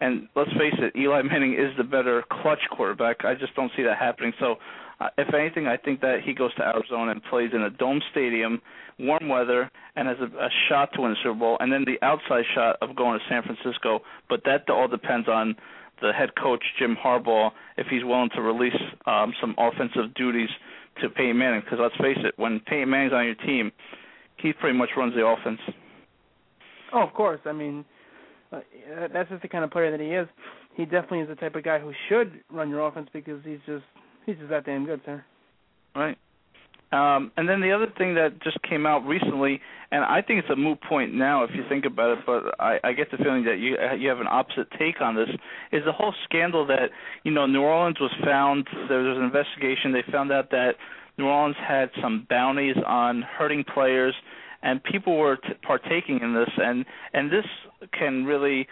And 0.00 0.28
let's 0.34 0.50
face 0.52 0.74
it, 0.78 0.96
Eli 0.98 1.22
Manning 1.22 1.54
is 1.54 1.70
the 1.76 1.84
better 1.84 2.24
clutch 2.42 2.58
quarterback. 2.70 3.24
I 3.24 3.34
just 3.34 3.54
don't 3.54 3.70
see 3.76 3.84
that 3.84 3.96
happening. 3.96 4.32
So, 4.40 4.56
uh, 5.00 5.08
if 5.18 5.32
anything, 5.34 5.66
I 5.66 5.76
think 5.76 6.00
that 6.00 6.20
he 6.24 6.34
goes 6.34 6.54
to 6.54 6.62
Arizona 6.62 7.12
and 7.12 7.22
plays 7.24 7.50
in 7.52 7.62
a 7.62 7.70
dome 7.70 8.00
stadium, 8.10 8.60
warm 8.98 9.28
weather, 9.28 9.70
and 9.96 10.08
has 10.08 10.18
a, 10.20 10.36
a 10.36 10.48
shot 10.68 10.90
to 10.94 11.02
win 11.02 11.10
the 11.12 11.16
Super 11.22 11.38
Bowl, 11.38 11.56
and 11.60 11.72
then 11.72 11.84
the 11.84 12.04
outside 12.04 12.44
shot 12.54 12.76
of 12.80 12.94
going 12.96 13.18
to 13.18 13.24
San 13.28 13.42
Francisco. 13.42 14.00
But 14.28 14.42
that 14.44 14.68
all 14.70 14.88
depends 14.88 15.28
on 15.28 15.56
the 16.00 16.12
head 16.12 16.30
coach 16.40 16.62
Jim 16.78 16.96
Harbaugh 17.02 17.50
if 17.76 17.86
he's 17.88 18.04
willing 18.04 18.30
to 18.34 18.42
release 18.42 18.76
um, 19.06 19.32
some 19.40 19.54
offensive 19.58 20.14
duties 20.14 20.48
to 21.00 21.08
Peyton 21.08 21.38
Manning. 21.38 21.60
Because 21.60 21.78
let's 21.80 21.96
face 21.96 22.18
it, 22.24 22.34
when 22.36 22.60
Peyton 22.60 22.90
Manning's 22.90 23.12
on 23.12 23.24
your 23.24 23.34
team, 23.34 23.72
he 24.38 24.52
pretty 24.52 24.76
much 24.76 24.90
runs 24.96 25.14
the 25.14 25.26
offense. 25.26 25.60
Oh, 26.92 27.02
of 27.02 27.12
course. 27.14 27.40
I 27.44 27.52
mean, 27.52 27.84
uh, 28.52 28.60
that's 29.12 29.28
just 29.30 29.42
the 29.42 29.48
kind 29.48 29.64
of 29.64 29.70
player 29.70 29.90
that 29.90 30.00
he 30.00 30.10
is. 30.10 30.28
He 30.76 30.84
definitely 30.84 31.20
is 31.20 31.28
the 31.28 31.36
type 31.36 31.54
of 31.54 31.64
guy 31.64 31.78
who 31.78 31.92
should 32.08 32.40
run 32.50 32.68
your 32.68 32.86
offense 32.86 33.08
because 33.12 33.40
he's 33.44 33.60
just 33.66 33.84
he's 34.26 34.36
just 34.36 34.50
that 34.50 34.64
damn 34.64 34.84
good, 34.84 35.00
sir. 35.04 35.24
Right. 35.94 36.18
Um, 36.92 37.32
and 37.36 37.48
then 37.48 37.60
the 37.60 37.72
other 37.72 37.88
thing 37.98 38.14
that 38.14 38.40
just 38.42 38.58
came 38.62 38.86
out 38.86 39.04
recently, 39.04 39.60
and 39.90 40.04
I 40.04 40.22
think 40.22 40.38
it's 40.38 40.50
a 40.50 40.56
moot 40.56 40.80
point 40.82 41.12
now 41.12 41.42
if 41.42 41.50
you 41.52 41.64
think 41.68 41.84
about 41.86 42.18
it, 42.18 42.24
but 42.24 42.54
I, 42.60 42.78
I 42.84 42.92
get 42.92 43.10
the 43.10 43.16
feeling 43.16 43.44
that 43.44 43.58
you 43.58 43.76
you 43.98 44.08
have 44.08 44.20
an 44.20 44.28
opposite 44.30 44.68
take 44.78 45.00
on 45.00 45.16
this. 45.16 45.28
Is 45.72 45.82
the 45.84 45.92
whole 45.92 46.14
scandal 46.24 46.66
that 46.66 46.90
you 47.24 47.32
know 47.32 47.46
New 47.46 47.62
Orleans 47.62 47.98
was 48.00 48.12
found 48.24 48.68
there 48.88 49.00
was 49.00 49.18
an 49.18 49.24
investigation. 49.24 49.92
They 49.92 50.04
found 50.12 50.30
out 50.30 50.50
that 50.50 50.74
New 51.18 51.26
Orleans 51.26 51.56
had 51.66 51.90
some 52.00 52.26
bounties 52.30 52.76
on 52.86 53.22
hurting 53.22 53.64
players, 53.64 54.14
and 54.62 54.82
people 54.84 55.18
were 55.18 55.36
t- 55.36 55.54
partaking 55.66 56.20
in 56.22 56.32
this, 56.32 56.50
and 56.58 56.84
and 57.12 57.30
this 57.30 57.46
can 57.98 58.24
really 58.24 58.68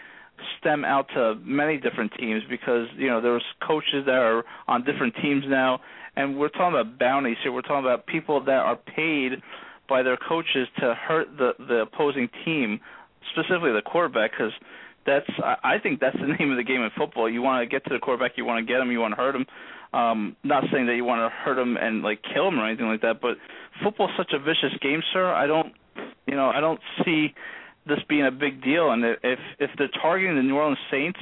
stem 0.59 0.85
out 0.85 1.07
to 1.15 1.35
many 1.43 1.79
different 1.79 2.13
teams 2.19 2.43
because 2.49 2.87
you 2.97 3.09
know 3.09 3.21
there's 3.21 3.45
coaches 3.67 4.05
that 4.07 4.15
are 4.15 4.45
on 4.69 4.85
different 4.85 5.15
teams 5.23 5.45
now, 5.49 5.81
and 6.17 6.39
we're 6.39 6.49
talking 6.49 6.79
about 6.79 6.99
bounties 6.99 7.37
here. 7.43 7.53
We're 7.53 7.63
talking 7.63 7.85
about 7.85 8.07
people 8.07 8.43
that 8.45 8.51
are 8.51 8.77
paid 8.77 9.43
by 9.89 10.03
their 10.03 10.17
coaches 10.17 10.69
to 10.79 10.95
hurt 10.95 11.29
the 11.37 11.53
the 11.59 11.83
opposing 11.83 12.29
team, 12.45 12.81
specifically 13.33 13.73
the 13.73 13.83
quarterback, 13.85 14.33
because 14.33 14.53
that's 15.07 15.29
I 15.63 15.79
think 15.83 16.01
that's 16.01 16.17
the 16.17 16.27
name 16.39 16.51
of 16.51 16.57
the 16.57 16.65
game 16.65 16.83
in 16.83 16.91
football. 16.97 17.29
You 17.29 17.43
want 17.43 17.63
to 17.63 17.67
get 17.67 17.85
to 17.85 17.95
the 17.95 17.99
quarterback, 17.99 18.33
you 18.37 18.45
want 18.45 18.67
to 18.67 18.73
get 18.73 18.81
him, 18.81 18.91
you 18.91 19.01
want 19.01 19.13
to 19.13 19.17
hurt 19.17 19.35
him. 19.35 19.47
Um, 19.93 20.37
not 20.43 20.65
saying 20.73 20.87
that 20.87 20.95
you 20.95 21.05
want 21.05 21.21
to 21.21 21.29
hurt 21.29 21.59
him 21.59 21.77
and 21.77 22.03
like 22.03 22.21
kill 22.33 22.49
him 22.49 22.59
or 22.59 22.67
anything 22.67 22.87
like 22.87 23.03
that, 23.03 23.21
but 23.21 23.37
football's 23.83 24.11
such 24.17 24.33
a 24.33 24.39
vicious 24.39 24.73
game, 24.81 25.03
sir. 25.13 25.31
I 25.31 25.47
don't, 25.47 25.75
you 26.27 26.35
know, 26.35 26.49
I 26.49 26.61
don't 26.61 26.81
see 27.05 27.35
this 27.87 27.99
being 28.09 28.27
a 28.27 28.31
big 28.31 28.63
deal. 28.63 28.93
And 28.93 29.05
if 29.05 29.39
if 29.59 29.71
they're 29.79 29.91
targeting 30.01 30.37
the 30.37 30.43
New 30.43 30.57
Orleans 30.57 30.79
Saints, 30.91 31.19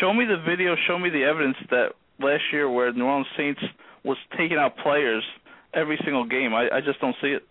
show 0.00 0.12
me 0.12 0.24
the 0.24 0.42
video, 0.48 0.76
show 0.86 0.98
me 0.98 1.10
the 1.10 1.24
evidence 1.24 1.56
that 1.70 1.92
last 2.20 2.42
year 2.52 2.70
where 2.70 2.92
New 2.92 3.04
Orleans 3.04 3.26
Saints 3.36 3.60
was 4.04 4.16
taking 4.36 4.56
out 4.56 4.76
players 4.78 5.24
every 5.72 5.98
single 6.04 6.24
game. 6.24 6.54
I 6.54 6.68
I 6.72 6.80
just 6.80 7.00
don't 7.00 7.16
see 7.20 7.28
it. 7.28 7.42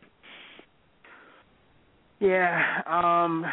Yeah, 2.20 2.82
um, 2.86 3.46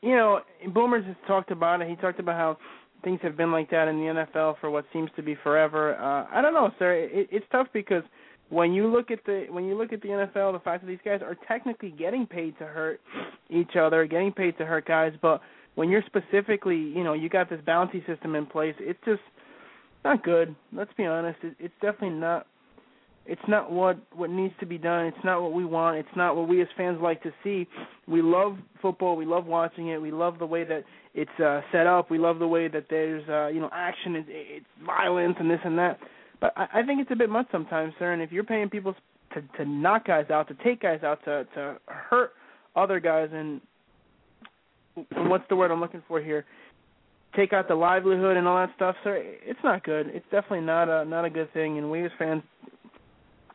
you 0.00 0.14
know, 0.14 0.42
Boomers 0.72 1.04
has 1.06 1.16
talked 1.26 1.50
about 1.50 1.80
it. 1.80 1.88
He 1.88 1.96
talked 1.96 2.20
about 2.20 2.36
how 2.36 2.56
things 3.02 3.18
have 3.22 3.36
been 3.36 3.50
like 3.50 3.68
that 3.70 3.88
in 3.88 3.96
the 3.96 4.26
NFL 4.36 4.60
for 4.60 4.70
what 4.70 4.84
seems 4.92 5.10
to 5.16 5.22
be 5.22 5.36
forever. 5.42 5.96
Uh, 5.96 6.26
I 6.32 6.40
don't 6.40 6.54
know, 6.54 6.70
sir. 6.78 6.94
It, 6.94 7.28
it's 7.32 7.46
tough 7.50 7.66
because 7.72 8.04
when 8.52 8.74
you 8.74 8.86
look 8.86 9.10
at 9.10 9.24
the 9.24 9.46
when 9.48 9.64
you 9.64 9.76
look 9.76 9.94
at 9.94 10.02
the 10.02 10.08
NFL, 10.08 10.52
the 10.52 10.60
fact 10.62 10.82
that 10.82 10.86
these 10.86 10.98
guys 11.02 11.20
are 11.22 11.36
technically 11.48 11.90
getting 11.90 12.26
paid 12.26 12.56
to 12.58 12.66
hurt 12.66 13.00
each 13.48 13.76
other, 13.80 14.04
getting 14.04 14.30
paid 14.30 14.58
to 14.58 14.66
hurt 14.66 14.86
guys, 14.86 15.14
but 15.22 15.40
when 15.74 15.88
you're 15.88 16.04
specifically, 16.04 16.76
you 16.76 17.02
know, 17.02 17.14
you 17.14 17.30
got 17.30 17.48
this 17.48 17.60
bounty 17.64 18.04
system 18.06 18.34
in 18.34 18.44
place, 18.44 18.74
it's 18.78 18.98
just 19.06 19.22
not 20.04 20.22
good. 20.22 20.54
Let's 20.70 20.92
be 20.98 21.06
honest. 21.06 21.38
It, 21.42 21.56
it's 21.58 21.74
definitely 21.80 22.18
not. 22.18 22.46
It's 23.24 23.40
not 23.48 23.72
what 23.72 23.96
what 24.14 24.28
needs 24.28 24.52
to 24.60 24.66
be 24.66 24.76
done. 24.76 25.06
It's 25.06 25.24
not 25.24 25.40
what 25.40 25.54
we 25.54 25.64
want. 25.64 25.96
It's 25.96 26.16
not 26.16 26.36
what 26.36 26.46
we 26.46 26.60
as 26.60 26.68
fans 26.76 26.98
like 27.00 27.22
to 27.22 27.32
see. 27.42 27.66
We 28.06 28.20
love 28.20 28.58
football. 28.82 29.16
We 29.16 29.24
love 29.24 29.46
watching 29.46 29.88
it. 29.88 30.02
We 30.02 30.10
love 30.10 30.38
the 30.38 30.46
way 30.46 30.64
that 30.64 30.84
it's 31.14 31.40
uh, 31.40 31.62
set 31.72 31.86
up. 31.86 32.10
We 32.10 32.18
love 32.18 32.38
the 32.38 32.48
way 32.48 32.68
that 32.68 32.86
there's 32.90 33.26
uh, 33.30 33.46
you 33.46 33.60
know 33.60 33.70
action. 33.72 34.14
It's, 34.16 34.28
it's 34.30 34.66
violence 34.84 35.36
and 35.40 35.50
this 35.50 35.60
and 35.64 35.78
that 35.78 35.98
but 36.42 36.52
I, 36.56 36.80
I 36.80 36.82
think 36.82 37.00
it's 37.00 37.10
a 37.12 37.16
bit 37.16 37.30
much 37.30 37.46
sometimes, 37.50 37.94
sir. 37.98 38.12
And 38.12 38.20
if 38.20 38.32
you're 38.32 38.44
paying 38.44 38.68
people 38.68 38.94
to 39.32 39.42
to 39.56 39.64
knock 39.64 40.06
guys 40.06 40.26
out, 40.28 40.48
to 40.48 40.54
take 40.62 40.82
guys 40.82 41.02
out, 41.02 41.24
to 41.24 41.46
to 41.54 41.76
hurt 41.86 42.32
other 42.76 43.00
guys, 43.00 43.30
and, 43.32 43.60
and 44.96 45.30
what's 45.30 45.44
the 45.48 45.56
word 45.56 45.70
I'm 45.70 45.80
looking 45.80 46.02
for 46.06 46.20
here? 46.20 46.44
Take 47.34 47.54
out 47.54 47.68
the 47.68 47.74
livelihood 47.74 48.36
and 48.36 48.46
all 48.46 48.56
that 48.56 48.74
stuff, 48.76 48.96
sir. 49.04 49.22
It's 49.42 49.60
not 49.64 49.84
good. 49.84 50.08
It's 50.08 50.26
definitely 50.30 50.66
not 50.66 50.88
a 50.90 51.04
not 51.06 51.24
a 51.24 51.30
good 51.30 51.50
thing. 51.54 51.78
And 51.78 51.90
we 51.90 52.04
as 52.04 52.10
fans, 52.18 52.42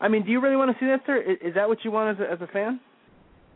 I 0.01 0.07
mean, 0.07 0.25
do 0.25 0.31
you 0.31 0.39
really 0.41 0.55
want 0.55 0.71
to 0.71 0.83
see 0.83 0.87
that, 0.87 1.01
sir? 1.05 1.17
Is, 1.17 1.37
is 1.49 1.55
that 1.55 1.67
what 1.67 1.79
you 1.83 1.91
want 1.91 2.19
as 2.19 2.25
a, 2.25 2.31
as 2.31 2.41
a 2.41 2.47
fan? 2.51 2.79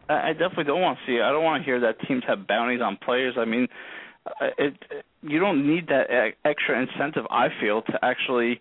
I 0.10 0.34
definitely 0.34 0.66
don't 0.66 0.82
want 0.82 0.98
to 1.00 1.06
see 1.10 1.16
it. 1.18 1.22
I 1.22 1.32
don't 1.32 1.44
want 1.44 1.62
to 1.62 1.66
hear 1.66 1.80
that 1.80 1.96
teams 2.06 2.24
have 2.28 2.46
bounties 2.46 2.82
on 2.82 2.98
players. 2.98 3.36
I 3.38 3.46
mean, 3.46 3.68
uh, 4.26 4.48
it, 4.58 4.74
it 4.90 5.06
you 5.22 5.40
don't 5.40 5.66
need 5.66 5.88
that 5.88 6.34
extra 6.44 6.82
incentive. 6.82 7.26
I 7.30 7.48
feel 7.62 7.82
to 7.84 7.94
actually 8.04 8.60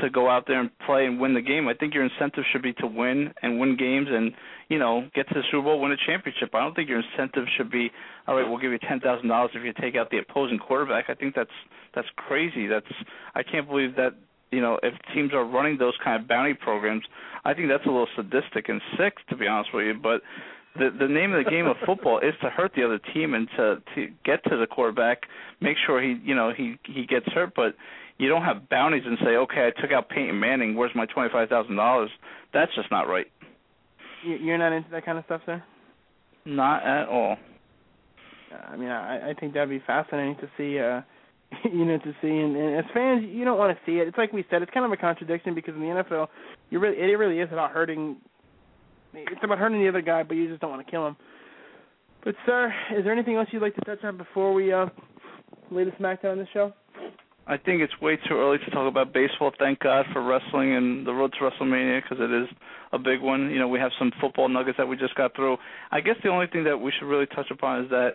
to 0.00 0.10
go 0.10 0.28
out 0.28 0.44
there 0.46 0.60
and 0.60 0.70
play 0.86 1.06
and 1.06 1.20
win 1.20 1.34
the 1.34 1.40
game. 1.40 1.68
I 1.68 1.74
think 1.74 1.94
your 1.94 2.04
incentive 2.04 2.44
should 2.52 2.62
be 2.62 2.72
to 2.74 2.86
win 2.86 3.32
and 3.42 3.60
win 3.60 3.76
games 3.76 4.08
and 4.10 4.32
you 4.68 4.78
know 4.78 5.08
get 5.14 5.28
to 5.28 5.34
the 5.34 5.42
Super 5.50 5.64
Bowl, 5.64 5.80
win 5.80 5.92
a 5.92 5.96
championship. 6.06 6.54
I 6.54 6.60
don't 6.60 6.74
think 6.74 6.88
your 6.88 7.02
incentive 7.02 7.44
should 7.56 7.70
be 7.70 7.90
all 8.26 8.36
right. 8.36 8.48
We'll 8.48 8.58
give 8.58 8.72
you 8.72 8.78
ten 8.78 9.00
thousand 9.00 9.28
dollars 9.28 9.50
if 9.54 9.64
you 9.64 9.72
take 9.80 9.96
out 9.96 10.10
the 10.10 10.18
opposing 10.18 10.58
quarterback. 10.58 11.06
I 11.08 11.14
think 11.14 11.34
that's 11.34 11.50
that's 11.94 12.08
crazy. 12.16 12.66
That's 12.66 12.86
I 13.34 13.42
can't 13.42 13.68
believe 13.68 13.96
that 13.96 14.14
you 14.50 14.60
know 14.60 14.78
if 14.82 14.94
teams 15.14 15.32
are 15.34 15.44
running 15.44 15.76
those 15.78 15.94
kind 16.02 16.20
of 16.20 16.28
bounty 16.28 16.54
programs. 16.54 17.04
I 17.44 17.54
think 17.54 17.68
that's 17.68 17.84
a 17.84 17.90
little 17.90 18.08
sadistic 18.16 18.68
and 18.68 18.80
sick 18.96 19.14
to 19.28 19.36
be 19.36 19.46
honest 19.46 19.70
with 19.74 19.86
you, 19.86 19.94
but. 19.94 20.22
The 20.74 20.88
the 20.88 21.06
name 21.06 21.34
of 21.34 21.44
the 21.44 21.50
game 21.50 21.66
of 21.66 21.76
football 21.84 22.18
is 22.20 22.32
to 22.40 22.48
hurt 22.48 22.72
the 22.74 22.82
other 22.82 22.98
team 23.12 23.34
and 23.34 23.46
to 23.58 23.82
to 23.94 24.08
get 24.24 24.42
to 24.44 24.56
the 24.56 24.66
quarterback, 24.66 25.24
make 25.60 25.76
sure 25.86 26.00
he 26.00 26.16
you 26.24 26.34
know 26.34 26.50
he 26.56 26.78
he 26.86 27.04
gets 27.04 27.26
hurt, 27.26 27.52
but 27.54 27.74
you 28.22 28.28
don't 28.28 28.44
have 28.44 28.68
bounties 28.68 29.02
and 29.04 29.18
say, 29.24 29.30
okay, 29.30 29.66
I 29.66 29.80
took 29.80 29.90
out 29.90 30.08
Peyton 30.08 30.38
Manning. 30.38 30.76
Where's 30.76 30.94
my 30.94 31.06
twenty 31.06 31.28
five 31.30 31.48
thousand 31.48 31.74
dollars? 31.74 32.10
That's 32.54 32.72
just 32.76 32.90
not 32.90 33.08
right. 33.08 33.26
You're 34.24 34.58
not 34.58 34.72
into 34.72 34.88
that 34.90 35.04
kind 35.04 35.18
of 35.18 35.24
stuff, 35.24 35.40
sir. 35.44 35.62
Not 36.44 36.84
at 36.86 37.08
all. 37.08 37.36
I 38.68 38.76
mean, 38.76 38.90
I, 38.90 39.30
I 39.30 39.34
think 39.34 39.54
that'd 39.54 39.68
be 39.68 39.82
fascinating 39.86 40.36
to 40.36 40.48
see. 40.56 40.78
uh 40.78 41.02
you 41.64 41.84
know, 41.84 41.98
to 41.98 42.12
see, 42.22 42.28
and, 42.28 42.56
and 42.56 42.78
as 42.78 42.84
fans, 42.94 43.24
you 43.28 43.44
don't 43.44 43.58
want 43.58 43.76
to 43.76 43.84
see 43.84 43.98
it. 43.98 44.08
It's 44.08 44.16
like 44.16 44.32
we 44.32 44.42
said, 44.48 44.62
it's 44.62 44.72
kind 44.72 44.86
of 44.86 44.92
a 44.92 44.96
contradiction 44.96 45.54
because 45.54 45.74
in 45.74 45.80
the 45.82 45.86
NFL, 46.02 46.28
you 46.70 46.78
really, 46.78 46.96
it 46.96 47.16
really 47.16 47.40
is 47.40 47.48
about 47.52 47.72
hurting. 47.72 48.16
It's 49.12 49.44
about 49.44 49.58
hurting 49.58 49.78
the 49.82 49.88
other 49.88 50.00
guy, 50.00 50.22
but 50.22 50.34
you 50.34 50.48
just 50.48 50.62
don't 50.62 50.70
want 50.70 50.86
to 50.86 50.90
kill 50.90 51.06
him. 51.06 51.16
But 52.24 52.36
sir, 52.46 52.72
is 52.96 53.04
there 53.04 53.12
anything 53.12 53.36
else 53.36 53.48
you'd 53.52 53.60
like 53.60 53.74
to 53.74 53.82
touch 53.82 54.02
on 54.02 54.16
before 54.16 54.54
we 54.54 54.72
uh 54.72 54.86
lay 55.70 55.84
the 55.84 55.90
smackdown 55.92 56.32
on 56.32 56.38
the 56.38 56.48
show? 56.54 56.72
I 57.46 57.56
think 57.56 57.82
it's 57.82 57.92
way 58.00 58.16
too 58.16 58.34
early 58.34 58.58
to 58.58 58.70
talk 58.70 58.88
about 58.88 59.12
baseball. 59.12 59.50
Thank 59.58 59.80
God 59.80 60.06
for 60.12 60.22
wrestling 60.22 60.74
and 60.76 61.06
the 61.06 61.12
road 61.12 61.32
to 61.32 61.38
WrestleMania 61.38 62.02
because 62.02 62.18
it 62.20 62.30
is 62.30 62.48
a 62.92 62.98
big 62.98 63.20
one. 63.20 63.50
You 63.50 63.58
know, 63.58 63.68
we 63.68 63.80
have 63.80 63.90
some 63.98 64.12
football 64.20 64.48
nuggets 64.48 64.78
that 64.78 64.86
we 64.86 64.96
just 64.96 65.14
got 65.16 65.34
through. 65.34 65.56
I 65.90 66.00
guess 66.00 66.14
the 66.22 66.30
only 66.30 66.46
thing 66.46 66.64
that 66.64 66.78
we 66.78 66.92
should 66.96 67.06
really 67.06 67.26
touch 67.26 67.50
upon 67.50 67.84
is 67.84 67.90
that 67.90 68.10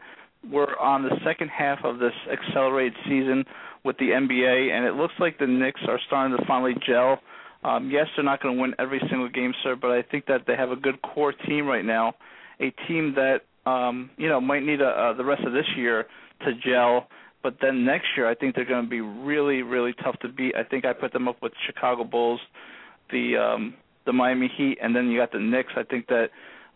we're 0.49 0.77
on 0.77 1.03
the 1.03 1.15
second 1.25 1.49
half 1.49 1.79
of 1.83 1.99
this 1.99 2.13
accelerated 2.31 2.93
season 3.03 3.43
with 3.83 3.97
the 3.97 4.09
NBA, 4.11 4.71
and 4.71 4.85
it 4.85 4.93
looks 4.93 5.13
like 5.19 5.39
the 5.39 5.47
Knicks 5.47 5.81
are 5.87 5.99
starting 6.07 6.37
to 6.37 6.45
finally 6.45 6.75
gel. 6.85 7.19
Um, 7.63 7.89
yes, 7.91 8.05
they're 8.15 8.23
not 8.23 8.41
going 8.41 8.55
to 8.55 8.61
win 8.61 8.75
every 8.79 9.01
single 9.09 9.29
game, 9.29 9.53
sir, 9.63 9.75
but 9.75 9.91
I 9.91 10.03
think 10.03 10.25
that 10.27 10.41
they 10.47 10.55
have 10.55 10.71
a 10.71 10.75
good 10.75 11.01
core 11.01 11.33
team 11.33 11.67
right 11.67 11.83
now, 11.83 12.13
a 12.61 12.71
team 12.87 13.15
that 13.15 13.41
um, 13.69 14.09
you 14.17 14.29
know 14.29 14.39
might 14.39 14.63
need 14.63 14.79
a, 14.79 14.87
uh, 14.87 15.13
the 15.13 15.25
rest 15.25 15.43
of 15.43 15.51
this 15.51 15.65
year 15.75 16.05
to 16.45 16.53
gel 16.65 17.07
but 17.47 17.55
then 17.61 17.85
next 17.85 18.07
year, 18.17 18.29
I 18.29 18.35
think 18.35 18.55
they're 18.55 18.65
going 18.65 18.83
to 18.83 18.89
be 18.89 18.99
really, 18.99 19.61
really 19.61 19.93
tough 20.03 20.19
to 20.19 20.27
beat. 20.27 20.53
I 20.53 20.65
think 20.65 20.83
I 20.83 20.91
put 20.91 21.13
them 21.13 21.29
up 21.29 21.37
with 21.41 21.53
Chicago 21.65 22.03
Bulls, 22.03 22.41
the 23.09 23.37
um, 23.37 23.73
the 24.05 24.11
Miami 24.11 24.51
Heat, 24.57 24.79
and 24.83 24.93
then 24.93 25.07
you 25.07 25.17
got 25.17 25.31
the 25.31 25.39
Knicks. 25.39 25.71
I 25.77 25.83
think 25.83 26.07
that 26.07 26.27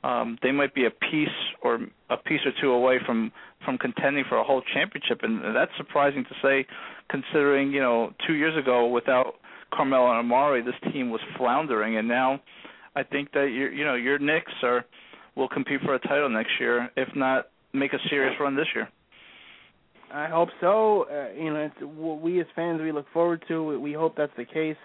um, 0.07 0.37
they 0.41 0.53
might 0.53 0.73
be 0.73 0.85
a 0.85 0.89
piece 0.89 1.27
or 1.61 1.79
a 2.09 2.15
piece 2.15 2.39
or 2.45 2.53
two 2.61 2.71
away 2.71 2.99
from 3.05 3.33
from 3.65 3.77
contending 3.79 4.23
for 4.29 4.37
a 4.37 4.45
whole 4.45 4.61
championship, 4.73 5.19
and 5.23 5.53
that's 5.53 5.71
surprising 5.75 6.23
to 6.23 6.35
say, 6.41 6.65
considering 7.09 7.73
you 7.73 7.81
know 7.81 8.13
two 8.25 8.35
years 8.35 8.57
ago 8.57 8.87
without 8.87 9.33
Carmelo 9.73 10.17
and 10.17 10.31
Amar'e, 10.31 10.63
this 10.63 10.93
team 10.93 11.09
was 11.09 11.19
floundering, 11.37 11.97
and 11.97 12.07
now 12.07 12.39
I 12.95 13.03
think 13.03 13.33
that 13.33 13.49
you 13.51 13.67
you 13.77 13.83
know 13.83 13.95
your 13.95 14.19
Knicks 14.19 14.53
are 14.63 14.85
will 15.35 15.49
compete 15.49 15.81
for 15.83 15.95
a 15.95 15.99
title 15.99 16.29
next 16.29 16.51
year, 16.61 16.89
if 16.95 17.09
not 17.13 17.47
make 17.73 17.91
a 17.91 17.99
serious 18.09 18.35
run 18.39 18.55
this 18.55 18.67
year. 18.73 18.87
I 20.13 20.27
hope 20.27 20.49
so. 20.59 21.05
Uh, 21.09 21.33
you 21.33 21.53
know, 21.53 21.59
it's 21.59 21.75
what 21.81 22.21
we 22.21 22.39
as 22.41 22.47
fans 22.55 22.81
we 22.81 22.91
look 22.91 23.05
forward 23.13 23.43
to. 23.47 23.79
We 23.79 23.93
hope 23.93 24.15
that's 24.17 24.31
the 24.37 24.45
case. 24.45 24.77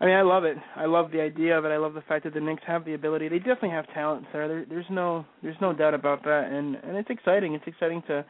I 0.00 0.06
mean, 0.06 0.14
I 0.14 0.22
love 0.22 0.44
it. 0.44 0.56
I 0.76 0.86
love 0.86 1.10
the 1.10 1.20
idea 1.20 1.56
of 1.58 1.64
it. 1.66 1.68
I 1.68 1.76
love 1.76 1.92
the 1.92 2.00
fact 2.00 2.24
that 2.24 2.32
the 2.32 2.40
Knicks 2.40 2.62
have 2.66 2.86
the 2.86 2.94
ability. 2.94 3.28
They 3.28 3.38
definitely 3.38 3.70
have 3.70 3.86
talent, 3.92 4.24
sir. 4.32 4.48
There, 4.48 4.64
there's 4.66 4.86
no, 4.90 5.26
there's 5.42 5.60
no 5.60 5.74
doubt 5.74 5.92
about 5.92 6.24
that. 6.24 6.50
And 6.50 6.76
and 6.76 6.96
it's 6.96 7.10
exciting. 7.10 7.54
It's 7.54 7.66
exciting 7.66 8.02
to, 8.06 8.24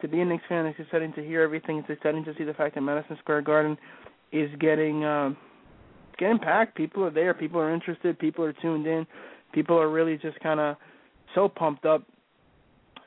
to 0.00 0.08
be 0.08 0.20
a 0.20 0.24
Knicks 0.24 0.42
fan. 0.48 0.66
It's 0.66 0.80
exciting 0.80 1.12
to 1.14 1.24
hear 1.24 1.42
everything. 1.42 1.78
It's 1.78 1.90
exciting 1.90 2.24
to 2.24 2.34
see 2.36 2.44
the 2.44 2.54
fact 2.54 2.74
that 2.74 2.80
Madison 2.80 3.16
Square 3.20 3.42
Garden 3.42 3.78
is 4.32 4.50
getting, 4.58 5.04
um, 5.04 5.36
getting 6.18 6.38
packed. 6.38 6.76
People 6.76 7.04
are 7.04 7.10
there. 7.10 7.34
People 7.34 7.60
are 7.60 7.72
interested. 7.72 8.18
People 8.18 8.44
are 8.44 8.52
tuned 8.54 8.86
in. 8.86 9.06
People 9.52 9.78
are 9.78 9.90
really 9.90 10.18
just 10.18 10.40
kind 10.40 10.58
of 10.58 10.76
so 11.34 11.48
pumped 11.48 11.86
up. 11.86 12.02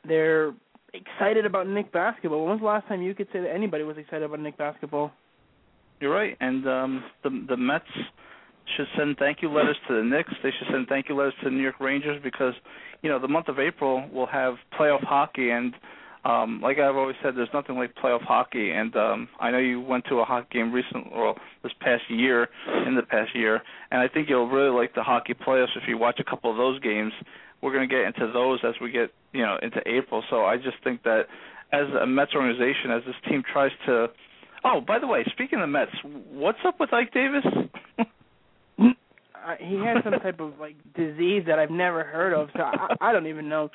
They're 0.08 0.54
excited 0.96 1.46
about 1.46 1.68
Knick 1.68 1.92
basketball. 1.92 2.46
When 2.46 2.52
was 2.52 2.60
the 2.60 2.66
last 2.66 2.88
time 2.88 3.02
you 3.02 3.14
could 3.14 3.28
say 3.34 3.42
that 3.42 3.54
anybody 3.54 3.84
was 3.84 3.98
excited 3.98 4.24
about 4.24 4.40
Knick 4.40 4.58
basketball? 4.58 5.12
You're 6.00 6.14
right, 6.14 6.36
and 6.40 6.68
um, 6.68 7.04
the 7.24 7.46
the 7.50 7.58
Mets 7.58 7.86
should 8.76 8.88
send 8.98 9.18
thank 9.18 9.42
you 9.42 9.50
letters 9.50 9.78
to 9.88 9.96
the 9.96 10.04
Knicks. 10.04 10.34
They 10.44 10.52
should 10.52 10.68
send 10.72 10.88
thank 10.88 11.08
you 11.08 11.16
letters 11.16 11.34
to 11.44 11.50
the 11.50 11.56
New 11.56 11.62
York 11.64 11.80
Rangers 11.80 12.22
because 12.24 12.54
you 13.02 13.10
know 13.10 13.20
the 13.20 13.28
month 13.28 13.48
of 13.48 13.60
April 13.60 14.08
will 14.12 14.28
have 14.28 14.56
playoff 14.78 15.04
hockey, 15.04 15.52
and 15.52 15.74
um, 16.26 16.60
like 16.60 16.80
I've 16.80 16.96
always 16.96 17.16
said, 17.22 17.34
there's 17.36 17.50
nothing 17.54 17.76
like 17.76 17.94
playoff 17.96 18.24
hockey, 18.24 18.72
and 18.72 18.96
um, 18.96 19.30
I 19.40 19.52
know 19.52 19.60
you 19.60 19.80
went 19.80 20.06
to 20.10 20.20
a 20.20 20.26
hockey 20.26 20.48
game 20.54 20.74
recent, 20.74 21.12
well, 21.16 21.36
this 21.62 21.72
past 21.80 22.02
year, 22.10 22.50
in 22.88 22.96
the 22.96 23.04
past 23.04 23.36
year, 23.36 23.62
and 23.92 24.02
I 24.02 24.08
think 24.08 24.28
you'll 24.28 24.50
really 24.50 24.76
like 24.76 24.96
the 24.96 25.04
hockey 25.04 25.36
playoffs 25.36 25.76
if 25.76 25.84
you 25.88 26.00
watch 26.00 26.20
a 26.20 26.24
couple 26.24 26.50
of 26.50 26.58
those 26.58 26.80
games. 26.80 27.14
We're 27.62 27.74
going 27.74 27.88
to 27.88 27.96
get 27.96 28.06
into 28.06 28.32
those 28.34 28.60
as 28.64 28.74
we 28.82 28.92
get, 28.92 29.12
you 29.34 29.44
know, 29.44 29.58
into 29.62 29.82
April. 29.88 30.24
So 30.30 30.46
I 30.46 30.58
just 30.58 30.78
think 30.84 31.04
that 31.04 31.26
as 31.72 31.86
a 32.02 32.08
Mets 32.08 32.32
organization, 32.34 32.92
as 32.92 33.04
this 33.06 33.16
team 33.30 33.44
tries 33.52 33.72
to. 33.86 34.08
Oh, 34.64 34.82
by 34.82 34.98
the 34.98 35.06
way, 35.06 35.24
speaking 35.32 35.62
of 35.62 35.70
Mets, 35.70 35.92
what's 36.32 36.58
up 36.66 36.80
with 36.80 36.92
Ike 36.92 37.14
Davis? 37.14 37.46
I, 38.80 39.58
he 39.60 39.76
has 39.76 40.04
some 40.04 40.14
type 40.14 40.40
of 40.40 40.54
like 40.60 40.76
disease 40.96 41.44
that 41.46 41.60
I've 41.60 41.70
never 41.70 42.04
heard 42.04 42.34
of, 42.34 42.50
so 42.56 42.64
I, 42.64 42.96
I 43.00 43.12
don't 43.12 43.28
even 43.28 43.48
know. 43.48 43.70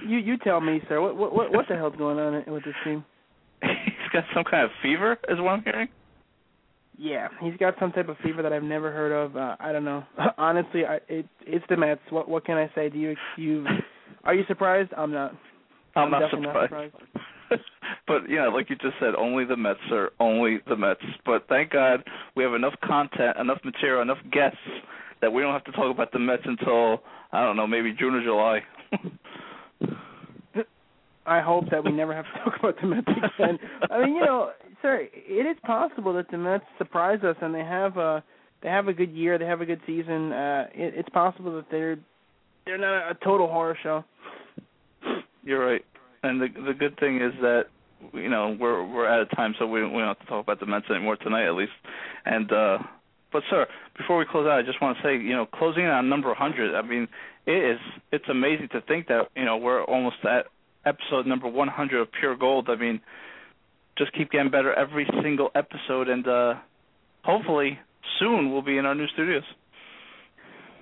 You 0.00 0.18
you 0.18 0.38
tell 0.38 0.60
me, 0.60 0.80
sir. 0.88 1.00
What 1.00 1.16
what 1.16 1.52
what 1.52 1.68
the 1.68 1.76
hell's 1.76 1.96
going 1.96 2.18
on 2.18 2.44
with 2.52 2.64
this 2.64 2.74
team? 2.84 3.04
He's 3.62 4.10
got 4.12 4.24
some 4.34 4.44
kind 4.44 4.64
of 4.64 4.70
fever, 4.82 5.18
is 5.28 5.38
what 5.38 5.50
I'm 5.50 5.62
hearing. 5.62 5.88
Yeah, 6.98 7.28
he's 7.40 7.56
got 7.56 7.74
some 7.80 7.90
type 7.90 8.08
of 8.08 8.16
fever 8.22 8.42
that 8.42 8.52
I've 8.52 8.62
never 8.62 8.92
heard 8.92 9.12
of. 9.12 9.36
Uh, 9.36 9.56
I 9.58 9.72
don't 9.72 9.84
know. 9.84 10.04
Honestly, 10.38 10.84
I, 10.84 11.00
it 11.08 11.26
it's 11.40 11.64
the 11.68 11.76
Mets. 11.76 12.02
What 12.10 12.28
what 12.28 12.44
can 12.44 12.58
I 12.58 12.70
say? 12.74 12.90
Do 12.90 12.98
you 12.98 13.16
you 13.36 13.64
are 14.24 14.34
you 14.34 14.44
surprised? 14.46 14.90
I'm 14.96 15.12
not. 15.12 15.32
I'm, 15.96 16.04
I'm 16.14 16.20
not 16.20 16.30
surprised. 16.30 16.72
Not 16.72 16.90
surprised. 16.90 16.94
but 18.06 18.28
yeah, 18.28 18.46
like 18.48 18.70
you 18.70 18.76
just 18.76 18.94
said, 19.00 19.14
only 19.16 19.44
the 19.44 19.56
Mets 19.56 19.80
are 19.90 20.10
only 20.20 20.58
the 20.68 20.76
Mets. 20.76 21.00
But 21.24 21.46
thank 21.48 21.70
God 21.70 22.04
we 22.36 22.44
have 22.44 22.54
enough 22.54 22.74
content, 22.84 23.36
enough 23.38 23.58
material, 23.64 24.02
enough 24.02 24.18
guests 24.30 24.58
that 25.20 25.32
we 25.32 25.42
don't 25.42 25.52
have 25.52 25.64
to 25.64 25.72
talk 25.72 25.92
about 25.92 26.12
the 26.12 26.18
Mets 26.18 26.42
until 26.44 27.02
I 27.32 27.42
don't 27.42 27.56
know, 27.56 27.66
maybe 27.66 27.94
June 27.98 28.14
or 28.14 28.22
July. 28.22 28.60
I 31.26 31.40
hope 31.40 31.70
that 31.70 31.84
we 31.84 31.92
never 31.92 32.14
have 32.14 32.24
to 32.24 32.30
talk 32.44 32.58
about 32.58 32.80
the 32.80 32.86
Mets 32.86 33.08
again. 33.08 33.58
I 33.90 34.04
mean, 34.04 34.16
you 34.16 34.24
know, 34.24 34.50
sir, 34.80 35.08
it 35.12 35.46
is 35.46 35.56
possible 35.64 36.12
that 36.14 36.30
the 36.30 36.38
Mets 36.38 36.64
surprise 36.78 37.22
us 37.22 37.36
and 37.40 37.54
they 37.54 37.64
have 37.64 37.96
a 37.96 38.22
they 38.62 38.68
have 38.68 38.88
a 38.88 38.92
good 38.92 39.10
year, 39.10 39.38
they 39.38 39.46
have 39.46 39.60
a 39.60 39.66
good 39.66 39.80
season. 39.86 40.32
Uh 40.32 40.66
it, 40.74 40.94
it's 40.96 41.08
possible 41.10 41.54
that 41.56 41.66
they're 41.70 41.98
they're 42.64 42.78
not 42.78 43.10
a 43.10 43.14
total 43.24 43.48
horror 43.48 43.76
show. 43.82 44.04
You're 45.44 45.64
right. 45.64 45.84
And 46.22 46.40
the 46.40 46.48
the 46.66 46.74
good 46.74 46.98
thing 46.98 47.16
is 47.16 47.32
that 47.40 47.64
you 48.12 48.28
know 48.28 48.56
we're 48.58 48.84
we're 48.84 49.06
out 49.06 49.20
of 49.20 49.30
time, 49.30 49.54
so 49.58 49.66
we 49.66 49.82
we 49.84 49.98
don't 49.98 50.08
have 50.08 50.20
to 50.20 50.26
talk 50.26 50.42
about 50.44 50.60
the 50.60 50.66
Mets 50.66 50.86
anymore 50.90 51.16
tonight, 51.16 51.46
at 51.46 51.54
least. 51.54 51.72
And 52.24 52.52
uh 52.52 52.78
but 53.32 53.42
sir, 53.48 53.66
before 53.96 54.18
we 54.18 54.26
close 54.30 54.46
out, 54.46 54.58
I 54.58 54.62
just 54.62 54.82
want 54.82 54.98
to 54.98 55.02
say, 55.02 55.16
you 55.16 55.34
know, 55.34 55.46
closing 55.46 55.86
on 55.86 56.10
number 56.10 56.28
100. 56.28 56.74
I 56.74 56.82
mean, 56.82 57.08
it 57.46 57.72
is 57.72 57.78
it's 58.10 58.28
amazing 58.28 58.68
to 58.72 58.80
think 58.82 59.06
that 59.08 59.28
you 59.36 59.44
know 59.44 59.56
we're 59.56 59.84
almost 59.84 60.16
at 60.24 60.46
episode 60.84 61.26
number 61.26 61.48
100 61.48 62.00
of 62.00 62.08
Pure 62.12 62.36
Gold. 62.36 62.68
I 62.68 62.76
mean, 62.76 63.00
just 63.98 64.12
keep 64.14 64.30
getting 64.30 64.50
better 64.50 64.72
every 64.72 65.06
single 65.22 65.50
episode, 65.54 66.08
and 66.08 66.26
uh 66.26 66.54
hopefully 67.24 67.78
soon 68.18 68.52
we'll 68.52 68.62
be 68.62 68.78
in 68.78 68.86
our 68.86 68.94
new 68.94 69.06
studios. 69.08 69.44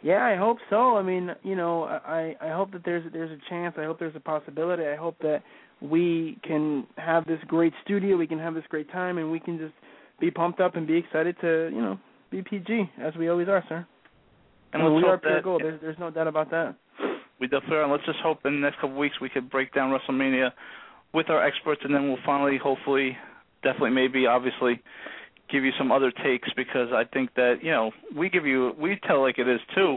Yeah, 0.02 0.24
I 0.24 0.36
hope 0.36 0.58
so. 0.70 0.96
I 0.96 1.02
mean, 1.02 1.30
you 1.42 1.56
know, 1.56 1.84
I 1.84 2.34
I 2.40 2.48
hope 2.50 2.72
that 2.72 2.84
there's 2.84 3.10
there's 3.12 3.30
a 3.30 3.50
chance. 3.50 3.74
I 3.78 3.84
hope 3.84 3.98
there's 3.98 4.16
a 4.16 4.20
possibility. 4.20 4.84
I 4.86 4.96
hope 4.96 5.16
that 5.20 5.42
we 5.80 6.38
can 6.42 6.86
have 6.96 7.26
this 7.26 7.40
great 7.46 7.72
studio. 7.84 8.16
We 8.16 8.26
can 8.26 8.38
have 8.38 8.54
this 8.54 8.64
great 8.68 8.90
time, 8.90 9.18
and 9.18 9.30
we 9.30 9.40
can 9.40 9.58
just 9.58 9.74
be 10.18 10.30
pumped 10.30 10.60
up 10.60 10.76
and 10.76 10.86
be 10.86 10.96
excited 10.96 11.36
to 11.42 11.70
you 11.72 11.82
know 11.82 11.98
be 12.30 12.42
PG 12.42 12.90
as 13.02 13.14
we 13.16 13.28
always 13.28 13.48
are, 13.48 13.64
sir. 13.68 13.86
And 14.72 14.82
let's 14.82 15.04
we 15.04 15.08
are 15.08 15.18
pure 15.18 15.34
that, 15.34 15.44
gold. 15.44 15.62
There's 15.62 15.80
there's 15.80 15.98
no 15.98 16.10
doubt 16.10 16.28
about 16.28 16.50
that. 16.50 16.76
We 17.40 17.46
definitely 17.46 17.76
are. 17.76 17.82
And 17.82 17.92
let's 17.92 18.04
just 18.04 18.18
hope 18.22 18.40
in 18.44 18.54
the 18.54 18.60
next 18.60 18.76
couple 18.76 18.90
of 18.90 18.96
weeks 18.96 19.16
we 19.20 19.28
could 19.28 19.50
break 19.50 19.74
down 19.74 19.90
WrestleMania 19.90 20.50
with 21.12 21.30
our 21.30 21.44
experts, 21.44 21.80
and 21.84 21.94
then 21.94 22.08
we'll 22.08 22.18
finally, 22.24 22.58
hopefully, 22.62 23.16
definitely, 23.62 23.90
maybe, 23.90 24.26
obviously 24.26 24.80
give 25.50 25.64
you 25.64 25.72
some 25.78 25.90
other 25.90 26.12
takes 26.24 26.48
because 26.56 26.88
I 26.92 27.04
think 27.12 27.34
that 27.34 27.56
you 27.62 27.70
know 27.70 27.90
we 28.16 28.30
give 28.30 28.46
you 28.46 28.72
we 28.78 28.98
tell 29.06 29.20
like 29.20 29.38
it 29.38 29.48
is 29.48 29.60
too, 29.74 29.96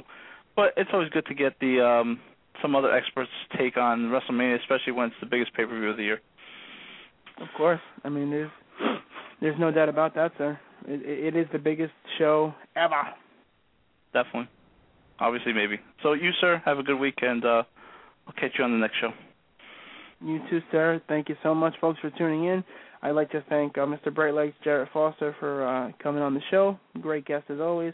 but 0.56 0.74
it's 0.78 0.90
always 0.94 1.10
good 1.10 1.26
to 1.28 1.34
get 1.34 1.54
the 1.60 1.80
um 1.86 2.20
some 2.62 2.76
other 2.76 2.92
experts 2.92 3.32
take 3.58 3.78
on 3.78 4.12
WrestleMania, 4.12 4.60
especially 4.60 4.94
when 4.94 5.08
it's 5.08 5.16
the 5.20 5.28
biggest 5.28 5.54
pay 5.54 5.66
per 5.66 5.80
view 5.80 5.90
of 5.90 5.98
the 5.98 6.04
year. 6.04 6.22
Of 7.42 7.48
course, 7.58 7.82
I 8.04 8.10
mean 8.10 8.30
there's 8.30 8.52
there's 9.42 9.60
no 9.60 9.72
doubt 9.72 9.90
about 9.90 10.16
that, 10.16 10.32
sir. 10.38 10.60
It, 10.88 11.36
it 11.36 11.40
is 11.40 11.48
the 11.52 11.60
biggest 11.60 11.94
show 12.18 12.54
ever. 12.76 13.02
Definitely, 14.14 14.50
obviously, 15.20 15.54
maybe. 15.54 15.80
So 16.02 16.14
you, 16.14 16.32
sir, 16.42 16.62
have 16.66 16.80
a 16.80 16.84
good 16.84 17.00
week, 17.00 17.16
and 17.22 17.44
uh, 17.44 17.64
I'll 18.28 18.34
catch 18.34 18.52
you 18.58 18.64
on 18.64 18.72
the 18.72 18.78
next 18.78 18.98
show. 19.00 19.12
You 20.22 20.40
too, 20.50 20.62
sir. 20.72 21.02
Thank 21.08 21.30
you 21.30 21.36
so 21.44 21.54
much, 21.54 21.74
folks, 21.82 22.00
for 22.00 22.10
tuning 22.12 22.46
in. 22.46 22.64
I'd 23.02 23.12
like 23.12 23.32
to 23.32 23.44
thank 23.50 23.78
uh, 23.78 23.82
Mr. 23.82 24.14
Bright 24.14 24.34
Lights 24.34 24.56
Jarrett 24.64 24.90
Foster 24.94 25.36
for 25.40 25.68
uh, 25.68 25.92
coming 26.02 26.22
on 26.22 26.34
the 26.34 26.42
show. 26.50 26.80
Great 27.02 27.26
guest 27.26 27.46
as 27.50 27.60
always. 27.60 27.94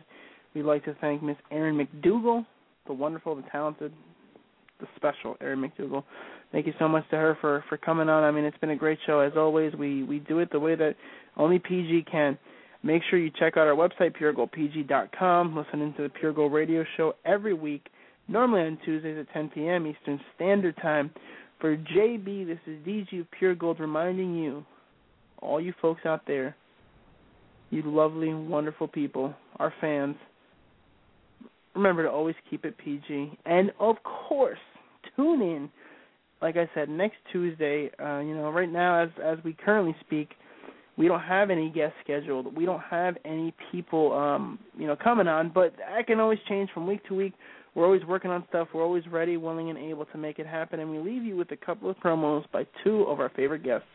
We'd 0.53 0.63
like 0.63 0.85
to 0.85 0.95
thank 1.01 1.23
Miss 1.23 1.37
Erin 1.51 1.75
McDougall, 1.75 2.45
the 2.85 2.93
wonderful, 2.93 3.35
the 3.35 3.43
talented, 3.51 3.91
the 4.79 4.87
special 4.95 5.35
Erin 5.41 5.59
McDougall. 5.59 6.03
Thank 6.51 6.67
you 6.67 6.73
so 6.77 6.87
much 6.87 7.09
to 7.09 7.15
her 7.15 7.37
for 7.41 7.63
for 7.69 7.77
coming 7.77 8.09
on. 8.09 8.23
I 8.23 8.31
mean, 8.31 8.43
it's 8.43 8.57
been 8.57 8.71
a 8.71 8.75
great 8.75 8.99
show 9.05 9.19
as 9.19 9.33
always. 9.35 9.73
We 9.73 10.03
we 10.03 10.19
do 10.19 10.39
it 10.39 10.51
the 10.51 10.59
way 10.59 10.75
that 10.75 10.95
only 11.37 11.59
PG 11.59 12.05
can. 12.11 12.37
Make 12.81 13.01
sure 13.09 13.19
you 13.19 13.31
check 13.37 13.57
out 13.57 13.67
our 13.67 13.75
website 13.75 14.15
puregoldpg.com. 14.17 15.55
Listen 15.55 15.81
into 15.81 16.03
the 16.03 16.09
Pure 16.09 16.33
Gold 16.33 16.53
Radio 16.53 16.85
Show 16.95 17.13
every 17.25 17.53
week, 17.53 17.87
normally 18.27 18.61
on 18.61 18.77
Tuesdays 18.85 19.17
at 19.19 19.33
10 19.33 19.49
p.m. 19.49 19.85
Eastern 19.85 20.19
Standard 20.35 20.77
Time. 20.77 21.11
For 21.59 21.75
JB, 21.75 22.47
this 22.47 22.59
is 22.65 22.77
DG 22.85 23.27
Pure 23.37 23.55
Gold 23.55 23.79
reminding 23.81 24.35
you 24.35 24.65
all 25.41 25.59
you 25.59 25.73
folks 25.81 26.01
out 26.05 26.21
there, 26.25 26.55
you 27.69 27.81
lovely, 27.85 28.33
wonderful 28.33 28.87
people, 28.87 29.33
our 29.57 29.73
fans, 29.81 30.15
remember 31.75 32.03
to 32.03 32.09
always 32.09 32.35
keep 32.49 32.65
it 32.65 32.77
PG. 32.77 33.37
And 33.45 33.71
of 33.79 33.97
course, 34.03 34.59
tune 35.15 35.41
in. 35.41 35.69
Like 36.41 36.55
I 36.55 36.69
said, 36.73 36.89
next 36.89 37.17
Tuesday. 37.31 37.91
Uh, 38.01 38.19
you 38.19 38.33
know, 38.33 38.49
right 38.49 38.71
now, 38.71 39.03
as 39.03 39.09
as 39.21 39.37
we 39.43 39.53
currently 39.53 39.95
speak, 39.99 40.29
we 40.99 41.07
don't 41.07 41.21
have 41.21 41.49
any 41.49 41.69
guests 41.69 41.95
scheduled. 42.03 42.55
We 42.57 42.65
don't 42.65 42.81
have 42.81 43.15
any 43.23 43.53
people, 43.71 44.11
um, 44.11 44.59
you 44.77 44.85
know, 44.85 44.97
coming 44.97 45.29
on. 45.29 45.49
But 45.49 45.73
that 45.77 46.05
can 46.05 46.19
always 46.19 46.39
change 46.49 46.69
from 46.73 46.85
week 46.85 47.07
to 47.07 47.15
week. 47.15 47.33
We're 47.73 47.85
always 47.85 48.03
working 48.03 48.31
on 48.31 48.43
stuff. 48.49 48.67
We're 48.73 48.83
always 48.83 49.07
ready, 49.07 49.37
willing, 49.37 49.69
and 49.69 49.79
able 49.79 50.05
to 50.07 50.17
make 50.17 50.39
it 50.39 50.45
happen. 50.45 50.81
And 50.81 50.91
we 50.91 50.99
leave 50.99 51.23
you 51.23 51.37
with 51.37 51.51
a 51.51 51.55
couple 51.55 51.89
of 51.89 51.95
promos 51.97 52.43
by 52.51 52.67
two 52.83 53.03
of 53.03 53.21
our 53.21 53.29
favorite 53.29 53.63
guests. 53.63 53.87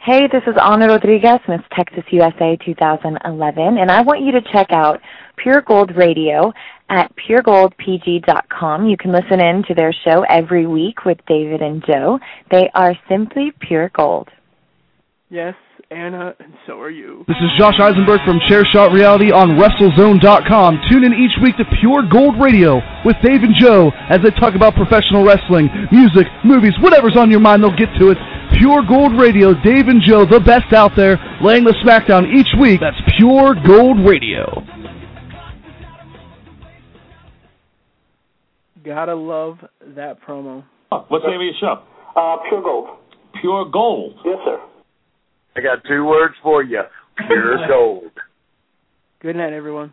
Hey, 0.00 0.28
this 0.30 0.44
is 0.46 0.54
Ana 0.62 0.86
Rodriguez, 0.86 1.40
Miss 1.48 1.60
Texas 1.76 2.04
USA 2.12 2.56
2011, 2.64 3.78
and 3.78 3.90
I 3.90 4.00
want 4.02 4.20
you 4.20 4.30
to 4.30 4.40
check 4.52 4.68
out 4.70 5.00
Pure 5.38 5.62
Gold 5.62 5.96
Radio 5.96 6.52
at 6.88 7.12
puregoldpg.com. 7.16 8.86
You 8.86 8.96
can 8.96 9.10
listen 9.10 9.40
in 9.40 9.64
to 9.66 9.74
their 9.74 9.92
show 10.04 10.24
every 10.30 10.68
week 10.68 11.04
with 11.04 11.18
David 11.26 11.62
and 11.62 11.84
Joe. 11.84 12.20
They 12.52 12.70
are 12.76 12.94
simply 13.08 13.50
pure 13.60 13.90
gold. 13.92 14.28
Yes, 15.30 15.56
Anna, 15.90 16.36
and 16.38 16.52
so 16.66 16.78
are 16.82 16.90
you. 16.90 17.24
This 17.26 17.38
is 17.40 17.48
Josh 17.56 17.80
Eisenberg 17.80 18.20
from 18.26 18.38
Chairshot 18.44 18.92
Reality 18.92 19.32
on 19.32 19.56
WrestleZone.com. 19.56 20.80
Tune 20.90 21.02
in 21.02 21.14
each 21.14 21.32
week 21.42 21.56
to 21.56 21.64
Pure 21.80 22.12
Gold 22.12 22.36
Radio 22.38 22.76
with 23.06 23.16
Dave 23.24 23.40
and 23.40 23.56
Joe 23.56 23.90
as 24.10 24.20
they 24.20 24.28
talk 24.36 24.54
about 24.54 24.74
professional 24.74 25.24
wrestling, 25.24 25.70
music, 25.90 26.26
movies, 26.44 26.74
whatever's 26.80 27.16
on 27.16 27.30
your 27.30 27.40
mind, 27.40 27.62
they'll 27.64 27.72
get 27.74 27.88
to 27.98 28.10
it. 28.10 28.18
Pure 28.60 28.84
Gold 28.86 29.18
Radio, 29.18 29.54
Dave 29.64 29.88
and 29.88 30.02
Joe, 30.04 30.26
the 30.28 30.40
best 30.40 30.74
out 30.76 30.92
there, 30.94 31.16
laying 31.40 31.64
the 31.64 31.72
smackdown 31.80 32.28
each 32.36 32.52
week. 32.60 32.80
That's 32.80 33.00
Pure 33.16 33.56
Gold 33.66 34.04
Radio. 34.06 34.60
Gotta 38.84 39.14
love 39.14 39.56
that 39.96 40.20
promo. 40.20 40.64
Oh, 40.92 41.06
what's 41.08 41.24
the 41.24 41.30
name 41.30 41.40
of 41.40 41.48
your 41.48 41.54
show? 41.58 41.82
Uh, 42.14 42.36
Pure 42.46 42.60
Gold. 42.60 42.88
Pure 43.40 43.70
Gold. 43.72 44.20
Yes, 44.26 44.36
sir. 44.44 44.60
I 45.56 45.60
got 45.60 45.84
two 45.88 46.04
words 46.04 46.34
for 46.42 46.62
you: 46.62 46.82
pure 47.26 47.68
gold. 47.68 48.12
Good 49.20 49.36
night, 49.36 49.52
everyone. 49.52 49.92